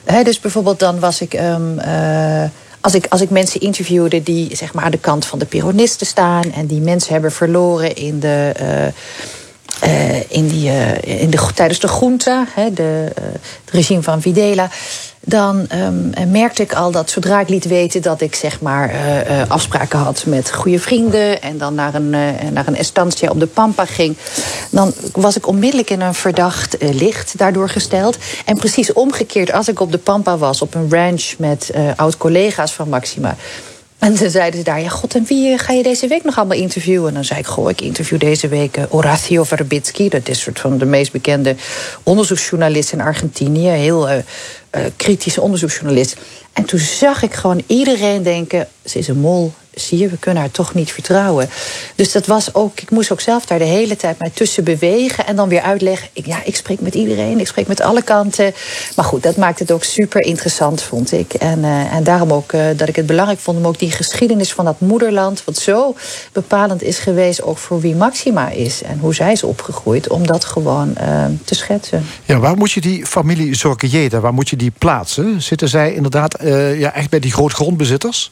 Hè, 0.05 0.23
dus 0.23 0.41
bijvoorbeeld 0.41 0.79
dan 0.79 1.01
was 1.01 1.21
ik. 1.21 1.33
Um, 1.35 1.81
als 2.81 2.95
ik, 2.95 3.07
als 3.09 3.21
ik 3.21 3.31
mensen 3.31 3.61
interviewde 3.61 4.23
die 4.23 4.57
zeg 4.57 4.75
maar, 4.75 4.85
aan 4.85 4.91
de 4.91 4.99
kant 4.99 5.27
van 5.27 5.39
de 5.39 5.45
Peronisten 5.45 6.07
staan 6.07 6.53
en 6.53 6.67
die 6.67 6.81
mensen 6.81 7.13
hebben 7.13 7.33
verloren 7.33 7.97
in 7.97 8.21
de. 8.21 8.53
Uh, 9.85 10.31
in 10.31 10.49
die, 10.49 10.71
uh, 10.71 11.21
in 11.21 11.31
de, 11.31 11.39
tijdens 11.55 11.79
de 11.79 11.89
junta, 12.01 12.47
hè, 12.55 12.73
de, 12.73 13.13
uh, 13.19 13.25
het 13.65 13.71
regime 13.73 14.03
van 14.03 14.21
Videla, 14.21 14.71
dan 15.21 15.67
um, 15.75 16.31
merkte 16.31 16.63
ik 16.63 16.75
al 16.75 16.91
dat 16.91 17.11
zodra 17.11 17.41
ik 17.41 17.49
liet 17.49 17.65
weten 17.65 18.03
dat 18.03 18.21
ik 18.21 18.35
zeg 18.35 18.61
maar 18.61 18.93
afspraken 19.49 19.99
had 19.99 20.25
met 20.27 20.53
goede 20.53 20.79
vrienden 20.79 21.43
en 21.43 21.59
dan 21.59 21.75
naar 21.75 21.95
een, 21.95 22.11
naar 22.53 22.67
een 22.67 22.77
estancia 22.77 23.31
op 23.31 23.41
de 23.41 23.47
Pampa 23.47 23.85
ging, 23.85 24.17
dan 24.71 24.93
was 25.13 25.37
ik 25.37 25.47
onmiddellijk 25.47 25.91
in 25.91 26.01
een 26.01 26.15
verdacht 26.15 26.77
licht 26.81 27.39
daardoor 27.39 27.69
gesteld. 27.69 28.17
En 28.45 28.57
precies 28.57 28.93
omgekeerd, 28.93 29.53
als 29.53 29.69
ik 29.69 29.81
op 29.81 29.93
de 29.93 29.99
Pampa 29.99 30.37
was, 30.37 30.63
op 30.63 30.75
een 30.75 30.91
ranch 30.91 31.35
met 31.39 31.71
oud-collega's 31.97 32.73
van 32.73 32.89
Maxima 32.89 33.37
en 33.99 34.15
toen 34.15 34.31
zeiden 34.31 34.59
ze 34.59 34.65
daar, 34.65 34.81
ja 34.81 34.89
god, 34.89 35.15
en 35.15 35.25
wie 35.25 35.59
ga 35.59 35.73
je 35.73 35.83
deze 35.83 36.07
week 36.07 36.25
nog 36.25 36.37
allemaal 36.37 36.57
interviewen? 36.57 37.09
En 37.09 37.15
dan 37.15 37.25
zei 37.25 37.39
ik, 37.39 37.47
goh, 37.47 37.71
ik 37.71 37.81
interview 37.81 38.19
deze 38.19 38.49
week 38.49 38.77
uh, 38.77 38.85
Horacio 38.91 39.45
Verbitsky. 39.45 40.09
Dat 40.09 40.29
is 40.29 40.41
soort 40.41 40.61
van 40.61 40.79
de 40.79 40.85
meest 40.85 41.13
bekende 41.13 41.57
onderzoeksjournalist 42.03 42.93
in 42.93 43.01
Argentinië. 43.01 43.69
Heel 43.69 44.09
uh, 44.09 44.17
kritische 44.97 45.41
onderzoeksjournalist. 45.41 46.17
En 46.53 46.65
toen 46.65 46.79
zag 46.79 47.23
ik 47.23 47.35
gewoon 47.35 47.63
iedereen 47.67 48.23
denken, 48.23 48.69
ze 48.85 48.99
is 48.99 49.09
een 49.09 49.19
mol, 49.19 49.53
zie 49.81 50.09
we 50.09 50.17
kunnen 50.17 50.43
haar 50.43 50.51
toch 50.51 50.75
niet 50.75 50.93
vertrouwen. 50.93 51.49
Dus 51.95 52.13
dat 52.13 52.27
was 52.27 52.55
ook, 52.55 52.81
ik 52.81 52.91
moest 52.91 53.13
ook 53.13 53.21
zelf 53.21 53.47
daar 53.47 53.59
de 53.59 53.65
hele 53.65 53.97
tijd 53.97 54.19
mij 54.19 54.31
tussen 54.31 54.65
bewegen 54.65 55.27
en 55.27 55.37
dan 55.37 55.49
weer 55.49 55.61
uitleggen. 55.61 56.09
Ik, 56.13 56.27
ja, 56.27 56.39
ik 56.45 56.57
spreek 56.57 56.81
met 56.81 56.95
iedereen, 56.95 57.41
ik 57.41 57.47
spreek 57.47 57.67
met 57.67 57.81
alle 57.81 58.03
kanten. 58.03 58.55
Maar 58.97 59.05
goed, 59.05 59.23
dat 59.23 59.37
maakt 59.37 59.59
het 59.59 59.73
ook 59.73 59.85
super 59.85 60.23
interessant, 60.23 60.83
vond 60.83 61.13
ik. 61.13 61.35
En, 61.35 61.59
uh, 61.59 61.95
en 61.95 62.05
daarom 62.05 62.33
ook 62.33 62.53
uh, 62.53 62.67
dat 62.77 62.89
ik 62.89 62.97
het 62.97 63.07
belangrijk 63.07 63.41
vond 63.41 63.59
om 63.59 63.67
ook 63.67 63.79
die 63.79 63.91
geschiedenis 63.91 64.53
van 64.53 64.65
dat 64.65 64.81
moederland, 64.81 65.45
wat 65.45 65.57
zo 65.57 65.95
bepalend 66.33 66.83
is 66.83 66.99
geweest 66.99 67.43
ook 67.43 67.59
voor 67.59 67.81
wie 67.81 67.95
Maxima 67.95 68.49
is 68.51 68.83
en 68.83 68.99
hoe 68.99 69.15
zij 69.15 69.33
is 69.33 69.43
opgegroeid, 69.43 70.09
om 70.09 70.27
dat 70.27 70.45
gewoon 70.45 70.95
uh, 71.01 71.25
te 71.45 71.55
schetsen. 71.55 72.05
Ja, 72.25 72.39
waar 72.39 72.57
moet 72.57 72.73
je 72.73 72.81
die 72.81 73.07
familie 73.07 73.55
Zorgejeda, 73.55 74.21
waar 74.21 74.35
moet 74.35 74.49
je 74.49 74.57
die 74.57 74.73
plaatsen? 74.79 75.43
Zitten 75.43 75.69
zij 75.69 75.95
inderdaad 75.95 76.37
ja, 76.77 76.95
echt 76.95 77.11
bij 77.11 77.21
die 77.21 77.33
grootgrondbezitters? 77.33 78.31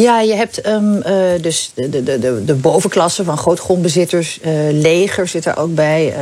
Ja, 0.00 0.20
je 0.20 0.34
hebt 0.34 0.66
um, 0.66 0.96
uh, 0.96 1.02
dus 1.40 1.70
de, 1.74 1.88
de, 1.88 2.18
de, 2.18 2.44
de 2.44 2.54
bovenklasse 2.54 3.24
van 3.24 3.38
grootgrondbezitters. 3.38 4.38
Uh, 4.42 4.50
leger 4.70 5.28
zit 5.28 5.44
er 5.44 5.56
ook 5.56 5.74
bij. 5.74 6.06
Uh, 6.06 6.14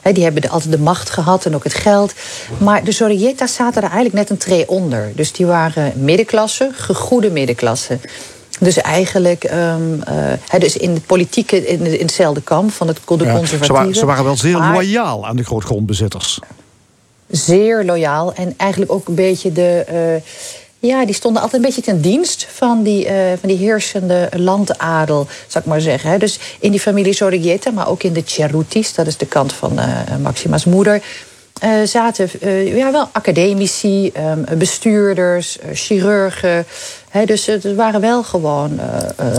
he, 0.00 0.12
die 0.12 0.22
hebben 0.22 0.42
de, 0.42 0.48
altijd 0.48 0.72
de 0.72 0.78
macht 0.78 1.10
gehad 1.10 1.46
en 1.46 1.54
ook 1.54 1.64
het 1.64 1.74
geld. 1.74 2.12
Maar 2.58 2.84
de 2.84 2.92
Zorietas 2.92 3.54
zaten 3.54 3.82
er 3.82 3.90
eigenlijk 3.90 4.14
net 4.14 4.30
een 4.30 4.36
tree 4.36 4.68
onder. 4.68 5.12
Dus 5.14 5.32
die 5.32 5.46
waren 5.46 5.92
middenklasse, 5.96 6.70
gegoede 6.72 7.30
middenklasse. 7.30 7.98
Dus 8.60 8.76
eigenlijk, 8.76 9.50
um, 9.52 10.02
uh, 10.52 10.60
dus 10.60 10.76
in 10.76 10.94
de 10.94 11.00
politieke, 11.00 11.66
in, 11.66 11.86
in 11.86 12.06
hetzelfde 12.06 12.42
kamp 12.42 12.72
van 12.72 12.88
het, 12.88 12.96
de 12.96 13.02
conservatieven. 13.04 13.66
Ze, 13.66 13.72
waren, 13.72 13.94
ze 13.94 14.06
waren 14.06 14.24
wel 14.24 14.36
zeer 14.36 14.58
maar, 14.58 14.72
loyaal 14.72 15.26
aan 15.26 15.36
de 15.36 15.44
grootgrondbezitters. 15.44 16.38
Zeer 17.30 17.84
loyaal. 17.84 18.34
En 18.34 18.54
eigenlijk 18.56 18.92
ook 18.92 19.08
een 19.08 19.14
beetje 19.14 19.52
de... 19.52 19.84
Uh, 19.92 20.22
ja, 20.88 21.04
die 21.04 21.14
stonden 21.14 21.42
altijd 21.42 21.62
een 21.62 21.68
beetje 21.68 21.92
ten 21.92 22.00
dienst 22.00 22.46
van 22.50 22.82
die, 22.82 23.06
uh, 23.06 23.12
van 23.40 23.48
die 23.48 23.58
heersende 23.58 24.28
landadel, 24.36 25.26
zou 25.46 25.64
ik 25.64 25.70
maar 25.70 25.80
zeggen. 25.80 26.18
Dus 26.18 26.38
in 26.60 26.70
die 26.70 26.80
familie 26.80 27.12
Sorrieta, 27.12 27.70
maar 27.70 27.88
ook 27.88 28.02
in 28.02 28.12
de 28.12 28.22
Cerrutis, 28.24 28.94
dat 28.94 29.06
is 29.06 29.16
de 29.16 29.26
kant 29.26 29.52
van 29.52 29.72
uh, 29.78 29.86
Maxima's 30.22 30.64
moeder. 30.64 31.02
Uh, 31.64 31.70
zaten 31.84 32.30
ja, 32.76 32.92
wel 32.92 33.08
academici, 33.12 34.12
um, 34.16 34.58
bestuurders, 34.58 35.58
chirurgen. 35.72 36.66
Dus 37.24 37.46
het 37.46 37.74
waren 37.74 38.00
wel 38.00 38.22
gewoon 38.22 38.80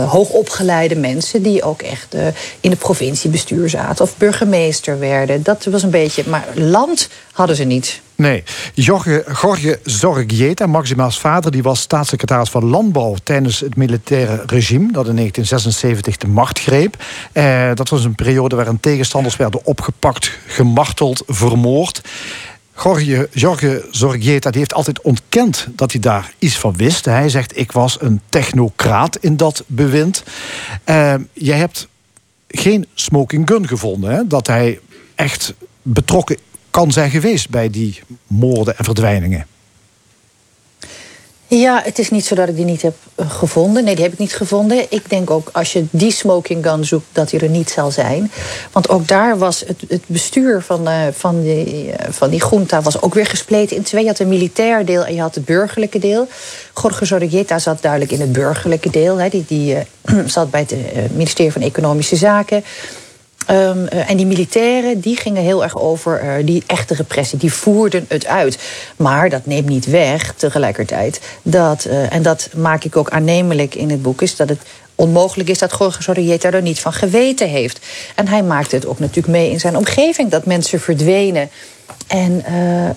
hoogopgeleide 0.08 0.96
mensen 0.96 1.42
die 1.42 1.62
ook 1.62 1.82
echt 1.82 2.14
in 2.60 2.70
de 2.70 2.76
provinciebestuur 2.76 3.68
zaten 3.68 4.04
of 4.04 4.16
burgemeester 4.16 4.98
werden. 4.98 5.42
Dat 5.42 5.64
was 5.64 5.82
een 5.82 5.90
beetje. 5.90 6.22
Maar 6.26 6.44
land 6.54 7.08
hadden 7.32 7.56
ze 7.56 7.64
niet. 7.64 8.02
Nee. 8.16 8.42
Jorge, 8.74 9.24
Jorge 9.42 9.78
Zorgieta, 9.82 10.66
Maxima's 10.66 11.18
vader, 11.18 11.50
die 11.50 11.62
was 11.62 11.80
staatssecretaris 11.80 12.48
van 12.48 12.64
Landbouw 12.64 13.16
tijdens 13.22 13.60
het 13.60 13.76
militaire 13.76 14.42
regime 14.46 14.92
dat 14.92 15.06
in 15.06 15.16
1976 15.16 16.16
de 16.16 16.26
macht 16.26 16.60
greep. 16.60 16.96
Eh, 17.32 17.70
dat 17.74 17.88
was 17.88 18.04
een 18.04 18.14
periode 18.14 18.56
waarin 18.56 18.80
tegenstanders 18.80 19.36
werden 19.36 19.60
opgepakt, 19.64 20.30
gemarteld, 20.46 21.22
vermoord. 21.26 22.00
Jorge, 22.82 23.28
Jorge 23.32 23.86
Zorgieta 23.90 24.50
heeft 24.52 24.74
altijd 24.74 25.00
ontkend 25.00 25.66
dat 25.70 25.92
hij 25.92 26.00
daar 26.00 26.32
iets 26.38 26.58
van 26.58 26.76
wist. 26.76 27.04
Hij 27.04 27.28
zegt: 27.28 27.58
Ik 27.58 27.72
was 27.72 28.00
een 28.00 28.20
technocraat 28.28 29.16
in 29.16 29.36
dat 29.36 29.64
bewind. 29.66 30.22
Uh, 30.86 31.14
jij 31.32 31.56
hebt 31.58 31.88
geen 32.48 32.86
smoking 32.94 33.48
gun 33.48 33.68
gevonden, 33.68 34.10
hè? 34.10 34.26
dat 34.26 34.46
hij 34.46 34.80
echt 35.14 35.54
betrokken 35.82 36.36
kan 36.70 36.92
zijn 36.92 37.10
geweest 37.10 37.50
bij 37.50 37.70
die 37.70 38.00
moorden 38.26 38.78
en 38.78 38.84
verdwijningen? 38.84 39.46
Ja, 41.46 41.80
het 41.84 41.98
is 41.98 42.10
niet 42.10 42.24
zo 42.24 42.34
dat 42.34 42.48
ik 42.48 42.56
die 42.56 42.64
niet 42.64 42.82
heb 42.82 42.94
eh, 43.14 43.30
gevonden. 43.30 43.84
Nee, 43.84 43.94
die 43.94 44.04
heb 44.04 44.12
ik 44.12 44.18
niet 44.18 44.34
gevonden. 44.34 44.86
Ik 44.88 45.10
denk 45.10 45.30
ook 45.30 45.48
als 45.52 45.72
je 45.72 45.84
die 45.90 46.10
smoking 46.10 46.66
gun 46.66 46.84
zoekt, 46.84 47.06
dat 47.12 47.30
die 47.30 47.40
er 47.40 47.48
niet 47.48 47.70
zal 47.70 47.90
zijn. 47.90 48.30
Want 48.72 48.88
ook 48.88 49.08
daar 49.08 49.38
was 49.38 49.60
het, 49.60 49.84
het 49.88 50.02
bestuur 50.06 50.62
van, 50.62 50.88
uh, 50.88 51.06
van, 51.12 51.42
die, 51.42 51.86
uh, 51.86 51.94
van 52.10 52.30
die 52.30 52.44
junta 52.50 52.82
was 52.82 53.02
ook 53.02 53.14
weer 53.14 53.26
gespleten 53.26 53.76
in 53.76 53.82
twee. 53.82 54.02
Je 54.02 54.08
had 54.08 54.18
een 54.18 54.28
militair 54.28 54.84
deel 54.84 55.04
en 55.04 55.14
je 55.14 55.20
had 55.20 55.34
het 55.34 55.44
burgerlijke 55.44 55.98
deel. 55.98 56.28
Jorge 56.82 57.04
Zorreguieta 57.04 57.58
zat 57.58 57.82
duidelijk 57.82 58.12
in 58.12 58.20
het 58.20 58.32
burgerlijke 58.32 58.90
deel. 58.90 59.16
Hè. 59.16 59.28
Die, 59.28 59.44
die 59.48 59.76
zat 60.26 60.50
bij 60.50 60.66
het 60.68 61.12
ministerie 61.12 61.52
van 61.52 61.62
Economische 61.62 62.16
Zaken. 62.16 62.64
Um, 63.50 63.86
uh, 63.92 64.10
en 64.10 64.16
die 64.16 64.26
militairen 64.26 65.00
die 65.00 65.16
gingen 65.16 65.42
heel 65.42 65.62
erg 65.62 65.78
over 65.78 66.24
uh, 66.24 66.46
die 66.46 66.62
echte 66.66 66.94
repressie. 66.94 67.38
Die 67.38 67.52
voerden 67.52 68.04
het 68.08 68.26
uit. 68.26 68.58
Maar 68.96 69.30
dat 69.30 69.46
neemt 69.46 69.68
niet 69.68 69.86
weg 69.86 70.34
tegelijkertijd 70.34 71.20
dat, 71.42 71.84
uh, 71.84 72.12
en 72.12 72.22
dat 72.22 72.48
maak 72.56 72.84
ik 72.84 72.96
ook 72.96 73.10
aannemelijk 73.10 73.74
in 73.74 73.90
het 73.90 74.02
boek, 74.02 74.22
is 74.22 74.36
dat 74.36 74.48
het 74.48 74.60
onmogelijk 74.94 75.48
is 75.48 75.58
dat 75.58 75.76
Jorge 75.78 76.02
Sorrieta 76.02 76.50
er 76.50 76.62
niet 76.62 76.80
van 76.80 76.92
geweten 76.92 77.48
heeft. 77.48 77.86
En 78.14 78.28
hij 78.28 78.42
maakte 78.42 78.74
het 78.74 78.86
ook 78.86 78.98
natuurlijk 78.98 79.28
mee 79.28 79.50
in 79.50 79.60
zijn 79.60 79.76
omgeving 79.76 80.30
dat 80.30 80.46
mensen 80.46 80.80
verdwenen. 80.80 81.50
En 82.06 82.44
uh, 82.50 82.84
uh, 82.84 82.90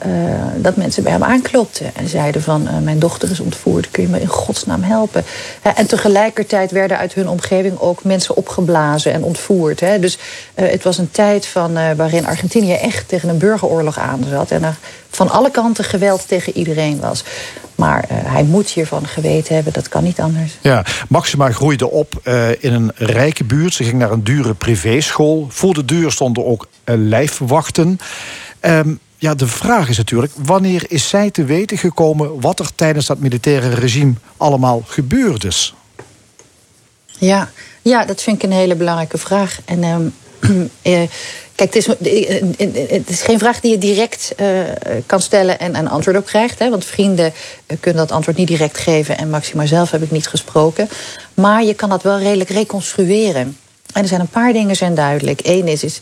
dat 0.56 0.76
mensen 0.76 1.04
bij 1.04 1.12
hem 1.12 1.24
aanklopten 1.24 1.96
en 1.96 2.08
zeiden 2.08 2.42
van... 2.42 2.62
Uh, 2.62 2.78
mijn 2.78 3.00
dochter 3.00 3.32
is 3.32 3.40
ontvoerd, 3.40 3.92
kun 3.92 4.04
je 4.04 4.10
me 4.10 4.22
in 4.22 4.28
godsnaam 4.28 4.84
helpen? 4.84 5.24
en 5.62 5.88
tegelijkertijd 5.88 6.72
werden 6.72 6.98
uit 6.98 7.14
hun 7.14 7.30
omgeving 7.30 7.80
ook 7.80 8.04
mensen 8.04 8.36
opgeblazen 8.36 9.14
en 9.14 9.24
ontvoerd. 9.24 9.80
Hè. 9.80 10.00
Dus 10.00 10.18
het 10.54 10.84
was 10.84 10.98
een 10.98 11.12
tijd 11.12 11.46
van, 11.46 11.96
waarin 11.96 12.26
Argentinië 12.26 12.74
echt 12.74 13.08
tegen 13.08 13.30
een 13.30 13.38
burgeroorlog 13.38 14.00
aan 14.00 14.26
zat... 14.30 14.52
en 14.52 14.64
er 14.64 14.78
van 15.10 15.30
alle 15.30 15.52
kanten 15.52 15.84
geweld 15.84 16.28
tegen 16.28 16.58
iedereen 16.58 17.00
was. 17.00 17.24
Maar 17.76 18.06
hij 18.10 18.44
moet 18.44 18.70
hiervan 18.70 19.08
geweten 19.08 19.56
hebben, 19.56 19.74
dat 19.74 19.90
kan 19.90 20.04
niet 20.04 20.20
anders. 20.20 20.58
Ja, 20.62 20.86
Maxima 21.10 21.52
groeide 21.52 21.90
op 21.90 22.28
in 22.60 22.74
een 22.74 22.92
rijke 22.96 23.44
buurt. 23.44 23.74
Ze 23.74 23.84
ging 23.84 23.98
naar 23.98 24.12
een 24.12 24.24
dure 24.24 24.54
privéschool. 24.54 25.48
Voor 25.50 25.74
de 25.74 25.86
deur 25.86 26.12
stonden 26.12 26.46
ook 26.46 26.68
lijfwachten... 26.86 28.00
Um, 28.62 29.00
ja, 29.18 29.36
de 29.36 29.48
vraag 29.48 29.90
is 29.90 29.98
natuurlijk, 29.98 30.34
wanneer 30.36 30.86
is 30.88 31.10
zij 31.10 31.32
te 31.32 31.44
weten 31.44 31.78
gekomen... 31.78 32.42
wat 32.42 32.60
er 32.60 32.76
tijdens 32.76 33.06
dat 33.06 33.20
militaire 33.20 33.70
regime 33.70 34.14
allemaal 34.38 34.84
gebeurd 34.86 35.44
is? 35.44 35.74
Ja, 37.06 37.50
ja 37.82 38.06
dat 38.06 38.22
vind 38.22 38.38
ik 38.38 38.44
een 38.44 38.58
hele 38.58 38.76
belangrijke 38.76 39.18
vraag. 39.18 39.60
En 39.66 39.84
um, 39.84 40.14
eh, 40.82 41.02
kijk, 41.56 41.74
het 41.74 41.76
is, 41.76 41.86
het 41.86 43.10
is, 43.10 43.22
geen 43.22 43.40
vraag 43.40 43.60
die 43.60 43.72
je 43.72 43.78
direct 43.78 44.36
kan 45.06 45.22
stellen 45.22 45.60
en 45.60 45.76
een 45.76 45.90
antwoord 45.90 46.18
op 46.18 46.26
krijgt. 46.26 46.60
Hè, 46.60 46.70
want 46.70 46.86
vrienden 46.86 47.34
kunnen 47.80 48.08
dat 48.08 48.12
antwoord 48.12 48.38
niet 48.38 48.48
direct 48.48 48.78
geven... 48.78 49.18
en 49.18 49.30
Maxima 49.30 49.66
zelf 49.66 49.92
heb 49.92 50.04
ik 50.04 50.12
niet 50.12 50.28
gesproken. 50.28 50.90
Maar 51.34 51.64
je 51.64 51.74
kan 51.74 51.90
dat 51.90 52.04
wel 52.04 52.20
redelijk 52.20 52.50
reconstrueren. 52.50 53.58
En 53.94 54.02
er 54.02 54.08
zijn 54.08 54.22
een 54.22 54.28
paar 54.28 54.54
dingen 54.54 54.76
zijn 54.76 54.96
duidelijk. 54.96 55.40
Eén 55.44 55.68
is, 55.68 55.84
is 55.84 56.00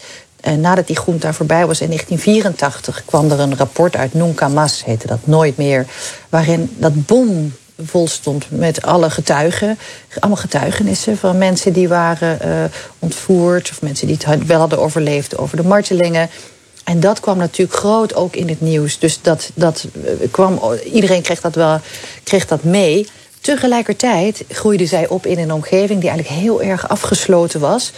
nadat 0.53 0.87
die 0.87 0.99
junta 1.05 1.33
voorbij 1.33 1.65
was 1.65 1.81
in 1.81 1.87
1984 1.87 3.05
kwam 3.05 3.31
er 3.31 3.39
een 3.39 3.57
rapport 3.57 3.95
uit 3.95 4.13
Nunca 4.13 4.47
Mas, 4.47 4.85
heette 4.85 5.07
dat 5.07 5.19
nooit 5.23 5.57
meer, 5.57 5.85
waarin 6.29 6.75
dat 6.77 7.05
bom 7.05 7.53
vol 7.83 8.07
stond 8.07 8.45
met 8.49 8.81
alle 8.81 9.09
getuigen. 9.09 9.77
Allemaal 10.19 10.41
getuigenissen 10.41 11.17
van 11.17 11.37
mensen 11.37 11.73
die 11.73 11.87
waren 11.87 12.39
uh, 12.45 12.63
ontvoerd... 12.99 13.69
of 13.69 13.81
mensen 13.81 14.07
die 14.07 14.17
het 14.25 14.45
wel 14.45 14.59
hadden 14.59 14.79
overleefd 14.79 15.37
over 15.37 15.57
de 15.57 15.63
martelingen. 15.63 16.29
En 16.83 16.99
dat 16.99 17.19
kwam 17.19 17.37
natuurlijk 17.37 17.77
groot 17.77 18.15
ook 18.15 18.35
in 18.35 18.49
het 18.49 18.61
nieuws. 18.61 18.99
Dus 18.99 19.21
dat, 19.21 19.51
dat 19.53 19.87
kwam, 20.31 20.59
iedereen 20.93 21.21
kreeg 21.21 21.41
dat, 21.41 21.55
wel, 21.55 21.79
kreeg 22.23 22.45
dat 22.47 22.63
mee. 22.63 23.07
Tegelijkertijd 23.41 24.43
groeide 24.49 24.85
zij 24.85 25.07
op 25.07 25.25
in 25.25 25.39
een 25.39 25.53
omgeving 25.53 25.99
die 26.01 26.09
eigenlijk 26.09 26.41
heel 26.41 26.61
erg 26.61 26.89
afgesloten 26.89 27.59
was. 27.59 27.91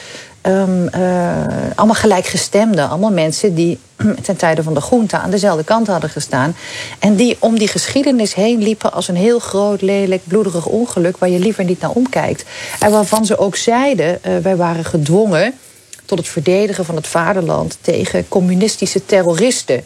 Um, 0.48 0.90
uh, 0.96 1.38
allemaal 1.76 1.96
gelijkgestemden. 1.96 2.90
Allemaal 2.90 3.12
mensen 3.12 3.56
die 3.56 3.80
ten 4.22 4.38
tijde 4.38 4.64
van 4.64 4.74
de 4.74 4.82
groente 4.82 5.18
aan 5.18 5.30
dezelfde 5.30 5.64
kant 5.64 5.88
hadden 5.88 6.10
gestaan. 6.10 6.56
En 7.00 7.16
die 7.16 7.38
om 7.40 7.60
die 7.60 7.68
geschiedenis 7.68 8.34
heen 8.34 8.60
liepen 8.62 8.94
als 8.94 9.08
een 9.08 9.16
heel 9.16 9.40
groot, 9.40 9.82
lelijk, 9.82 10.22
bloederig 10.24 10.66
ongeluk... 10.66 11.18
waar 11.18 11.30
je 11.30 11.40
liever 11.40 11.64
niet 11.64 11.82
naar 11.82 11.92
omkijkt. 11.92 12.46
En 12.80 12.92
waarvan 12.92 13.26
ze 13.26 13.38
ook 13.38 13.56
zeiden, 13.56 14.20
uh, 14.28 14.38
wij 14.38 14.56
waren 14.56 14.86
gedwongen 14.86 15.54
tot 16.06 16.18
het 16.18 16.28
verdedigen 16.28 16.86
van 16.86 16.96
het 16.96 17.08
vaderland... 17.08 17.78
tegen 17.82 18.28
communistische 18.28 19.06
terroristen... 19.06 19.84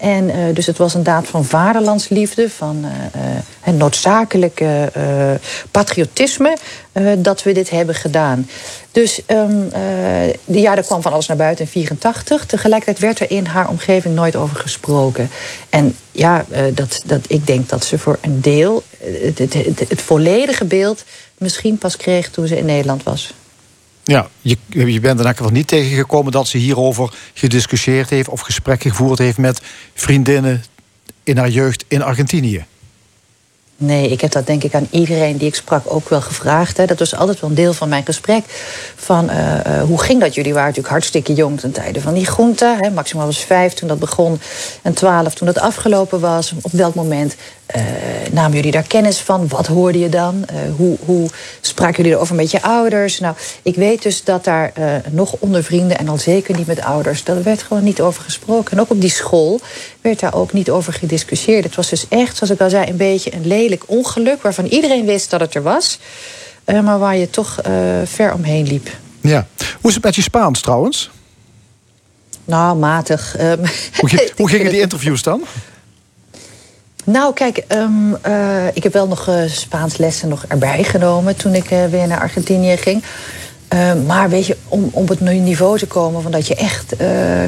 En 0.00 0.28
uh, 0.28 0.54
dus 0.54 0.66
het 0.66 0.78
was 0.78 0.94
een 0.94 1.02
daad 1.02 1.26
van 1.26 1.44
vaderlandsliefde, 1.44 2.50
van 2.50 2.84
uh, 3.66 3.74
noodzakelijke 3.74 4.92
patriotisme, 5.70 6.56
dat 7.18 7.42
we 7.42 7.52
dit 7.52 7.70
hebben 7.70 7.94
gedaan. 7.94 8.48
Dus 8.92 9.20
um, 9.26 9.68
de 10.44 10.60
jaar 10.60 10.82
kwam 10.82 11.02
van 11.02 11.12
alles 11.12 11.26
naar 11.26 11.36
buiten 11.36 11.64
in 11.64 11.70
84. 11.70 12.46
Tegelijkertijd 12.46 12.98
werd 12.98 13.20
er 13.20 13.30
in 13.30 13.46
haar 13.46 13.68
omgeving 13.68 14.14
nooit 14.14 14.36
over 14.36 14.56
gesproken. 14.56 15.30
En 15.68 15.96
ja, 16.12 16.44
dat, 16.74 17.02
dat, 17.06 17.20
ik 17.26 17.46
denk 17.46 17.68
dat 17.68 17.84
ze 17.84 17.98
voor 17.98 18.18
een 18.20 18.40
deel 18.40 18.82
het, 18.98 19.38
het, 19.38 19.88
het 19.88 20.02
volledige 20.02 20.64
beeld 20.64 21.04
misschien 21.38 21.78
pas 21.78 21.96
kreeg 21.96 22.30
toen 22.30 22.46
ze 22.46 22.58
in 22.58 22.64
Nederland 22.64 23.02
was. 23.02 23.34
Ja, 24.10 24.28
je, 24.40 24.56
je 24.68 25.00
bent 25.00 25.18
er 25.18 25.26
in 25.26 25.36
geval 25.36 25.52
niet 25.52 25.66
tegengekomen 25.66 26.32
dat 26.32 26.48
ze 26.48 26.58
hierover 26.58 27.12
gediscussieerd 27.34 28.10
heeft 28.10 28.28
of 28.28 28.40
gesprekken 28.40 28.90
gevoerd 28.90 29.18
heeft 29.18 29.38
met 29.38 29.60
vriendinnen 29.94 30.64
in 31.22 31.36
haar 31.36 31.48
jeugd 31.48 31.84
in 31.88 32.02
Argentinië. 32.02 32.64
Nee, 33.76 34.08
ik 34.08 34.20
heb 34.20 34.32
dat 34.32 34.46
denk 34.46 34.64
ik 34.64 34.74
aan 34.74 34.88
iedereen 34.90 35.36
die 35.36 35.48
ik 35.48 35.54
sprak 35.54 35.82
ook 35.86 36.08
wel 36.08 36.20
gevraagd. 36.20 36.76
Hè. 36.76 36.86
Dat 36.86 36.98
was 36.98 37.14
altijd 37.16 37.40
wel 37.40 37.50
een 37.50 37.56
deel 37.56 37.72
van 37.72 37.88
mijn 37.88 38.04
gesprek. 38.04 38.44
Van 38.96 39.30
uh, 39.30 39.54
uh, 39.66 39.82
hoe 39.82 40.02
ging 40.02 40.20
dat? 40.20 40.34
Jullie 40.34 40.52
waren 40.52 40.68
natuurlijk 40.68 40.94
hartstikke 40.94 41.32
jong 41.32 41.60
ten 41.60 41.72
tijde 41.72 42.00
van 42.00 42.14
die 42.14 42.26
groente. 42.26 42.76
Hè. 42.80 42.90
Maximaal 42.90 43.26
was 43.26 43.44
vijf 43.44 43.72
toen 43.72 43.88
dat 43.88 43.98
begon 43.98 44.40
en 44.82 44.94
twaalf 44.94 45.34
toen 45.34 45.46
dat 45.46 45.58
afgelopen 45.58 46.20
was. 46.20 46.52
Op 46.62 46.72
welk 46.72 46.94
moment 46.94 47.36
uh, 47.76 47.82
namen 48.32 48.56
jullie 48.56 48.70
daar 48.70 48.86
kennis 48.86 49.18
van? 49.18 49.48
Wat 49.48 49.66
hoorde 49.66 49.98
je 49.98 50.08
dan? 50.08 50.44
hoe, 50.76 50.96
hoe 51.04 51.28
spraken 51.60 51.96
jullie 51.96 52.12
erover 52.12 52.34
met 52.34 52.50
je 52.50 52.62
ouders? 52.62 53.18
Nou, 53.18 53.34
ik 53.62 53.74
weet 53.74 54.02
dus 54.02 54.24
dat 54.24 54.44
daar 54.44 54.72
nog 55.10 55.34
onder 55.38 55.64
vrienden 55.64 55.98
en 55.98 56.08
al 56.08 56.18
zeker 56.18 56.56
niet 56.56 56.66
met 56.66 56.80
ouders... 56.80 57.24
daar 57.24 57.42
werd 57.42 57.62
gewoon 57.62 57.84
niet 57.84 58.00
over 58.00 58.22
gesproken. 58.22 58.72
En 58.72 58.80
ook 58.80 58.90
op 58.90 59.00
die 59.00 59.10
school 59.10 59.60
werd 60.00 60.20
daar 60.20 60.34
ook 60.34 60.52
niet 60.52 60.70
over 60.70 60.92
gediscussieerd. 60.92 61.64
Het 61.64 61.74
was 61.74 61.88
dus 61.88 62.08
echt, 62.08 62.36
zoals 62.36 62.52
ik 62.52 62.60
al 62.60 62.70
zei, 62.70 62.90
een 62.90 62.96
beetje 62.96 63.34
een 63.34 63.46
lelijk 63.46 63.82
ongeluk... 63.86 64.42
waarvan 64.42 64.66
iedereen 64.66 65.06
wist 65.06 65.30
dat 65.30 65.40
het 65.40 65.54
er 65.54 65.62
was, 65.62 65.98
maar 66.64 66.98
waar 66.98 67.16
je 67.16 67.30
toch 67.30 67.58
ver 68.04 68.34
omheen 68.34 68.66
liep. 68.66 68.88
Ja. 69.20 69.46
Hoe 69.80 69.90
is 69.90 69.94
het 69.94 70.04
met 70.04 70.14
je 70.14 70.22
Spaans 70.22 70.60
trouwens? 70.60 71.10
Nou, 72.44 72.76
matig. 72.76 73.40
Um, 73.40 73.60
hoe, 73.96 74.30
hoe 74.36 74.48
gingen 74.48 74.70
die 74.70 74.80
interviews 74.80 75.22
dan? 75.22 75.42
Nou, 77.12 77.34
kijk, 77.34 77.64
um, 77.68 78.16
uh, 78.26 78.66
ik 78.72 78.82
heb 78.82 78.92
wel 78.92 79.08
nog 79.08 79.28
uh, 79.28 79.34
Spaans 79.46 79.96
lessen 79.96 80.28
nog 80.28 80.44
erbij 80.48 80.84
genomen 80.84 81.36
toen 81.36 81.54
ik 81.54 81.70
uh, 81.70 81.84
weer 81.84 82.06
naar 82.06 82.20
Argentinië 82.20 82.76
ging. 82.76 83.02
Uh, 83.74 83.92
maar 84.06 84.28
weet 84.28 84.46
je, 84.46 84.56
om 84.68 84.90
op 84.92 85.08
het 85.08 85.20
niveau 85.20 85.78
te 85.78 85.86
komen 85.86 86.22
van 86.22 86.30
dat 86.30 86.46
je 86.46 86.54
echt 86.54 86.94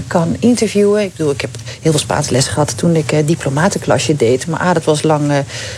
kan 0.06 0.36
interviewen. 0.38 1.02
Ik 1.02 1.10
bedoel, 1.16 1.32
ik 1.32 1.40
heb 1.40 1.50
heel 1.80 1.90
veel 1.90 2.00
Spaans 2.00 2.28
les 2.28 2.46
gehad 2.46 2.78
toen 2.78 2.96
ik 2.96 3.26
diplomatenklasje 3.26 4.16
deed. 4.16 4.46
Maar 4.46 4.60
A, 4.60 4.72
dat 4.72 4.84
was 4.84 5.02
lang, 5.02 5.32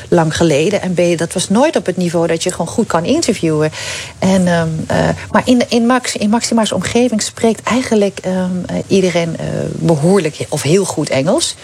lang 0.09 0.37
geleden. 0.37 0.83
En 0.83 0.95
B, 0.95 1.19
dat 1.19 1.33
was 1.33 1.49
nooit 1.49 1.77
op 1.77 1.87
het 1.87 1.97
niveau 1.97 2.27
dat 2.27 2.43
je 2.43 2.51
gewoon 2.51 2.67
goed 2.67 2.87
kan 2.87 3.05
interviewen. 3.05 3.71
En, 4.19 4.49
um, 4.49 4.87
maar 5.31 5.43
in, 5.45 5.63
in, 5.69 5.87
Max, 5.87 6.17
in 6.17 6.31
Maxima's 6.31 6.73
omgeving 6.73 7.23
spreekt 7.23 7.63
eigenlijk 7.63 8.21
iedereen 8.87 9.37
behoorlijk 9.73 10.47
of 10.49 10.63
heel 10.63 10.85
goed 10.85 11.09
Engels. 11.09 11.57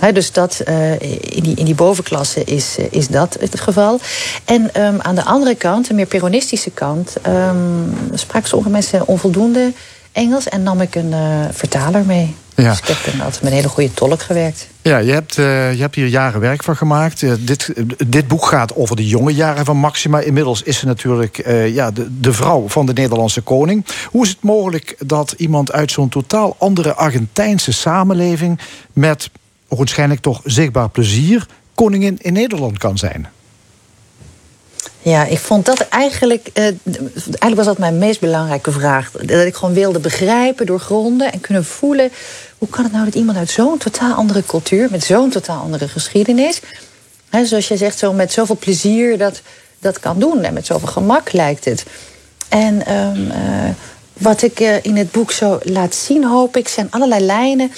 He, 0.00 0.12
dus 0.12 0.32
dat, 0.32 0.60
uh, 0.68 0.92
in, 1.20 1.42
die, 1.42 1.54
in 1.54 1.64
die 1.64 1.74
bovenklasse 1.74 2.44
is, 2.44 2.76
uh, 2.78 2.86
is 2.90 3.08
dat 3.08 3.36
het 3.40 3.60
geval. 3.60 4.00
En 4.44 4.82
um, 4.82 5.00
aan 5.00 5.14
de 5.14 5.24
andere 5.24 5.54
kant, 5.54 5.88
een 5.90 5.96
meer 5.96 6.06
peronistische 6.06 6.70
kant... 6.70 7.16
Um, 7.26 7.94
spraken 8.14 8.48
sommige 8.48 8.70
mensen 8.70 9.06
onvoldoende 9.06 9.72
Engels... 10.12 10.48
en 10.48 10.62
nam 10.62 10.80
ik 10.80 10.94
een 10.94 11.10
uh, 11.10 11.44
vertaler 11.52 12.04
mee. 12.04 12.34
Ja. 12.54 12.70
Dus 12.70 12.78
ik 12.78 12.86
heb 12.86 12.96
dan 13.04 13.20
altijd 13.20 13.42
met 13.42 13.50
een 13.50 13.56
hele 13.56 13.68
goede 13.68 13.94
tolk 13.94 14.22
gewerkt. 14.22 14.66
Ja, 14.82 14.98
je 14.98 15.12
hebt, 15.12 15.34
je 15.34 15.76
hebt 15.78 15.94
hier 15.94 16.06
jaren 16.06 16.40
werk 16.40 16.62
van 16.62 16.76
gemaakt. 16.76 17.46
dit, 17.46 17.72
dit 18.06 18.28
boek 18.28 18.46
gaat 18.46 18.76
over 18.76 18.96
de 18.96 19.06
jonge 19.06 19.34
jaren 19.34 19.64
van 19.64 19.76
Maxima. 19.76 20.20
Inmiddels 20.20 20.62
is 20.62 20.78
ze 20.78 20.86
natuurlijk 20.86 21.36
ja, 21.66 21.90
de, 21.90 22.20
de 22.20 22.32
vrouw 22.32 22.68
van 22.68 22.86
de 22.86 22.92
Nederlandse 22.92 23.40
koning. 23.40 23.86
Hoe 24.10 24.24
is 24.24 24.28
het 24.28 24.42
mogelijk 24.42 24.96
dat 24.98 25.34
iemand 25.36 25.72
uit 25.72 25.90
zo'n 25.90 26.08
totaal 26.08 26.56
andere 26.58 26.94
Argentijnse 26.94 27.72
samenleving... 27.72 28.60
met 28.92 29.30
waarschijnlijk 29.78 30.20
toch 30.20 30.40
zichtbaar 30.44 30.88
plezier 30.88 31.46
koningin 31.74 32.18
in 32.20 32.32
Nederland 32.32 32.78
kan 32.78 32.98
zijn. 32.98 33.28
Ja, 35.02 35.24
ik 35.24 35.38
vond 35.38 35.66
dat 35.66 35.88
eigenlijk. 35.88 36.50
Uh, 36.54 36.64
eigenlijk 36.64 37.54
was 37.54 37.64
dat 37.64 37.78
mijn 37.78 37.98
meest 37.98 38.20
belangrijke 38.20 38.72
vraag. 38.72 39.10
Dat 39.10 39.46
ik 39.46 39.54
gewoon 39.54 39.74
wilde 39.74 39.98
begrijpen, 39.98 40.66
doorgronden 40.66 41.32
en 41.32 41.40
kunnen 41.40 41.64
voelen. 41.64 42.10
Hoe 42.58 42.68
kan 42.68 42.84
het 42.84 42.92
nou 42.92 43.04
dat 43.04 43.14
iemand 43.14 43.38
uit 43.38 43.50
zo'n 43.50 43.78
totaal 43.78 44.14
andere 44.14 44.42
cultuur, 44.46 44.88
met 44.90 45.04
zo'n 45.04 45.30
totaal 45.30 45.62
andere 45.62 45.88
geschiedenis. 45.88 46.60
hè, 47.30 47.44
zoals 47.46 47.68
je 47.68 47.76
zegt, 47.76 47.98
zo 47.98 48.12
met 48.12 48.32
zoveel 48.32 48.56
plezier 48.56 49.18
dat, 49.18 49.42
dat 49.78 50.00
kan 50.00 50.18
doen. 50.18 50.42
En 50.42 50.54
met 50.54 50.66
zoveel 50.66 50.88
gemak 50.88 51.32
lijkt 51.32 51.64
het. 51.64 51.84
En 52.48 52.86
ehm, 52.86 53.30
eh, 53.30 53.70
wat 54.12 54.42
ik 54.42 54.60
eh, 54.60 54.84
in 54.84 54.96
het 54.96 55.12
boek 55.12 55.32
zo 55.32 55.58
laat 55.62 55.94
zien, 55.94 56.24
hoop 56.24 56.56
ik, 56.56 56.68
zijn 56.68 56.90
allerlei 56.90 57.24
lijnen 57.24 57.70
eh, 57.70 57.76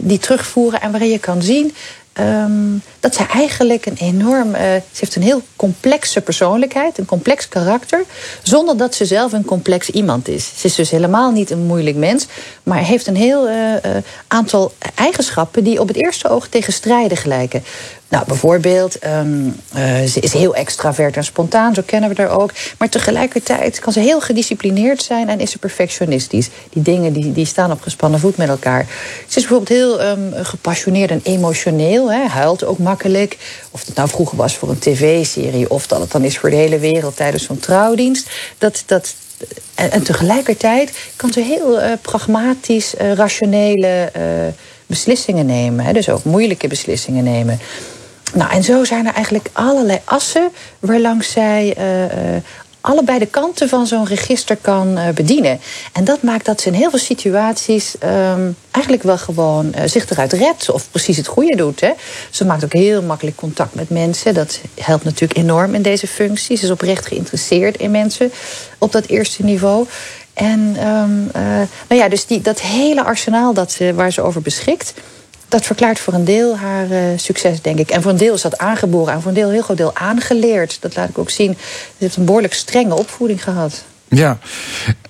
die 0.00 0.18
terugvoeren 0.18 0.80
en 0.80 0.90
waarin 0.90 1.10
je 1.10 1.18
kan 1.18 1.42
zien 1.42 1.74
ehm, 2.12 2.76
dat 3.00 3.14
zij 3.14 3.26
eigenlijk 3.26 3.86
een 3.86 3.96
enorm. 3.96 4.54
eh, 4.54 4.62
ze 4.62 4.98
heeft 5.00 5.16
een 5.16 5.22
heel 5.22 5.42
complexe 5.56 6.20
persoonlijkheid, 6.20 6.98
een 6.98 7.04
complex 7.04 7.48
karakter, 7.48 8.04
zonder 8.42 8.76
dat 8.76 8.94
ze 8.94 9.04
zelf 9.04 9.32
een 9.32 9.44
complex 9.44 9.90
iemand 9.90 10.28
is. 10.28 10.50
Ze 10.56 10.66
is 10.66 10.74
dus 10.74 10.90
helemaal 10.90 11.30
niet 11.30 11.50
een 11.50 11.66
moeilijk 11.66 11.96
mens, 11.96 12.26
maar 12.62 12.78
heeft 12.78 13.06
een 13.06 13.16
heel 13.16 13.48
eh, 13.48 13.74
eh, 13.74 14.02
aantal 14.26 14.72
eigenschappen 14.94 15.64
die 15.64 15.80
op 15.80 15.88
het 15.88 15.96
eerste 15.96 16.28
oog 16.28 16.48
tegenstrijdig 16.48 17.24
lijken. 17.24 17.64
Nou, 18.08 18.24
bijvoorbeeld, 18.26 18.98
ehm, 18.98 19.48
eh, 19.72 20.02
ze 20.02 20.20
is 20.20 20.32
heel 20.32 20.54
extravert 20.54 21.16
en 21.16 21.24
spontaan, 21.24 21.74
zo 21.74 21.82
kennen 21.86 22.10
we 22.10 22.22
haar 22.22 22.30
ook. 22.30 22.50
Maar 22.78 22.88
tegelijkertijd 22.88 23.78
kan 23.78 23.92
ze 23.92 24.00
heel 24.00 24.20
gedisciplineerd 24.20 25.02
zijn 25.02 25.28
en 25.28 25.40
is 25.40 25.50
ze 25.50 25.58
perfectionistisch. 25.58 26.48
Die 26.70 26.82
dingen 26.82 27.12
die, 27.12 27.32
die 27.32 27.46
staan 27.46 27.72
op 27.72 27.80
gespannen 27.80 28.20
voet 28.20 28.36
met 28.36 28.48
elkaar. 28.48 28.86
Ze 29.26 29.38
is 29.38 29.46
bijvoorbeeld 29.46 29.68
heel 29.68 30.00
ehm, 30.00 30.44
gepassioneerd 30.44 31.10
en 31.10 31.20
emotioneel, 31.22 32.12
hè, 32.12 32.26
huilt 32.26 32.64
ook 32.64 32.78
makkelijk. 32.78 33.36
Of 33.70 33.86
het 33.86 33.94
nou 33.94 34.08
vroeger 34.08 34.36
was 34.36 34.56
voor 34.56 34.68
een 34.68 34.78
tv-serie 34.78 35.70
of 35.70 35.86
dat 35.86 36.00
het 36.00 36.10
dan 36.10 36.24
is 36.24 36.38
voor 36.38 36.50
de 36.50 36.56
hele 36.56 36.78
wereld 36.78 37.16
tijdens 37.16 37.44
zo'n 37.44 37.58
trouwdienst. 37.60 38.30
Dat, 38.58 38.82
dat, 38.86 39.14
en, 39.74 40.02
tegelijkertijd 40.02 40.96
kan 41.16 41.32
ze 41.32 41.40
heel 41.40 41.80
eh, 41.80 41.92
pragmatisch, 42.02 42.96
eh, 42.96 43.12
rationele 43.12 44.12
beslissingen 44.86 45.46
nemen. 45.46 45.94
Dus 45.94 46.08
ook 46.08 46.24
moeilijke 46.24 46.68
beslissingen 46.68 47.24
nemen. 47.24 47.58
Nou, 48.34 48.50
en 48.50 48.64
zo 48.64 48.84
zijn 48.84 49.06
er 49.06 49.14
eigenlijk 49.14 49.48
allerlei 49.52 50.00
assen 50.04 50.50
waarlangs 50.78 51.30
zij 51.30 51.74
eh, 51.76 52.04
eh, 52.04 52.42
allebei 52.80 53.18
de 53.18 53.26
kanten 53.26 53.68
van 53.68 53.86
zo'n 53.86 54.06
register 54.06 54.56
kan 54.56 54.98
eh, 54.98 55.08
bedienen. 55.08 55.60
En 55.92 56.04
dat 56.04 56.22
maakt 56.22 56.44
dat 56.44 56.60
ze 56.60 56.68
in 56.68 56.74
heel 56.74 56.90
veel 56.90 56.98
situaties 56.98 57.98
ehm, 57.98 58.50
eigenlijk 58.70 59.04
wel 59.04 59.18
gewoon 59.18 59.74
zich 59.84 60.10
eruit 60.10 60.32
redt 60.32 60.70
of 60.70 60.90
precies 60.90 61.16
het 61.16 61.26
goede 61.26 61.56
doet. 61.56 61.80
Hè. 61.80 61.90
Ze 62.30 62.44
maakt 62.44 62.64
ook 62.64 62.72
heel 62.72 63.02
makkelijk 63.02 63.36
contact 63.36 63.74
met 63.74 63.90
mensen. 63.90 64.34
Dat 64.34 64.60
helpt 64.80 65.04
natuurlijk 65.04 65.38
enorm 65.38 65.74
in 65.74 65.82
deze 65.82 66.06
functie. 66.06 66.56
Ze 66.56 66.64
is 66.64 66.70
oprecht 66.70 67.06
geïnteresseerd 67.06 67.76
in 67.76 67.90
mensen 67.90 68.32
op 68.78 68.92
dat 68.92 69.06
eerste 69.06 69.44
niveau. 69.44 69.86
En 70.38 70.76
ehm, 70.78 71.28
eh, 71.32 71.42
nou 71.88 72.00
ja, 72.00 72.08
dus 72.08 72.26
die, 72.26 72.40
dat 72.40 72.60
hele 72.60 73.04
arsenaal 73.04 73.52
dat 73.52 73.72
ze, 73.72 73.94
waar 73.94 74.12
ze 74.12 74.22
over 74.22 74.42
beschikt, 74.42 74.94
dat 75.48 75.66
verklaart 75.66 75.98
voor 75.98 76.14
een 76.14 76.24
deel 76.24 76.56
haar 76.56 76.90
eh, 76.90 77.02
succes, 77.16 77.62
denk 77.62 77.78
ik. 77.78 77.90
En 77.90 78.02
voor 78.02 78.10
een 78.10 78.16
deel 78.16 78.34
is 78.34 78.42
dat 78.42 78.58
aangeboren 78.58 79.12
en 79.12 79.20
voor 79.20 79.28
een 79.28 79.36
deel 79.36 79.46
een 79.46 79.52
heel 79.52 79.62
groot 79.62 79.76
deel 79.76 79.96
aangeleerd. 79.96 80.80
Dat 80.80 80.96
laat 80.96 81.08
ik 81.08 81.18
ook 81.18 81.30
zien. 81.30 81.56
Ze 81.58 81.94
heeft 81.98 82.16
een 82.16 82.24
behoorlijk 82.24 82.54
strenge 82.54 82.94
opvoeding 82.94 83.42
gehad. 83.42 83.84
Ja, 84.08 84.38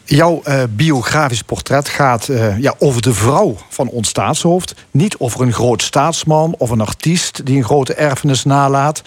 jouw 0.05 0.41
eh, 0.43 0.63
biografisch 0.71 1.43
portret 1.43 1.89
gaat 1.89 2.29
eh, 2.29 2.59
ja, 2.59 2.75
over 2.79 3.03
de 3.03 3.15
vrouw 3.15 3.57
van 3.69 3.89
ons 3.89 4.09
staatshoofd. 4.09 4.75
Niet 4.91 5.19
over 5.19 5.41
een 5.41 5.53
groot 5.53 5.83
staatsman 5.83 6.55
of 6.59 6.71
een 6.71 6.81
artiest 6.81 7.47
die 7.47 7.57
een 7.57 7.65
grote 7.65 7.95
erfenis 7.95 8.45
nalaat. 8.45 9.03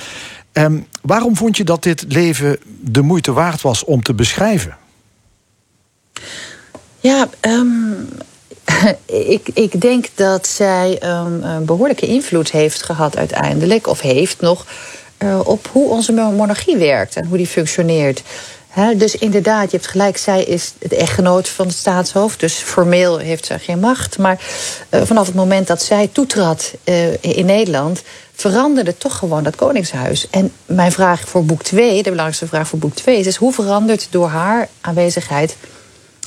Ehm, 0.51 0.79
waarom 1.01 1.35
vond 1.35 1.57
je 1.57 1.63
dat 1.63 1.83
dit 1.83 2.05
leven 2.07 2.57
de 2.81 3.01
moeite 3.01 3.33
waard 3.33 3.61
was 3.61 3.83
om 3.83 4.03
te 4.03 4.13
beschrijven? 4.13 4.77
Ja, 6.99 7.27
ehm, 7.39 7.67
ik, 9.35 9.49
ik 9.53 9.81
denk 9.81 10.05
dat 10.15 10.47
zij 10.47 10.97
ehm, 10.99 11.43
een 11.43 11.65
behoorlijke 11.65 12.05
invloed 12.05 12.51
heeft 12.51 12.83
gehad 12.83 13.17
uiteindelijk, 13.17 13.87
of 13.87 14.01
heeft 14.01 14.41
nog, 14.41 14.65
eh, 15.17 15.39
op 15.43 15.69
hoe 15.71 15.89
onze 15.89 16.11
monarchie 16.11 16.77
werkt 16.77 17.15
en 17.15 17.25
hoe 17.25 17.37
die 17.37 17.47
functioneert. 17.47 18.21
Dus 18.97 19.15
inderdaad, 19.15 19.71
je 19.71 19.77
hebt 19.77 19.89
gelijk, 19.89 20.17
zij 20.17 20.43
is 20.43 20.73
het 20.79 20.93
echtgenoot 20.93 21.49
van 21.49 21.67
het 21.67 21.75
staatshoofd. 21.75 22.39
Dus 22.39 22.53
formeel 22.53 23.17
heeft 23.17 23.45
zij 23.45 23.59
geen 23.59 23.79
macht. 23.79 24.17
Maar 24.17 24.39
eh, 24.89 25.01
vanaf 25.03 25.25
het 25.25 25.35
moment 25.35 25.67
dat 25.67 25.83
zij 25.83 26.09
toetrad 26.11 26.73
eh, 26.83 27.23
in 27.23 27.45
Nederland, 27.45 28.01
veranderde 28.33 28.97
toch 28.97 29.17
gewoon 29.17 29.43
dat 29.43 29.55
koningshuis. 29.55 30.27
En 30.29 30.51
mijn 30.65 30.91
vraag 30.91 31.21
voor 31.27 31.45
boek 31.45 31.63
2, 31.63 31.95
de 31.95 32.03
belangrijkste 32.03 32.47
vraag 32.47 32.67
voor 32.67 32.79
boek 32.79 32.95
2, 32.95 33.19
is, 33.19 33.27
is 33.27 33.35
hoe 33.35 33.53
verandert 33.53 34.07
door 34.09 34.27
haar 34.27 34.69
aanwezigheid 34.81 35.55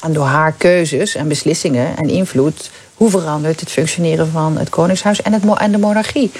en 0.05 0.12
door 0.12 0.26
haar 0.26 0.52
keuzes 0.52 1.14
en 1.14 1.28
beslissingen 1.28 1.97
en 1.97 2.09
invloed, 2.09 2.70
hoe 2.94 3.10
verandert 3.10 3.60
het 3.60 3.70
functioneren 3.70 4.31
van 4.31 4.59
het 4.59 4.68
Koningshuis 4.68 5.22
en, 5.22 5.32
het, 5.32 5.43
en 5.56 5.72
de 5.72 5.78
monarchie? 5.78 6.31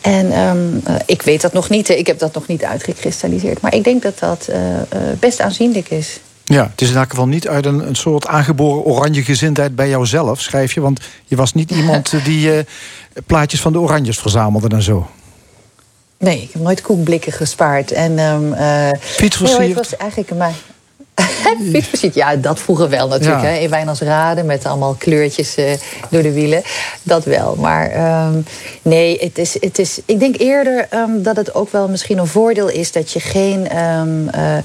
En 0.00 0.32
ehm, 0.32 0.58
eh, 0.84 0.94
ik 1.06 1.22
weet 1.22 1.40
dat 1.40 1.52
nog 1.52 1.68
niet, 1.68 1.88
ik 1.88 2.06
heb 2.06 2.18
dat 2.18 2.34
nog 2.34 2.46
niet 2.46 2.64
uitgekristalliseerd. 2.64 3.60
Maar 3.60 3.74
ik 3.74 3.84
denk 3.84 4.02
dat 4.02 4.18
dat 4.18 4.46
eh, 4.48 4.80
eh, 4.80 4.86
best 5.18 5.40
aanzienlijk 5.40 5.90
is. 5.90 6.20
Ja, 6.44 6.68
het 6.70 6.80
is 6.80 6.90
in 6.90 6.96
elk 6.96 7.10
geval 7.10 7.26
niet 7.26 7.48
uit 7.48 7.66
een, 7.66 7.88
een 7.88 7.94
soort 7.94 8.26
aangeboren 8.26 8.84
oranje 8.84 9.22
gezindheid 9.22 9.76
bij 9.76 9.88
jouzelf, 9.88 10.40
schrijf 10.40 10.72
je. 10.74 10.80
Want 10.80 11.00
je 11.24 11.36
was 11.36 11.52
niet 11.52 11.70
iemand 11.70 12.12
die 12.24 12.50
plaatjes 13.26 13.60
van 13.60 13.72
de 13.72 13.78
oranjes 13.78 14.18
verzamelde 14.18 14.68
en 14.68 14.82
zo. 14.82 15.06
Nee, 16.18 16.42
ik 16.42 16.52
heb 16.52 16.62
nooit 16.62 16.80
koekblikken 16.80 17.32
gespaard. 17.32 17.92
En, 17.92 18.14
nee, 18.14 18.26
hoor, 19.38 19.60
het 19.60 19.74
was 19.74 19.96
eigenlijk 19.96 20.34
maar. 20.34 20.54
Ja, 22.12 22.36
dat 22.36 22.60
vroeger 22.60 22.88
wel 22.88 23.08
natuurlijk. 23.08 23.42
Ja. 23.42 23.48
Hè. 23.48 23.56
In 23.56 23.70
Wijnandsrade 23.70 24.42
met 24.42 24.66
allemaal 24.66 24.94
kleurtjes 24.98 25.54
eh, 25.54 25.72
door 26.10 26.22
de 26.22 26.32
wielen. 26.32 26.62
Dat 27.02 27.24
wel. 27.24 27.54
Maar 27.54 27.90
ehm, 27.90 28.40
nee, 28.82 29.18
het 29.20 29.38
is, 29.38 29.56
het 29.60 29.78
is, 29.78 30.00
ik 30.04 30.18
denk 30.18 30.38
eerder 30.38 30.86
ehm, 30.90 31.22
dat 31.22 31.36
het 31.36 31.54
ook 31.54 31.70
wel 31.70 31.88
misschien 31.88 32.18
een 32.18 32.26
voordeel 32.26 32.68
is... 32.68 32.92
dat 32.92 33.10
je 33.10 33.20
geen 33.20 33.68
ehm, 33.68 34.28
eh, 34.28 34.56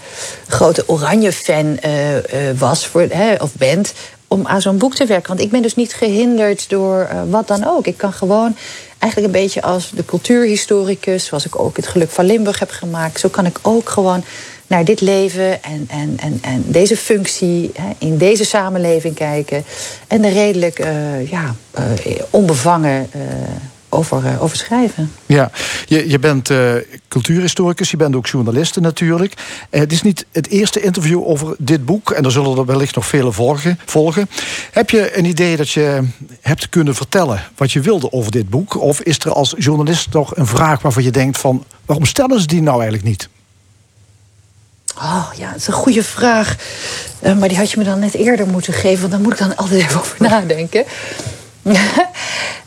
grote 0.47 0.83
oranje-fan 0.87 1.77
eh, 1.79 1.91
was 2.57 2.87
voor, 2.87 3.05
hè, 3.09 3.35
of 3.35 3.53
bent 3.53 3.93
om 4.27 4.47
aan 4.47 4.61
zo'n 4.61 4.77
boek 4.77 4.95
te 4.95 5.05
werken. 5.05 5.27
Want 5.27 5.39
ik 5.39 5.51
ben 5.51 5.61
dus 5.61 5.75
niet 5.75 5.93
gehinderd 5.93 6.69
door 6.69 7.09
wat 7.29 7.47
dan 7.47 7.67
ook. 7.67 7.87
Ik 7.87 7.97
kan 7.97 8.13
gewoon 8.13 8.55
eigenlijk 8.97 9.33
een 9.33 9.41
beetje 9.41 9.61
als 9.61 9.91
de 9.95 10.05
cultuurhistoricus... 10.05 11.25
zoals 11.25 11.45
ik 11.45 11.59
ook 11.59 11.75
het 11.75 11.87
Geluk 11.87 12.09
van 12.09 12.25
Limburg 12.25 12.59
heb 12.59 12.71
gemaakt... 12.71 13.19
zo 13.19 13.29
kan 13.29 13.45
ik 13.45 13.59
ook 13.61 13.89
gewoon 13.89 14.23
naar 14.69 14.85
dit 14.85 15.01
leven 15.01 15.63
en, 15.63 15.85
en, 15.87 16.17
en, 16.19 16.39
en 16.41 16.63
deze 16.67 16.97
functie 16.97 17.71
hè, 17.73 17.89
in 17.97 18.17
deze 18.17 18.45
samenleving 18.45 19.15
kijken. 19.15 19.63
En 20.07 20.23
er 20.23 20.31
redelijk 20.31 20.79
eh, 20.79 21.29
ja, 21.29 21.55
eh, 21.71 21.83
onbevangen 22.29 23.07
eh, 23.11 23.21
over, 23.89 24.41
over 24.41 24.57
schrijven. 24.57 25.11
Ja, 25.25 25.51
je, 25.85 26.09
je 26.09 26.19
bent 26.19 26.51
cultuurhistoricus, 27.07 27.91
je 27.91 27.97
bent 27.97 28.15
ook 28.15 28.27
journaliste 28.27 28.79
natuurlijk. 28.79 29.33
Het 29.69 29.91
is 29.91 30.01
niet 30.01 30.25
het 30.31 30.47
eerste 30.47 30.81
interview 30.81 31.27
over 31.27 31.55
dit 31.57 31.85
boek... 31.85 32.11
en 32.11 32.25
er 32.25 32.31
zullen 32.31 32.57
er 32.57 32.65
wellicht 32.65 32.95
nog 32.95 33.05
vele 33.05 33.31
volgen, 33.31 33.79
volgen. 33.85 34.29
Heb 34.71 34.89
je 34.89 35.17
een 35.17 35.25
idee 35.25 35.57
dat 35.57 35.69
je 35.69 36.03
hebt 36.41 36.69
kunnen 36.69 36.95
vertellen 36.95 37.43
wat 37.55 37.71
je 37.71 37.79
wilde 37.79 38.11
over 38.11 38.31
dit 38.31 38.49
boek? 38.49 38.81
Of 38.81 39.01
is 39.01 39.19
er 39.19 39.33
als 39.33 39.55
journalist 39.57 40.07
nog 40.13 40.35
een 40.35 40.47
vraag 40.47 40.81
waarvan 40.81 41.03
je 41.03 41.11
denkt 41.11 41.37
van... 41.37 41.63
waarom 41.85 42.05
stellen 42.05 42.39
ze 42.39 42.47
die 42.47 42.61
nou 42.61 42.81
eigenlijk 42.81 43.07
niet? 43.07 43.29
Oh 45.01 45.29
ja, 45.37 45.47
dat 45.49 45.59
is 45.59 45.67
een 45.67 45.73
goede 45.73 46.03
vraag. 46.03 46.55
Eh, 47.19 47.37
maar 47.37 47.47
die 47.47 47.57
had 47.57 47.71
je 47.71 47.77
me 47.77 47.83
dan 47.83 47.99
net 47.99 48.13
eerder 48.13 48.47
moeten 48.47 48.73
geven, 48.73 48.99
want 48.99 49.11
daar 49.11 49.21
moet 49.21 49.31
ik 49.33 49.39
dan 49.39 49.55
altijd 49.55 49.81
even 49.81 49.99
over 49.99 50.15
nadenken. 50.19 50.83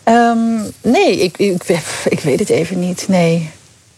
Ehm, 0.04 0.38
nee, 0.80 1.20
ik, 1.20 1.38
ik, 1.38 1.62
ik 2.04 2.20
weet 2.20 2.38
het 2.38 2.48
even 2.48 2.78
niet. 2.80 3.04
Nee. 3.09 3.50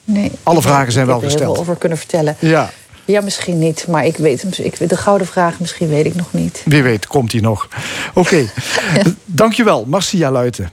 nee. 0.05 0.33
Alle 0.43 0.63
vragen 0.63 0.93
zijn 0.93 1.05
Ik 1.05 1.11
wel 1.11 1.21
heb 1.21 1.25
er 1.25 1.37
heel 1.37 1.39
gesteld. 1.39 1.55
veel 1.55 1.63
over 1.63 1.77
kunnen 1.77 1.99
vertellen. 1.99 2.37
Ja, 2.39 2.71
Ja, 3.05 3.21
misschien 3.21 3.59
niet, 3.59 3.87
maar 3.89 4.07
ik 4.07 4.17
weet 4.17 4.43
hem. 4.43 4.51
Ik, 4.57 4.89
de 4.89 4.97
gouden 4.97 5.27
vraag 5.27 5.61
misschien 5.61 5.89
weet 5.89 6.07
ik 6.07 6.15
nog 6.15 6.33
niet. 6.33 6.63
wie 6.65 6.83
weet 6.83 7.07
komt 7.07 7.31
die 7.31 7.41
nog. 7.41 7.69
Oké, 8.15 8.47
dankjewel 9.25 9.85
Marcia 9.87 10.31
Luiten. 10.31 10.71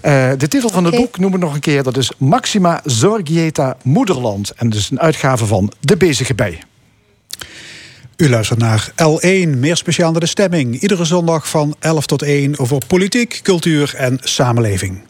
Eh, 0.00 0.30
de 0.36 0.48
titel 0.48 0.68
van 0.68 0.84
het 0.84 0.96
boek 0.96 1.18
noemen 1.18 1.40
we 1.40 1.44
nog 1.46 1.54
een 1.54 1.60
keer. 1.60 1.82
Dat 1.82 1.96
is 1.96 2.10
Maxima 2.18 2.80
Zorgieta 2.84 3.76
Moederland. 3.82 4.50
En 4.56 4.68
dat 4.70 4.78
is 4.78 4.90
een 4.90 5.00
uitgave 5.00 5.46
van 5.46 5.72
De 5.80 5.96
Bezige 5.96 6.34
Bij. 6.34 6.58
U 8.16 8.28
luistert 8.28 8.58
naar 8.58 8.90
L1, 8.90 9.48
meer 9.58 9.76
speciaal 9.76 10.10
naar 10.10 10.20
de 10.20 10.26
stemming. 10.26 10.80
Iedere 10.80 11.04
zondag 11.04 11.48
van 11.48 11.74
11 11.78 12.06
tot 12.06 12.22
1 12.22 12.58
over 12.58 12.78
politiek, 12.86 13.40
cultuur 13.42 13.94
en 13.96 14.18
samenleving. 14.20 15.00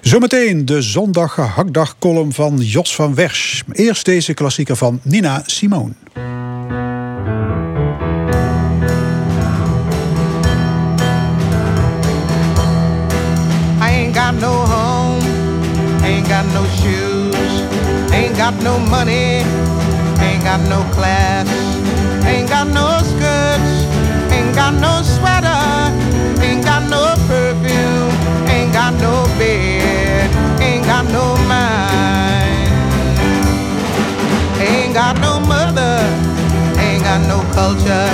Zometeen 0.00 0.64
de 0.64 0.82
zondag 0.82 1.34
gehaktdag 1.34 1.98
column 1.98 2.32
van 2.32 2.56
Jos 2.56 2.94
van 2.94 3.14
Wersch. 3.14 3.62
Eerst 3.72 4.04
deze 4.04 4.34
klassieker 4.34 4.76
van 4.76 5.00
Nina 5.02 5.42
Simone. 5.46 5.92
I 13.80 13.90
ain't 13.90 14.16
got 14.16 14.40
no 14.40 14.52
home, 14.52 15.24
ain't 16.02 16.28
got 16.28 16.44
no 16.52 16.64
shoes, 16.64 17.62
ain't 18.12 18.38
got 18.38 18.62
no 18.62 18.78
money, 18.78 19.42
ain't 20.18 20.44
got 20.44 20.68
no 20.68 20.84
class, 20.94 21.48
got 22.66 22.74
no 22.74 22.98
skirts, 23.06 24.32
ain't 24.32 24.54
got 24.54 24.74
no 24.74 25.02
sweater, 25.02 25.46
ain't 26.42 26.64
got 26.64 26.82
no 26.88 27.14
perfume, 27.26 28.48
ain't 28.48 28.72
got 28.72 28.92
no 28.94 29.24
bed, 29.38 30.30
ain't 30.60 30.84
got 30.84 31.04
no 31.12 31.36
mind, 31.46 32.70
ain't 34.60 34.94
got 34.94 35.18
no 35.20 35.38
mother, 35.40 35.98
ain't 36.78 37.02
got 37.04 37.20
no 37.28 37.40
culture, 37.54 38.10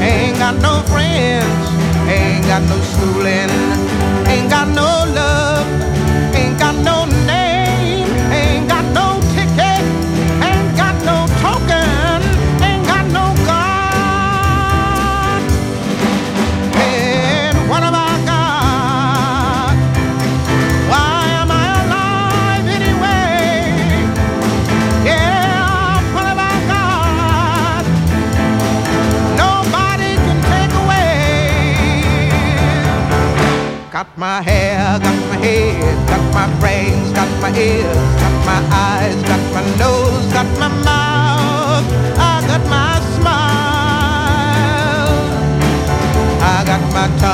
ain't 0.00 0.38
got 0.38 0.56
no 0.60 0.80
friends, 0.90 1.68
ain't 2.08 2.44
got 2.46 2.62
no 2.62 2.78
schooling, 2.80 3.50
ain't 4.26 4.50
got 4.50 4.68
no 4.68 5.03
my 37.44 37.52
ears, 37.58 37.96
got 38.22 38.46
my 38.46 38.60
eyes, 38.72 39.16
got 39.28 39.42
my 39.52 39.62
nose, 39.76 40.32
got 40.32 40.48
my 40.58 40.68
mouth, 40.82 41.86
I 42.16 42.40
got 42.48 42.62
my 42.70 42.92
smile. 43.16 44.64
I 46.40 46.64
got 46.64 46.80
my 46.96 47.06
tongue, 47.20 47.33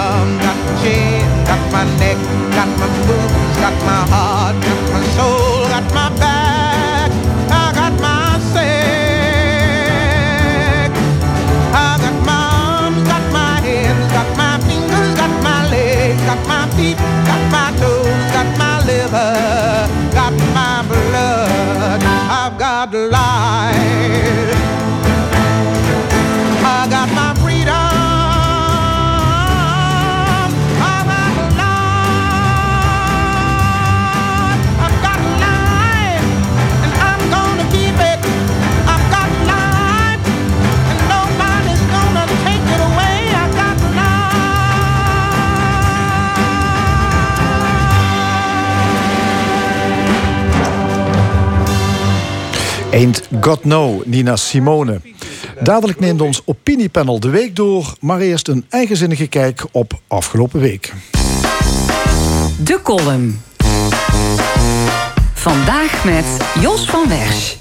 Ain't 53.01 53.29
God 53.41 53.65
No, 53.65 54.03
Nina 54.05 54.37
Simone. 54.37 55.01
Dadelijk 55.61 56.01
neemt 56.01 56.21
ons 56.21 56.43
opiniepanel 56.45 57.21
de 57.21 57.29
week 57.29 57.57
door, 57.57 57.95
maar 58.01 58.21
eerst 58.21 58.49
een 58.49 58.65
eigenzinnige 58.69 59.27
kijk 59.27 59.65
op 59.73 60.01
afgelopen 60.07 60.61
week. 60.61 60.93
De 62.65 62.81
column. 62.83 63.41
Vandaag 65.35 66.05
met 66.05 66.25
Jos 66.61 66.87
van 66.87 67.09
Wersch. 67.09 67.57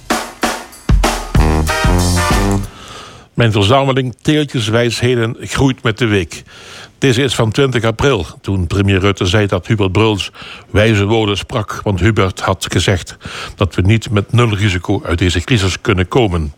Mijn 3.33 3.51
verzameling 3.51 4.15
teeltjeswijsheden 4.21 5.35
groeit 5.39 5.83
met 5.83 5.97
de 5.97 6.05
week. 6.05 6.43
Deze 6.99 7.23
is 7.23 7.35
van 7.35 7.51
20 7.51 7.83
april, 7.83 8.25
toen 8.41 8.67
premier 8.67 8.99
Rutte 8.99 9.25
zei 9.25 9.47
dat 9.47 9.67
Hubert 9.67 9.91
Bruls 9.91 10.31
wijze 10.69 11.05
woorden 11.05 11.37
sprak. 11.37 11.79
Want 11.83 11.99
Hubert 11.99 12.39
had 12.39 12.67
gezegd 12.69 13.17
dat 13.55 13.75
we 13.75 13.81
niet 13.81 14.09
met 14.09 14.31
nul 14.31 14.55
risico 14.55 15.01
uit 15.05 15.17
deze 15.17 15.41
crisis 15.41 15.81
kunnen 15.81 16.07
komen. 16.07 16.53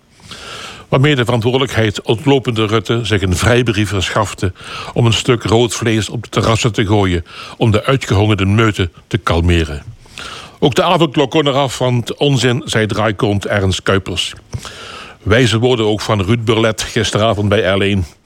Waarmee 0.89 1.15
de 1.15 1.23
verantwoordelijkheid 1.25 2.01
ontlopende 2.01 2.65
Rutte 2.65 2.99
zich 3.03 3.21
een 3.21 3.35
vrijbrief 3.35 3.89
verschafte 3.89 4.53
om 4.93 5.05
een 5.05 5.13
stuk 5.13 5.43
rood 5.43 5.73
vlees 5.73 6.09
op 6.09 6.23
de 6.23 6.29
terrassen 6.29 6.73
te 6.73 6.85
gooien 6.85 7.25
om 7.57 7.71
de 7.71 7.83
uitgehongerde 7.83 8.45
meute 8.45 8.89
te 9.07 9.17
kalmeren. 9.17 9.83
Ook 10.59 10.75
de 10.75 10.83
avondklok 10.83 11.31
kon 11.31 11.47
eraf, 11.47 11.77
want 11.77 12.15
onzin, 12.17 12.61
zei 12.65 12.85
draaikont 12.85 13.45
Ernst 13.45 13.83
Kuipers. 13.83 14.33
Wijze 15.23 15.59
woorden 15.59 15.85
ook 15.85 16.01
van 16.01 16.21
Ruud 16.21 16.43
Burlet 16.43 16.81
gisteravond 16.81 17.49
bij 17.49 17.61
L1. 17.61 18.20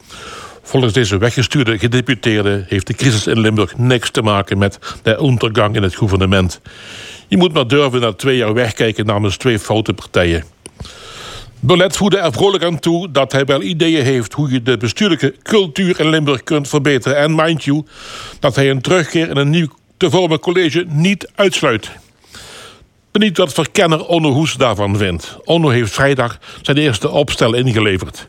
Volgens 0.68 0.94
deze 0.94 1.18
weggestuurde 1.18 1.78
gedeputeerde 1.80 2.66
heeft 2.68 2.88
de 2.88 2.94
crisis 2.94 3.28
in 3.28 3.40
Limburg 3.40 3.78
niks 3.78 4.10
te 4.10 4.22
maken 4.22 4.58
met 4.58 4.80
de 5.04 5.20
ondergang 5.20 5.76
in 5.76 5.84
het 5.84 5.96
gouvernement. 5.96 6.62
Je 7.28 7.38
moet 7.38 7.54
maar 7.54 7.68
durven 7.68 8.02
na 8.02 8.14
twee 8.14 8.38
jaar 8.38 8.54
wegkijken 8.54 9.06
namens 9.06 9.38
twee 9.38 9.60
foute 9.60 9.94
partijen. 9.94 10.44
Burlet 11.60 11.98
voerde 11.98 12.18
er 12.18 12.34
vrolijk 12.34 12.64
aan 12.64 12.80
toe 12.80 13.12
dat 13.12 13.32
hij 13.32 13.46
wel 13.46 13.62
ideeën 13.62 14.04
heeft 14.04 14.34
hoe 14.34 14.52
je 14.52 14.62
de 14.62 14.78
bestuurlijke 14.78 15.36
cultuur 15.44 16.00
in 16.00 16.10
Limburg 16.10 16.44
kunt 16.44 16.68
verbeteren. 16.68 17.18
En 17.18 17.36
mind 17.36 17.64
you, 17.64 17.86
dat 18.40 18.56
hij 18.56 18.70
een 18.70 18.82
terugkeer 18.82 19.30
in 19.30 19.38
een 19.38 19.50
nieuw 19.50 19.68
te 19.98 20.10
vormen 20.10 20.40
college 20.40 20.86
niet 20.88 21.32
uitsluit. 21.36 21.92
Benieuwd 23.12 23.38
wat 23.38 23.54
verkenner 23.54 24.06
Onno 24.06 24.32
Hoes 24.32 24.54
daarvan 24.54 24.98
vindt. 24.98 25.38
Onno 25.44 25.70
heeft 25.70 25.94
vrijdag 25.94 26.40
zijn 26.62 26.78
eerste 26.78 27.10
opstel 27.10 27.54
ingeleverd. 27.54 28.28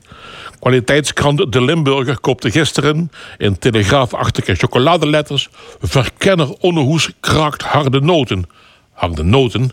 Kwaliteitskrant 0.66 1.52
De 1.52 1.62
Limburger 1.62 2.20
kopte 2.20 2.50
gisteren 2.50 3.10
in 3.38 3.58
telegraafachtige 3.58 4.54
chocoladeletters... 4.54 5.48
Verkenner 5.80 6.54
Onno 6.60 6.82
Hoes 6.82 7.10
kraakt 7.20 7.62
harde 7.62 8.00
noten. 8.00 8.44
Harde 8.92 9.22
noten? 9.22 9.70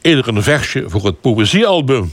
Eerder 0.00 0.28
een 0.28 0.42
versje 0.42 0.84
voor 0.86 1.04
het 1.04 1.20
poëziealbum. 1.20 2.12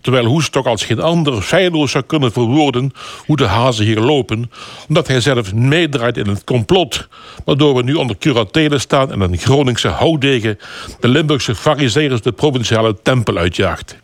Terwijl 0.00 0.24
Hoes 0.24 0.48
toch 0.48 0.66
als 0.66 0.84
geen 0.84 1.00
ander 1.00 1.42
feilloos 1.42 1.90
zou 1.90 2.04
kunnen 2.04 2.32
verwoorden 2.32 2.92
hoe 3.26 3.36
de 3.36 3.46
hazen 3.46 3.84
hier 3.84 4.00
lopen, 4.00 4.50
omdat 4.88 5.08
hij 5.08 5.20
zelf 5.20 5.54
meedraait 5.54 6.16
in 6.16 6.28
het 6.28 6.44
complot, 6.44 7.08
waardoor 7.44 7.74
we 7.74 7.82
nu 7.82 7.94
onder 7.94 8.16
curatele 8.18 8.78
staan 8.78 9.12
en 9.12 9.20
een 9.20 9.38
Groningse 9.38 9.88
houdegen 9.88 10.58
de 11.00 11.08
Limburgse 11.08 11.54
fariseërs 11.54 12.22
de 12.22 12.32
provinciale 12.32 12.96
tempel 13.02 13.36
uitjaagt. 13.36 13.96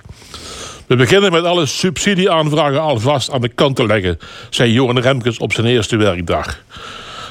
We 0.91 0.97
beginnen 0.97 1.33
met 1.33 1.45
alle 1.45 1.67
subsidieaanvragen 1.67 2.81
alvast 2.81 3.31
aan 3.31 3.41
de 3.41 3.49
kant 3.49 3.77
te 3.77 3.87
leggen, 3.87 4.19
zei 4.49 4.73
Johan 4.73 4.99
Remkes 4.99 5.39
op 5.39 5.53
zijn 5.53 5.67
eerste 5.67 5.97
werkdag. 5.97 6.63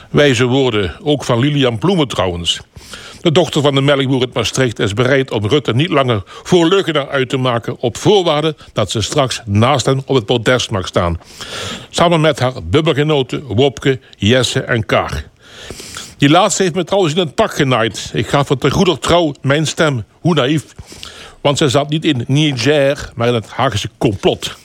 Wijze 0.10 0.46
woorden, 0.46 0.96
ook 1.04 1.24
van 1.24 1.40
Lilian 1.40 1.78
Ploemen 1.78 2.08
trouwens. 2.08 2.60
De 3.22 3.32
dochter 3.32 3.62
van 3.62 3.76
de 3.76 3.82
melkboer 3.82 4.22
uit 4.22 4.34
Maastricht 4.34 4.80
is 4.80 4.94
bereid 4.94 5.32
om 5.32 5.48
Rutte 5.48 5.74
niet 5.74 5.90
langer 5.90 6.22
voor 6.26 6.68
leugenaar 6.68 7.10
uit 7.10 7.30
te 7.30 7.38
maken... 7.38 7.80
op 7.80 7.98
voorwaarde 7.98 8.56
dat 8.74 8.92
ze 8.92 9.02
straks 9.02 9.42
naast 9.46 9.86
hem 9.86 10.02
op 10.06 10.16
het 10.16 10.26
podest 10.26 10.72
mag 10.72 10.88
staan. 10.88 11.20
Samen 11.90 12.22
met 12.22 12.40
haar 12.40 12.54
bubbelgenoten 12.64 13.44
Wopke, 13.44 14.00
Jesse 14.18 14.62
en 14.62 14.86
Kaar. 14.86 15.26
Die 16.18 16.30
laatste 16.30 16.64
heeft 16.64 16.76
me 16.76 16.84
trouwens 16.84 17.14
in 17.14 17.20
het 17.20 17.36
pak 17.36 17.54
genaaid. 17.54 18.12
Ik 18.14 18.28
gaf 18.28 18.50
het 18.50 18.60
te 18.60 18.72
goeder 18.72 19.00
trouw 19.00 19.34
mijn 19.42 19.68
stem. 19.68 20.04
Hoe 20.20 20.34
naïef. 20.34 20.66
Want 21.42 21.58
ze 21.58 21.70
zat 21.70 21.90
niet 21.90 22.06
in 22.06 22.24
Niger, 22.28 23.12
maar 23.16 23.28
in 23.28 23.34
het 23.34 23.50
Haagse 23.50 23.90
complot. 23.98 24.58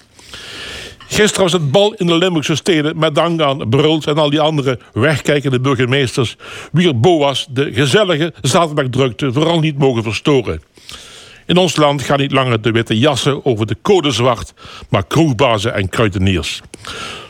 Gisteren 1.06 1.42
was 1.42 1.52
het 1.52 1.70
bal 1.70 1.94
in 1.94 2.06
de 2.06 2.18
Limburgse 2.18 2.54
steden 2.54 2.98
met 2.98 3.14
dank 3.14 3.40
aan 3.40 3.68
Bruls 3.68 4.04
en 4.04 4.18
al 4.18 4.30
die 4.30 4.40
andere 4.40 4.78
wegkijkende 4.92 5.60
burgemeesters. 5.60 6.36
Wier 6.72 7.00
Boas 7.00 7.46
de 7.50 7.72
gezellige 7.72 8.32
zaterdagdrukte 8.42 9.32
vooral 9.32 9.60
niet 9.60 9.78
mogen 9.78 10.02
verstoren. 10.02 10.62
In 11.46 11.56
ons 11.56 11.76
land 11.76 12.02
gaan 12.02 12.18
niet 12.18 12.32
langer 12.32 12.60
de 12.60 12.70
witte 12.70 12.98
jassen 12.98 13.44
over 13.44 13.66
de 13.66 13.76
code 13.82 14.10
zwart, 14.10 14.54
maar 14.88 15.06
kroegbazen 15.06 15.74
en 15.74 15.88
kruideniers. 15.88 16.60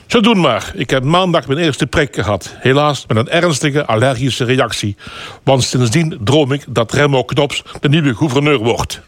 Zo 0.06 0.20
doen 0.20 0.40
maar. 0.40 0.72
Ik 0.74 0.90
heb 0.90 1.04
maandag 1.04 1.46
mijn 1.46 1.58
eerste 1.58 1.86
prik 1.86 2.14
gehad. 2.14 2.54
Helaas 2.58 3.04
met 3.06 3.16
een 3.16 3.28
ernstige 3.28 3.86
allergische 3.86 4.44
reactie. 4.44 4.96
Want 5.42 5.62
sindsdien 5.62 6.18
droom 6.20 6.52
ik 6.52 6.64
dat 6.68 6.92
Remo 6.92 7.24
Knops 7.24 7.62
de 7.80 7.88
nieuwe 7.88 8.14
gouverneur 8.14 8.58
wordt. 8.58 9.00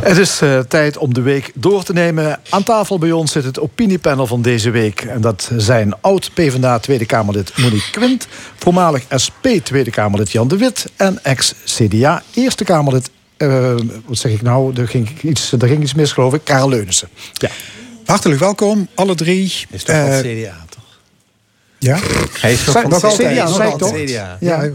Het 0.00 0.18
is 0.18 0.42
uh, 0.42 0.58
tijd 0.58 0.96
om 0.96 1.14
de 1.14 1.20
week 1.20 1.50
door 1.54 1.82
te 1.82 1.92
nemen. 1.92 2.40
Aan 2.48 2.62
tafel 2.62 2.98
bij 2.98 3.12
ons 3.12 3.32
zit 3.32 3.44
het 3.44 3.60
opiniepanel 3.60 4.26
van 4.26 4.42
deze 4.42 4.70
week. 4.70 5.00
En 5.00 5.20
dat 5.20 5.50
zijn 5.56 5.94
oud 6.00 6.30
PvdA 6.34 6.78
Tweede 6.78 7.06
Kamerlid 7.06 7.52
Monique 7.56 7.90
Quint... 7.90 8.26
voormalig 8.58 9.04
SP 9.24 9.44
Tweede 9.62 9.90
Kamerlid 9.90 10.32
Jan 10.32 10.48
de 10.48 10.56
Wit... 10.56 10.86
en 10.96 11.24
ex-CDA 11.24 12.22
Eerste 12.34 12.64
Kamerlid... 12.64 13.10
Uh, 13.38 13.74
wat 14.06 14.18
zeg 14.18 14.32
ik 14.32 14.42
nou? 14.42 14.80
Er 14.80 14.88
ging 14.88 15.22
iets, 15.22 15.52
er 15.52 15.68
ging 15.68 15.82
iets 15.82 15.94
mis, 15.94 16.12
geloof 16.12 16.34
ik. 16.34 16.40
Karel 16.44 16.68
Leunissen. 16.68 17.08
Ja. 17.32 17.48
Hartelijk 18.04 18.40
welkom, 18.40 18.88
alle 18.94 19.14
drie. 19.14 19.52
Is 19.70 19.84
toch 19.84 19.96
uh, 19.96 20.04
wel 20.04 20.20
CDA, 20.20 20.64
toch? 20.68 20.98
Ja? 21.78 21.98
Hij 22.40 22.52
is 22.52 22.64
toch 22.64 22.80
van 22.88 23.12
CDA, 23.12 23.32
CDA, 23.32 23.42
altijd 23.42 23.78
toch? 23.78 23.92
CDA. 23.92 24.36
Ja. 24.40 24.70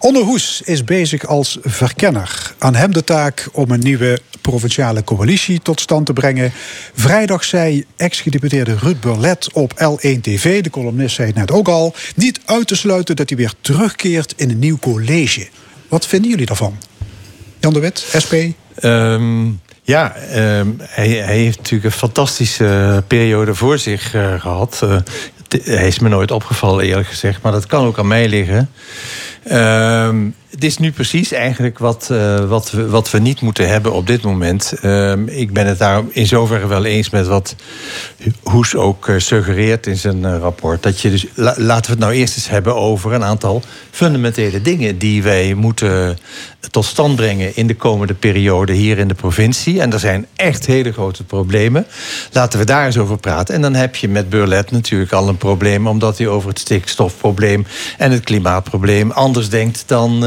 Hoes 0.00 0.60
is 0.64 0.84
bezig 0.84 1.26
als 1.26 1.58
verkenner. 1.62 2.54
Aan 2.58 2.74
hem 2.74 2.92
de 2.92 3.04
taak 3.04 3.48
om 3.52 3.70
een 3.70 3.80
nieuwe 3.80 4.18
provinciale 4.40 5.04
coalitie 5.04 5.60
tot 5.62 5.80
stand 5.80 6.06
te 6.06 6.12
brengen. 6.12 6.52
Vrijdag 6.94 7.44
zei 7.44 7.84
ex-gedeputeerde 7.96 8.76
Ruud 8.78 9.00
Burlet 9.00 9.52
op 9.52 9.72
L1 9.72 10.20
TV, 10.20 10.62
de 10.62 10.70
columnist 10.70 11.14
zei 11.14 11.26
het 11.28 11.36
net 11.36 11.50
ook 11.50 11.68
al, 11.68 11.94
niet 12.16 12.40
uit 12.44 12.66
te 12.66 12.76
sluiten 12.76 13.16
dat 13.16 13.28
hij 13.28 13.38
weer 13.38 13.52
terugkeert 13.60 14.34
in 14.36 14.50
een 14.50 14.58
nieuw 14.58 14.78
college. 14.78 15.48
Wat 15.88 16.06
vinden 16.06 16.30
jullie 16.30 16.46
daarvan? 16.46 16.76
Jan 17.60 17.72
de 17.72 17.80
Wit, 17.80 17.98
SP? 18.24 18.34
Ehm, 18.74 19.44
ja, 19.82 20.14
ehm, 20.14 20.68
hij, 20.78 21.08
hij 21.08 21.36
heeft 21.38 21.56
natuurlijk 21.56 21.84
een 21.84 21.98
fantastische 21.98 23.02
periode 23.06 23.54
voor 23.54 23.78
zich 23.78 24.14
eh, 24.14 24.40
gehad. 24.40 24.80
Eh, 24.82 24.96
t- 25.48 25.64
hij 25.66 25.86
is 25.86 25.98
me 25.98 26.08
nooit 26.08 26.30
opgevallen, 26.30 26.84
eerlijk 26.84 27.08
gezegd. 27.08 27.42
Maar 27.42 27.52
dat 27.52 27.66
kan 27.66 27.86
ook 27.86 27.98
aan 27.98 28.06
mij 28.08 28.28
liggen. 28.28 28.70
Ehm, 29.46 30.34
het 30.54 30.64
is 30.64 30.78
nu 30.78 30.92
precies 30.92 31.32
eigenlijk 31.32 31.78
wat, 31.78 32.08
eh, 32.10 32.44
wat, 32.44 32.70
we, 32.70 32.88
wat 32.88 33.10
we 33.10 33.18
niet 33.18 33.40
moeten 33.40 33.68
hebben 33.68 33.92
op 33.92 34.06
dit 34.06 34.22
moment. 34.22 34.74
Ehm, 34.82 35.26
ik 35.26 35.52
ben 35.52 35.66
het 35.66 35.78
daar 35.78 36.02
in 36.10 36.26
zoverre 36.26 36.66
wel 36.66 36.84
eens 36.84 37.10
met 37.10 37.26
wat 37.26 37.54
Hoes 38.42 38.74
ook 38.74 39.08
eh, 39.08 39.18
suggereert 39.18 39.86
in 39.86 39.96
zijn 39.96 40.24
eh, 40.24 40.38
rapport. 40.38 40.82
Dat 40.82 41.00
je 41.00 41.10
dus, 41.10 41.26
la- 41.34 41.54
laten 41.56 41.84
we 41.84 41.90
het 41.90 41.98
nou 41.98 42.12
eerst 42.12 42.36
eens 42.36 42.48
hebben 42.48 42.74
over 42.76 43.12
een 43.12 43.24
aantal 43.24 43.62
fundamentele 43.90 44.62
dingen 44.62 44.98
die 44.98 45.22
wij 45.22 45.54
moeten 45.54 46.18
tot 46.70 46.84
stand 46.84 47.16
brengen 47.16 47.56
in 47.56 47.66
de 47.66 47.76
komende 47.76 48.14
periode 48.14 48.72
hier 48.72 48.98
in 48.98 49.08
de 49.08 49.14
provincie. 49.14 49.80
En 49.80 49.92
er 49.92 49.98
zijn 49.98 50.26
echt 50.36 50.66
hele 50.66 50.92
grote 50.92 51.24
problemen. 51.24 51.86
Laten 52.32 52.58
we 52.58 52.64
daar 52.64 52.86
eens 52.86 52.98
over 52.98 53.18
praten. 53.18 53.54
En 53.54 53.62
dan 53.62 53.74
heb 53.74 53.96
je 53.96 54.08
met 54.08 54.28
Burlet 54.28 54.70
natuurlijk 54.70 55.12
al 55.12 55.28
een 55.28 55.36
probleem, 55.36 55.86
omdat 55.86 56.18
hij 56.18 56.28
over 56.28 56.48
het 56.48 56.58
stikstofprobleem 56.58 57.66
en 57.98 58.10
het 58.10 58.24
klimaatprobleem 58.24 59.10
anders 59.10 59.48
denkt 59.48 59.82
dan 59.86 60.24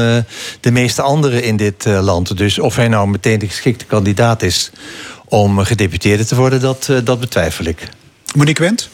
de 0.60 0.70
meeste 0.70 1.02
anderen 1.02 1.42
in 1.42 1.56
dit 1.56 1.86
eh, 1.86 2.02
land. 2.02 2.36
Dus 2.36 2.58
of 2.58 2.76
hij 2.76 2.88
nou 2.88 3.08
meteen 3.08 3.38
de 3.38 3.48
geschikte 3.48 3.84
kandidaat 3.84 4.42
is 4.42 4.70
om 5.24 5.58
gedeputeerde 5.58 6.24
te 6.24 6.36
worden, 6.36 6.60
dat, 6.60 6.88
eh, 6.90 6.96
dat 7.04 7.20
betwijfel 7.20 7.64
ik. 7.64 7.88
Monique 8.34 8.64
Wendt? 8.64 8.88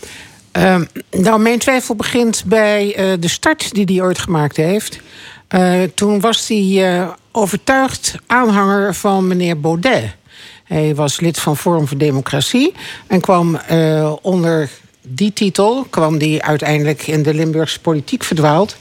Ehm, 0.53 0.85
nou, 1.11 1.41
mijn 1.41 1.59
twijfel 1.59 1.95
begint 1.95 2.43
bij 2.47 2.95
eh, 2.95 3.13
de 3.21 3.29
start 3.29 3.75
die 3.75 3.85
hij 3.85 4.07
ooit 4.07 4.19
gemaakt 4.19 4.57
heeft. 4.57 5.01
Eh, 5.49 5.83
toen 5.95 6.21
was 6.21 6.49
hij 6.49 6.97
eh, 6.97 7.09
overtuigd 7.33 8.15
aanhanger 8.27 8.95
van 8.95 9.27
meneer 9.27 9.61
Baudet. 9.61 10.17
Hij 10.65 10.95
was 10.95 11.21
lid 11.21 11.39
van 11.39 11.57
Forum 11.57 11.89
voor 11.89 11.99
Democratie 11.99 12.73
en 13.07 13.21
kwam 13.21 13.57
eh, 13.57 14.13
onder 14.23 14.71
die 15.03 15.33
titel 15.33 15.87
kwam 15.91 16.19
hij 16.19 16.43
uiteindelijk 16.43 17.07
in 17.07 17.23
de 17.23 17.35
Limburgse 17.35 17.81
politiek 17.81 18.25
verdwaald. 18.25 18.77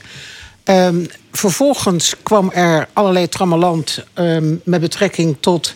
Ehm, 0.64 1.04
vervolgens 1.36 2.14
kwam 2.22 2.50
er 2.50 2.88
allerlei 2.92 3.28
trammeland 3.28 4.04
ehm, 4.12 4.54
met 4.64 4.80
betrekking 4.80 5.36
tot 5.40 5.74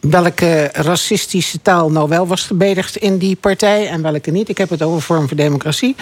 welke 0.00 0.68
racistische 0.72 1.62
taal 1.62 1.90
nou 1.90 2.08
wel 2.08 2.26
was 2.26 2.42
gebedigd 2.42 2.96
in 2.96 3.18
die 3.18 3.36
partij 3.36 3.88
en 3.88 4.02
welke 4.02 4.30
niet. 4.30 4.48
Ik 4.48 4.58
heb 4.58 4.70
het 4.70 4.82
over 4.82 5.02
Vorm 5.02 5.28
voor 5.28 5.36
Democratie. 5.36 5.96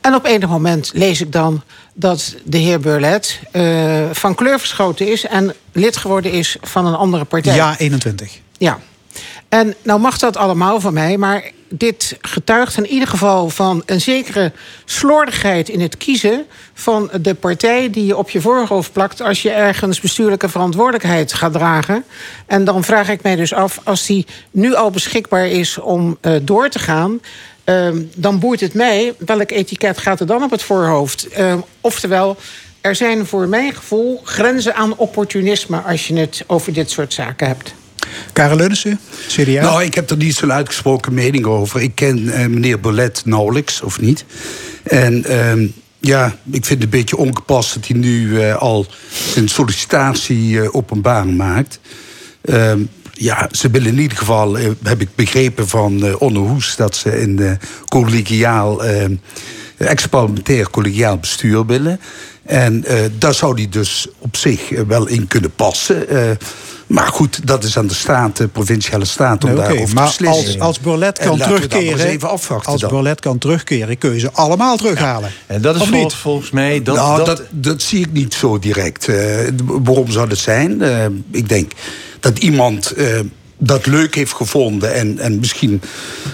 En 0.00 0.14
op 0.14 0.24
enig 0.24 0.48
moment 0.48 0.90
lees 0.94 1.20
ik 1.20 1.32
dan 1.32 1.62
dat 1.94 2.34
de 2.44 2.58
heer 2.58 2.80
Burlet 2.80 3.40
eh, 3.50 4.10
van 4.12 4.34
kleur 4.34 4.58
verschoten 4.58 5.08
is 5.08 5.26
en 5.26 5.54
lid 5.72 5.96
geworden 5.96 6.32
is 6.32 6.56
van 6.60 6.86
een 6.86 6.94
andere 6.94 7.24
partij. 7.24 7.54
Ja, 7.54 7.78
21. 7.78 8.38
Ja. 8.58 8.78
En 9.52 9.74
nou 9.82 10.00
mag 10.00 10.18
dat 10.18 10.36
allemaal 10.36 10.80
van 10.80 10.92
mij, 10.92 11.16
maar 11.16 11.50
dit 11.68 12.16
getuigt 12.20 12.76
in 12.76 12.86
ieder 12.86 13.08
geval 13.08 13.48
van 13.48 13.82
een 13.86 14.00
zekere 14.00 14.52
slordigheid 14.84 15.68
in 15.68 15.80
het 15.80 15.96
kiezen 15.96 16.44
van 16.74 17.10
de 17.20 17.34
partij 17.34 17.90
die 17.90 18.06
je 18.06 18.16
op 18.16 18.30
je 18.30 18.40
voorhoofd 18.40 18.92
plakt 18.92 19.20
als 19.20 19.42
je 19.42 19.50
ergens 19.50 20.00
bestuurlijke 20.00 20.48
verantwoordelijkheid 20.48 21.32
gaat 21.32 21.52
dragen. 21.52 22.04
En 22.46 22.64
dan 22.64 22.84
vraag 22.84 23.08
ik 23.08 23.22
mij 23.22 23.36
dus 23.36 23.54
af, 23.54 23.80
als 23.84 24.06
die 24.06 24.26
nu 24.50 24.74
al 24.74 24.90
beschikbaar 24.90 25.46
is 25.46 25.78
om 25.78 26.18
eh, 26.20 26.34
door 26.42 26.68
te 26.68 26.78
gaan. 26.78 27.20
ehm, 27.64 28.02
dan 28.14 28.38
boeit 28.38 28.60
het 28.60 28.74
mij 28.74 29.14
welk 29.18 29.50
etiket 29.50 29.98
gaat 29.98 30.20
er 30.20 30.26
dan 30.26 30.42
op 30.42 30.50
het 30.50 30.62
voorhoofd. 30.62 31.28
Ehm, 31.28 31.58
oftewel, 31.80 32.36
er 32.80 32.94
zijn 32.94 33.26
voor 33.26 33.48
mijn 33.48 33.74
gevoel 33.74 34.20
grenzen 34.24 34.74
aan 34.74 34.96
opportunisme 34.96 35.80
als 35.80 36.08
je 36.08 36.14
het 36.14 36.44
over 36.46 36.72
dit 36.72 36.90
soort 36.90 37.12
zaken 37.12 37.46
hebt. 37.46 37.74
Karel 38.32 38.56
Leunissen, 38.56 39.00
CDA? 39.28 39.60
Nou, 39.60 39.82
ik 39.82 39.94
heb 39.94 40.10
er 40.10 40.16
niet 40.16 40.34
zo'n 40.34 40.52
uitgesproken 40.52 41.14
mening 41.14 41.46
over. 41.46 41.80
Ik 41.80 41.94
ken 41.94 42.28
eh, 42.28 42.46
meneer 42.46 42.80
Bolet 42.80 43.22
nauwelijks, 43.24 43.80
of 43.80 44.00
niet. 44.00 44.24
En 44.82 45.24
ehm, 45.24 45.66
ja, 46.02 46.36
ik 46.50 46.64
vind 46.64 46.68
het 46.68 46.82
een 46.82 46.98
beetje 46.98 47.16
ongepast 47.16 47.74
dat 47.74 47.86
hij 47.86 47.96
nu 47.96 48.40
eh, 48.40 48.56
al 48.56 48.86
zijn 49.32 49.48
sollicitatie 49.48 50.60
eh, 50.60 50.74
openbaar 50.74 51.26
maakt. 51.26 51.80
Ehm, 52.40 52.80
ja, 53.12 53.48
ze 53.50 53.70
willen 53.70 53.88
in 53.88 53.98
ieder 53.98 54.18
geval, 54.18 54.56
heb 54.82 55.00
ik 55.00 55.08
begrepen 55.14 55.68
van 55.68 56.18
Onno 56.18 56.46
Hoes... 56.46 56.76
dat 56.76 56.96
ze 56.96 57.20
een 57.20 57.58
collegiaal, 57.88 58.84
eh, 58.84 59.04
ex-parlementair 59.76 60.70
collegiaal 60.70 61.18
bestuur 61.18 61.66
willen. 61.66 62.00
En 62.42 62.84
daar 63.18 63.34
zou 63.34 63.54
hij 63.54 63.68
dus 63.68 64.06
op 64.18 64.36
zich 64.36 64.68
wel 64.86 65.06
in 65.06 65.26
kunnen 65.26 65.54
passen. 65.54 66.06
Maar 66.92 67.06
goed, 67.08 67.46
dat 67.46 67.64
is 67.64 67.78
aan 67.78 67.86
de 67.86 67.94
staat, 67.94 68.36
de 68.36 68.48
provinciale 68.48 69.04
staat, 69.04 69.44
om 69.44 69.50
Nee, 69.50 69.58
daarover 69.58 69.86
te 69.88 69.94
maar 69.94 70.04
beslissen. 70.06 70.46
als, 70.46 70.58
als 70.60 70.80
Burlet 70.80 71.18
En 71.18 71.26
kan 71.28 71.38
terugkeren, 71.38 71.92
eens 71.92 72.02
even 72.02 72.30
afwachten 72.30 72.72
als 72.72 72.80
dan. 72.80 72.90
Burlet 72.90 73.20
kan 73.20 73.38
terugkeren, 73.38 73.98
kun 73.98 74.12
je 74.12 74.18
ze 74.18 74.32
allemaal 74.32 74.76
terughalen. 74.76 75.30
En 75.46 75.62
dat 75.62 75.74
is 75.74 75.80
Of 75.80 75.88
vol- 75.88 75.98
niet? 76.02 76.14
volgens 76.14 76.50
mij. 76.50 76.82
Dat, 76.82 76.96
nou, 76.96 77.16
dat, 77.16 77.26
dat, 77.26 77.42
dat, 77.50 77.82
zie 77.82 78.00
ik 78.00 78.12
niet 78.12 78.34
zo 78.34 78.58
direct. 78.58 79.08
Eh, 79.08 79.16
waarom 79.66 80.10
zou 80.10 80.28
dat 80.28 80.38
zijn? 80.38 80.82
Eh, 80.82 81.06
ik 81.30 81.48
denk 81.48 81.72
dat 82.20 82.38
iemand 82.38 82.90
eh, 82.90 83.20
dat 83.64 83.86
leuk 83.86 84.14
heeft 84.14 84.32
gevonden... 84.32 84.94
en, 84.94 85.18
en 85.18 85.38
misschien 85.38 85.80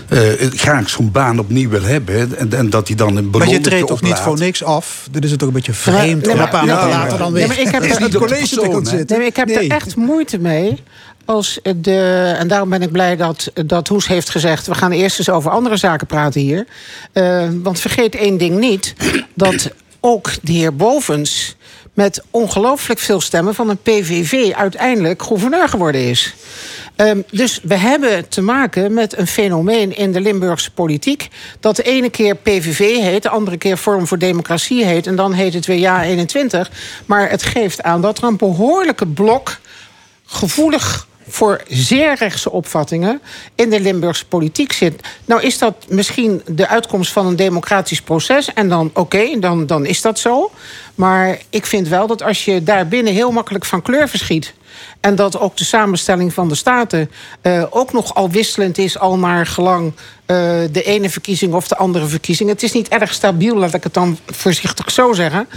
eh, 0.08 0.20
graag 0.54 0.88
zo'n 0.90 1.10
baan 1.10 1.38
opnieuw 1.38 1.68
wil 1.68 1.82
hebben... 1.82 2.36
en, 2.38 2.52
en 2.52 2.70
dat 2.70 2.86
hij 2.88 2.96
dan 2.96 3.16
een 3.16 3.30
Maar 3.30 3.48
je 3.48 3.60
treedt 3.60 3.86
toch 3.86 4.02
niet 4.02 4.16
voor 4.18 4.38
niks 4.38 4.64
af? 4.64 5.08
Dit 5.10 5.24
is 5.24 5.30
het 5.30 5.38
toch 5.38 5.48
een 5.48 5.54
beetje 5.54 5.72
vreemd 5.72 6.22
Nee, 6.22 6.30
om 6.30 6.36
maar- 6.36 6.44
een 6.44 6.50
paar 6.50 6.66
maanden 6.66 6.88
later 6.88 7.18
dan 7.18 7.32
nee, 7.32 7.46
weer 7.46 7.48
maar 7.56 7.60
ik 7.66 7.72
heb 7.72 7.82
in 7.88 7.90
er- 7.90 8.00
het 8.02 8.16
college 8.16 8.56
te 8.56 8.70
gaan 8.72 8.86
zitten. 8.86 9.18
Nee, 9.18 9.26
ik 9.26 9.36
heb 9.36 9.46
Nee. 9.46 9.56
er 9.68 9.70
echt 9.76 9.96
moeite 9.96 10.38
mee. 10.38 10.82
Als 11.24 11.60
de, 11.76 12.34
en 12.38 12.48
daarom 12.48 12.68
ben 12.68 12.82
ik 12.82 12.92
blij 12.92 13.16
dat, 13.16 13.50
dat 13.66 13.88
Hoes 13.88 14.06
heeft 14.06 14.30
gezegd... 14.30 14.66
we 14.66 14.74
gaan 14.74 14.92
eerst 14.92 15.18
eens 15.18 15.30
over 15.30 15.50
andere 15.50 15.76
zaken 15.76 16.06
praten 16.06 16.40
hier. 16.40 16.66
Eh, 17.12 17.48
want 17.62 17.80
vergeet 17.80 18.14
één 18.14 18.38
ding 18.38 18.58
niet. 18.58 18.94
Dat 19.34 19.70
ook 20.00 20.30
de 20.42 20.52
heer 20.52 20.76
Bovens 20.76 21.56
met 21.98 22.22
ongelooflijk 22.30 23.00
veel 23.00 23.20
stemmen... 23.20 23.54
van 23.54 23.68
een 23.68 23.82
PVV 23.82 24.52
uiteindelijk 24.52 25.22
gouverneur 25.22 25.68
geworden 25.68 26.04
is. 26.04 26.34
Ehm, 26.96 27.20
dus 27.30 27.60
we 27.62 27.74
hebben 27.74 28.28
te 28.28 28.40
maken 28.40 28.94
met 28.94 29.18
een 29.18 29.26
fenomeen 29.26 29.96
in 29.96 30.12
de 30.12 30.20
Limburgse 30.20 30.70
politiek... 30.70 31.28
dat 31.60 31.76
de 31.76 31.82
ene 31.82 32.10
keer 32.10 32.34
PVV 32.34 32.78
heet, 32.78 33.22
de 33.22 33.28
andere 33.28 33.56
keer 33.56 33.78
Vorm 33.78 34.06
voor 34.06 34.18
Democratie 34.18 34.84
heet... 34.84 35.06
en 35.06 35.16
dan 35.16 35.32
heet 35.32 35.54
het 35.54 35.66
weer 35.66 35.78
Ja 35.78 36.04
21. 36.04 36.70
Maar 37.06 37.30
het 37.30 37.42
geeft 37.42 37.82
aan 37.82 38.00
dat 38.00 38.18
er 38.18 38.24
een 38.24 38.36
behoorlijke 38.36 39.06
blok 39.06 39.58
gevoelig 40.26 41.07
voor 41.28 41.62
zeer 41.68 42.14
rechtse 42.14 42.50
opvattingen 42.50 43.20
in 43.54 43.70
de 43.70 43.80
Limburgse 43.80 44.26
politiek 44.26 44.72
zit. 44.72 45.00
Nou 45.24 45.42
is 45.42 45.58
dat 45.58 45.74
misschien 45.88 46.42
de 46.46 46.68
uitkomst 46.68 47.12
van 47.12 47.26
een 47.26 47.36
democratisch 47.36 48.02
proces... 48.02 48.52
en 48.52 48.68
dan 48.68 48.90
oké, 48.94 49.38
dan, 49.38 49.66
dan 49.66 49.86
is 49.86 50.00
dat 50.00 50.18
zo. 50.18 50.50
Maar 50.94 51.38
ik 51.50 51.66
vind 51.66 51.88
wel 51.88 52.06
dat 52.06 52.22
als 52.22 52.44
je 52.44 52.62
daarbinnen 52.62 53.12
heel 53.12 53.30
makkelijk 53.30 53.64
van 53.64 53.82
kleur 53.82 54.08
verschiet... 54.08 54.54
en 55.00 55.14
dat 55.14 55.38
ook 55.38 55.56
de 55.56 55.64
samenstelling 55.64 56.34
van 56.34 56.48
de 56.48 56.54
staten 56.54 57.10
eh, 57.40 57.64
ook 57.70 57.92
nog 57.92 58.14
al 58.14 58.30
wisselend 58.30 58.78
is... 58.78 58.98
al 58.98 59.18
naar 59.18 59.46
gelang 59.46 59.92
eh, 60.28 60.36
de 60.70 60.82
ene 60.82 61.10
verkiezing 61.10 61.54
of 61.54 61.68
de 61.68 61.76
andere 61.76 62.06
verkiezing... 62.06 62.48
het 62.48 62.62
is 62.62 62.72
niet 62.72 62.88
erg 62.88 63.12
stabiel, 63.12 63.56
laat 63.56 63.74
ik 63.74 63.82
het 63.82 63.94
dan 63.94 64.18
voorzichtig 64.26 64.90
zo 64.90 65.12
zeggen... 65.12 65.48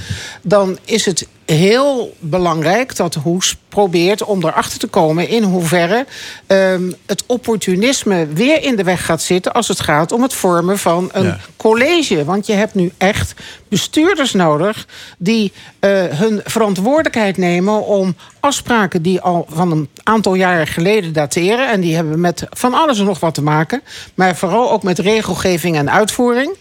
dan 0.42 0.78
is 0.86 1.06
het 1.06 1.28
heel 1.46 2.16
belangrijk 2.20 2.96
dat 2.96 3.14
Hoes 3.14 3.58
probeert 3.70 4.24
om 4.24 4.46
erachter 4.46 4.80
te 4.80 4.88
komen... 4.88 5.28
in 5.28 5.44
hoeverre 5.44 6.06
ehm, 6.48 6.92
het 7.06 7.24
opportunisme 7.26 8.28
weer 8.28 8.64
in 8.64 8.76
de 8.76 8.84
weg 8.84 9.06
gaat 9.06 9.22
zitten... 9.22 9.54
als 9.54 9.68
het 9.68 9.80
gaat 9.80 10.12
om 10.12 10.22
het 10.22 10.34
vormen 10.34 10.78
van 10.78 11.10
een 11.12 11.26
Ja. 11.26 11.40
college. 11.58 12.26
Want 12.26 12.46
je 12.46 12.54
hebt 12.54 12.74
nu 12.74 12.92
echt 12.98 13.34
bestuurders 13.68 14.34
nodig... 14.34 14.88
die 15.18 15.52
eh, 15.80 16.04
hun 16.06 16.42
verantwoordelijkheid 16.44 17.38
nemen 17.38 17.86
om 17.86 18.16
afspraken... 18.40 19.02
die 19.02 19.22
al 19.22 19.46
van 19.50 19.72
een 19.72 19.90
aantal 20.04 20.34
jaren 20.34 20.68
geleden 20.68 21.14
dateren... 21.14 21.72
en 21.72 21.82
die 21.82 21.96
hebben 21.96 22.20
met 22.20 22.46
van 22.50 22.74
alles 22.74 23.00
en 23.00 23.06
nog 23.06 23.20
wat 23.20 23.34
te 23.34 23.44
maken... 23.44 23.82
maar 24.14 24.36
vooral 24.36 24.61
ook 24.70 24.84
met 24.84 25.00
regelgeving 25.00 25.76
en 25.78 25.92
uitvoering 25.92 26.56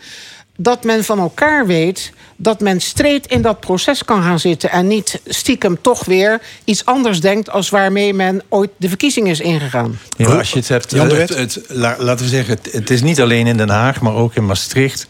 dat 0.57 0.85
men 0.85 1.05
van 1.05 1.19
elkaar 1.19 1.67
weet 1.67 2.13
dat 2.37 2.61
men 2.61 2.81
streed 2.81 3.27
in 3.27 3.43
dat 3.43 3.61
proces 3.61 4.05
kan 4.05 4.23
gaan 4.23 4.39
zitten 4.39 4.71
en 4.71 4.87
niet 4.87 5.21
stiekem 5.27 5.79
toch 5.81 6.05
weer 6.05 6.41
iets 6.65 6.85
anders 6.85 7.21
denkt 7.21 7.51
als 7.51 7.69
waarmee 7.71 8.15
men 8.15 8.43
ooit 8.49 8.71
de 8.77 8.89
verkiezing 8.89 9.29
is 9.29 9.41
ingegaan. 9.41 9.99
Ja, 10.17 10.29
maar 10.29 10.39
als 10.39 10.51
je 10.51 10.59
het 10.59 10.69
hebt, 10.69 10.91
Jan 10.91 11.09
de 11.09 11.15
het, 11.15 11.35
Wet? 11.35 11.55
het- 11.55 11.65
la- 11.69 11.97
laten 11.99 12.25
we 12.25 12.31
zeggen, 12.31 12.55
het, 12.63 12.73
het 12.73 12.91
is 12.91 13.03
niet 13.03 13.21
alleen 13.21 13.47
in 13.47 13.57
Den 13.57 13.69
Haag, 13.69 14.01
maar 14.01 14.15
ook 14.15 14.35
in 14.35 14.47
Maastricht 14.47 15.07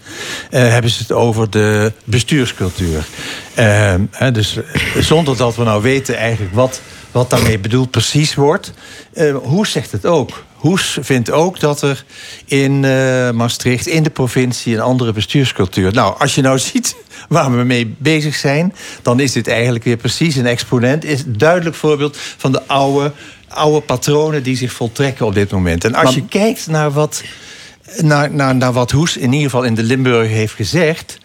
eh, 0.50 0.68
hebben 0.68 0.90
ze 0.90 0.98
het 1.02 1.12
over 1.12 1.50
de 1.50 1.92
bestuurscultuur. 2.04 3.04
Eh, 3.54 3.94
hè, 4.10 4.32
dus 4.32 4.56
eh, 4.56 5.02
zonder 5.02 5.36
dat 5.36 5.56
we 5.56 5.64
nou 5.64 5.82
weten 5.82 6.16
eigenlijk 6.16 6.54
wat, 6.54 6.80
wat 7.10 7.30
daarmee 7.30 7.58
bedoeld 7.58 7.90
precies 7.90 8.34
wordt. 8.34 8.72
Eh, 9.12 9.36
Hoes 9.36 9.70
zegt 9.72 9.92
het 9.92 10.06
ook. 10.06 10.44
Hoes 10.60 10.98
vindt 11.00 11.30
ook 11.30 11.60
dat 11.60 11.82
er 11.82 12.04
in 12.44 12.84
eh, 12.84 13.30
Maastricht, 13.30 13.86
in 13.86 14.02
de 14.02 14.10
provincie, 14.10 14.74
een 14.74 14.80
andere 14.80 15.12
bestuurscultuur. 15.12 15.92
Nou, 15.92 16.18
als 16.18 16.34
je 16.34 16.40
nou 16.40 16.58
ziet 16.72 16.96
waar 17.28 17.56
we 17.56 17.64
mee 17.64 17.94
bezig 17.98 18.34
zijn, 18.34 18.74
dan 19.02 19.20
is 19.20 19.32
dit 19.32 19.48
eigenlijk 19.48 19.84
weer 19.84 19.96
precies 19.96 20.36
een 20.36 20.46
exponent. 20.46 21.04
Is 21.04 21.22
een 21.22 21.38
duidelijk 21.38 21.76
voorbeeld 21.76 22.16
van 22.36 22.52
de 22.52 22.66
oude, 22.66 23.12
oude 23.48 23.80
patronen 23.80 24.42
die 24.42 24.56
zich 24.56 24.72
voltrekken 24.72 25.26
op 25.26 25.34
dit 25.34 25.50
moment. 25.50 25.84
En 25.84 25.94
als 25.94 26.04
Maar- 26.04 26.14
je 26.14 26.24
kijkt 26.28 26.66
naar 26.66 26.90
wat, 26.90 27.22
naar, 28.00 28.30
naar, 28.34 28.54
naar 28.54 28.72
wat 28.72 28.90
Hoes 28.90 29.16
in 29.16 29.32
ieder 29.32 29.50
geval 29.50 29.64
in 29.64 29.74
de 29.74 29.82
Limburg 29.82 30.28
heeft 30.28 30.54
gezegd 30.54 31.18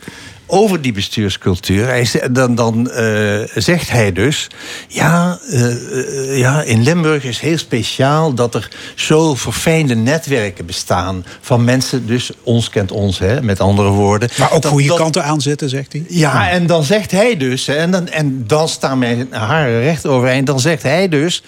over 0.48 0.82
die 0.82 0.92
bestuurscultuur. 0.92 1.86
Hij, 1.88 2.10
dan 2.32 2.56
dan 2.56 2.90
eh, 2.92 3.40
zegt 3.56 3.90
hij 3.90 4.12
dus... 4.12 4.48
Ja, 4.88 5.40
eh, 5.50 5.72
eh, 5.72 6.38
ja, 6.38 6.62
in 6.62 6.84
Limburg 6.84 7.24
is 7.24 7.40
heel 7.40 7.58
speciaal 7.58 8.34
dat 8.34 8.56
er 8.56 8.70
zo 8.96 9.36
verfijnde 9.36 9.96
netwerken 9.96 10.66
bestaan... 10.66 11.26
van 11.42 11.64
mensen, 11.64 12.08
dus 12.08 12.32
ons 12.44 12.70
kent 12.70 12.92
ons, 12.92 13.20
hè, 13.20 13.42
met 13.42 13.60
andere 13.60 13.90
woorden. 13.90 14.30
Maar 14.38 14.52
ook 14.52 14.62
Dat- 14.62 14.72
goede 14.72 14.88
dat- 14.88 14.98
kanten 14.98 15.24
aanzetten, 15.24 15.70
zegt 15.70 15.92
hij. 15.94 16.04
ja, 16.08 16.50
en 16.50 16.68
dan 16.68 16.84
zegt 16.84 17.12
hij 17.12 17.38
dus, 17.38 17.66
hè, 17.66 17.74
en 17.76 17.92
dan, 17.92 18.08
en 18.08 18.44
dan 18.48 18.70
staan 18.70 19.00
mijn 19.00 19.28
haren 19.32 19.82
recht 19.82 20.06
overeind, 20.06 20.48
dan 20.48 20.60
zegt 20.60 20.84
hij 20.84 21.10
dus... 21.10 21.44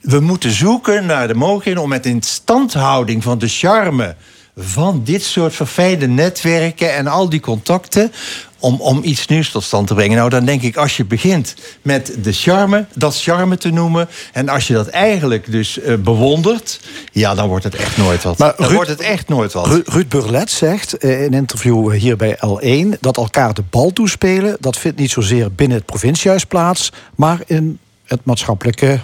we 0.00 0.20
moeten 0.20 0.50
zoeken 0.50 1.06
naar 1.06 1.28
de 1.28 1.34
mogelijkheden 1.34 1.82
om 1.82 1.88
met 1.88 2.06
instandhouding 2.06 3.22
van 3.22 3.38
de 3.38 3.48
charme... 3.48 4.14
van 4.56 5.00
dit 5.04 5.22
soort 5.22 5.54
verfijnde 5.54 6.08
netwerken 6.08 6.94
en 6.94 7.06
al 7.06 7.28
die 7.28 7.40
contacten... 7.40 8.12
Om, 8.58 8.80
om 8.80 9.00
iets 9.02 9.26
nieuws 9.26 9.50
tot 9.50 9.62
stand 9.64 9.86
te 9.86 9.94
brengen. 9.94 10.16
Nou, 10.16 10.28
dan 10.30 10.44
denk 10.44 10.62
ik, 10.62 10.76
als 10.76 10.96
je 10.96 11.04
begint 11.04 11.54
met 11.82 12.14
de 12.22 12.32
charme, 12.32 12.86
dat 12.94 13.20
charme 13.20 13.56
te 13.56 13.70
noemen... 13.70 14.08
en 14.32 14.48
als 14.48 14.66
je 14.66 14.74
dat 14.74 14.88
eigenlijk 14.88 15.50
dus 15.50 15.78
eh, 15.80 15.94
bewondert... 15.94 16.80
ja, 17.12 17.34
dan 17.34 17.48
wordt 17.48 17.64
het 17.64 17.74
echt 17.74 17.96
nooit 17.96 18.22
wat. 18.22 18.38
Maar 18.38 18.54
dan 18.56 18.66
Ruud- 18.66 18.74
wordt 18.74 18.90
het 18.90 19.00
echt 19.00 19.28
nooit 19.28 19.52
wat. 19.52 19.66
Ru- 19.66 19.82
Ruud 19.84 20.08
Burlet 20.08 20.50
zegt 20.50 20.96
eh, 20.96 21.10
in 21.10 21.26
een 21.26 21.32
interview 21.32 21.92
hier 21.92 22.16
bij 22.16 22.36
L1 22.36 22.98
dat 23.00 23.16
elkaar 23.16 23.54
de 23.54 23.62
bal 23.70 23.92
toespelen. 23.92 24.56
Dat 24.60 24.78
vindt 24.78 24.98
niet 24.98 25.10
zozeer 25.10 25.52
binnen 25.52 25.76
het 25.76 25.86
provinciehuis 25.86 26.44
plaats, 26.44 26.92
maar 27.14 27.38
in 27.46 27.78
het 28.04 28.20
maatschappelijke 28.24 29.00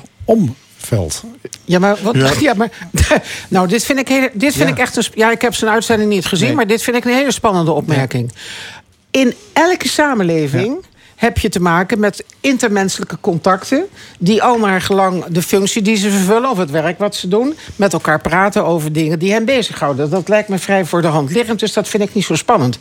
omveld. 0.80 1.22
Ja, 1.64 1.78
maar, 1.78 1.96
wat, 2.02 2.14
Ja. 2.14 2.30
ja. 2.48 2.54
maar 2.54 2.70
nou, 3.48 3.68
dit 3.68 3.84
vind 3.84 3.98
ik, 3.98 4.08
heel, 4.08 4.28
dit 4.32 4.52
vind 4.54 4.68
Ja. 4.68 4.74
ik 4.74 4.80
echt 4.80 4.96
een. 4.96 5.04
Ja, 5.14 5.30
ik 5.30 5.42
heb 5.42 5.54
zijn 5.54 5.70
uitzending 5.70 6.10
niet 6.10 6.26
gezien, 6.26 6.46
Nee. 6.46 6.56
maar 6.56 6.66
dit 6.66 6.82
vind 6.82 6.96
ik 6.96 7.04
een 7.04 7.14
hele 7.14 7.32
spannende 7.32 7.70
opmerking. 7.72 8.32
In 9.10 9.34
elke 9.52 9.88
samenleving 9.88 10.84
heb 11.16 11.38
je 11.38 11.48
te 11.48 11.60
maken 11.60 12.00
met 12.00 12.24
intermenselijke 12.40 13.16
contacten. 13.20 13.86
die 14.18 14.42
al 14.42 14.58
naar 14.58 14.80
gelang 14.80 15.24
de 15.24 15.42
functie 15.42 15.82
die 15.82 15.96
ze 15.96 16.10
vervullen 16.10 16.50
of 16.50 16.58
het 16.58 16.70
werk 16.70 16.98
wat 16.98 17.14
ze 17.14 17.28
doen. 17.28 17.54
met 17.76 17.92
elkaar 17.92 18.20
praten 18.20 18.64
over 18.64 18.92
dingen 18.92 19.18
die 19.18 19.32
hen 19.32 19.44
bezighouden. 19.44 20.10
Dat 20.10 20.28
lijkt 20.28 20.48
me 20.48 20.58
vrij 20.58 20.84
voor 20.84 21.02
de 21.02 21.08
hand 21.08 21.30
liggend, 21.30 21.60
dus 21.60 21.72
dat 21.72 21.88
vind 21.88 22.02
ik 22.02 22.14
niet 22.14 22.24
zo 22.24 22.34
spannend. 22.34 22.78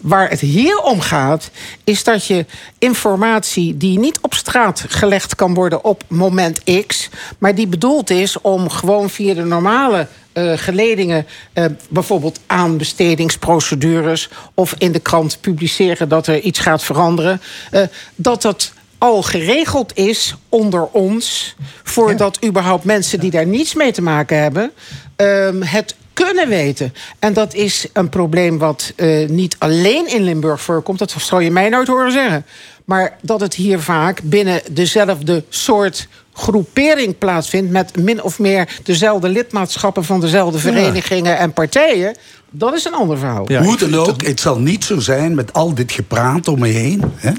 Waar 0.00 0.30
het 0.30 0.40
hier 0.40 0.78
om 0.78 1.00
gaat, 1.00 1.50
is 1.84 2.04
dat 2.04 2.26
je 2.26 2.46
informatie 2.78 3.76
die 3.76 3.98
niet 3.98 4.18
op 4.20 4.34
straat 4.34 4.84
gelegd 4.88 5.34
kan 5.34 5.54
worden 5.54 5.84
op 5.84 6.02
moment 6.08 6.62
X. 6.86 7.08
maar 7.38 7.54
die 7.54 7.66
bedoeld 7.66 8.10
is 8.10 8.40
om 8.40 8.70
gewoon 8.70 9.10
via 9.10 9.34
de 9.34 9.44
normale 9.44 10.06
eh, 10.32 10.52
geledingen, 10.56 11.26
eh, 11.52 11.64
bijvoorbeeld 11.88 12.40
aanbestedingsprocedures 12.46 14.28
of 14.54 14.74
in 14.78 14.92
de 14.92 15.00
krant 15.00 15.38
publiceren 15.40 16.08
dat 16.08 16.26
er 16.26 16.40
iets 16.40 16.58
gaat 16.58 16.84
veranderen, 16.84 17.40
eh, 17.70 17.82
dat 18.14 18.42
dat 18.42 18.72
al 18.98 19.22
geregeld 19.22 19.96
is 19.96 20.34
onder 20.48 20.86
ons, 20.86 21.54
voordat 21.82 22.44
überhaupt 22.44 22.84
mensen 22.84 23.20
die 23.20 23.30
daar 23.30 23.46
niets 23.46 23.74
mee 23.74 23.92
te 23.92 24.02
maken 24.02 24.42
hebben, 24.42 24.72
ehm, 25.16 25.62
het 25.62 25.94
kunnen 26.12 26.48
weten. 26.48 26.94
En 27.18 27.32
dat 27.32 27.54
is 27.54 27.86
een 27.92 28.08
probleem 28.08 28.58
wat 28.58 28.92
eh, 28.96 29.28
niet 29.28 29.56
alleen 29.58 30.08
in 30.08 30.22
Limburg 30.22 30.60
voorkomt. 30.60 30.98
Dat 30.98 31.14
zal 31.18 31.40
je 31.40 31.50
mij 31.50 31.68
nooit 31.68 31.88
horen 31.88 32.12
zeggen. 32.12 32.46
Maar 32.84 33.18
dat 33.20 33.40
het 33.40 33.54
hier 33.54 33.80
vaak 33.80 34.20
binnen 34.22 34.60
dezelfde 34.70 35.44
soort 35.48 36.08
groepering 36.38 37.18
plaatsvindt... 37.18 37.70
met 37.70 37.96
min 37.96 38.22
of 38.22 38.38
meer 38.38 38.68
dezelfde 38.82 39.28
lidmaatschappen 39.28 40.04
van 40.04 40.20
dezelfde 40.20 40.58
verenigingen 40.58 41.38
en 41.38 41.52
partijen... 41.52 42.16
dat 42.50 42.74
is 42.74 42.84
een 42.84 42.94
ander 42.94 43.18
verhaal. 43.18 43.46
Hoe 43.62 43.76
dan 43.76 43.94
ook, 43.94 44.26
het 44.26 44.40
zal 44.40 44.58
niet 44.58 44.84
zo 44.84 44.98
zijn 44.98 45.34
met 45.34 45.52
al 45.52 45.74
dit 45.74 45.92
gepraat 45.92 46.48
om 46.48 46.58
me 46.58 46.68
heen. 46.68 47.02
Hè? 47.14 47.32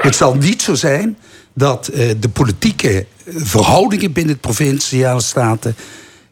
Het 0.00 0.16
zal 0.16 0.34
niet 0.34 0.62
zo 0.62 0.74
zijn 0.74 1.16
dat 1.52 1.88
eh, 1.88 2.10
de 2.20 2.28
politieke 2.28 3.06
verhoudingen 3.26 4.12
binnen 4.12 4.32
het 4.32 4.42
provinciale 4.42 5.20
staten 5.20 5.76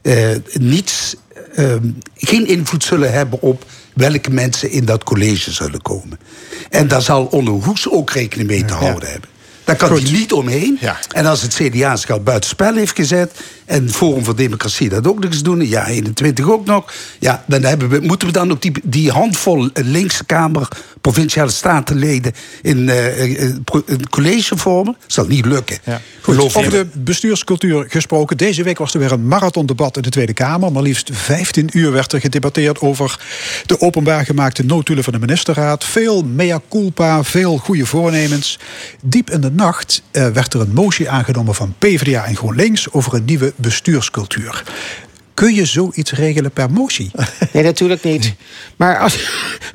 eh, 0.03 0.29
niets, 0.53 1.17
eh, 1.55 1.75
geen 2.17 2.47
invloed 2.47 2.85
zullen 2.85 3.13
hebben 3.13 3.43
op 3.43 3.65
welke 3.95 4.31
mensen 4.31 4.71
in 4.71 4.85
dat 4.85 5.05
college 5.05 5.53
zullen 5.53 5.83
komen. 5.83 6.19
En 6.71 6.89
daar 6.89 7.03
zal 7.03 7.25
Onno 7.25 7.61
Hoes 7.61 7.91
ook 7.91 8.11
rekening 8.11 8.49
mee 8.49 8.65
te 8.65 8.75
houden 8.75 9.11
hebben. 9.11 9.29
Daar 9.65 9.77
kan 9.77 9.93
hij 9.93 10.11
niet 10.11 10.33
omheen. 10.33 10.79
En 11.09 11.27
als 11.27 11.43
het 11.43 11.55
CDA 11.55 11.97
zich 11.97 12.11
al 12.11 12.21
buitenspel 12.21 12.75
heeft 12.75 12.97
gezet... 12.97 13.33
en 13.73 13.91
Forum 13.91 14.25
voor 14.25 14.37
Democratie 14.37 14.89
dat 14.89 15.07
ook 15.07 15.21
nog 15.21 15.31
eens 15.31 15.43
doen... 15.43 15.69
ja, 15.69 15.87
21 15.87 16.51
ook 16.51 16.67
nog... 16.67 16.93
ja, 17.19 17.45
dan 17.47 17.63
hebben 17.63 17.89
we, 17.89 18.01
moeten 18.01 18.29
we 18.29 18.35
dan 18.35 18.51
ook 18.51 18.63
die, 18.63 18.73
die 18.83 19.11
handvol 19.11 19.69
linkse 19.75 20.25
Kamer... 20.25 20.69
provinciale 21.01 21.51
statenleden 21.51 22.33
in 22.63 22.89
eh, 22.89 23.45
eh, 23.45 23.55
pro- 23.65 23.83
een 23.87 24.09
college 24.09 24.57
vormen? 24.57 24.97
Dat 25.01 25.13
zal 25.13 25.27
niet 25.27 25.47
lukken. 25.47 25.79
Goed, 26.21 26.35
Geloof 26.35 26.57
over 26.57 26.71
de 26.71 26.87
bestuurscultuur 26.95 27.85
gesproken. 27.89 28.37
Deze 28.37 28.63
week 28.63 28.79
was 28.79 28.95
er 28.95 29.01
weer 29.01 29.13
een 29.13 29.29
marathondebat 29.29 29.97
in 29.97 30.03
de 30.03 30.11
Tweede 30.11 30.33
Kamer. 30.33 30.73
Maar 30.73 30.83
liefst 30.83 31.11
15 31.13 31.69
uur 31.73 31.93
werd 31.93 32.13
er 32.13 32.21
gedebatteerd 32.21 32.81
over 32.81 33.21
de 33.67 33.81
openbaar 33.81 34.25
gemaakte 34.25 34.65
notulen 34.65 35.05
van 35.05 35.13
de 35.13 35.19
ministerraad. 35.19 35.85
Veel 35.85 36.23
mea 36.23 36.61
culpa, 36.71 37.25
veel 37.25 37.57
goede 37.57 37.87
voornemens. 37.87 38.59
Diep 39.03 39.31
in 39.31 39.41
de 39.41 39.51
nacht 39.51 40.03
eh, 40.11 40.29
werd 40.29 40.55
er 40.55 40.61
een 40.61 40.73
motie 40.73 41.11
aangenomen 41.11 41.55
van 41.55 41.75
PvdA 41.79 42.25
en 42.25 42.37
GroenLinks 42.37 42.93
over 42.93 43.15
een 43.15 43.25
nieuwe 43.25 43.53
bestuurscultuur. 43.63 44.63
Kun 45.35 45.55
je 45.55 45.67
zoiets 45.67 46.13
regelen 46.13 46.51
per 46.51 46.71
motie? 46.71 47.11
Nee, 47.53 47.63
natuurlijk 47.63 48.03
niet. 48.03 48.35
Maar 48.77 48.99
als, 48.99 49.29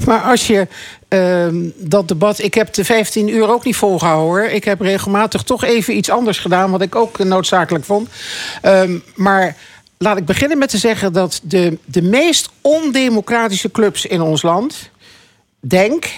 maar 0.05 0.22
als 0.22 0.47
je 0.47 0.68
ehm, 1.07 1.69
dat 1.76 2.07
debat. 2.07 2.39
Ik 2.39 2.53
heb 2.53 2.73
de 2.73 2.85
15 2.85 3.27
uur 3.27 3.49
ook 3.49 3.65
niet 3.65 3.76
volgehouden 3.76 4.26
hoor. 4.26 4.43
Ik 4.43 4.64
heb 4.64 4.81
regelmatig 4.81 5.43
toch 5.43 5.64
even 5.64 5.97
iets 5.97 6.09
anders 6.09 6.39
gedaan, 6.39 6.72
wat 6.72 6.81
ik 6.81 6.95
ook 6.95 7.18
noodzakelijk 7.18 7.85
vond. 7.85 8.09
Ehm, 8.61 8.97
maar 9.15 9.55
laat 9.97 10.18
ik 10.18 10.26
beginnen 10.26 10.57
met 10.57 10.69
te 10.69 10.77
zeggen 10.77 11.14
dat 11.14 11.39
de, 11.43 11.77
de 11.85 12.01
meest 12.01 12.49
ondemocratische 12.61 13.72
clubs 13.72 14.05
in 14.05 14.22
ons 14.22 14.41
land. 14.41 14.89
Denk, 15.59 16.09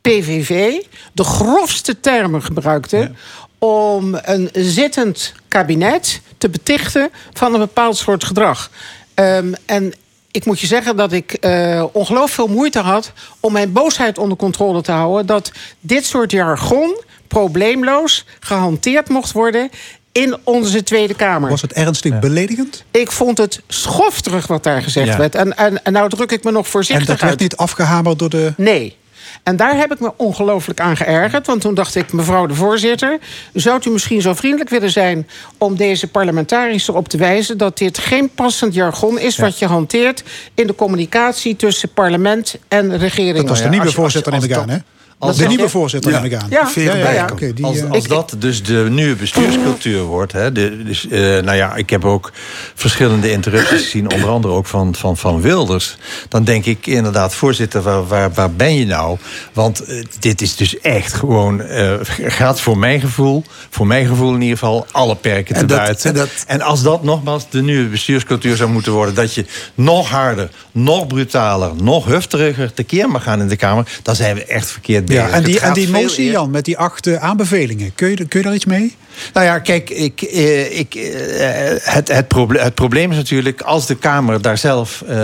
PVV, 0.00 0.72
de 1.12 1.24
grofste 1.24 2.00
termen 2.00 2.42
gebruikte. 2.42 3.12
Om 3.60 4.18
een 4.22 4.50
zittend 4.52 5.32
kabinet 5.48 6.20
te 6.38 6.48
betichten 6.48 7.10
van 7.32 7.52
een 7.54 7.60
bepaald 7.60 7.96
soort 7.96 8.24
gedrag. 8.24 8.70
Ehm, 9.14 9.52
en 9.66 9.92
ik 10.30 10.44
moet 10.44 10.60
je 10.60 10.66
zeggen 10.66 10.96
dat 10.96 11.12
ik 11.12 11.32
eh 11.32 11.84
ongelooflijk 11.92 12.32
veel 12.34 12.46
moeite 12.56 12.78
had 12.78 13.12
om 13.40 13.52
mijn 13.52 13.72
boosheid 13.72 14.18
onder 14.18 14.36
controle 14.36 14.82
te 14.82 14.92
houden. 14.92 15.26
Dat 15.26 15.52
dit 15.80 16.04
soort 16.04 16.30
jargon 16.30 17.00
probleemloos 17.28 18.24
gehanteerd 18.40 19.08
mocht 19.08 19.32
worden 19.32 19.70
in 20.12 20.36
onze 20.44 20.82
Tweede 20.82 21.14
Kamer. 21.14 21.50
Was 21.50 21.62
het 21.62 21.72
ernstig 21.72 22.18
beledigend? 22.18 22.84
Ik 22.90 23.12
vond 23.12 23.38
het 23.38 23.60
schofterig 23.68 24.46
wat 24.46 24.62
daar 24.64 24.82
gezegd 24.82 25.06
Ja. 25.08 25.16
werd. 25.16 25.34
En, 25.34 25.56
en, 25.56 25.84
en 25.84 25.92
nou 25.92 26.08
druk 26.08 26.32
ik 26.32 26.44
me 26.44 26.50
nog 26.50 26.64
En 26.64 26.70
voorzichtig 26.70 27.06
dat 27.06 27.18
werd 27.20 27.30
uit. 27.30 27.40
niet 27.40 27.56
afgehamerd 27.56 28.18
door 28.18 28.30
de... 28.30 28.52
Nee. 28.56 28.96
En 29.42 29.56
daar 29.56 29.76
heb 29.76 29.92
ik 29.92 30.00
me 30.00 30.12
ongelooflijk 30.16 30.80
aan 30.80 30.96
geërgerd. 30.96 31.46
Want 31.46 31.60
toen 31.60 31.74
dacht 31.74 31.94
ik, 31.94 32.12
mevrouw 32.12 32.46
de 32.46 32.54
voorzitter... 32.54 33.18
zou 33.52 33.80
u 33.86 33.90
misschien 33.90 34.22
zo 34.22 34.34
vriendelijk 34.34 34.70
willen 34.70 34.90
zijn... 34.90 35.28
om 35.58 35.76
deze 35.76 36.06
parlementariërs 36.06 36.88
erop 36.88 37.08
te 37.08 37.16
wijzen... 37.16 37.58
dat 37.58 37.78
dit 37.78 37.98
geen 37.98 38.30
passend 38.34 38.74
jargon 38.74 39.18
is 39.18 39.38
wat 39.38 39.58
je 39.58 39.66
hanteert... 39.66 40.22
in 40.54 40.66
de 40.66 40.74
communicatie 40.74 41.56
tussen 41.56 41.92
parlement 41.92 42.56
en 42.68 42.98
regering. 42.98 43.36
Dat 43.36 43.48
was 43.48 43.62
de 43.62 43.68
nieuwe 43.68 43.92
voorzitter, 43.92 44.32
neem 44.32 44.42
ik 44.42 44.52
aan, 44.52 44.68
hè? 44.68 44.78
Als 45.20 45.36
de 45.36 45.46
nieuwe 45.46 45.68
voorzitter, 45.68 46.12
neem 46.12 46.24
ik 46.24 46.34
aan. 46.34 46.46
Ja, 46.50 46.70
ja, 46.74 46.94
ja, 46.96 47.10
ja. 47.10 47.28
Oké, 47.32 47.52
die, 47.52 47.64
als, 47.64 47.78
eh, 47.80 47.90
als 47.90 48.06
dat 48.06 48.34
dus 48.38 48.62
de 48.62 48.86
nieuwe 48.90 49.14
bestuurscultuur 49.16 50.02
wordt. 50.02 50.32
Hè, 50.32 50.52
de, 50.52 50.82
dus, 50.84 51.08
eh, 51.08 51.20
nou 51.20 51.54
ja, 51.54 51.74
ik 51.74 51.90
heb 51.90 52.04
ook 52.04 52.32
verschillende 52.74 53.30
interrupties 53.30 53.82
gezien, 53.84 54.12
onder 54.12 54.28
andere 54.28 54.54
ook 54.54 54.66
van, 54.66 54.94
van, 54.94 55.16
van 55.16 55.40
Wilders. 55.40 55.96
Dan 56.28 56.44
denk 56.44 56.64
ik 56.64 56.86
inderdaad, 56.86 57.34
voorzitter, 57.34 57.82
waar, 57.82 58.06
waar, 58.06 58.32
waar 58.32 58.50
ben 58.52 58.74
je 58.74 58.86
nou? 58.86 59.18
Want 59.52 59.84
eh, 59.84 60.04
dit 60.18 60.40
is 60.42 60.56
dus 60.56 60.78
echt 60.80 61.12
gewoon, 61.12 61.60
eh, 61.62 61.94
gaat 62.26 62.60
voor 62.60 62.78
mijn 62.78 63.00
gevoel, 63.00 63.44
voor 63.70 63.86
mijn 63.86 64.06
gevoel 64.06 64.34
in 64.34 64.40
ieder 64.42 64.58
geval, 64.58 64.86
alle 64.92 65.16
perken 65.16 65.54
te 65.54 65.60
En 65.60 65.66
dat- 65.66 65.78
buiten. 65.78 66.10
en 66.10 66.16
dat- 66.16 66.44
En 66.46 66.60
als 66.60 66.82
dat 66.82 67.02
nogmaals 67.02 67.50
de 67.50 67.62
nieuwe 67.62 67.88
bestuurscultuur 67.88 68.56
zou 68.56 68.70
moeten 68.70 68.92
worden, 68.92 69.14
dat 69.14 69.34
je 69.34 69.44
nog 69.74 70.08
harder, 70.08 70.50
nog 70.72 71.06
brutaler, 71.06 71.70
nog 71.82 72.04
hufteriger 72.06 72.72
tekeer 72.74 73.08
mag 73.08 73.22
gaan 73.22 73.40
in 73.40 73.48
de 73.48 73.56
Kamer, 73.56 73.86
dan 74.02 74.14
zijn 74.16 74.34
we 74.34 74.44
echt 74.44 74.70
verkeerd. 74.70 75.08
Ja, 75.14 75.28
en 75.28 75.42
die, 75.42 75.60
en 75.60 75.72
die 75.72 75.88
motie, 75.88 76.24
eer- 76.24 76.32
Jan, 76.32 76.50
met 76.50 76.64
die 76.64 76.78
acht 76.78 77.18
aanbevelingen. 77.18 77.94
Kun 77.94 78.08
je, 78.08 78.16
kun 78.16 78.40
je 78.40 78.46
daar 78.46 78.54
iets 78.54 78.64
mee? 78.64 78.96
nou 79.32 79.46
ja, 79.46 79.58
kijk, 79.58 79.90
ik, 79.90 80.22
eh, 80.22 80.78
ik, 80.78 80.94
eh, 80.94 81.94
het, 81.94 82.08
het, 82.08 82.28
proble- 82.28 82.60
het 82.60 82.74
probleem 82.74 83.10
is 83.10 83.16
natuurlijk... 83.16 83.60
als 83.60 83.86
de 83.86 83.94
Kamer 83.96 84.42
daar 84.42 84.58
zelf 84.58 85.02
eh, 85.02 85.16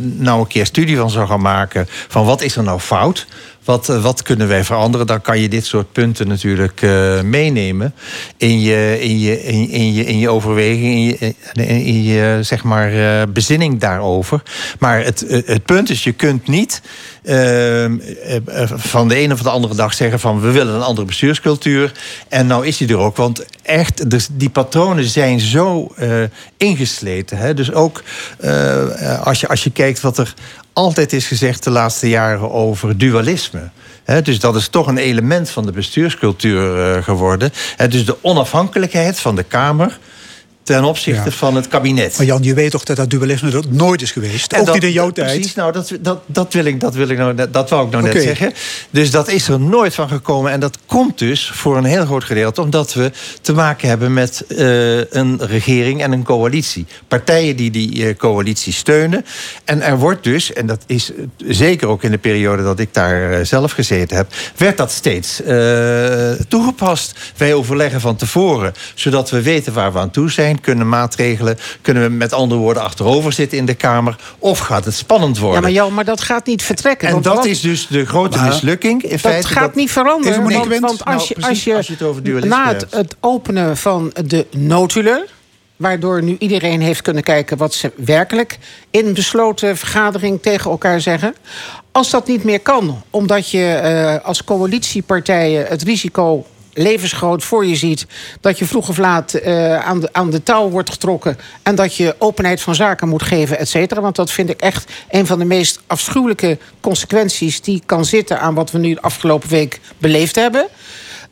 nou 0.00 0.40
een 0.40 0.46
keer 0.46 0.66
studie 0.66 0.96
van 0.96 1.10
zou 1.10 1.26
gaan 1.26 1.40
maken... 1.40 1.86
van 2.08 2.24
wat 2.24 2.42
is 2.42 2.56
er 2.56 2.62
nou 2.62 2.80
fout... 2.80 3.26
Wat, 3.64 3.88
eh, 3.88 4.02
wat 4.02 4.22
kunnen 4.22 4.48
wij 4.48 4.64
veranderen? 4.64 5.06
Dan 5.06 5.20
kan 5.20 5.40
je 5.40 5.48
dit 5.48 5.66
soort 5.66 5.92
punten 5.92 6.28
natuurlijk 6.28 6.82
eh, 6.82 7.20
meenemen 7.20 7.94
in 8.36 8.60
je, 8.60 8.98
in, 9.00 9.18
je, 9.18 9.42
in, 9.42 9.68
in 9.68 9.92
je, 9.92 10.04
in 10.04 10.18
je 10.18 10.30
overweging, 10.30 10.84
in 10.84 11.04
je, 11.04 11.34
in, 11.52 11.64
in 11.64 12.02
je 12.02 12.38
zeg 12.42 12.64
maar, 12.64 12.92
eh, 12.92 13.26
bezinning 13.28 13.80
daarover. 13.80 14.42
Maar 14.78 15.04
het, 15.04 15.26
eh, 15.26 15.42
het 15.46 15.64
punt 15.64 15.90
is, 15.90 16.04
je 16.04 16.12
kunt 16.12 16.48
niet 16.48 16.80
eh, 17.22 17.84
eh, 17.84 17.90
van 18.74 19.08
de 19.08 19.14
ene 19.14 19.32
of 19.34 19.42
de 19.42 19.50
andere 19.50 19.74
dag 19.74 19.94
zeggen 19.94 20.20
van 20.20 20.40
we 20.40 20.50
willen 20.50 20.74
een 20.74 20.82
andere 20.82 21.06
bestuurscultuur. 21.06 21.92
En 22.28 22.46
nou 22.46 22.66
is 22.66 22.76
die 22.76 22.88
er 22.88 22.98
ook. 22.98 23.16
Want 23.16 23.44
echt, 23.62 24.10
dus 24.10 24.28
die 24.32 24.50
patronen 24.50 25.04
zijn 25.04 25.40
zo 25.40 25.92
eh, 25.96 26.22
ingesleten. 26.56 27.38
Hè? 27.38 27.54
Dus 27.54 27.72
ook 27.72 28.02
eh, 28.38 29.20
als, 29.22 29.40
je, 29.40 29.48
als 29.48 29.64
je 29.64 29.70
kijkt 29.70 30.00
wat 30.00 30.18
er 30.18 30.34
altijd 30.80 31.12
is 31.12 31.26
gezegd 31.26 31.64
de 31.64 31.70
laatste 31.70 32.08
jaren 32.08 32.50
over 32.50 32.98
dualisme. 32.98 33.68
Dus 34.22 34.40
dat 34.40 34.56
is 34.56 34.68
toch 34.68 34.86
een 34.86 34.98
element 34.98 35.50
van 35.50 35.66
de 35.66 35.72
bestuurscultuur 35.72 36.94
eh, 36.94 37.02
geworden. 37.02 37.52
Dus 37.88 38.04
de 38.04 38.16
onafhankelijkheid 38.20 39.20
van 39.20 39.36
de 39.36 39.42
Kamer 39.42 39.98
ten 40.62 40.84
opzichte 40.84 41.28
Ja. 41.30 41.36
van 41.36 41.54
het 41.56 41.68
kabinet. 41.68 42.16
Maar 42.16 42.26
Jan, 42.26 42.42
je 42.42 42.54
weet 42.54 42.70
toch 42.70 42.84
dat 42.84 42.96
dat 42.96 43.10
dualisme 43.10 43.50
er 43.52 43.62
nooit 43.68 44.02
is 44.02 44.12
geweest? 44.12 44.52
En 44.52 44.60
Ook 44.60 44.66
dat- 44.66 44.74
niet 44.74 44.84
in 44.84 44.92
jouw 44.92 45.10
tijd. 45.10 45.32
Precies, 45.34 45.54
nou, 45.54 45.72
dat, 45.72 45.92
dat, 46.00 46.20
dat, 46.26 46.52
wil 46.52 46.64
ik, 46.64 46.80
dat, 46.80 46.94
wil 46.94 47.08
ik 47.08 47.18
nou, 47.18 47.34
net- 47.34 47.52
dat 47.52 47.70
wou 47.70 47.86
ik 47.86 47.92
nou 47.92 48.04
net 48.04 48.22
zeggen. 48.22 48.52
Dus 48.90 49.10
dat 49.10 49.28
is 49.28 49.48
er 49.48 49.60
nooit 49.60 49.94
van 49.94 50.08
gekomen. 50.08 50.52
En 50.52 50.60
dat 50.60 50.78
komt 50.86 51.18
dus 51.18 51.50
voor 51.54 51.76
een 51.76 51.84
heel 51.84 52.04
groot 52.04 52.24
gedeelte... 52.24 52.60
omdat 52.60 52.92
we 52.94 53.10
te 53.40 53.52
maken 53.52 53.88
hebben 53.88 54.12
met 54.12 54.44
eh, 54.48 55.12
een 55.12 55.38
regering 55.46 56.02
en 56.02 56.12
een 56.12 56.22
coalitie. 56.24 56.86
Partijen 57.08 57.56
die 57.56 57.70
die 57.70 58.06
eh, 58.06 58.16
coalitie 58.16 58.72
steunen. 58.72 59.24
En 59.64 59.82
er 59.82 59.98
wordt 59.98 60.24
dus, 60.24 60.52
en 60.52 60.66
dat 60.66 60.82
is 60.86 61.12
eh, 61.12 61.24
zeker 61.48 61.88
ook 61.88 62.02
in 62.02 62.10
de 62.10 62.18
periode... 62.18 62.62
dat 62.62 62.78
ik 62.78 62.94
daar 62.94 63.46
zelf 63.46 63.72
gezeten 63.72 64.16
heb... 64.16 64.26
werd 64.56 64.76
dat 64.76 64.90
steeds 64.90 65.42
toegepast. 66.48 67.18
Wij 67.36 67.54
overleggen 67.54 68.00
van 68.00 68.16
tevoren, 68.16 68.72
zodat 68.94 69.30
we 69.30 69.42
weten 69.42 69.72
waar 69.72 69.92
we 69.92 69.98
aan 69.98 70.10
toe 70.10 70.30
zijn... 70.30 70.49
kunnen 70.60 70.88
maatregelen, 70.88 71.58
kunnen 71.82 72.02
we 72.02 72.08
met 72.08 72.32
andere 72.32 72.60
woorden 72.60 72.82
achterover 72.82 73.32
zitten 73.32 73.58
in 73.58 73.66
de 73.66 73.74
Kamer... 73.74 74.16
of 74.38 74.58
gaat 74.58 74.84
het 74.84 74.94
spannend 74.94 75.38
worden? 75.38 75.56
Ja, 75.56 75.60
maar, 75.60 75.70
Jan, 75.70 75.94
maar 75.94 76.04
dat 76.04 76.20
gaat 76.20 76.46
niet 76.46 76.62
vertrekken. 76.62 77.08
En 77.08 77.22
dat 77.22 77.36
wat- 77.36 77.44
is 77.44 77.60
dus 77.60 77.86
de 77.86 78.06
grote 78.06 78.38
Maar- 78.38 78.46
mislukking. 78.48 79.02
In 79.02 79.10
dat 79.10 79.20
feite, 79.20 79.48
gaat 79.48 79.74
niet 79.74 79.90
veranderen. 79.90 80.80
Want, 80.80 81.04
als, 81.04 81.04
Nou, 81.04 81.22
je, 81.28 81.46
als 81.48 81.64
je, 81.64 81.76
als 81.76 81.86
je 81.86 81.92
het 81.92 82.02
over 82.02 82.22
dualisme 82.22 82.48
na 82.56 82.74
het, 82.90 83.16
openen 83.20 83.76
van 83.76 84.12
de 84.24 84.46
notulen... 84.50 85.24
waardoor 85.76 86.22
nu 86.22 86.36
iedereen 86.38 86.80
heeft 86.80 87.02
kunnen 87.02 87.22
kijken... 87.22 87.56
wat 87.56 87.74
ze 87.74 87.92
werkelijk 87.96 88.58
in 88.90 89.06
een 89.06 89.14
besloten 89.14 89.76
vergadering 89.76 90.42
tegen 90.42 90.70
elkaar 90.70 91.00
zeggen... 91.00 91.34
als 91.92 92.10
dat 92.10 92.26
niet 92.26 92.44
meer 92.44 92.60
kan, 92.60 93.02
omdat 93.10 93.50
je 93.50 93.64
eh, 93.64 94.26
als 94.26 94.44
coalitiepartijen... 94.44 95.66
het 95.66 95.82
risico 95.82 96.46
levensgroot 96.72 97.44
voor 97.44 97.66
je 97.66 97.76
ziet... 97.76 98.06
dat 98.40 98.58
je 98.58 98.64
vroeg 98.64 98.88
of 98.88 98.98
laat 98.98 99.34
eh, 99.34 99.86
aan, 99.86 100.00
de, 100.00 100.08
aan 100.12 100.30
de 100.30 100.42
touw 100.42 100.68
wordt 100.68 100.90
getrokken... 100.90 101.38
en 101.62 101.74
dat 101.74 101.96
je 101.96 102.14
openheid 102.18 102.60
van 102.60 102.74
zaken 102.74 103.08
moet 103.08 103.22
geven, 103.22 103.58
et 103.58 103.68
cetera. 103.68 104.00
Want 104.00 104.16
dat 104.16 104.30
vind 104.30 104.50
ik 104.50 104.60
echt 104.60 104.92
een 105.10 105.26
van 105.26 105.38
de 105.38 105.44
meest 105.44 105.80
afschuwelijke 105.86 106.58
consequenties... 106.80 107.60
die 107.60 107.82
kan 107.86 108.04
zitten 108.04 108.40
aan 108.40 108.54
wat 108.54 108.70
we 108.70 108.78
nu 108.78 108.94
de 108.94 109.02
afgelopen 109.02 109.48
week 109.48 109.80
beleefd 109.98 110.34
hebben... 110.34 110.66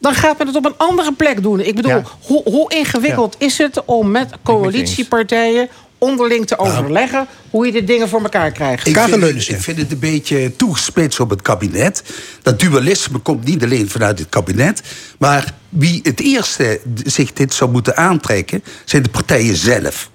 dan 0.01 0.15
gaat 0.15 0.39
men 0.39 0.47
het 0.47 0.57
op 0.57 0.65
een 0.65 0.77
andere 0.77 1.13
plek 1.13 1.43
doen. 1.43 1.61
Ik 1.61 1.75
bedoel, 1.75 1.93
Ja. 1.93 2.03
hoe, 2.23 2.43
hoe 2.45 2.75
ingewikkeld 2.75 3.35
is 3.39 3.59
het 3.59 3.85
om 3.85 4.11
met 4.11 4.31
coalitiepartijen... 4.43 5.69
onderling 5.99 6.47
te 6.47 6.59
overleggen 6.59 7.27
hoe 7.51 7.67
je 7.67 7.73
de 7.73 7.85
dingen 7.85 8.09
voor 8.09 8.23
elkaar 8.23 8.53
krijgt? 8.53 8.87
Ik 8.87 8.99
vind, 8.99 9.23
het, 9.23 9.49
ik 9.49 9.61
vind 9.61 9.79
het 9.79 9.93
een 9.93 9.99
beetje 9.99 10.57
toegespitst 10.57 11.21
op 11.21 11.31
het 11.31 11.43
kabinet. 11.43 12.03
Dat 12.43 12.61
dualisme 12.61 13.19
komt 13.19 13.45
niet 13.45 13.63
alleen 13.63 13.91
vanuit 13.91 14.19
het 14.19 14.29
kabinet. 14.29 14.83
Maar 15.19 15.55
wie 15.69 16.01
het 16.03 16.21
eerste 16.21 16.81
zich 17.05 17.33
dit 17.33 17.55
zou 17.55 17.71
moeten 17.71 17.97
aantrekken, 17.97 18.65
zijn 18.85 19.03
de 19.03 19.09
partijen 19.09 19.57
zelf. 19.57 20.11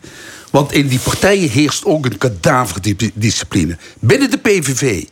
Want 0.51 0.71
in 0.71 0.87
die 0.87 0.99
partijen 0.99 1.49
heerst 1.49 1.85
ook 1.85 2.05
een 2.05 2.17
kadaverdiscipline. 2.17 3.77
Binnen 3.99 4.31
de 4.31 4.37
PVV. 4.37 5.03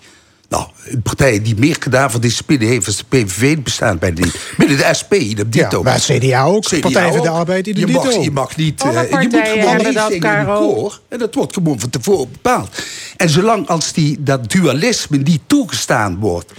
Nou, 0.51 0.67
een 0.85 1.01
partij 1.01 1.41
die 1.41 1.55
meer 1.55 1.77
kadaverdiscipline 1.77 2.65
heeft 2.65 2.87
als 2.87 2.97
de 2.97 3.03
PVV 3.09 3.57
bestaat 3.57 3.99
bij 3.99 4.11
niet. 4.11 4.53
Binnen 4.57 4.77
de 4.77 4.89
SP, 4.99 5.13
dat 5.35 5.51
dito. 5.51 5.83
maar 5.83 5.93
het 5.93 6.03
CDA 6.03 6.43
ook. 6.43 6.79
Partij 6.81 7.11
van 7.11 7.21
de 7.21 7.29
Arbeid, 7.29 7.63
die 7.63 7.79
je 7.79 7.85
doet 7.85 7.95
mag, 7.95 8.03
dito. 8.03 8.21
je 8.21 8.31
mag 8.31 8.55
niet... 8.55 8.81
Alle 8.81 9.07
eh, 9.07 9.21
je 9.21 9.29
moet 9.29 9.47
gewoon 9.47 9.75
meezingen 9.75 10.37
in 10.39 10.45
koor. 10.45 10.99
En 11.07 11.19
dat 11.19 11.35
wordt 11.35 11.53
gewoon 11.53 11.79
van 11.79 11.89
tevoren 11.89 12.31
bepaald. 12.31 12.83
En 13.17 13.29
zolang 13.29 13.67
als 13.67 13.93
die, 13.93 14.23
dat 14.23 14.51
dualisme 14.51 15.17
niet 15.17 15.41
toegestaan 15.47 16.19
wordt... 16.19 16.51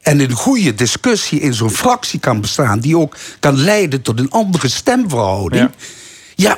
en 0.00 0.20
een 0.20 0.32
goede 0.32 0.74
discussie 0.74 1.40
in 1.40 1.54
zo'n 1.54 1.70
fractie 1.70 2.20
kan 2.20 2.40
bestaan... 2.40 2.80
die 2.80 2.98
ook 2.98 3.16
kan 3.40 3.56
leiden 3.58 4.02
tot 4.02 4.18
een 4.18 4.30
andere 4.30 4.68
stemverhouding... 4.68 5.70
Ja. 5.78 5.86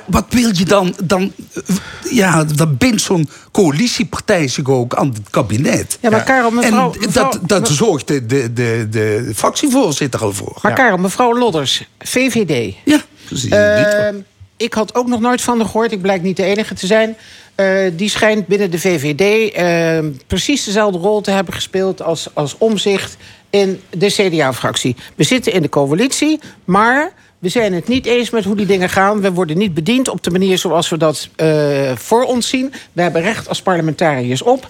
Wat 0.07 0.25
wil 0.29 0.51
je 0.53 0.65
dan? 0.65 0.95
Dan, 1.05 1.33
eh, 1.53 1.77
ja, 2.11 2.45
dan 2.45 2.77
bindt 2.77 3.01
zo'n 3.01 3.29
coalitiepartij 3.53 4.49
zich 4.49 4.69
ook 4.69 4.95
aan 4.95 5.09
het 5.09 5.31
kabinet. 5.31 5.99
Ja, 6.01 6.11
maar 6.11 6.23
Karel, 6.23 6.51
mevrouw- 6.51 6.95
en 7.01 7.11
dat, 7.13 7.39
dat 7.43 7.69
zorgt 7.69 8.09
de, 8.09 8.27
de, 8.27 8.53
de, 8.53 8.87
de 8.91 9.33
fractievoorzitter 9.35 10.21
al 10.21 10.33
voor. 10.33 10.59
Maar 10.63 10.73
Karel, 10.73 10.97
mevrouw 10.97 11.39
Lodders, 11.39 11.89
VVD. 11.99 12.75
Ja, 12.85 13.01
precies. 13.27 13.51
Ehm, 13.51 14.17
ik 14.57 14.75
had 14.75 14.95
ook 14.95 15.07
nog 15.07 15.21
nooit 15.21 15.43
van 15.43 15.59
haar 15.59 15.67
gehoord. 15.67 15.93
Ik 15.93 16.03
blijk 16.03 16.23
niet 16.23 16.37
de 16.37 16.45
enige 16.45 16.75
te 16.75 16.87
zijn. 16.87 17.17
Eh, 17.55 17.91
die 17.93 18.09
schijnt 18.09 18.47
binnen 18.47 18.71
de 18.71 18.79
VVD 18.79 19.53
ehm, 19.53 20.11
precies 20.27 20.65
dezelfde 20.65 20.99
rol 20.99 21.21
te 21.21 21.31
hebben 21.31 21.55
gespeeld 21.55 22.03
als, 22.03 22.29
als 22.33 22.59
omzicht 22.59 23.17
in 23.51 23.81
de 23.91 24.07
CDA-fractie. 24.07 24.97
We 25.15 25.25
zitten 25.25 25.53
in 25.53 25.63
de 25.63 25.69
coalitie, 25.69 26.41
maar 26.65 27.13
we 27.45 27.51
zijn 27.51 27.73
het 27.73 27.89
niet 27.89 28.07
eens 28.07 28.31
met 28.31 28.45
hoe 28.45 28.57
die 28.57 28.67
dingen 28.67 28.89
gaan. 28.89 29.21
We 29.21 29.33
worden 29.33 29.59
niet 29.59 29.75
bediend 29.75 30.09
op 30.09 30.23
de 30.23 30.31
manier 30.31 30.59
zoals 30.59 30.89
we 30.89 30.97
dat 30.97 31.29
eh, 31.37 31.93
voor 31.97 32.25
ons 32.25 32.49
zien. 32.49 32.73
We 32.93 33.03
hebben 33.03 33.23
recht 33.23 33.49
als 33.49 33.63
parlementariërs 33.63 34.43
op. 34.43 34.69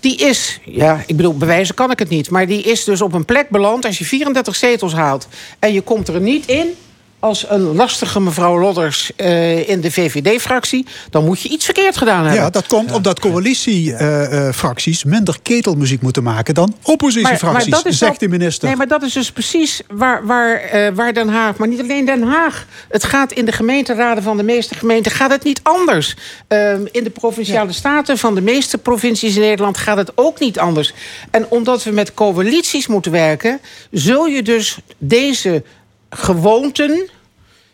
Die 0.00 0.16
is, 0.16 0.60
ja, 0.64 1.02
ik 1.06 1.16
bedoel, 1.16 1.36
bewijzen 1.36 1.74
kan 1.74 1.90
ik 1.90 1.98
het 1.98 2.08
niet... 2.08 2.30
maar 2.30 2.46
die 2.46 2.62
is 2.62 2.84
dus 2.84 3.02
op 3.02 3.12
een 3.12 3.24
plek 3.24 3.48
beland 3.48 3.84
als 3.84 3.98
je 3.98 4.04
34 4.04 4.56
zetels 4.56 4.92
haalt... 4.92 5.28
en 5.58 5.72
je 5.72 5.80
komt 5.80 6.08
er 6.08 6.20
niet 6.20 6.46
in 6.46 6.66
als 7.20 7.44
een 7.48 7.74
lastige 7.74 8.20
mevrouw 8.20 8.58
Lodders 8.58 9.10
eh, 9.16 9.68
in 9.68 9.80
de 9.80 9.90
VVD-fractie... 9.90 10.86
dan 11.10 11.24
moet 11.24 11.40
je 11.40 11.48
iets 11.48 11.64
verkeerd 11.64 11.96
gedaan 11.96 12.24
hebben. 12.24 12.42
Ja, 12.42 12.50
dat 12.50 12.66
komt 12.66 12.92
omdat 12.92 13.20
coalitiefracties 13.20 15.04
minder 15.04 15.36
ketelmuziek 15.42 16.02
moeten 16.02 16.22
maken 16.22 16.54
dan 16.54 16.74
oppositiefracties, 16.82 17.70
dat 17.70 17.86
is 17.86 17.98
zegt 17.98 18.10
dat- 18.10 18.20
de 18.20 18.28
minister. 18.28 18.68
Nee, 18.68 18.76
maar 18.76 18.88
dat 18.88 19.02
is 19.02 19.12
dus 19.12 19.32
precies 19.32 19.80
waar, 19.88 20.26
waar, 20.26 20.54
eh, 20.60 20.92
waar 20.94 21.14
Den 21.14 21.28
Haag... 21.28 21.56
maar 21.56 21.68
niet 21.68 21.80
alleen 21.80 22.04
Den 22.04 22.22
Haag. 22.22 22.66
Het 22.88 23.04
gaat 23.04 23.32
in 23.32 23.44
de 23.44 23.52
gemeenteraden 23.52 24.22
van 24.22 24.36
de 24.36 24.42
meeste 24.42 24.74
gemeenten 24.74 25.12
gaat 25.12 25.30
het 25.30 25.44
niet 25.44 25.60
anders. 25.62 26.16
Ehm, 26.48 26.86
in 26.90 27.04
de 27.04 27.10
provinciale 27.10 27.72
staten 27.72 28.18
van 28.18 28.34
de 28.34 28.40
meeste 28.40 28.78
provincies 28.78 29.34
in 29.34 29.40
Nederland... 29.40 29.78
gaat 29.78 29.96
het 29.96 30.12
ook 30.14 30.40
niet 30.40 30.58
anders. 30.58 30.92
En 31.30 31.46
omdat 31.48 31.84
we 31.84 31.90
met 31.90 32.14
coalities 32.14 32.86
moeten 32.86 33.12
werken... 33.12 33.60
zul 33.90 34.26
je 34.26 34.42
dus 34.42 34.78
deze 34.98 35.62
gewoonten 36.10 37.10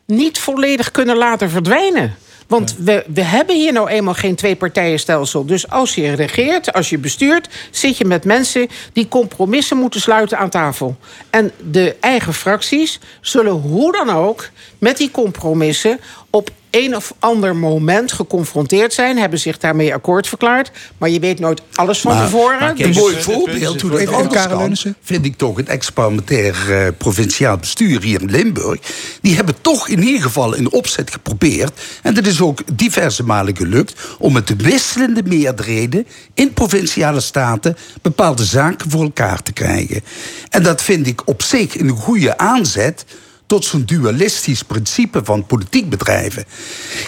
niet 0.06 0.38
volledig 0.38 0.90
kunnen 0.90 1.16
laten 1.16 1.50
verdwijnen. 1.50 2.16
Want 2.46 2.76
we, 2.78 3.04
we 3.14 3.22
hebben 3.22 3.56
hier 3.56 3.72
nou 3.72 3.88
eenmaal 3.88 4.14
geen 4.14 4.34
twee-partijenstelsel. 4.34 5.46
Dus 5.46 5.68
als 5.68 5.94
je 5.94 6.12
regeert, 6.12 6.72
als 6.72 6.90
je 6.90 6.98
bestuurt... 6.98 7.48
zit 7.70 7.98
je 7.98 8.04
met 8.04 8.24
mensen 8.24 8.68
die 8.92 9.08
compromissen 9.08 9.76
moeten 9.76 10.00
sluiten 10.00 10.38
aan 10.38 10.50
tafel. 10.50 10.96
En 11.30 11.52
de 11.70 11.96
eigen 12.00 12.34
fracties 12.34 13.00
zullen 13.20 13.52
hoe 13.52 13.92
dan 13.92 14.10
ook 14.10 14.48
met 14.78 14.96
die 14.96 15.10
compromissen... 15.10 16.00
op 16.36 16.50
een 16.70 16.96
of 16.96 17.12
ander 17.18 17.56
moment 17.56 18.12
geconfronteerd 18.12 18.92
zijn, 18.92 19.18
hebben 19.18 19.38
zich 19.38 19.58
daarmee 19.58 19.94
akkoord 19.94 20.28
verklaard. 20.28 20.70
Maar 20.98 21.08
je 21.08 21.20
weet 21.20 21.38
nooit 21.38 21.62
alles 21.74 22.00
van 22.00 22.18
tevoren. 22.18 22.68
een 22.68 22.76
Dus- 22.76 22.96
mooi 22.96 23.22
voorbeeld 23.22 23.80
hoe 23.80 23.90
dat 23.90 24.08
anders 24.08 24.82
kan, 24.82 24.94
vind 25.02 25.24
ik 25.24 25.36
toch 25.36 25.56
het 25.56 25.68
experimentair 25.68 26.54
eh, 26.68 26.88
provinciaal 26.98 27.56
bestuur 27.56 28.02
hier 28.02 28.20
in 28.20 28.30
Limburg. 28.30 28.80
Die 29.20 29.34
hebben 29.34 29.54
toch 29.60 29.88
in 29.88 30.02
ieder 30.02 30.22
geval 30.22 30.54
in 30.54 30.72
opzet 30.72 31.10
geprobeerd. 31.10 31.80
En 32.02 32.14
dat 32.14 32.26
is 32.26 32.40
ook 32.40 32.60
diverse 32.74 33.22
malen 33.22 33.56
gelukt 33.56 33.94
om 34.18 34.32
met 34.32 34.46
de 34.46 34.56
wisselende 34.56 35.22
meerderheden 35.22 36.06
in 36.34 36.52
provinciale 36.52 37.20
staten 37.20 37.76
bepaalde 38.02 38.44
zaken 38.44 38.90
voor 38.90 39.02
elkaar 39.02 39.42
te 39.42 39.52
krijgen. 39.52 40.02
En 40.50 40.62
dat 40.62 40.82
vind 40.82 41.06
ik 41.06 41.22
op 41.24 41.42
zich 41.42 41.78
een 41.78 41.90
goede 41.90 42.38
aanzet 42.38 43.04
tot 43.46 43.64
zo'n 43.64 43.82
dualistisch 43.84 44.62
principe 44.62 45.20
van 45.24 45.46
politiek 45.46 45.88
bedrijven. 45.88 46.44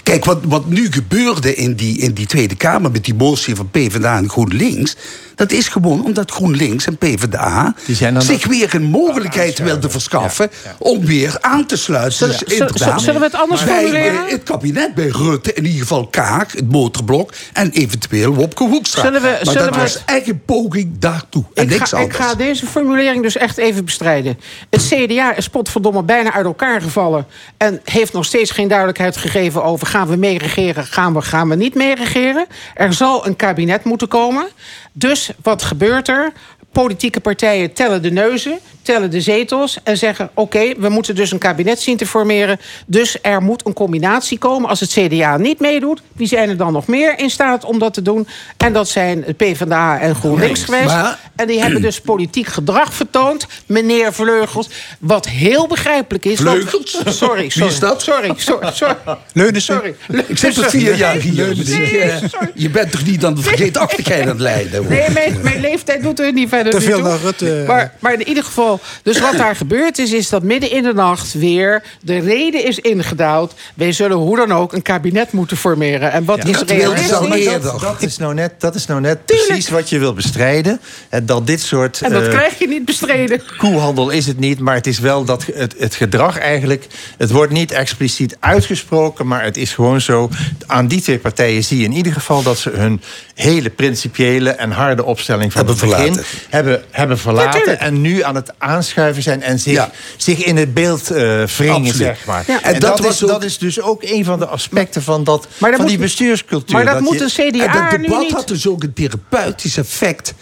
Kijk, 0.03 0.25
wat, 0.25 0.39
wat 0.43 0.65
nu 0.67 0.91
gebeurde 0.91 1.55
in 1.55 1.73
die, 1.73 1.97
in 1.97 2.13
die 2.13 2.25
Tweede 2.27 2.55
Kamer 2.55 2.91
met 2.91 3.05
die 3.05 3.13
motie 3.13 3.55
van 3.55 3.69
PvdA 3.69 4.17
en 4.17 4.29
GroenLinks. 4.29 4.95
Dat 5.35 5.51
is 5.51 5.67
gewoon 5.67 6.03
omdat 6.05 6.31
GroenLinks 6.31 6.85
en 6.85 6.97
PvdA 6.97 7.75
zich 8.17 8.41
dat- 8.41 8.43
weer 8.43 8.75
een 8.75 8.83
mogelijkheid 8.83 9.59
wilden 9.59 9.91
verschaffen 9.91 10.49
om 10.77 11.05
weer 11.05 11.37
aan 11.41 11.65
te 11.65 11.77
sluiten. 11.77 12.17
Zullen- 12.17 12.37
Dus 12.39 12.47
zullen- 12.47 12.67
inderdaad, 12.73 13.01
zullen 13.01 13.19
we 13.19 13.25
het 13.25 13.35
anders 13.35 13.63
bij, 13.63 13.73
formuleren? 13.83 14.27
Het 14.27 14.43
kabinet 14.43 14.95
bij 14.95 15.07
Rutte, 15.07 15.53
in 15.53 15.65
ieder 15.65 15.79
geval 15.81 16.07
Kaag, 16.07 16.51
het 16.51 16.71
motorblok 16.71 17.33
en 17.53 17.71
eventueel 17.71 18.33
Wopke 18.35 18.63
Hoekstra. 18.63 19.01
Zullen 19.01 19.21
we- 19.21 19.27
maar 19.27 19.39
zullen 19.53 19.63
dat 19.71 19.75
we 19.75 19.81
was 19.81 19.99
een 20.27 20.41
poging 20.45 20.91
daartoe. 20.99 21.43
En 21.53 21.63
Ik 21.63 21.69
niks 21.69 21.89
ga, 21.89 21.97
ik 21.97 22.03
anders. 22.03 22.25
ga 22.25 22.35
deze 22.35 22.65
formulering 22.65 23.23
dus 23.23 23.37
echt 23.37 23.57
even 23.57 23.85
bestrijden. 23.85 24.39
Het 24.69 24.81
CDA 24.87 25.35
is 25.35 25.49
potverdomme 25.49 26.03
bijna 26.03 26.28
uit 26.33 26.45
elkaar 26.45 26.81
gevallen... 26.81 27.27
en 27.57 27.81
heeft 27.83 28.13
nog 28.13 28.25
steeds 28.25 28.51
geen 28.51 28.67
duidelijkheid 28.67 29.17
gegeven 29.17 29.63
over... 29.63 29.87
gaan 29.87 30.07
we 30.07 30.15
meeregeren, 30.15 30.85
gaan 30.85 31.13
we, 31.13 31.21
gaan 31.21 31.49
we 31.49 31.55
niet 31.55 31.75
meeregeren. 31.75 32.47
Er 32.73 32.93
zal 32.93 33.25
een 33.25 33.35
kabinet 33.35 33.83
moeten 33.83 34.07
komen. 34.07 34.47
Dus 34.91 35.31
wat 35.41 35.63
gebeurt 35.63 36.07
er? 36.07 36.31
Politieke 36.71 37.19
partijen 37.19 37.73
tellen 37.73 38.01
de 38.01 38.11
neuzen, 38.11 38.59
tellen 38.81 39.11
de 39.11 39.21
zetels... 39.21 39.77
en 39.83 39.97
zeggen, 39.97 40.29
oké, 40.33 40.73
we 40.77 40.89
moeten 40.89 41.15
dus 41.15 41.31
een 41.31 41.37
kabinet 41.37 41.79
zien 41.81 41.97
te 41.97 42.05
formeren... 42.05 42.59
dus 42.85 43.17
er 43.21 43.41
moet 43.41 43.65
een 43.65 43.73
combinatie 43.73 44.37
komen. 44.37 44.69
Als 44.69 44.79
het 44.79 44.89
CDA 44.91 45.37
niet 45.37 45.59
meedoet, 45.59 46.01
wie 46.13 46.27
zijn 46.27 46.49
er 46.49 46.57
dan 46.57 46.73
nog 46.73 46.87
meer 46.87 47.19
in 47.19 47.29
staat 47.29 47.65
om 47.65 47.79
dat 47.79 47.93
te 47.93 48.01
doen? 48.01 48.27
En 48.57 48.73
dat 48.73 48.89
zijn 48.89 49.23
het 49.25 49.37
PvdA 49.37 49.99
en 49.99 50.15
GroenLinks 50.15 50.63
geweest. 50.63 50.85
Maar- 50.85 51.19
En 51.35 51.47
die 51.47 51.61
hebben 51.61 51.81
dus 51.81 52.01
politiek 52.01 52.47
gedrag 52.47 52.93
vertoond, 52.93 53.47
meneer 53.65 54.13
Vleugels. 54.13 54.69
Wat 54.99 55.27
heel 55.27 55.67
begrijpelijk 55.67 56.25
is. 56.25 56.39
want- 56.39 56.57
Vleugels? 56.57 57.01
Sorry, 57.17 57.41
Wie 57.41 57.51
sorry. 57.51 57.67
is 57.71 57.79
dat? 57.79 58.01
Sorry, 58.01 58.33
sorry, 58.37 58.71
sorry. 58.73 58.95
Leunissen. 59.33 59.75
sorry. 60.07 60.23
Ik 60.27 60.37
zit 60.37 60.57
er 60.57 60.69
vier 60.69 60.95
jaar 60.95 61.15
hier. 61.15 61.33
Leunissen. 61.33 61.79
dus 61.79 62.23
ik, 62.23 62.51
je 62.53 62.69
bent 62.69 62.91
toch 62.91 63.05
niet 63.05 63.25
aan 63.25 63.33
de 63.35 63.41
vergeetachtigheid 63.41 64.21
aan 64.21 64.27
het 64.27 64.39
leiden? 64.39 64.79
hoor. 64.83 64.89
Nee, 64.91 65.09
mijn, 65.09 65.39
mijn 65.41 65.59
leeftijd 65.59 66.03
doet 66.03 66.19
er 66.19 66.33
niet 66.33 66.49
verder 66.63 66.79
Te 66.79 66.85
veel 66.85 66.99
naar 66.99 67.19
Rutte. 67.19 67.63
Maar, 67.67 67.93
maar 67.99 68.13
in 68.13 68.27
ieder 68.27 68.43
geval, 68.43 68.79
dus 69.03 69.19
wat 69.19 69.37
daar 69.37 69.55
gebeurd 69.65 69.97
is... 69.97 70.11
is 70.11 70.29
dat 70.29 70.43
midden 70.43 70.71
in 70.71 70.83
de 70.83 70.93
nacht 70.93 71.33
weer 71.33 71.83
de 72.01 72.19
reden 72.19 72.65
is 72.65 72.79
ingedaald... 72.79 73.53
wij 73.73 73.91
zullen 73.91 74.17
hoe 74.17 74.35
dan 74.35 74.51
ook 74.51 74.73
een 74.73 74.81
kabinet 74.81 75.31
moeten 75.31 75.57
formeren. 75.57 76.11
En 76.11 76.25
wat 76.25 76.45
is 76.45 76.57
dat 76.57 76.69
realistisch? 76.69 77.17
eerder. 77.29 77.71
dat, 77.71 77.81
dat 77.81 78.01
is 78.01 78.17
nou 78.17 78.33
net, 78.33 78.53
dat 78.57 78.75
is 78.75 78.85
nou 78.85 79.01
net 79.01 79.25
precies 79.25 79.69
wat 79.69 79.89
je 79.89 79.99
wil 79.99 80.13
bestrijden. 80.13 80.79
En 81.09 81.25
dat 81.25 81.47
dit 81.47 81.61
soort 81.61 82.01
En 82.01 82.11
dat 82.11 82.23
eh, 82.23 82.29
krijg 82.29 82.59
je 82.59 82.67
niet 82.67 82.85
bestreden. 82.85 83.41
koehandel 83.57 84.09
is 84.09 84.25
het 84.25 84.39
niet, 84.39 84.59
maar 84.59 84.75
het 84.75 84.87
is 84.87 84.99
wel 84.99 85.23
dat 85.23 85.45
het, 85.53 85.75
het 85.77 85.95
gedrag 85.95 86.37
eigenlijk. 86.37 86.87
Het 87.17 87.31
wordt 87.31 87.51
niet 87.51 87.71
expliciet 87.71 88.37
uitgesproken, 88.39 89.27
maar 89.27 89.43
het 89.43 89.57
is 89.57 89.73
gewoon 89.73 90.01
zo. 90.01 90.29
Aan 90.67 90.87
die 90.87 91.01
twee 91.01 91.19
partijen 91.19 91.63
zie 91.63 91.77
je 91.77 91.83
in 91.83 91.93
ieder 91.93 92.13
geval 92.13 92.43
dat 92.43 92.57
ze 92.57 92.69
hun 92.69 93.01
hele 93.33 93.69
principiële 93.69 94.49
en 94.49 94.71
harde 94.71 95.03
opstelling 95.03 95.53
van 95.53 95.65
Hebben 95.65 95.87
het 95.87 95.97
begin 95.97 96.13
verlaten. 96.13 96.39
Hebben, 96.49 96.83
hebben 96.91 97.17
verlaten. 97.17 97.79
En 97.79 98.01
nu 98.01 98.23
aan 98.23 98.35
het 98.35 98.53
aanschuiven 98.57 99.23
zijn 99.23 99.41
en 99.41 99.59
zich, 99.59 99.73
Ja. 99.73 99.91
zich 100.17 100.43
in 100.45 100.57
het 100.57 100.73
beeld 100.73 101.11
eh 101.11 101.43
wringen, 101.57 101.93
zeg 101.95 102.25
maar. 102.25 102.43
Ja. 102.47 102.61
En, 102.61 102.73
En 102.73 102.79
dat, 102.79 102.97
dat 102.97 102.99
was 103.05 103.15
is, 103.15 103.23
ook- 103.23 103.29
dat 103.29 103.43
is 103.43 103.57
dus 103.57 103.81
ook 103.81 104.03
een 104.03 104.25
van 104.25 104.39
de 104.39 104.45
aspecten 104.45 105.01
van, 105.03 105.23
dat, 105.23 105.47
Maar 105.57 105.69
dat 105.69 105.79
van 105.79 105.89
die 105.89 105.97
moet- 105.97 106.05
bestuurscultuur. 106.05 106.75
Maar 106.75 106.85
dat, 106.85 106.99
moet 107.01 107.13
je- 107.17 107.23
een 107.23 107.51
CDA 107.51 107.65
En 107.65 107.73
dat 107.89 107.97
nu 107.99 108.05
debat 108.05 108.21
niet. 108.21 108.31
had 108.31 108.47
dus 108.47 108.67
ook 108.67 108.83
een 108.83 108.93
therapeutisch 108.93 109.77
effect. 109.77 110.33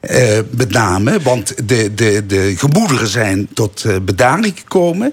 eh, 0.00 0.38
met 0.50 0.70
name, 0.70 1.20
want 1.22 1.68
de, 1.68 1.94
de, 1.94 2.26
de 2.26 2.54
gemoederen 2.56 3.08
zijn 3.08 3.48
tot 3.54 3.84
bedaring 4.02 4.54
gekomen. 4.58 5.12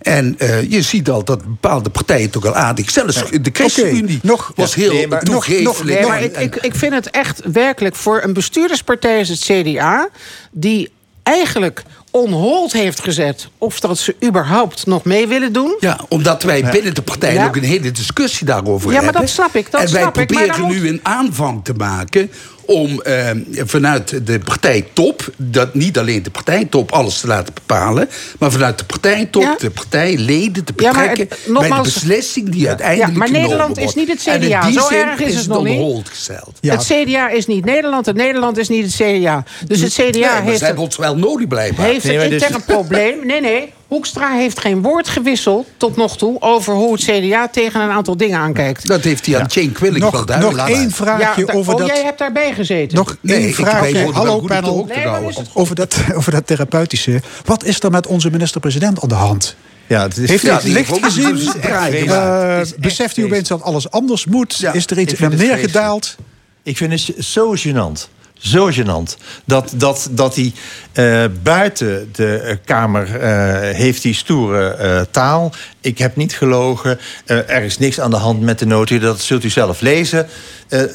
En 0.00 0.34
eh, 0.38 0.70
je 0.70 0.82
ziet 0.82 1.10
al 1.10 1.24
dat 1.24 1.42
bepaalde 1.44 1.90
partijen 1.90 2.30
toch 2.30 2.46
al 2.46 2.54
aardig. 2.54 2.90
Zelfs 2.90 3.14
de 3.30 3.50
ChristenUnie 3.52 4.18
nog- 4.22 4.52
was 4.54 4.74
ja, 4.74 4.80
heel 4.80 4.92
nee, 4.92 5.06
maar- 5.08 5.24
nog- 5.24 5.46
Nee, 5.84 6.06
maar 6.06 6.18
En- 6.18 6.24
ik, 6.24 6.36
ik, 6.36 6.56
ik 6.56 6.74
vind 6.74 6.92
het 6.92 7.10
echt 7.10 7.40
werkelijk 7.52 7.96
voor 7.96 8.20
een 8.22 8.32
bestuurderspartij 8.32 9.18
als 9.18 9.28
het 9.28 9.40
CDA... 9.40 10.08
die 10.50 10.90
eigenlijk 11.22 11.82
onhold 12.10 12.72
heeft 12.72 13.00
gezet 13.00 13.48
of 13.58 13.80
dat 13.80 13.98
ze 13.98 14.16
überhaupt 14.24 14.86
nog 14.86 15.04
mee 15.04 15.26
willen 15.26 15.52
doen. 15.52 15.76
Ja, 15.80 16.00
omdat 16.08 16.42
wij 16.42 16.64
binnen 16.70 16.94
de 16.94 17.02
partij 17.02 17.34
Ja. 17.34 17.46
ook 17.46 17.56
een 17.56 17.62
hele 17.62 17.90
discussie 17.90 18.46
daarover 18.46 18.86
Ja, 18.88 18.94
maar 18.94 19.02
hebben. 19.04 19.20
dat 19.20 19.30
snap 19.30 19.54
ik, 19.54 19.70
dat 19.70 19.80
en 19.80 19.92
wij 19.92 20.00
snap 20.00 20.18
ik, 20.18 20.30
maar 20.30 20.46
proberen 20.46 20.82
nu 20.82 20.88
een 20.88 21.00
aanvang 21.02 21.64
te 21.64 21.72
maken 21.74 22.30
om 22.70 23.00
eh, 23.02 23.30
vanuit 23.64 24.26
de 24.26 24.38
partijtop, 24.38 25.32
dat 25.36 25.74
niet 25.74 25.98
alleen 25.98 26.22
de 26.22 26.30
partijtop 26.30 26.92
alles 26.92 27.20
te 27.20 27.26
laten 27.26 27.54
bepalen, 27.54 28.08
maar 28.38 28.50
vanuit 28.52 28.78
de 28.78 28.84
partijtop, 28.84 29.42
Ja. 29.42 29.56
de 29.58 29.70
partijleden 29.70 30.64
te 30.64 30.72
Ja, 30.76 30.92
maar 30.92 31.08
betrekken 31.08 31.26
het- 31.28 31.28
bij 31.28 31.38
de 31.46 31.52
nogmaals- 31.68 31.92
beslissing 31.92 32.48
die 32.48 32.68
uiteindelijk 32.68 33.10
Ja, 33.12 33.18
maar 33.18 33.26
genomen 33.26 33.48
Nederland 33.48 33.78
is 33.78 33.94
niet 33.94 34.08
het 34.08 34.18
CDA. 34.20 34.70
Zo 34.72 34.88
erg 34.88 35.20
is 35.20 35.34
het 35.34 35.46
nog 35.46 35.64
niet. 35.64 35.78
hold 35.78 36.08
gesteld. 36.08 36.52
Ja. 36.60 36.72
Het 36.76 36.84
CDA 36.84 37.28
is 37.30 37.46
niet 37.46 37.64
Nederland 37.64 38.06
en 38.08 38.16
Nederland 38.16 38.58
is 38.58 38.68
niet 38.68 38.84
het 38.84 38.94
CDA. 38.94 39.44
Dus 39.66 39.80
het 39.80 39.92
CDA 39.92 40.10
Nee, 40.10 40.20
maar 40.20 40.42
heeft, 40.42 40.58
ze 40.58 40.64
hebben 40.64 40.84
ons 40.84 40.96
wel 40.96 41.16
nodig 41.16 41.48
blijkbaar. 41.48 41.86
heeft 41.86 42.04
Nee, 42.04 42.12
een 42.14 42.20
maar 42.20 42.30
dus- 42.30 42.42
intern 42.42 42.64
probleem. 42.64 43.26
Nee, 43.26 43.40
nee. 43.40 43.72
Hoekstra 43.90 44.36
heeft 44.36 44.60
geen 44.60 44.82
woord 44.82 45.08
gewisseld 45.08 45.66
tot 45.76 45.96
nog 45.96 46.16
toe... 46.16 46.40
over 46.40 46.74
hoe 46.74 46.92
het 46.92 47.02
CDA 47.02 47.48
tegen 47.48 47.80
een 47.80 47.90
aantal 47.90 48.16
dingen 48.16 48.38
aankijkt. 48.38 48.86
Dat 48.86 49.04
heeft 49.04 49.26
hij 49.26 49.40
aan 49.40 49.46
Jane 49.48 49.72
Quilling 49.72 50.10
wel 50.10 50.26
duidelijk 50.26 50.56
nog 50.56 50.68
één 50.68 50.90
vraagje 50.90 51.52
over 51.52 51.72
oh, 51.72 51.78
dat... 51.78 51.88
jij 51.88 52.02
hebt 52.02 52.18
daarbij 52.18 52.52
gezeten. 52.52 52.96
Nog 52.96 53.16
Nee, 53.20 53.36
één 53.36 53.54
vraagje. 53.54 54.12
Hallo 54.12 54.40
panel. 54.40 54.88
Nee, 54.88 55.06
Over 55.54 55.74
dat, 55.74 55.96
over 56.18 56.32
dat 56.32 56.46
therapeutische. 56.46 57.20
Wat 57.44 57.64
is 57.64 57.80
er 57.80 57.90
met 57.90 58.06
onze 58.06 58.30
minister-president 58.30 59.02
aan 59.02 59.08
de 59.08 59.14
hand? 59.14 59.56
Ja, 59.86 60.02
het 60.02 60.16
is, 60.16 60.28
Heeft 60.28 60.42
ja, 60.42 60.48
hij 60.48 60.62
het 60.62 60.72
licht 60.72 61.04
gezien? 61.04 61.52
Eh, 61.60 62.58
echt 62.60 62.78
beseft 62.78 63.16
hij 63.16 63.24
opeens 63.24 63.48
dat 63.48 63.62
alles 63.62 63.90
anders 63.90 64.26
moet? 64.26 64.56
Ja, 64.56 64.72
is 64.72 64.86
er 64.86 64.98
iets 64.98 65.18
naar 65.18 65.30
het 65.30 65.38
neergedaald? 65.38 66.16
Ik 66.62 66.76
vind 66.76 66.92
het 66.92 67.24
zo 67.26 67.54
gênant. 67.56 68.19
Zo 68.40 68.70
gênant. 68.70 69.16
Dat, 69.44 69.72
dat, 69.74 70.08
dat 70.10 70.34
hij 70.34 70.52
eh, 70.92 71.24
buiten 71.42 72.08
de 72.12 72.36
eh, 72.36 72.56
Kamer 72.64 73.20
eh, 73.20 73.76
heeft 73.76 74.02
die 74.02 74.14
stoere 74.14 75.08
taal. 75.10 75.52
Ik 75.80 75.98
heb 75.98 76.16
niet 76.16 76.34
gelogen. 76.34 76.98
Er 77.26 77.62
is 77.62 77.78
niks 77.78 78.00
aan 78.00 78.10
de 78.10 78.16
hand 78.16 78.40
met 78.40 78.58
de 78.58 78.66
nota. 78.66 78.98
Dat 78.98 79.20
zult 79.20 79.44
u 79.44 79.48
zelf 79.48 79.80
lezen. 79.80 80.28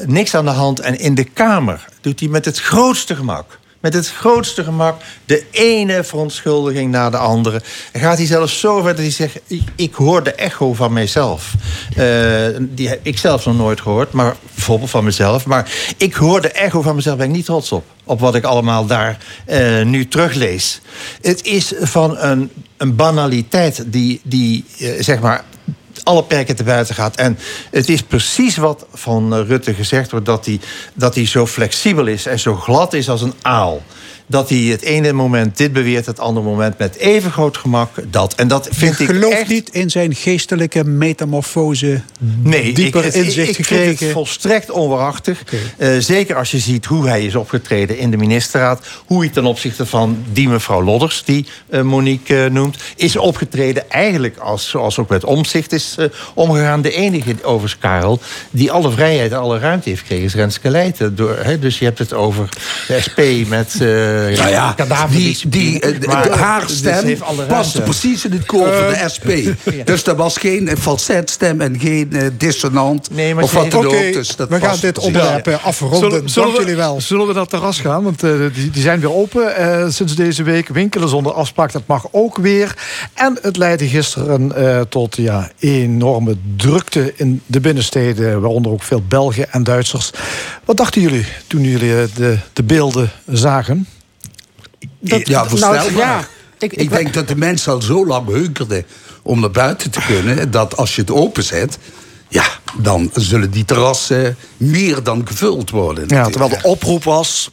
Niks 0.06 0.36
aan 0.36 0.46
de 0.46 0.52
hand. 0.52 0.80
En 0.80 1.00
in 1.00 1.16
de 1.16 1.24
Kamer 1.24 1.86
doet 2.02 2.20
hij 2.20 2.30
met 2.30 2.46
het 2.46 2.60
grootste 2.60 3.16
gemak. 3.16 3.60
Met 3.86 3.94
het 3.94 4.10
grootste 4.10 4.64
gemak 4.64 5.02
de 5.26 5.44
ene 5.52 6.04
verontschuldiging 6.04 6.92
na 6.92 7.10
de 7.10 7.18
andere. 7.18 7.62
En 7.92 8.00
gaat 8.00 8.18
hij 8.18 8.26
zelfs 8.26 8.60
zo 8.60 8.82
ver 8.82 8.92
dat 8.92 8.98
hij 8.98 9.12
zegt... 9.12 9.40
ik, 9.48 9.62
ik 9.76 9.94
hoor 9.94 10.24
de 10.24 10.34
echo 10.34 10.74
van 10.74 10.94
mijzelf. 10.94 11.54
Eh, 11.96 12.06
die 12.60 12.90
heb 12.90 13.00
ik 13.02 13.18
zelf 13.18 13.46
nog 13.46 13.56
nooit 13.56 13.82
gehoord, 13.82 14.12
maar 14.12 14.36
bijvoorbeeld 14.54 14.90
van 14.90 15.04
mezelf. 15.04 15.46
Maar 15.46 15.72
ik 15.98 16.14
hoor 16.14 16.42
de 16.42 16.52
echo 16.52 16.82
van 16.82 16.96
mezelf, 16.96 17.18
ben 17.18 17.28
ik 17.28 17.32
niet 17.32 17.46
trots 17.46 17.72
op. 17.72 17.86
Op 18.04 18.20
wat 18.20 18.36
ik 18.36 18.44
allemaal 18.44 18.86
daar 18.86 19.18
eh, 19.46 19.82
nu 19.82 20.08
teruglees. 20.08 20.82
Het 21.22 21.44
is 21.44 21.74
van 21.80 22.18
een, 22.18 22.52
een 22.78 22.96
banaliteit 22.96 23.84
die, 23.88 24.22
die 24.24 24.66
eh, 24.80 24.90
zeg 25.00 25.20
maar 25.20 25.44
alle 26.04 26.24
perken 26.24 26.56
te 26.56 26.64
buiten 26.64 26.96
gaat. 26.96 27.16
En 27.16 27.38
het 27.72 27.90
is 27.90 28.02
precies 28.02 28.58
wat 28.58 28.86
van 28.94 29.34
eh, 29.34 29.48
Rutte 29.48 29.74
gezegd 29.74 30.12
wordt... 30.12 30.26
Dat 30.26 30.46
hij, 30.46 30.60
dat 30.94 31.16
hij 31.16 31.26
zo 31.26 31.48
flexibel 31.48 32.08
is 32.08 32.26
en 32.26 32.40
zo 32.40 32.56
glad 32.56 32.94
is 32.94 33.10
als 33.10 33.22
een 33.22 33.34
aal. 33.42 33.82
Dat 34.28 34.50
hij 34.50 34.58
het 34.58 34.82
ene 34.82 35.12
moment 35.14 35.58
dit 35.58 35.74
beweert... 35.74 36.06
het 36.06 36.20
andere 36.20 36.46
moment 36.46 36.78
met 36.78 36.96
even 36.96 37.32
groot 37.32 37.58
gemak 37.58 37.90
dat. 38.12 38.36
En 38.36 38.48
dat 38.48 38.68
vind 38.72 39.00
ik 39.00 39.08
gelooft 39.08 39.36
echt... 39.36 39.50
niet 39.50 39.70
in 39.70 39.90
zijn 39.90 40.16
geestelijke 40.16 40.84
metamorfose. 40.84 42.02
Nee, 42.42 42.74
dieper 42.74 43.06
ik, 43.06 43.14
inzicht 43.14 43.50
ik, 43.50 43.58
ik 43.58 43.66
gekregen. 43.66 43.86
vind 43.86 44.00
het 44.00 44.12
volstrekt 44.12 44.72
onwaarachtig. 44.72 45.44
Eh, 45.78 45.90
zeker 46.00 46.36
als 46.36 46.52
je 46.52 46.60
ziet 46.60 46.86
hoe 46.86 47.08
hij 47.08 47.26
is 47.26 47.36
opgetreden 47.36 47.98
in 47.98 48.12
de 48.12 48.18
ministerraad. 48.18 48.86
Hoe 49.06 49.20
hij 49.20 49.30
ten 49.30 49.46
opzichte 49.46 49.86
van 49.86 50.24
die 50.32 50.50
mevrouw 50.50 50.84
Lodders, 50.84 51.24
die 51.26 51.46
eh, 51.70 51.82
Monique 51.82 52.44
eh, 52.44 52.52
noemt... 52.52 52.78
is 52.96 53.16
opgetreden 53.16 53.90
eigenlijk 53.90 54.38
als, 54.38 54.70
zoals 54.70 55.00
ook 55.00 55.10
met 55.10 55.24
omzicht 55.24 55.72
is 55.72 55.96
omgegaan. 56.34 56.82
De 56.82 56.92
enige, 56.92 57.36
overigens 57.44 57.78
Karel, 57.82 58.20
die 58.52 58.72
alle 58.72 58.92
vrijheid 58.92 59.32
en 59.32 59.40
alle 59.40 59.60
ruimte 59.60 59.90
heeft 59.90 60.02
gekregen... 60.02 60.26
is 60.26 60.36
Renske 60.36 60.70
Leijten. 60.70 61.16
Door, 61.16 61.58
dus 61.60 61.80
je 61.80 61.86
hebt 61.86 62.00
het 62.00 62.14
over 62.14 62.50
de 62.88 63.02
SP 63.06 63.20
met... 63.48 63.74
eh, 64.30 64.38
Nou 64.38 64.50
ja, 64.50 64.74
Gaddafi 64.78 65.18
die, 65.18 65.50
die, 65.50 65.80
eh, 65.80 66.08
Maar 66.08 66.30
haar 66.30 66.68
dus 66.68 66.78
stem 66.78 67.18
alle 67.22 67.44
paste 67.46 67.82
precies 67.82 68.26
in 68.26 68.32
het 68.32 68.46
koor 68.46 68.68
van 68.68 68.94
Eh, 68.94 69.04
de 69.04 69.10
SP. 69.14 69.30
Dus 69.86 70.04
er 70.06 70.16
was 70.16 70.38
geen 70.38 70.68
eh, 70.68 70.78
falsetstem 70.78 71.62
en 71.62 71.80
geen 71.80 72.14
eh, 72.14 72.28
dissonant 72.38 73.10
Nee, 73.12 73.36
maar 73.36 73.44
of 73.44 73.52
wat 73.54 73.72
dan 73.72 73.86
ook. 73.86 73.92
Dus 74.14 74.36
dat 74.36 74.50
we 74.50 74.60
gaan 74.60 74.78
dit 74.82 75.00
onderwerp 75.00 75.48
eh, 75.48 75.66
afronden. 75.66 76.00
Zullen, 76.00 76.30
zullen 76.30 76.48
Dank 76.48 76.60
we, 76.60 76.64
jullie 76.64 76.82
wel. 76.82 77.02
Zullen 77.02 77.28
we 77.28 77.32
naar 77.34 77.42
het 77.42 77.50
terras 77.50 77.80
gaan? 77.80 78.04
Want 78.04 78.24
eh, 78.24 78.32
die, 78.54 78.70
die 78.70 78.82
zijn 78.82 79.00
weer 79.00 79.14
open 79.14 79.56
eh, 79.56 79.90
sinds 79.90 80.16
deze 80.16 80.44
week. 80.44 80.68
Winkelen 80.68 81.10
zonder 81.10 81.34
afspraak, 81.34 81.72
dat 81.72 81.84
mag 81.86 82.06
ook 82.12 82.38
weer. 82.38 82.76
En 83.14 83.38
het 83.42 83.58
leidde 83.58 83.88
gisteren 83.88 84.56
eh, 84.56 84.82
tot 84.90 85.16
ja, 85.16 85.50
enorme 85.60 86.36
drukte 86.56 87.14
in 87.16 87.42
de 87.46 87.60
binnensteden. 87.60 88.42
Waaronder 88.42 88.72
ook 88.72 88.84
veel 88.84 89.02
Belgen 89.08 89.52
en 89.52 89.64
Duitsers. 89.64 90.12
Wat 90.66 90.78
dachten 90.78 91.02
jullie 91.02 91.26
toen 91.48 91.62
jullie 91.62 91.96
eh, 91.96 92.04
de, 92.16 92.38
de 92.54 92.64
beelden 92.64 93.12
zagen? 93.26 93.88
Dat- 95.00 95.28
ja, 95.28 95.38
nou, 95.38 95.50
voorstelbaar. 95.50 95.92
ja, 95.98 96.20
ik- 96.60 96.74
ik, 96.74 96.80
ik- 96.82 96.90
denk 96.90 97.14
dat 97.14 97.28
de 97.28 97.36
mensen 97.36 97.72
al 97.74 97.82
zo 97.82 98.06
lang 98.06 98.28
hunkerden 98.28 98.86
om 99.24 99.40
naar 99.40 99.52
buiten 99.52 99.92
te 99.92 100.00
kunnen... 100.08 100.52
dat 100.52 100.78
als 100.78 100.96
je 100.96 101.02
het 101.02 101.12
openzet, 101.12 101.78
ja, 102.30 102.46
dan 102.78 103.12
zullen 103.14 103.52
die 103.52 103.66
terrassen 103.66 104.38
meer 104.58 105.04
dan 105.04 105.28
gevuld 105.28 105.70
worden. 105.70 106.08
Ja, 106.08 106.24
terwijl 106.30 106.50
de 106.50 106.60
oproep 106.62 107.04
was... 107.04 107.52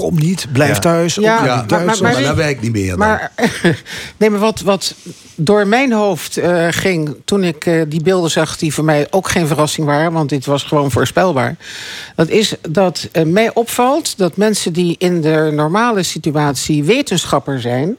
Kom 0.00 0.18
niet, 0.18 0.46
blijf 0.52 0.74
Ja. 0.74 0.78
thuis. 0.78 1.14
Ja, 1.14 1.22
Ja, 1.44 1.64
maar- 1.68 1.84
maar, 1.84 1.96
maar- 2.02 2.22
dat 2.22 2.36
werkt 2.36 2.60
niet 2.62 2.72
meer. 2.72 2.88
dan. 2.88 2.98
Maar, 2.98 3.32
nee, 4.16 4.30
maar 4.30 4.40
wat, 4.40 4.60
wat 4.60 4.94
door 5.34 5.66
mijn 5.66 5.92
hoofd 5.92 6.36
eh, 6.36 6.66
ging 6.70 7.16
toen 7.24 7.44
ik 7.44 7.66
eh, 7.66 7.82
die 7.88 8.02
beelden 8.02 8.30
zag, 8.30 8.56
die 8.56 8.74
voor 8.74 8.84
mij 8.84 9.06
ook 9.10 9.28
geen 9.28 9.46
verrassing 9.46 9.86
waren, 9.86 10.12
want 10.12 10.28
dit 10.28 10.46
was 10.46 10.62
gewoon 10.62 10.90
voorspelbaar. 10.90 11.56
Dat 12.16 12.28
is 12.28 12.54
dat 12.68 13.08
eh, 13.12 13.24
mij 13.24 13.54
opvalt 13.54 14.18
dat 14.18 14.36
mensen 14.36 14.72
die 14.72 14.94
in 14.98 15.20
de 15.20 15.50
normale 15.52 16.02
situatie 16.02 16.84
wetenschapper 16.84 17.60
zijn. 17.60 17.96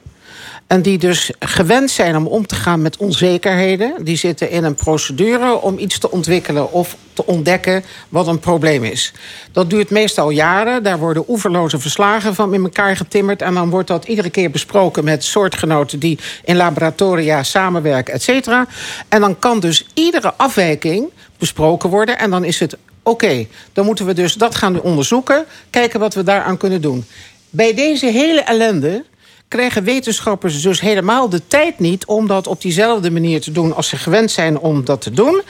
En 0.72 0.82
die 0.82 0.98
dus 0.98 1.32
gewend 1.40 1.92
zijn 1.92 2.16
om 2.16 2.28
om 2.28 2.48
te 2.48 2.56
gaan 2.56 2.82
met 2.82 2.98
onzekerheden. 2.98 3.94
Die 4.04 4.16
zitten 4.16 4.50
in 4.50 4.64
een 4.64 4.76
procedure 4.76 5.62
om 5.62 5.78
iets 5.78 6.00
te 6.00 6.12
ontwikkelen 6.12 6.72
of 6.72 6.96
te 7.14 7.26
ontdekken 7.26 7.84
wat 8.10 8.28
een 8.28 8.40
probleem 8.40 8.84
is. 8.84 9.14
Dat 9.52 9.70
duurt 9.70 9.90
meestal 9.90 10.30
jaren. 10.30 10.84
Daar 10.84 10.98
worden 11.00 11.24
oeverloze 11.28 11.80
verslagen 11.80 12.36
van 12.36 12.54
in 12.54 12.64
elkaar 12.64 12.96
getimmerd. 12.96 13.42
En 13.42 13.54
dan 13.54 13.70
wordt 13.70 13.88
dat 13.88 14.06
iedere 14.06 14.30
keer 14.30 14.52
besproken 14.52 15.04
met 15.04 15.24
soortgenoten 15.24 16.00
die 16.00 16.20
in 16.44 16.56
laboratoria 16.56 17.44
samenwerken, 17.44 18.14
et 18.14 18.24
cetera. 18.24 18.68
En 19.10 19.22
dan 19.22 19.40
kan 19.40 19.60
dus 19.60 19.86
iedere 19.94 20.34
afwijking 20.34 21.10
besproken 21.38 21.90
worden. 21.90 22.20
En 22.20 22.30
dan 22.30 22.44
is 22.44 22.60
het 22.60 22.78
oké, 23.04 23.48
dan 23.74 23.86
moeten 23.86 24.06
we 24.06 24.14
dus 24.14 24.34
dat 24.34 24.56
gaan 24.56 24.82
onderzoeken. 24.82 25.46
Kijken 25.70 26.00
wat 26.00 26.14
we 26.14 26.24
daaraan 26.24 26.58
kunnen 26.58 26.82
doen. 26.82 27.06
Bij 27.50 27.74
deze 27.74 28.06
hele 28.06 28.42
ellende 28.42 29.04
krijgen 29.52 29.84
wetenschappers 29.84 30.62
dus 30.62 30.82
helemaal 30.82 31.30
de 31.30 31.42
tijd 31.48 31.80
niet 31.80 32.06
om 32.06 32.28
dat 32.28 32.48
op 32.48 32.62
diezelfde 32.62 33.12
manier 33.12 33.42
te 33.42 33.52
doen 33.52 33.76
als 33.76 33.88
ze 33.88 33.98
gewend 33.98 34.32
zijn 34.32 34.60
om 34.60 34.86
dat 34.86 35.02
te 35.02 35.12
doen. 35.12 35.42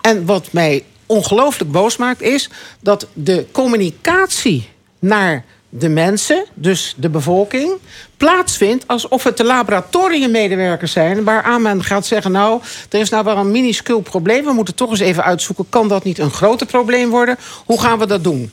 En 0.00 0.26
wat 0.26 0.48
mij 0.52 0.84
ongelooflijk 1.06 1.70
boos 1.70 1.96
maakt 1.96 2.22
is 2.22 2.48
dat 2.80 3.06
de 3.12 3.46
communicatie 3.52 4.68
naar 4.98 5.44
de 5.68 5.88
mensen, 5.88 6.44
dus 6.54 6.94
de 6.96 7.08
bevolking, 7.08 7.72
plaatsvindt 8.16 8.88
alsof 8.88 9.24
het 9.24 9.36
de 9.36 9.44
laboratoriummedewerkers 9.44 10.92
zijn, 10.92 11.24
waaraan 11.24 11.62
men 11.62 11.84
gaat 11.84 12.06
zeggen: 12.06 12.32
Nou, 12.32 12.60
er 12.90 13.00
is 13.00 13.10
nou 13.10 13.24
wel 13.24 13.36
een 13.36 13.50
minuscuul 13.50 14.00
probleem, 14.00 14.44
we 14.44 14.52
moeten 14.52 14.74
toch 14.74 14.90
eens 14.90 15.00
even 15.00 15.24
uitzoeken, 15.24 15.66
kan 15.68 15.88
dat 15.88 16.04
niet 16.04 16.18
een 16.18 16.30
groter 16.30 16.66
probleem 16.66 17.10
worden? 17.10 17.36
Hoe 17.64 17.80
gaan 17.80 17.98
we 17.98 18.06
dat 18.06 18.24
doen? 18.24 18.50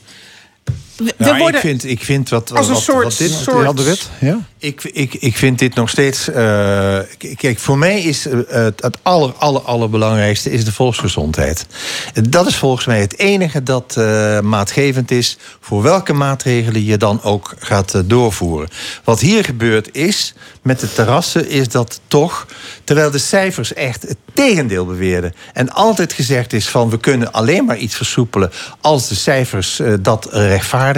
We- 1.04 1.14
Nou, 1.18 1.38
worden 1.38 1.54
ik, 1.54 1.66
vind, 1.66 1.84
ik 1.84 2.04
vind 2.04 2.28
wat, 2.28 2.52
als 2.54 2.66
een 2.68 2.72
wat, 2.74 2.82
soort, 2.82 3.04
wat 3.04 3.16
dit, 3.16 3.30
soort 3.30 4.10
ja? 4.20 4.38
Ik, 4.58 4.82
ik, 4.84 5.14
ik 5.14 5.36
vind 5.36 5.58
dit 5.58 5.74
nog 5.74 5.88
steeds. 5.88 6.28
eh, 6.30 6.98
kijk, 7.36 7.58
voor 7.58 7.78
mij 7.78 8.00
is 8.02 8.26
eh, 8.26 8.38
het, 8.48 8.82
het 8.82 8.96
aller, 9.02 9.32
aller, 9.38 9.60
allerbelangrijkste 9.62 10.50
is 10.50 10.64
de 10.64 10.72
volksgezondheid. 10.72 11.66
Dat 12.28 12.46
is 12.46 12.56
volgens 12.56 12.86
mij 12.86 13.00
het 13.00 13.18
enige 13.18 13.62
dat 13.62 13.94
eh, 13.96 14.40
maatgevend 14.40 15.10
is 15.10 15.36
voor 15.60 15.82
welke 15.82 16.12
maatregelen 16.12 16.84
je 16.84 16.96
dan 16.96 17.22
ook 17.22 17.54
gaat 17.58 18.02
doorvoeren. 18.04 18.68
Wat 19.04 19.20
hier 19.20 19.44
gebeurt 19.44 19.88
is 19.94 20.34
met 20.62 20.80
de 20.80 20.92
terrassen, 20.92 21.48
is 21.48 21.68
dat 21.68 22.00
toch, 22.08 22.46
terwijl 22.84 23.10
de 23.10 23.18
cijfers 23.18 23.74
echt 23.74 24.02
het 24.02 24.16
tegendeel 24.34 24.86
beweerden 24.86 25.34
en 25.52 25.70
altijd 25.70 26.12
gezegd 26.12 26.52
is 26.52 26.68
van 26.68 26.90
we 26.90 26.98
kunnen 26.98 27.32
alleen 27.32 27.64
maar 27.64 27.76
iets 27.76 27.94
versoepelen 27.94 28.50
als 28.80 29.08
de 29.08 29.14
cijfers 29.14 29.80
dat 30.00 30.28
rechtvaardigen. 30.32 30.88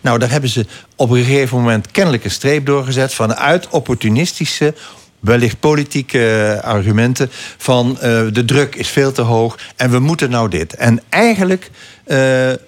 Nou, 0.00 0.18
daar 0.18 0.30
hebben 0.30 0.50
ze 0.50 0.66
op 0.96 1.10
een 1.10 1.24
gegeven 1.24 1.58
moment 1.58 1.90
kennelijk 1.90 2.24
een 2.24 2.30
streep 2.30 2.66
doorgezet 2.66 3.14
vanuit 3.14 3.68
opportunistische 3.68 4.74
wellicht 5.20 5.60
politieke 5.60 6.58
eh, 6.58 6.68
argumenten 6.68 7.30
van 7.56 8.00
eh, 8.00 8.22
de 8.32 8.44
druk 8.44 8.74
is 8.74 8.88
veel 8.88 9.12
te 9.12 9.22
hoog 9.22 9.58
en 9.76 9.90
we 9.90 9.98
moeten 9.98 10.30
nou 10.30 10.48
dit. 10.48 10.74
En 10.74 11.02
eigenlijk 11.08 11.70
eh, 12.04 12.18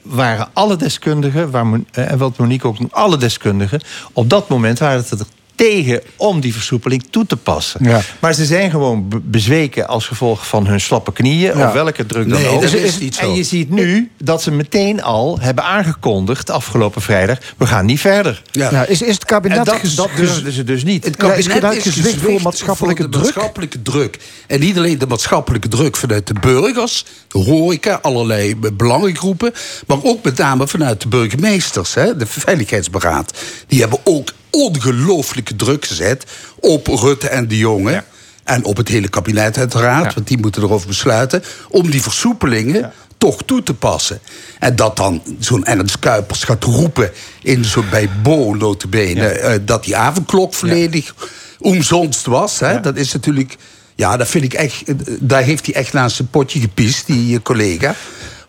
waren 0.03 0.49
alle 0.53 0.77
deskundigen, 0.77 1.51
waar, 1.51 1.67
en 1.91 2.19
wat 2.19 2.39
Monique 2.39 2.69
ook 2.69 2.77
alle 2.91 3.17
deskundigen, 3.17 3.81
op 4.13 4.31
dat 4.31 4.49
moment 4.49 4.79
waren 4.79 4.99
het 4.99 5.11
er 5.11 5.27
tegen 5.55 6.01
om 6.17 6.41
die 6.41 6.53
versoepeling 6.53 7.05
toe 7.11 7.27
te 7.27 7.37
passen. 7.37 7.85
Ja. 7.85 8.01
Maar 8.19 8.33
ze 8.35 8.45
zijn 8.45 8.71
gewoon 8.71 9.09
be- 9.09 9.21
bezweken 9.21 9.89
als 9.89 10.07
gevolg 10.07 10.47
van 10.47 10.67
hun 10.67 10.81
slappe 10.81 11.13
knieën, 11.13 11.57
Ja. 11.59 11.67
of 11.67 11.73
welke 11.73 12.07
druk 12.07 12.29
dan 12.29 12.39
Nee, 12.41 12.49
ook. 12.51 12.63
dat 12.63 12.73
is 12.73 12.99
niet 12.99 13.15
zo. 13.15 13.21
En 13.23 13.35
je 13.35 13.43
ziet 13.45 13.71
nu 13.71 14.11
dat 14.19 14.43
ze 14.43 14.51
meteen 14.51 15.03
al 15.03 15.39
hebben 15.41 15.65
aangekondigd 15.65 16.51
afgelopen 16.51 17.03
vrijdag, 17.03 17.39
we 17.57 17.67
gaan 17.67 17.87
niet 17.87 18.01
verder. 18.01 18.43
Ja. 18.51 18.71
Ja, 18.71 18.87
is, 18.87 19.03
is 19.03 19.15
het 19.15 19.25
kabinet 19.25 19.59
En 19.59 19.65
dat, 19.65 20.09
durfden 20.17 20.53
ze 20.53 20.65
dus 20.65 20.85
niet. 20.85 21.05
Het 21.05 21.15
Ja, 21.19 21.33
is 21.33 21.47
kabinet 21.47 21.77
is 21.77 21.83
gezwicht 21.83 22.17
voor 22.21 22.43
maatschappelijke 22.43 23.03
voor 23.03 23.11
de 23.11 23.19
druk? 23.19 23.35
maatschappelijke 23.35 23.83
druk. 23.83 24.19
En 24.47 24.61
niet 24.61 24.77
alleen 24.77 24.99
de 24.99 25.07
maatschappelijke 25.07 25.69
druk 25.69 25.97
vanuit 25.97 26.27
de 26.27 26.35
burgers, 26.41 27.05
de 27.29 27.39
horeca, 27.39 27.99
allerlei 28.03 28.57
belangengroepen, 28.57 29.53
maar 29.87 29.99
ook 30.03 30.25
met 30.25 30.39
name 30.39 30.69
vanuit 30.69 31.01
de 31.01 31.09
burgemeesters, 31.09 31.95
hè, 31.95 32.17
de 32.17 32.27
Veiligheidsberaad. 32.27 33.39
Die 33.67 33.81
hebben 33.81 33.99
ook 34.05 34.29
ongelooflijke 34.53 35.57
druk 35.57 35.85
gezet 35.87 36.25
op 36.61 36.87
Rutte 36.87 37.29
en 37.29 37.49
de 37.49 37.59
Jonge. 37.59 38.05
En 38.45 38.65
op 38.65 38.77
het 38.77 38.89
hele 38.89 39.09
kabinet 39.09 39.59
uiteraard, 39.59 40.15
want 40.15 40.29
die 40.29 40.39
moeten 40.39 40.63
erover 40.63 40.87
besluiten. 40.87 41.43
Om 41.69 41.91
die 41.91 42.03
versoepelingen 42.03 42.93
toch 43.19 43.43
toe 43.47 43.63
te 43.63 43.75
passen. 43.75 44.21
En 44.59 44.77
dat 44.77 44.97
dan 44.97 45.23
zo'n 45.39 45.65
Ernst 45.65 45.99
Kuipers 45.99 46.45
gaat 46.45 46.65
roepen 46.65 47.11
in 47.43 47.65
zo 47.65 47.85
bij 47.91 48.09
Bo 48.23 48.55
notabene... 48.55 49.29
eh, 49.29 49.59
dat 49.65 49.85
die 49.85 49.97
avondklok 49.97 50.55
volledig 50.55 51.15
omzonst 51.59 52.27
was. 52.27 52.59
Hè? 52.61 52.81
Dat 52.81 52.97
is 52.97 53.13
natuurlijk... 53.13 53.57
Ja, 53.95 54.17
dat 54.17 54.29
vind 54.29 54.45
ik 54.45 54.55
echt... 54.55 54.83
eh, 54.85 54.95
Daar 55.21 55.43
heeft 55.43 55.67
hij 55.67 55.75
echt 55.75 55.93
naast 55.93 56.17
zijn 56.17 56.29
potje 56.29 56.61
gepiest, 56.61 57.07
die 57.07 57.37
eh, 57.37 57.43
collega. 57.43 57.95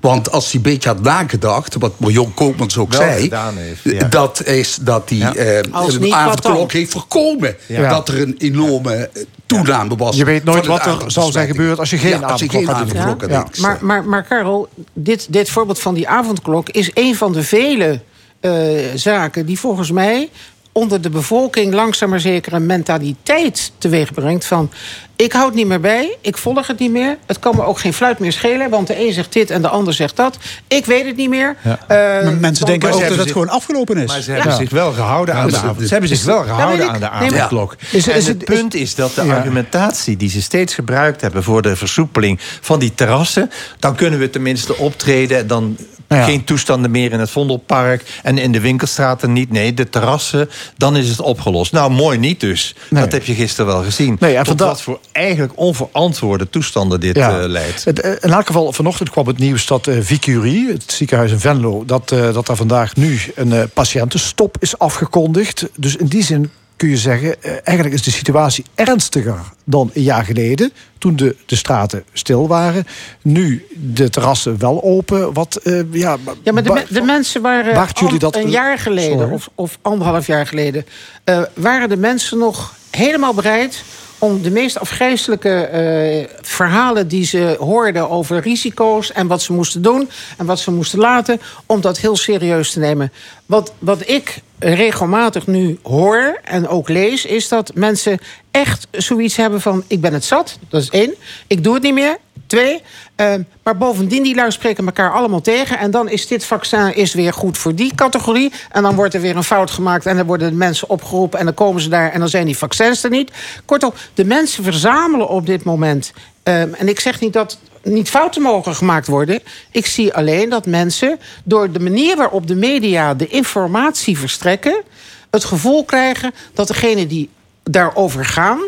Want 0.04 0.32
als 0.32 0.46
hij 0.46 0.56
een 0.56 0.62
beetje 0.62 0.90
had 0.90 1.02
nagedacht, 1.02 1.76
wat 1.80 2.00
Marion 2.00 2.34
Koopmans 2.34 2.78
ook 2.78 2.92
Wel 2.92 3.02
zei... 3.02 3.22
gedaan 3.22 3.58
heeft, 3.58 3.84
ja. 3.84 4.08
dat 4.08 4.46
is 4.46 4.78
dat 4.82 5.10
hij 5.10 5.18
Ja. 5.18 5.36
eh, 5.36 6.14
avondklok 6.14 6.72
heeft 6.72 6.92
voorkomen. 6.92 7.56
Ja. 7.68 7.90
Dat 7.90 8.08
er 8.08 8.22
een 8.22 8.36
enorme 8.38 8.94
eh, 8.96 9.24
toename 9.46 9.96
was. 9.96 10.16
Je 10.16 10.26
weet 10.26 10.44
nooit 10.44 10.66
wat 10.66 10.86
er 10.86 10.98
zal 11.08 11.32
zijn 11.32 11.48
gebeurd 11.48 11.80
als 11.80 11.90
je 11.90 11.98
geen 11.98 12.20
Ja, 12.20 12.28
als 12.28 12.42
je 12.42 12.50
geen 12.50 12.66
had 12.68 12.76
avondklok 12.76 13.22
had. 13.22 13.30
Ja. 13.30 13.44
niks. 13.44 13.60
Maar, 13.60 13.78
maar, 13.82 14.04
maar 14.04 14.24
Karel, 14.24 14.70
dit, 14.94 15.28
dit 15.30 15.50
voorbeeld 15.50 15.80
van 15.80 15.94
die 15.94 16.08
avondklok 16.08 16.70
is 16.70 16.92
een 16.94 17.16
van 17.16 17.34
de 17.34 17.44
vele 17.44 18.02
eh, 18.40 18.52
zaken 18.96 19.46
die 19.46 19.60
volgens 19.60 19.92
mij 19.92 20.30
onder 20.74 21.02
de 21.02 21.10
bevolking 21.10 21.74
langzaam 21.74 22.10
maar 22.10 22.20
zeker 22.20 22.54
een 22.54 22.66
mentaliteit 22.66 23.72
teweeg 23.78 24.14
brengt 24.14 24.45
van 24.45 24.72
ik 25.16 25.32
houd 25.34 25.45
het 25.45 25.56
niet 25.56 25.68
meer 25.68 25.80
bij, 25.80 26.18
ik 26.22 26.38
volg 26.38 26.68
het 26.68 26.80
niet 26.80 26.91
meer, 26.91 27.18
het 27.26 27.40
kan 27.40 27.56
me 27.56 27.64
ook 27.66 27.80
geen 27.80 27.94
fluit 27.94 28.20
meer 28.20 28.32
schelen, 28.32 28.70
want 28.70 28.88
de 28.88 29.06
een 29.08 29.14
zegt 29.14 29.34
dit 29.34 29.50
en 29.50 29.62
de 29.62 29.68
ander 29.68 29.94
zegt 29.94 30.16
dat, 30.16 30.38
ik 30.68 30.86
weet 30.86 31.06
het 31.06 31.16
niet 31.16 31.30
meer. 31.30 31.56
Ja. 31.64 31.80
Eh, 31.88 32.24
Maar 32.24 32.34
mensen 32.34 32.66
denken 32.66 32.90
maar 32.90 32.98
ook 32.98 33.08
dat 33.08 33.18
het 33.18 33.32
gewoon 33.32 33.50
afgelopen 33.50 33.98
is. 33.98 34.08
Maar 34.08 34.22
ze 34.22 34.32
hebben 34.32 34.52
Ja. 34.52 34.58
zich 34.58 34.70
wel 34.70 34.91
gehouden 34.91 35.36
aan 35.36 35.50
de 35.50 35.58
avond. 35.58 35.82
Ze 35.82 35.88
hebben 35.88 36.10
zich 36.10 36.24
wel 36.24 36.44
gehouden 36.44 36.90
aan 36.90 37.00
de 37.00 37.10
avondklok. 37.10 37.76
Is- 37.91 38.08
en 38.08 38.16
is 38.16 38.28
het 38.28 38.36
het- 38.41 38.45
punt 38.45 38.74
is 38.74 38.95
dat 38.95 39.16
de 39.16 39.24
Ja. 39.26 39.36
argumentatie 39.36 40.18
die 40.18 40.30
ze 40.30 40.41
steeds 40.41 40.74
gebruikt 40.74 41.22
hebben 41.22 41.44
voor 41.44 41.62
de 41.62 41.76
versoepeling 41.76 42.40
van 42.62 42.80
die 42.80 42.94
terrassen, 42.95 43.52
dan 43.80 43.95
kunnen 43.95 44.20
we 44.20 44.30
tenminste 44.30 44.78
optreden. 44.78 45.48
Dan 45.48 45.78
Ja. 46.15 46.23
geen 46.23 46.44
toestanden 46.44 46.91
meer 46.91 47.11
in 47.11 47.19
het 47.19 47.30
Vondelpark 47.30 48.19
en 48.23 48.38
in 48.38 48.52
de 48.52 48.60
winkelstraten 48.60 49.34
niet. 49.34 49.52
Nee, 49.52 49.73
de 49.73 49.90
terrassen, 49.90 50.49
dan 50.77 50.98
is 50.98 51.10
het 51.10 51.22
opgelost. 51.22 51.72
Nou, 51.72 51.91
mooi 51.91 52.18
niet 52.18 52.40
dus. 52.40 52.76
Nee. 52.90 53.03
Dat 53.03 53.11
heb 53.11 53.23
je 53.23 53.34
gisteren 53.34 53.65
wel 53.73 53.84
gezien. 53.84 54.18
Nee, 54.19 54.35
en 54.38 54.44
Tot 54.44 54.60
wat 54.60 54.81
voor 54.81 54.99
eigenlijk 55.11 55.52
onverantwoorde 55.56 56.49
toestanden 56.49 56.99
dit 56.99 57.15
Ja. 57.15 57.40
eh, 57.41 57.48
leidt. 57.48 57.84
Het, 57.84 57.99
eh, 58.02 58.11
in 58.22 58.34
elk 58.34 58.48
geval, 58.48 58.73
vanochtend 58.73 59.10
kwam 59.10 59.27
het 59.27 59.38
nieuws 59.38 59.65
dat 59.65 59.88
eh 59.88 59.98
Vicurie, 60.02 60.68
het 60.72 60.84
ziekenhuis 60.91 61.31
in 61.31 61.40
Venlo, 61.40 61.85
dat, 61.85 62.11
eh, 62.11 62.34
dat 62.34 62.45
daar 62.45 62.56
vandaag 62.56 62.95
nu 62.95 63.19
een 63.35 63.69
patiëntenstop 63.73 64.56
is 64.60 64.77
afgekondigd. 64.77 65.68
Dus 65.77 65.95
in 65.95 66.07
die 66.07 66.23
zin 66.23 66.52
kun 66.84 66.92
je 66.92 66.98
zeggen, 66.98 67.44
eh, 67.44 67.52
eigenlijk 67.64 67.96
is 67.98 68.04
de 68.04 68.12
situatie 68.12 68.66
ernstiger 68.76 69.40
dan 69.64 69.92
een 69.94 70.02
jaar 70.02 70.26
geleden. 70.26 70.72
Toen 70.98 71.16
de, 71.16 71.36
de 71.46 71.56
straten 71.56 72.04
stil 72.14 72.48
waren. 72.48 72.86
Nu 73.22 73.66
de 73.76 74.10
terrassen 74.10 74.60
wel 74.60 74.84
open. 74.84 75.34
Wat, 75.34 75.56
eh, 75.56 75.82
ja, 75.92 76.18
Ja, 76.44 76.52
maar 76.52 76.64
de, 76.64 76.86
de 76.90 77.02
mensen 77.02 77.42
waren 77.42 77.88
jullie 77.94 78.12
al- 78.14 78.18
dat- 78.20 78.36
een 78.36 78.50
jaar 78.50 78.78
geleden 78.80 79.18
Sorry. 79.20 79.34
of, 79.34 79.50
of 79.56 79.78
anderhalf 79.82 80.28
jaar 80.28 80.48
geleden... 80.48 80.86
eh, 81.24 81.42
waren 81.54 81.90
de 81.90 81.98
mensen 81.98 82.38
nog 82.38 82.74
helemaal 82.92 83.34
bereid 83.34 83.84
om 84.24 84.41
de 84.41 84.52
meest 84.52 84.80
afgrijzelijke 84.80 85.50
eh, 85.50 86.28
verhalen 86.41 87.08
die 87.08 87.26
ze 87.26 87.56
hoorden 87.60 88.10
over 88.10 88.40
risico's 88.40 89.12
en 89.12 89.28
wat 89.28 89.41
ze 89.41 89.54
moesten 89.54 89.82
doen 89.82 90.10
en 90.38 90.45
wat 90.45 90.60
ze 90.60 90.72
moesten 90.72 91.00
laten, 91.00 91.41
om 91.66 91.82
dat 91.82 91.98
heel 91.98 92.16
serieus 92.16 92.72
te 92.72 92.80
nemen. 92.80 93.12
Wat, 93.45 93.74
wat 93.80 94.10
ik 94.10 94.41
regelmatig 94.60 95.48
nu 95.48 95.80
hoor 95.82 96.40
en 96.44 96.68
ook 96.68 96.90
lees, 96.90 97.26
is 97.26 97.48
dat 97.48 97.72
mensen 97.74 98.20
echt 98.52 98.88
zoiets 98.91 99.36
hebben 99.36 99.62
van: 99.62 99.84
ik 99.88 100.02
ben 100.02 100.14
het 100.14 100.26
zat, 100.26 100.58
dat 100.70 100.82
is 100.82 100.90
één, 100.90 101.14
ik 101.48 101.64
doe 101.64 101.74
het 101.74 101.84
niet 101.84 101.94
meer. 101.94 102.18
Twee, 102.54 102.82
eh, 103.16 103.34
maar 103.64 103.78
bovendien, 103.78 104.24
die 104.24 104.36
lui 104.36 104.52
spreken 104.52 104.86
elkaar 104.86 105.12
allemaal 105.12 105.42
tegen. 105.42 105.78
En 105.78 105.92
dan 105.92 106.10
is 106.10 106.28
dit 106.28 106.46
vaccin 106.46 106.96
is 106.96 107.14
weer 107.14 107.34
goed 107.34 107.58
voor 107.58 107.76
die 107.76 107.96
categorie. 107.96 108.52
En 108.72 108.84
dan 108.84 108.96
wordt 108.96 109.14
er 109.14 109.22
weer 109.22 109.36
een 109.36 109.44
fout 109.44 109.72
gemaakt. 109.72 110.06
En 110.06 110.16
dan 110.18 110.26
worden 110.26 110.50
de 110.50 110.56
mensen 110.56 110.90
opgeroepen. 110.90 111.40
En 111.40 111.46
dan 111.46 111.54
komen 111.54 111.82
ze 111.82 111.90
daar. 111.90 112.12
En 112.12 112.20
dan 112.20 112.30
zijn 112.30 112.46
die 112.46 112.58
vaccins 112.58 113.04
er 113.04 113.10
niet. 113.10 113.32
Kortom, 113.66 113.94
de 114.14 114.26
mensen 114.26 114.64
verzamelen 114.64 115.30
op 115.30 115.46
dit 115.46 115.64
moment. 115.64 116.14
ehm, 116.44 116.74
en 116.74 116.88
ik 116.88 117.00
zeg 117.00 117.20
niet 117.20 117.34
dat 117.34 117.58
niet 117.84 118.10
fouten 118.10 118.42
mogen 118.42 118.76
gemaakt 118.76 119.08
worden. 119.08 119.40
Ik 119.72 119.86
zie 119.86 120.14
alleen 120.14 120.50
dat 120.50 120.66
mensen 120.66 121.20
door 121.44 121.72
de 121.72 121.80
manier 121.80 122.16
waarop 122.16 122.48
de 122.48 122.56
media 122.56 123.14
de 123.14 123.28
informatie 123.28 124.18
verstrekken. 124.18 124.84
het 125.30 125.46
gevoel 125.46 125.86
krijgen 125.86 126.32
dat 126.54 126.68
degenen 126.68 127.08
die 127.08 127.30
daarover 127.64 128.26
gaan. 128.26 128.60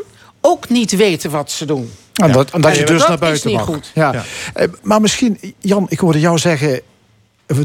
ook 0.42 0.70
niet 0.70 0.96
weten 0.96 1.32
wat 1.32 1.52
ze 1.52 1.66
doen. 1.66 1.92
En 2.16 2.32
dat, 2.32 2.52
en 2.52 2.62
dat 2.62 2.78
je 2.78 2.84
dus 2.86 3.00
dat 3.00 3.08
naar 3.08 3.14
is 3.14 3.20
buiten 3.20 3.52
mag. 3.52 3.64
goed. 3.66 3.92
Ja. 3.94 4.24
Eh, 4.54 4.68
Maar 4.82 5.02
misschien, 5.02 5.40
Jan, 5.60 5.86
ik 5.90 6.00
hoorde 6.00 6.20
jou 6.20 6.38
zeggen... 6.38 6.82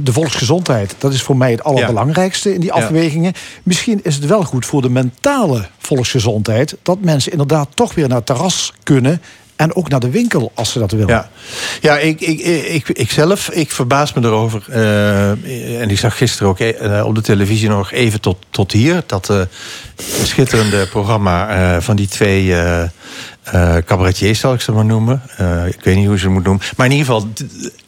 de 0.02 0.12
volksgezondheid, 0.12 0.94
dat 0.98 1.12
is 1.12 1.22
voor 1.22 1.36
mij 1.36 1.50
het 1.50 1.64
allerbelangrijkste 1.64 2.54
in 2.54 2.60
die 2.60 2.74
Ja. 2.74 2.82
afwegingen. 2.82 3.32
Misschien 3.62 4.00
is 4.02 4.14
het 4.14 4.26
wel 4.26 4.42
goed 4.44 4.66
voor 4.66 4.82
de 4.82 4.90
mentale 4.90 5.68
volksgezondheid... 5.78 6.76
dat 6.82 7.00
mensen 7.00 7.32
inderdaad 7.32 7.68
toch 7.74 7.94
weer 7.94 8.08
naar 8.08 8.16
het 8.16 8.26
terras 8.26 8.72
kunnen... 8.82 9.22
en 9.56 9.74
ook 9.74 9.88
naar 9.88 10.00
de 10.00 10.10
winkel, 10.10 10.52
als 10.54 10.72
ze 10.72 10.78
dat 10.78 10.90
willen. 10.90 11.08
Ja, 11.08 11.30
ja 11.80 11.98
ik, 11.98 12.20
ik, 12.20 12.40
ik, 12.66 12.88
ik 12.88 13.10
zelf, 13.10 13.50
ik 13.50 13.70
verbaas 13.70 14.12
me 14.12 14.22
erover. 14.24 14.64
eh, 14.68 15.80
en 15.80 15.90
ik 15.90 15.98
zag 15.98 16.16
gisteren 16.16 16.48
ook 16.48 16.58
eh, 16.60 17.04
op 17.06 17.14
de 17.14 17.20
televisie 17.20 17.68
nog 17.68 17.92
even 17.92 18.20
tot, 18.20 18.36
tot 18.50 18.72
hier... 18.72 19.02
dat 19.06 19.30
eh 19.30 19.40
schitterende 20.22 20.86
programma 20.86 21.48
eh, 21.48 21.80
van 21.82 21.96
die 21.96 22.08
twee 22.08 22.54
cabaretiers, 23.84 24.38
zal 24.40 24.54
ik 24.54 24.60
ze 24.60 24.72
maar 24.72 24.84
noemen. 24.84 25.22
Eh, 25.36 25.66
ik 25.66 25.80
weet 25.80 25.96
niet 25.96 26.06
hoe 26.06 26.18
ze 26.18 26.28
moet 26.28 26.44
noemen. 26.44 26.62
Maar 26.76 26.86
in 26.86 26.92
ieder 26.92 27.06
geval 27.06 27.28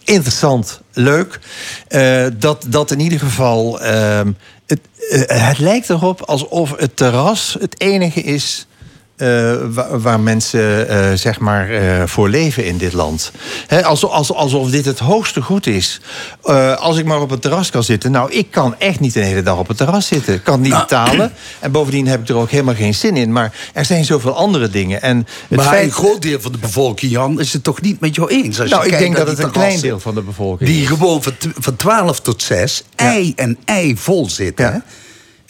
interessant, 0.04 0.80
leuk. 0.92 1.40
Eh, 1.88 2.26
dat, 2.38 2.64
dat 2.68 2.90
in 2.90 3.00
ieder 3.00 3.18
geval... 3.18 3.80
ehm, 3.80 4.32
het, 4.66 4.80
het 5.26 5.58
lijkt 5.58 5.90
erop 5.90 6.20
alsof 6.20 6.74
het 6.76 6.96
terras 6.96 7.56
het 7.60 7.80
enige 7.80 8.22
is... 8.22 8.66
eh, 9.22 9.54
waar, 9.70 10.00
waar 10.00 10.20
mensen 10.20 10.88
eh, 10.88 11.12
zeg 11.14 11.38
maar 11.38 11.70
eh, 11.70 12.02
voor 12.06 12.28
leven 12.28 12.64
in 12.64 12.78
dit 12.78 12.92
land. 12.92 13.32
Alsof, 13.82 14.10
alsof, 14.10 14.36
alsof 14.36 14.70
dit 14.70 14.84
het 14.84 14.98
hoogste 14.98 15.42
goed 15.42 15.66
is. 15.66 16.00
Als 16.78 16.98
ik 16.98 17.04
maar 17.04 17.20
op 17.20 17.30
het 17.30 17.42
terras 17.42 17.70
kan 17.70 17.82
zitten. 17.82 18.10
Nou, 18.10 18.32
ik 18.32 18.50
kan 18.50 18.74
echt 18.78 19.00
niet 19.00 19.12
de 19.12 19.20
hele 19.20 19.42
dag 19.42 19.58
op 19.58 19.68
het 19.68 19.76
terras 19.76 20.06
zitten. 20.06 20.34
Ik 20.34 20.44
kan 20.44 20.60
niet 20.60 20.78
betalen. 20.78 21.32
En 21.60 21.72
bovendien 21.72 22.06
heb 22.06 22.20
ik 22.20 22.28
er 22.28 22.36
ook 22.36 22.50
helemaal 22.50 22.74
geen 22.74 22.94
zin 22.94 23.16
in. 23.16 23.32
Maar 23.32 23.52
er 23.72 23.84
zijn 23.84 24.04
zoveel 24.04 24.36
andere 24.36 24.68
dingen. 24.68 25.02
En 25.02 25.26
het 25.48 25.58
maar 25.58 25.66
feit, 25.66 25.84
een 25.84 25.92
groot 25.92 26.22
deel 26.22 26.40
van 26.40 26.52
de 26.52 26.58
bevolking, 26.58 27.12
Jan, 27.12 27.40
is 27.40 27.52
het 27.52 27.64
toch 27.64 27.80
niet 27.80 28.00
met 28.00 28.14
jou 28.14 28.30
eens? 28.30 28.60
Als 28.60 28.68
je 28.68 28.74
nou, 28.74 28.86
ik 28.86 28.90
kijkt 28.90 29.04
denk 29.04 29.16
dat 29.16 29.36
het 29.36 29.46
een 29.46 29.50
klein 29.50 29.80
deel 29.80 30.00
van 30.00 30.14
de 30.14 30.22
bevolking 30.22 30.70
Die 30.70 30.82
is. 30.82 30.88
gewoon 30.88 31.22
van, 31.22 31.32
van 31.58 31.76
12 31.76 32.20
tot 32.20 32.42
6 32.42 32.84
ei 32.96 33.32
en 33.36 33.58
ei 33.64 33.96
vol 33.96 34.30
zitten. 34.30 34.84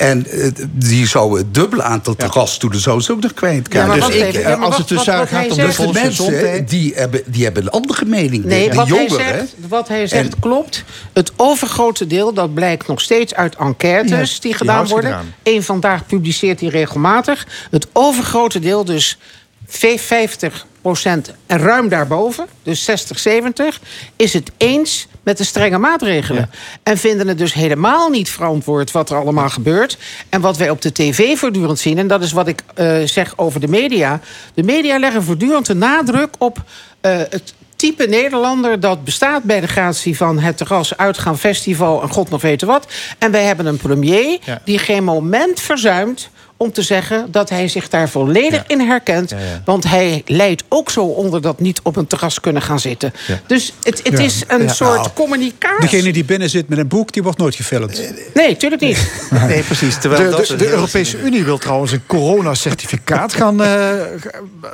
En 0.02 0.26
eh, 0.30 0.48
die 0.72 1.06
zou 1.06 1.38
het 1.38 1.54
dubbele 1.54 1.82
aantal 1.82 2.14
terrasstoelen 2.14 2.80
zou 2.80 3.00
ze 3.00 3.12
ook 3.12 3.20
nog 3.20 3.34
kwijt 3.34 3.68
kunnen. 3.68 3.88
maar 3.88 3.96
dus 3.96 4.08
ik, 4.16 4.22
even. 4.22 4.44
eh, 4.44 4.60
als 4.60 4.68
wat- 4.68 4.78
het 4.78 4.88
dus 4.88 5.02
gaat 5.02 5.20
om 5.50 5.56
de 5.56 5.62
Dus 5.62 5.76
de 5.76 5.90
mensen, 5.92 6.30
mensen- 6.32 6.64
die 6.66 6.92
hebben, 6.94 7.22
die 7.26 7.44
hebben 7.44 7.62
een 7.62 7.70
andere 7.70 8.04
mening. 8.04 8.44
Nee, 8.44 8.68
de 8.68 8.74
wat 8.74 8.88
hij, 8.88 9.08
zegt, 9.08 9.54
wat 9.68 9.88
hij 9.88 10.06
zegt 10.06 10.38
klopt. 10.40 10.84
Het 11.12 11.32
overgrote 11.36 12.06
deel, 12.06 12.32
dat 12.34 12.54
blijkt 12.54 12.86
nog 12.86 13.00
steeds 13.00 13.34
uit 13.34 13.56
enquêtes 13.56 14.10
Ja, 14.10 14.16
die 14.26 14.40
die 14.40 14.54
gedaan 14.54 14.86
worden. 14.86 15.10
eraan. 15.10 15.34
Eén 15.42 15.62
vandaag 15.62 16.06
publiceert 16.06 16.60
hij 16.60 16.68
regelmatig. 16.68 17.46
Het 17.70 17.86
overgrote 17.92 18.58
deel, 18.58 18.84
dus 18.84 19.18
50% 19.66 21.32
en 21.46 21.58
ruim 21.58 21.88
daarboven, 21.88 22.46
dus 22.62 22.84
60, 22.84 23.18
70, 23.18 23.80
is 24.16 24.32
het 24.32 24.50
eens 24.56 25.06
met 25.22 25.38
de 25.38 25.44
strenge 25.44 25.78
maatregelen. 25.78 26.50
En 26.82 26.98
vinden 26.98 27.28
het 27.28 27.38
dus 27.38 27.52
helemaal 27.52 28.08
niet 28.08 28.30
verantwoord 28.30 28.90
wat 28.90 29.10
er 29.10 29.16
allemaal 29.16 29.48
gebeurt. 29.48 29.98
En 30.28 30.40
wat 30.40 30.56
wij 30.56 30.70
op 30.70 30.82
de 30.82 30.92
tv 30.92 31.38
voortdurend 31.38 31.78
zien, 31.78 31.98
en 31.98 32.06
dat 32.06 32.22
is 32.22 32.32
wat 32.32 32.48
ik 32.48 32.62
eh, 32.74 33.02
zeg 33.04 33.32
over 33.36 33.60
de 33.60 33.68
media. 33.68 34.20
De 34.54 34.62
media 34.62 34.98
leggen 34.98 35.22
voortdurend 35.22 35.66
de 35.66 35.74
nadruk 35.74 36.34
op 36.38 36.62
eh, 37.00 37.16
het 37.16 37.54
type 37.76 38.06
Nederlander 38.06 38.80
dat 38.80 39.04
bestaat 39.04 39.42
bij 39.42 39.60
de 39.60 39.66
gratie 39.66 40.16
van 40.16 40.38
het 40.38 40.56
terras, 40.56 40.96
uitgaan, 40.96 41.38
festival 41.38 42.02
en 42.02 42.08
god 42.08 42.30
nog 42.30 42.42
weten 42.42 42.66
wat. 42.66 42.86
En 43.18 43.30
wij 43.30 43.44
hebben 43.44 43.66
een 43.66 43.76
premier 43.76 44.38
die 44.64 44.78
geen 44.78 45.04
moment 45.04 45.60
verzuimt 45.60 46.30
om 46.62 46.72
te 46.72 46.82
zeggen 46.82 47.26
dat 47.30 47.48
hij 47.48 47.68
zich 47.68 47.88
daar 47.88 48.08
volledig 48.08 48.64
in 48.66 48.80
herkent. 48.80 49.34
Want 49.64 49.84
hij 49.88 50.22
leidt 50.26 50.62
ook 50.68 50.90
zo 50.90 51.04
onder 51.04 51.42
dat 51.42 51.60
niet 51.60 51.80
op 51.82 51.96
een 51.96 52.06
terras 52.06 52.40
kunnen 52.40 52.62
gaan 52.62 52.80
zitten. 52.80 53.12
Dus 53.46 53.72
het, 53.82 54.00
het 54.02 54.18
Ja. 54.18 54.24
is 54.24 54.42
een 54.46 54.62
Ja. 54.62 54.72
soort 54.72 54.96
Nou, 54.96 55.08
communicatie. 55.14 55.80
Degene 55.80 56.12
die 56.12 56.24
binnen 56.24 56.50
zit 56.50 56.68
met 56.68 56.78
een 56.78 56.88
boek, 56.88 57.12
die 57.12 57.22
wordt 57.22 57.38
nooit 57.38 57.54
gefilmd. 57.54 58.00
Nee, 58.34 58.56
tuurlijk 58.56 58.82
niet. 58.82 59.10
Nee, 59.48 59.62
precies. 59.62 59.94
De, 59.94 60.00
Terwijl 60.00 60.30
dat 60.30 60.46
de, 60.46 60.52
een 60.52 60.58
de 60.58 60.68
Europese 60.70 61.20
Unie 61.22 61.44
wil 61.44 61.58
trouwens 61.58 61.92
een 61.92 62.06
coronacertificaat 62.06 63.34
gaan. 63.34 63.62
eh, 63.62 63.90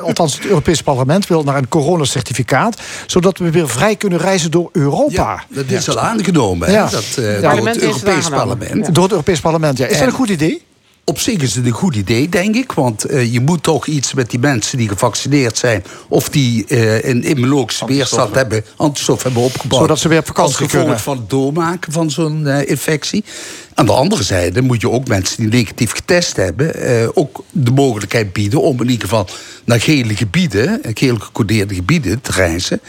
althans, 0.03 0.35
het 0.35 0.47
Europese 0.47 0.83
parlement 0.83 1.27
wil 1.27 1.43
naar 1.43 1.57
een 1.57 1.69
coronacertificaat. 1.69 2.77
Zodat 3.07 3.39
we 3.39 3.51
weer 3.51 3.69
vrij 3.69 3.97
kunnen 3.97 4.19
reizen 4.19 4.51
door 4.51 4.69
Europa. 4.73 5.45
dat 5.49 5.65
is 5.71 5.89
al 5.89 5.99
aangenomen, 6.01 6.69
hè, 6.69 6.75
Ja. 6.75 6.87
dat, 6.91 7.05
eh, 7.17 7.41
door 7.57 7.67
het 7.69 7.79
Europees 7.83 8.29
parlement. 8.29 8.87
Ja. 8.87 8.93
Door 8.93 9.03
het 9.03 9.13
Europees 9.13 9.41
parlement, 9.41 9.79
ja. 9.79 9.85
Is 9.87 9.93
dat 9.93 10.01
En- 10.01 10.07
een 10.09 10.13
goed 10.15 10.29
idee? 10.29 10.63
Op 11.09 11.19
zich 11.19 11.41
is 11.41 11.55
het 11.55 11.67
een 11.67 11.73
goed 11.73 11.97
idee, 11.97 12.29
denk 12.29 12.55
ik. 12.55 12.73
Want 12.73 13.05
eh, 13.05 13.33
je 13.33 13.41
moet 13.41 13.63
toch 13.63 13.87
iets 13.87 14.15
met 14.15 14.31
die 14.31 14.39
mensen 14.39 14.79
die 14.79 14.89
gevaccineerd 14.89 15.59
zijn... 15.59 15.85
of 16.09 16.29
die 16.29 16.67
eh, 16.67 17.05
een 17.05 17.23
immunologische 17.25 17.87
weerstand 17.87 18.35
hebben, 18.35 18.65
antistof 18.77 19.23
hebben 19.23 19.43
opgebouwd. 19.43 19.81
Zodat 19.81 19.99
ze 19.99 20.09
weer 20.09 20.19
op 20.19 20.27
vakantie 20.27 20.55
Als 20.55 20.65
gevolg 20.65 20.83
kunnen. 20.83 21.01
van 21.01 21.17
het 21.17 21.31
doormaken 21.31 21.93
van 21.93 22.11
zo'n 22.11 22.47
eh, 22.47 22.71
infectie. 22.71 23.25
Aan 23.75 23.87
de 23.87 23.93
andere 23.93 24.23
zijde 24.23 24.63
moet 24.63 24.81
je 24.81 24.91
ook 24.91 25.09
mensen 25.09 25.37
die 25.37 25.49
negatief 25.49 25.93
getest 25.93 26.37
hebben... 26.37 26.75
ook 27.17 27.45
de 27.51 27.71
mogelijkheid 27.71 28.33
bieden 28.33 28.61
om 28.61 28.81
in 28.81 28.89
ieder 28.89 29.09
geval 29.09 29.27
naar 29.65 29.81
gele 29.81 30.17
gebieden... 30.17 30.81
geel 30.95 31.17
gecodeerde 31.17 31.75
gebieden 31.75 32.21
te 32.21 32.33
reizen. 32.33 32.81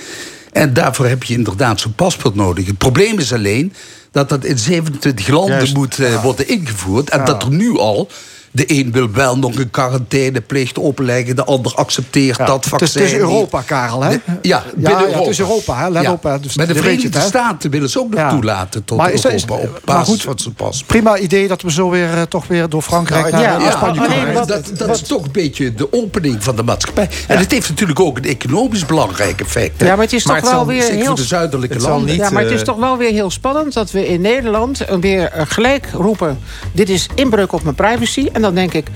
En 0.52 0.74
daarvoor 0.74 1.06
heb 1.06 1.24
je 1.24 1.34
inderdaad 1.34 1.80
zo'n 1.80 1.96
paspoort 1.96 2.36
nodig. 2.36 2.66
Het 2.66 2.78
probleem 2.78 3.20
is 3.20 3.34
alleen 3.34 3.74
dat 4.12 4.30
dat 4.30 4.46
in 4.46 4.58
27 4.58 5.28
landen 5.28 5.56
Juist. 5.56 5.76
moet 5.76 6.00
eh, 6.00 6.24
worden 6.24 6.48
ingevoerd. 6.48 7.10
En 7.10 7.26
dat 7.26 7.44
er 7.44 7.52
nu 7.52 7.78
al... 7.78 8.10
De 8.52 8.64
een 8.68 8.92
wil 8.92 9.12
wel 9.12 9.38
nog 9.38 9.56
een 9.56 9.70
quarantaineplicht 9.70 10.78
opleggen, 10.78 11.36
de 11.36 11.44
ander 11.44 11.74
accepteert 11.76 12.38
Ja, 12.38 12.46
dat 12.46 12.56
het 12.56 12.64
is- 12.66 12.70
vaccin. 12.70 13.02
het 13.02 13.12
is. 13.12 13.18
Europa, 13.18 13.62
Karel, 13.62 14.04
hè? 14.04 14.10
De- 14.10 14.20
ja, 14.26 14.38
Ja, 14.42 14.64
binnen 14.76 14.92
ja, 14.92 15.00
Europa. 15.00 15.20
het 15.20 15.28
is 15.30 15.40
Europa, 15.40 15.78
hè? 15.78 15.90
Let 15.90 16.04
Ja. 16.04 16.12
op, 16.12 16.24
hè. 16.24 16.40
Dus 16.40 16.56
maar 16.56 16.68
de 16.68 16.76
Verenigde? 16.76 17.20
Staten 17.20 17.70
willen 17.72 17.90
ze 17.90 18.00
ook 18.00 18.10
nog 18.10 18.20
Ja. 18.20 18.30
toelaten 18.30 18.84
tot 18.84 18.98
Maar 18.98 19.12
is 19.12 19.24
Europa 19.26 19.54
op 19.54 19.62
maar 19.72 19.96
basis 19.96 20.14
goed, 20.14 20.22
van 20.22 20.40
zijn 20.40 20.54
pas. 20.54 20.84
Prima 20.84 21.18
idee 21.18 21.48
dat 21.48 21.62
we 21.62 21.72
zo 21.72 21.90
weer 21.90 22.14
eh, 22.14 22.22
toch 22.22 22.48
weer 22.48 22.70
door 22.70 22.82
Frankrijk 22.82 23.32
naar, 23.32 23.42
ja, 23.42 23.58
naar 23.58 23.72
Spanje 23.72 24.34
wat- 24.34 24.48
dat, 24.48 24.72
dat 24.78 24.90
is 24.96 25.02
toch 25.02 25.24
een 25.24 25.32
beetje 25.32 25.74
de 25.74 25.94
opening 25.94 26.44
van 26.44 26.56
de 26.56 26.64
maatschappij. 26.64 27.10
En 27.28 27.38
het 27.38 27.52
heeft 27.52 27.70
natuurlijk 27.70 28.00
ook 28.00 28.18
een 28.18 28.26
economisch 28.26 28.86
belangrijk 28.86 29.42
effect. 29.42 29.80
hè. 29.80 29.86
Ja, 29.88 29.96
maar 29.96 30.04
het 30.04 30.14
is 30.14 30.24
toch 30.24 30.36
het 30.36 30.50
wel 30.52 30.66
weer 30.66 30.84
heel... 30.92 31.06
voor 31.06 31.16
de 31.16 31.24
zuidelijke 31.24 31.80
landen. 31.80 32.06
niet- 32.10 32.16
ja, 32.16 32.30
maar 32.30 32.42
het 32.44 32.52
is 32.52 32.60
eh, 32.60 32.66
toch 32.66 32.78
wel 32.78 32.98
weer 32.98 33.12
heel 33.12 33.30
spannend 33.32 33.74
dat 33.74 33.92
we 33.92 34.08
in 34.08 34.22
Nederland 34.22 34.86
weer 35.00 35.26
eh, 35.32 35.44
gelijk 35.48 35.88
roepen... 35.94 36.40
dit 36.72 36.90
is 36.90 37.08
inbreuk 37.16 37.54
op 37.54 37.64
mijn 37.64 37.76
privacy. 37.76 38.28
En 38.40 38.46
dan 38.46 38.56
denk 38.56 38.74
ik... 38.74 38.88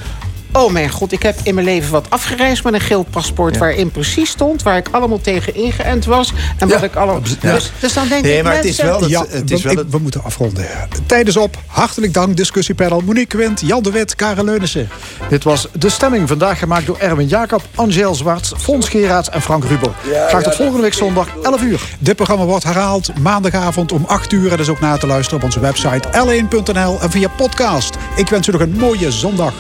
Oh 0.54 0.72
mijn 0.72 0.90
god, 0.90 1.12
ik 1.12 1.24
heb 1.24 1.36
in 1.44 1.54
mijn 1.54 1.66
leven 1.66 1.92
wat 1.92 2.06
afgereisd 2.10 2.64
met 2.64 2.74
een 2.74 2.80
geel 2.82 3.04
paspoort... 3.10 3.58
waarin 3.58 3.92
precies 3.92 4.30
stond 4.30 4.64
waar 4.64 4.78
ik 4.78 4.88
allemaal 4.92 5.22
tegen 5.22 5.56
ingeënt 5.56 6.06
was. 6.06 6.34
En 6.58 6.68
wat 6.68 6.84
ik 6.84 6.96
allemaal... 6.96 7.22
Ja. 7.42 7.54
Dus, 7.54 7.72
dus 7.80 7.94
dan 7.94 8.08
denk 8.08 8.24
Nee, 8.24 8.38
ik, 8.38 8.44
maar 8.44 8.56
het 8.56 8.66
is 8.66 8.82
wel 8.82 9.00
dat- 9.00 9.10
Ja, 9.10 9.26
het 9.30 9.52
is 9.52 9.62
we, 9.62 9.74
wel 9.74 9.84
we 9.90 9.98
moeten 9.98 10.24
afronden. 10.24 10.66
Tijd 11.06 11.28
is 11.28 11.38
op. 11.38 11.58
Hartelijk 11.66 12.14
dank, 12.14 12.38
discussiepanel. 12.38 13.02
Monique 13.06 13.38
Quint, 13.38 13.62
Jan 13.66 13.84
de 13.84 13.92
Wit, 13.92 14.16
Karel 14.16 14.44
Leunissen. 14.44 14.90
Dit 15.30 15.44
was 15.44 15.68
De 15.78 15.90
Stemming, 15.90 16.28
vandaag 16.28 16.60
gemaakt 16.60 16.86
door 16.86 16.98
Erwin 17.00 17.28
Jacob, 17.28 17.62
Angel 17.76 18.16
Zwarts, 18.16 18.52
Fons 18.58 18.90
Geraerts 18.90 19.30
en 19.30 19.42
Frank 19.42 19.64
Ruber. 19.66 19.92
Graag 20.28 20.44
tot 20.44 20.56
volgende 20.56 20.82
week 20.82 20.94
zondag, 20.94 21.28
11 21.44 21.62
uur. 21.62 21.82
Dit 22.00 22.16
programma 22.16 22.46
wordt 22.46 22.64
herhaald 22.64 23.20
maandagavond 23.20 23.92
om 23.92 24.04
8 24.08 24.32
uur. 24.32 24.52
En 24.52 24.60
is 24.60 24.70
ook 24.70 24.80
na 24.80 24.98
te 24.98 25.08
luisteren 25.08 25.38
op 25.40 25.44
onze 25.46 25.60
website 25.60 26.08
l1.nl 26.12 27.02
en 27.02 27.12
via 27.12 27.28
podcast. 27.38 27.96
Ik 28.16 28.30
wens 28.30 28.48
u 28.48 28.52
nog 28.52 28.62
een 28.62 28.76
mooie 28.78 29.12
zondag. 29.12 29.54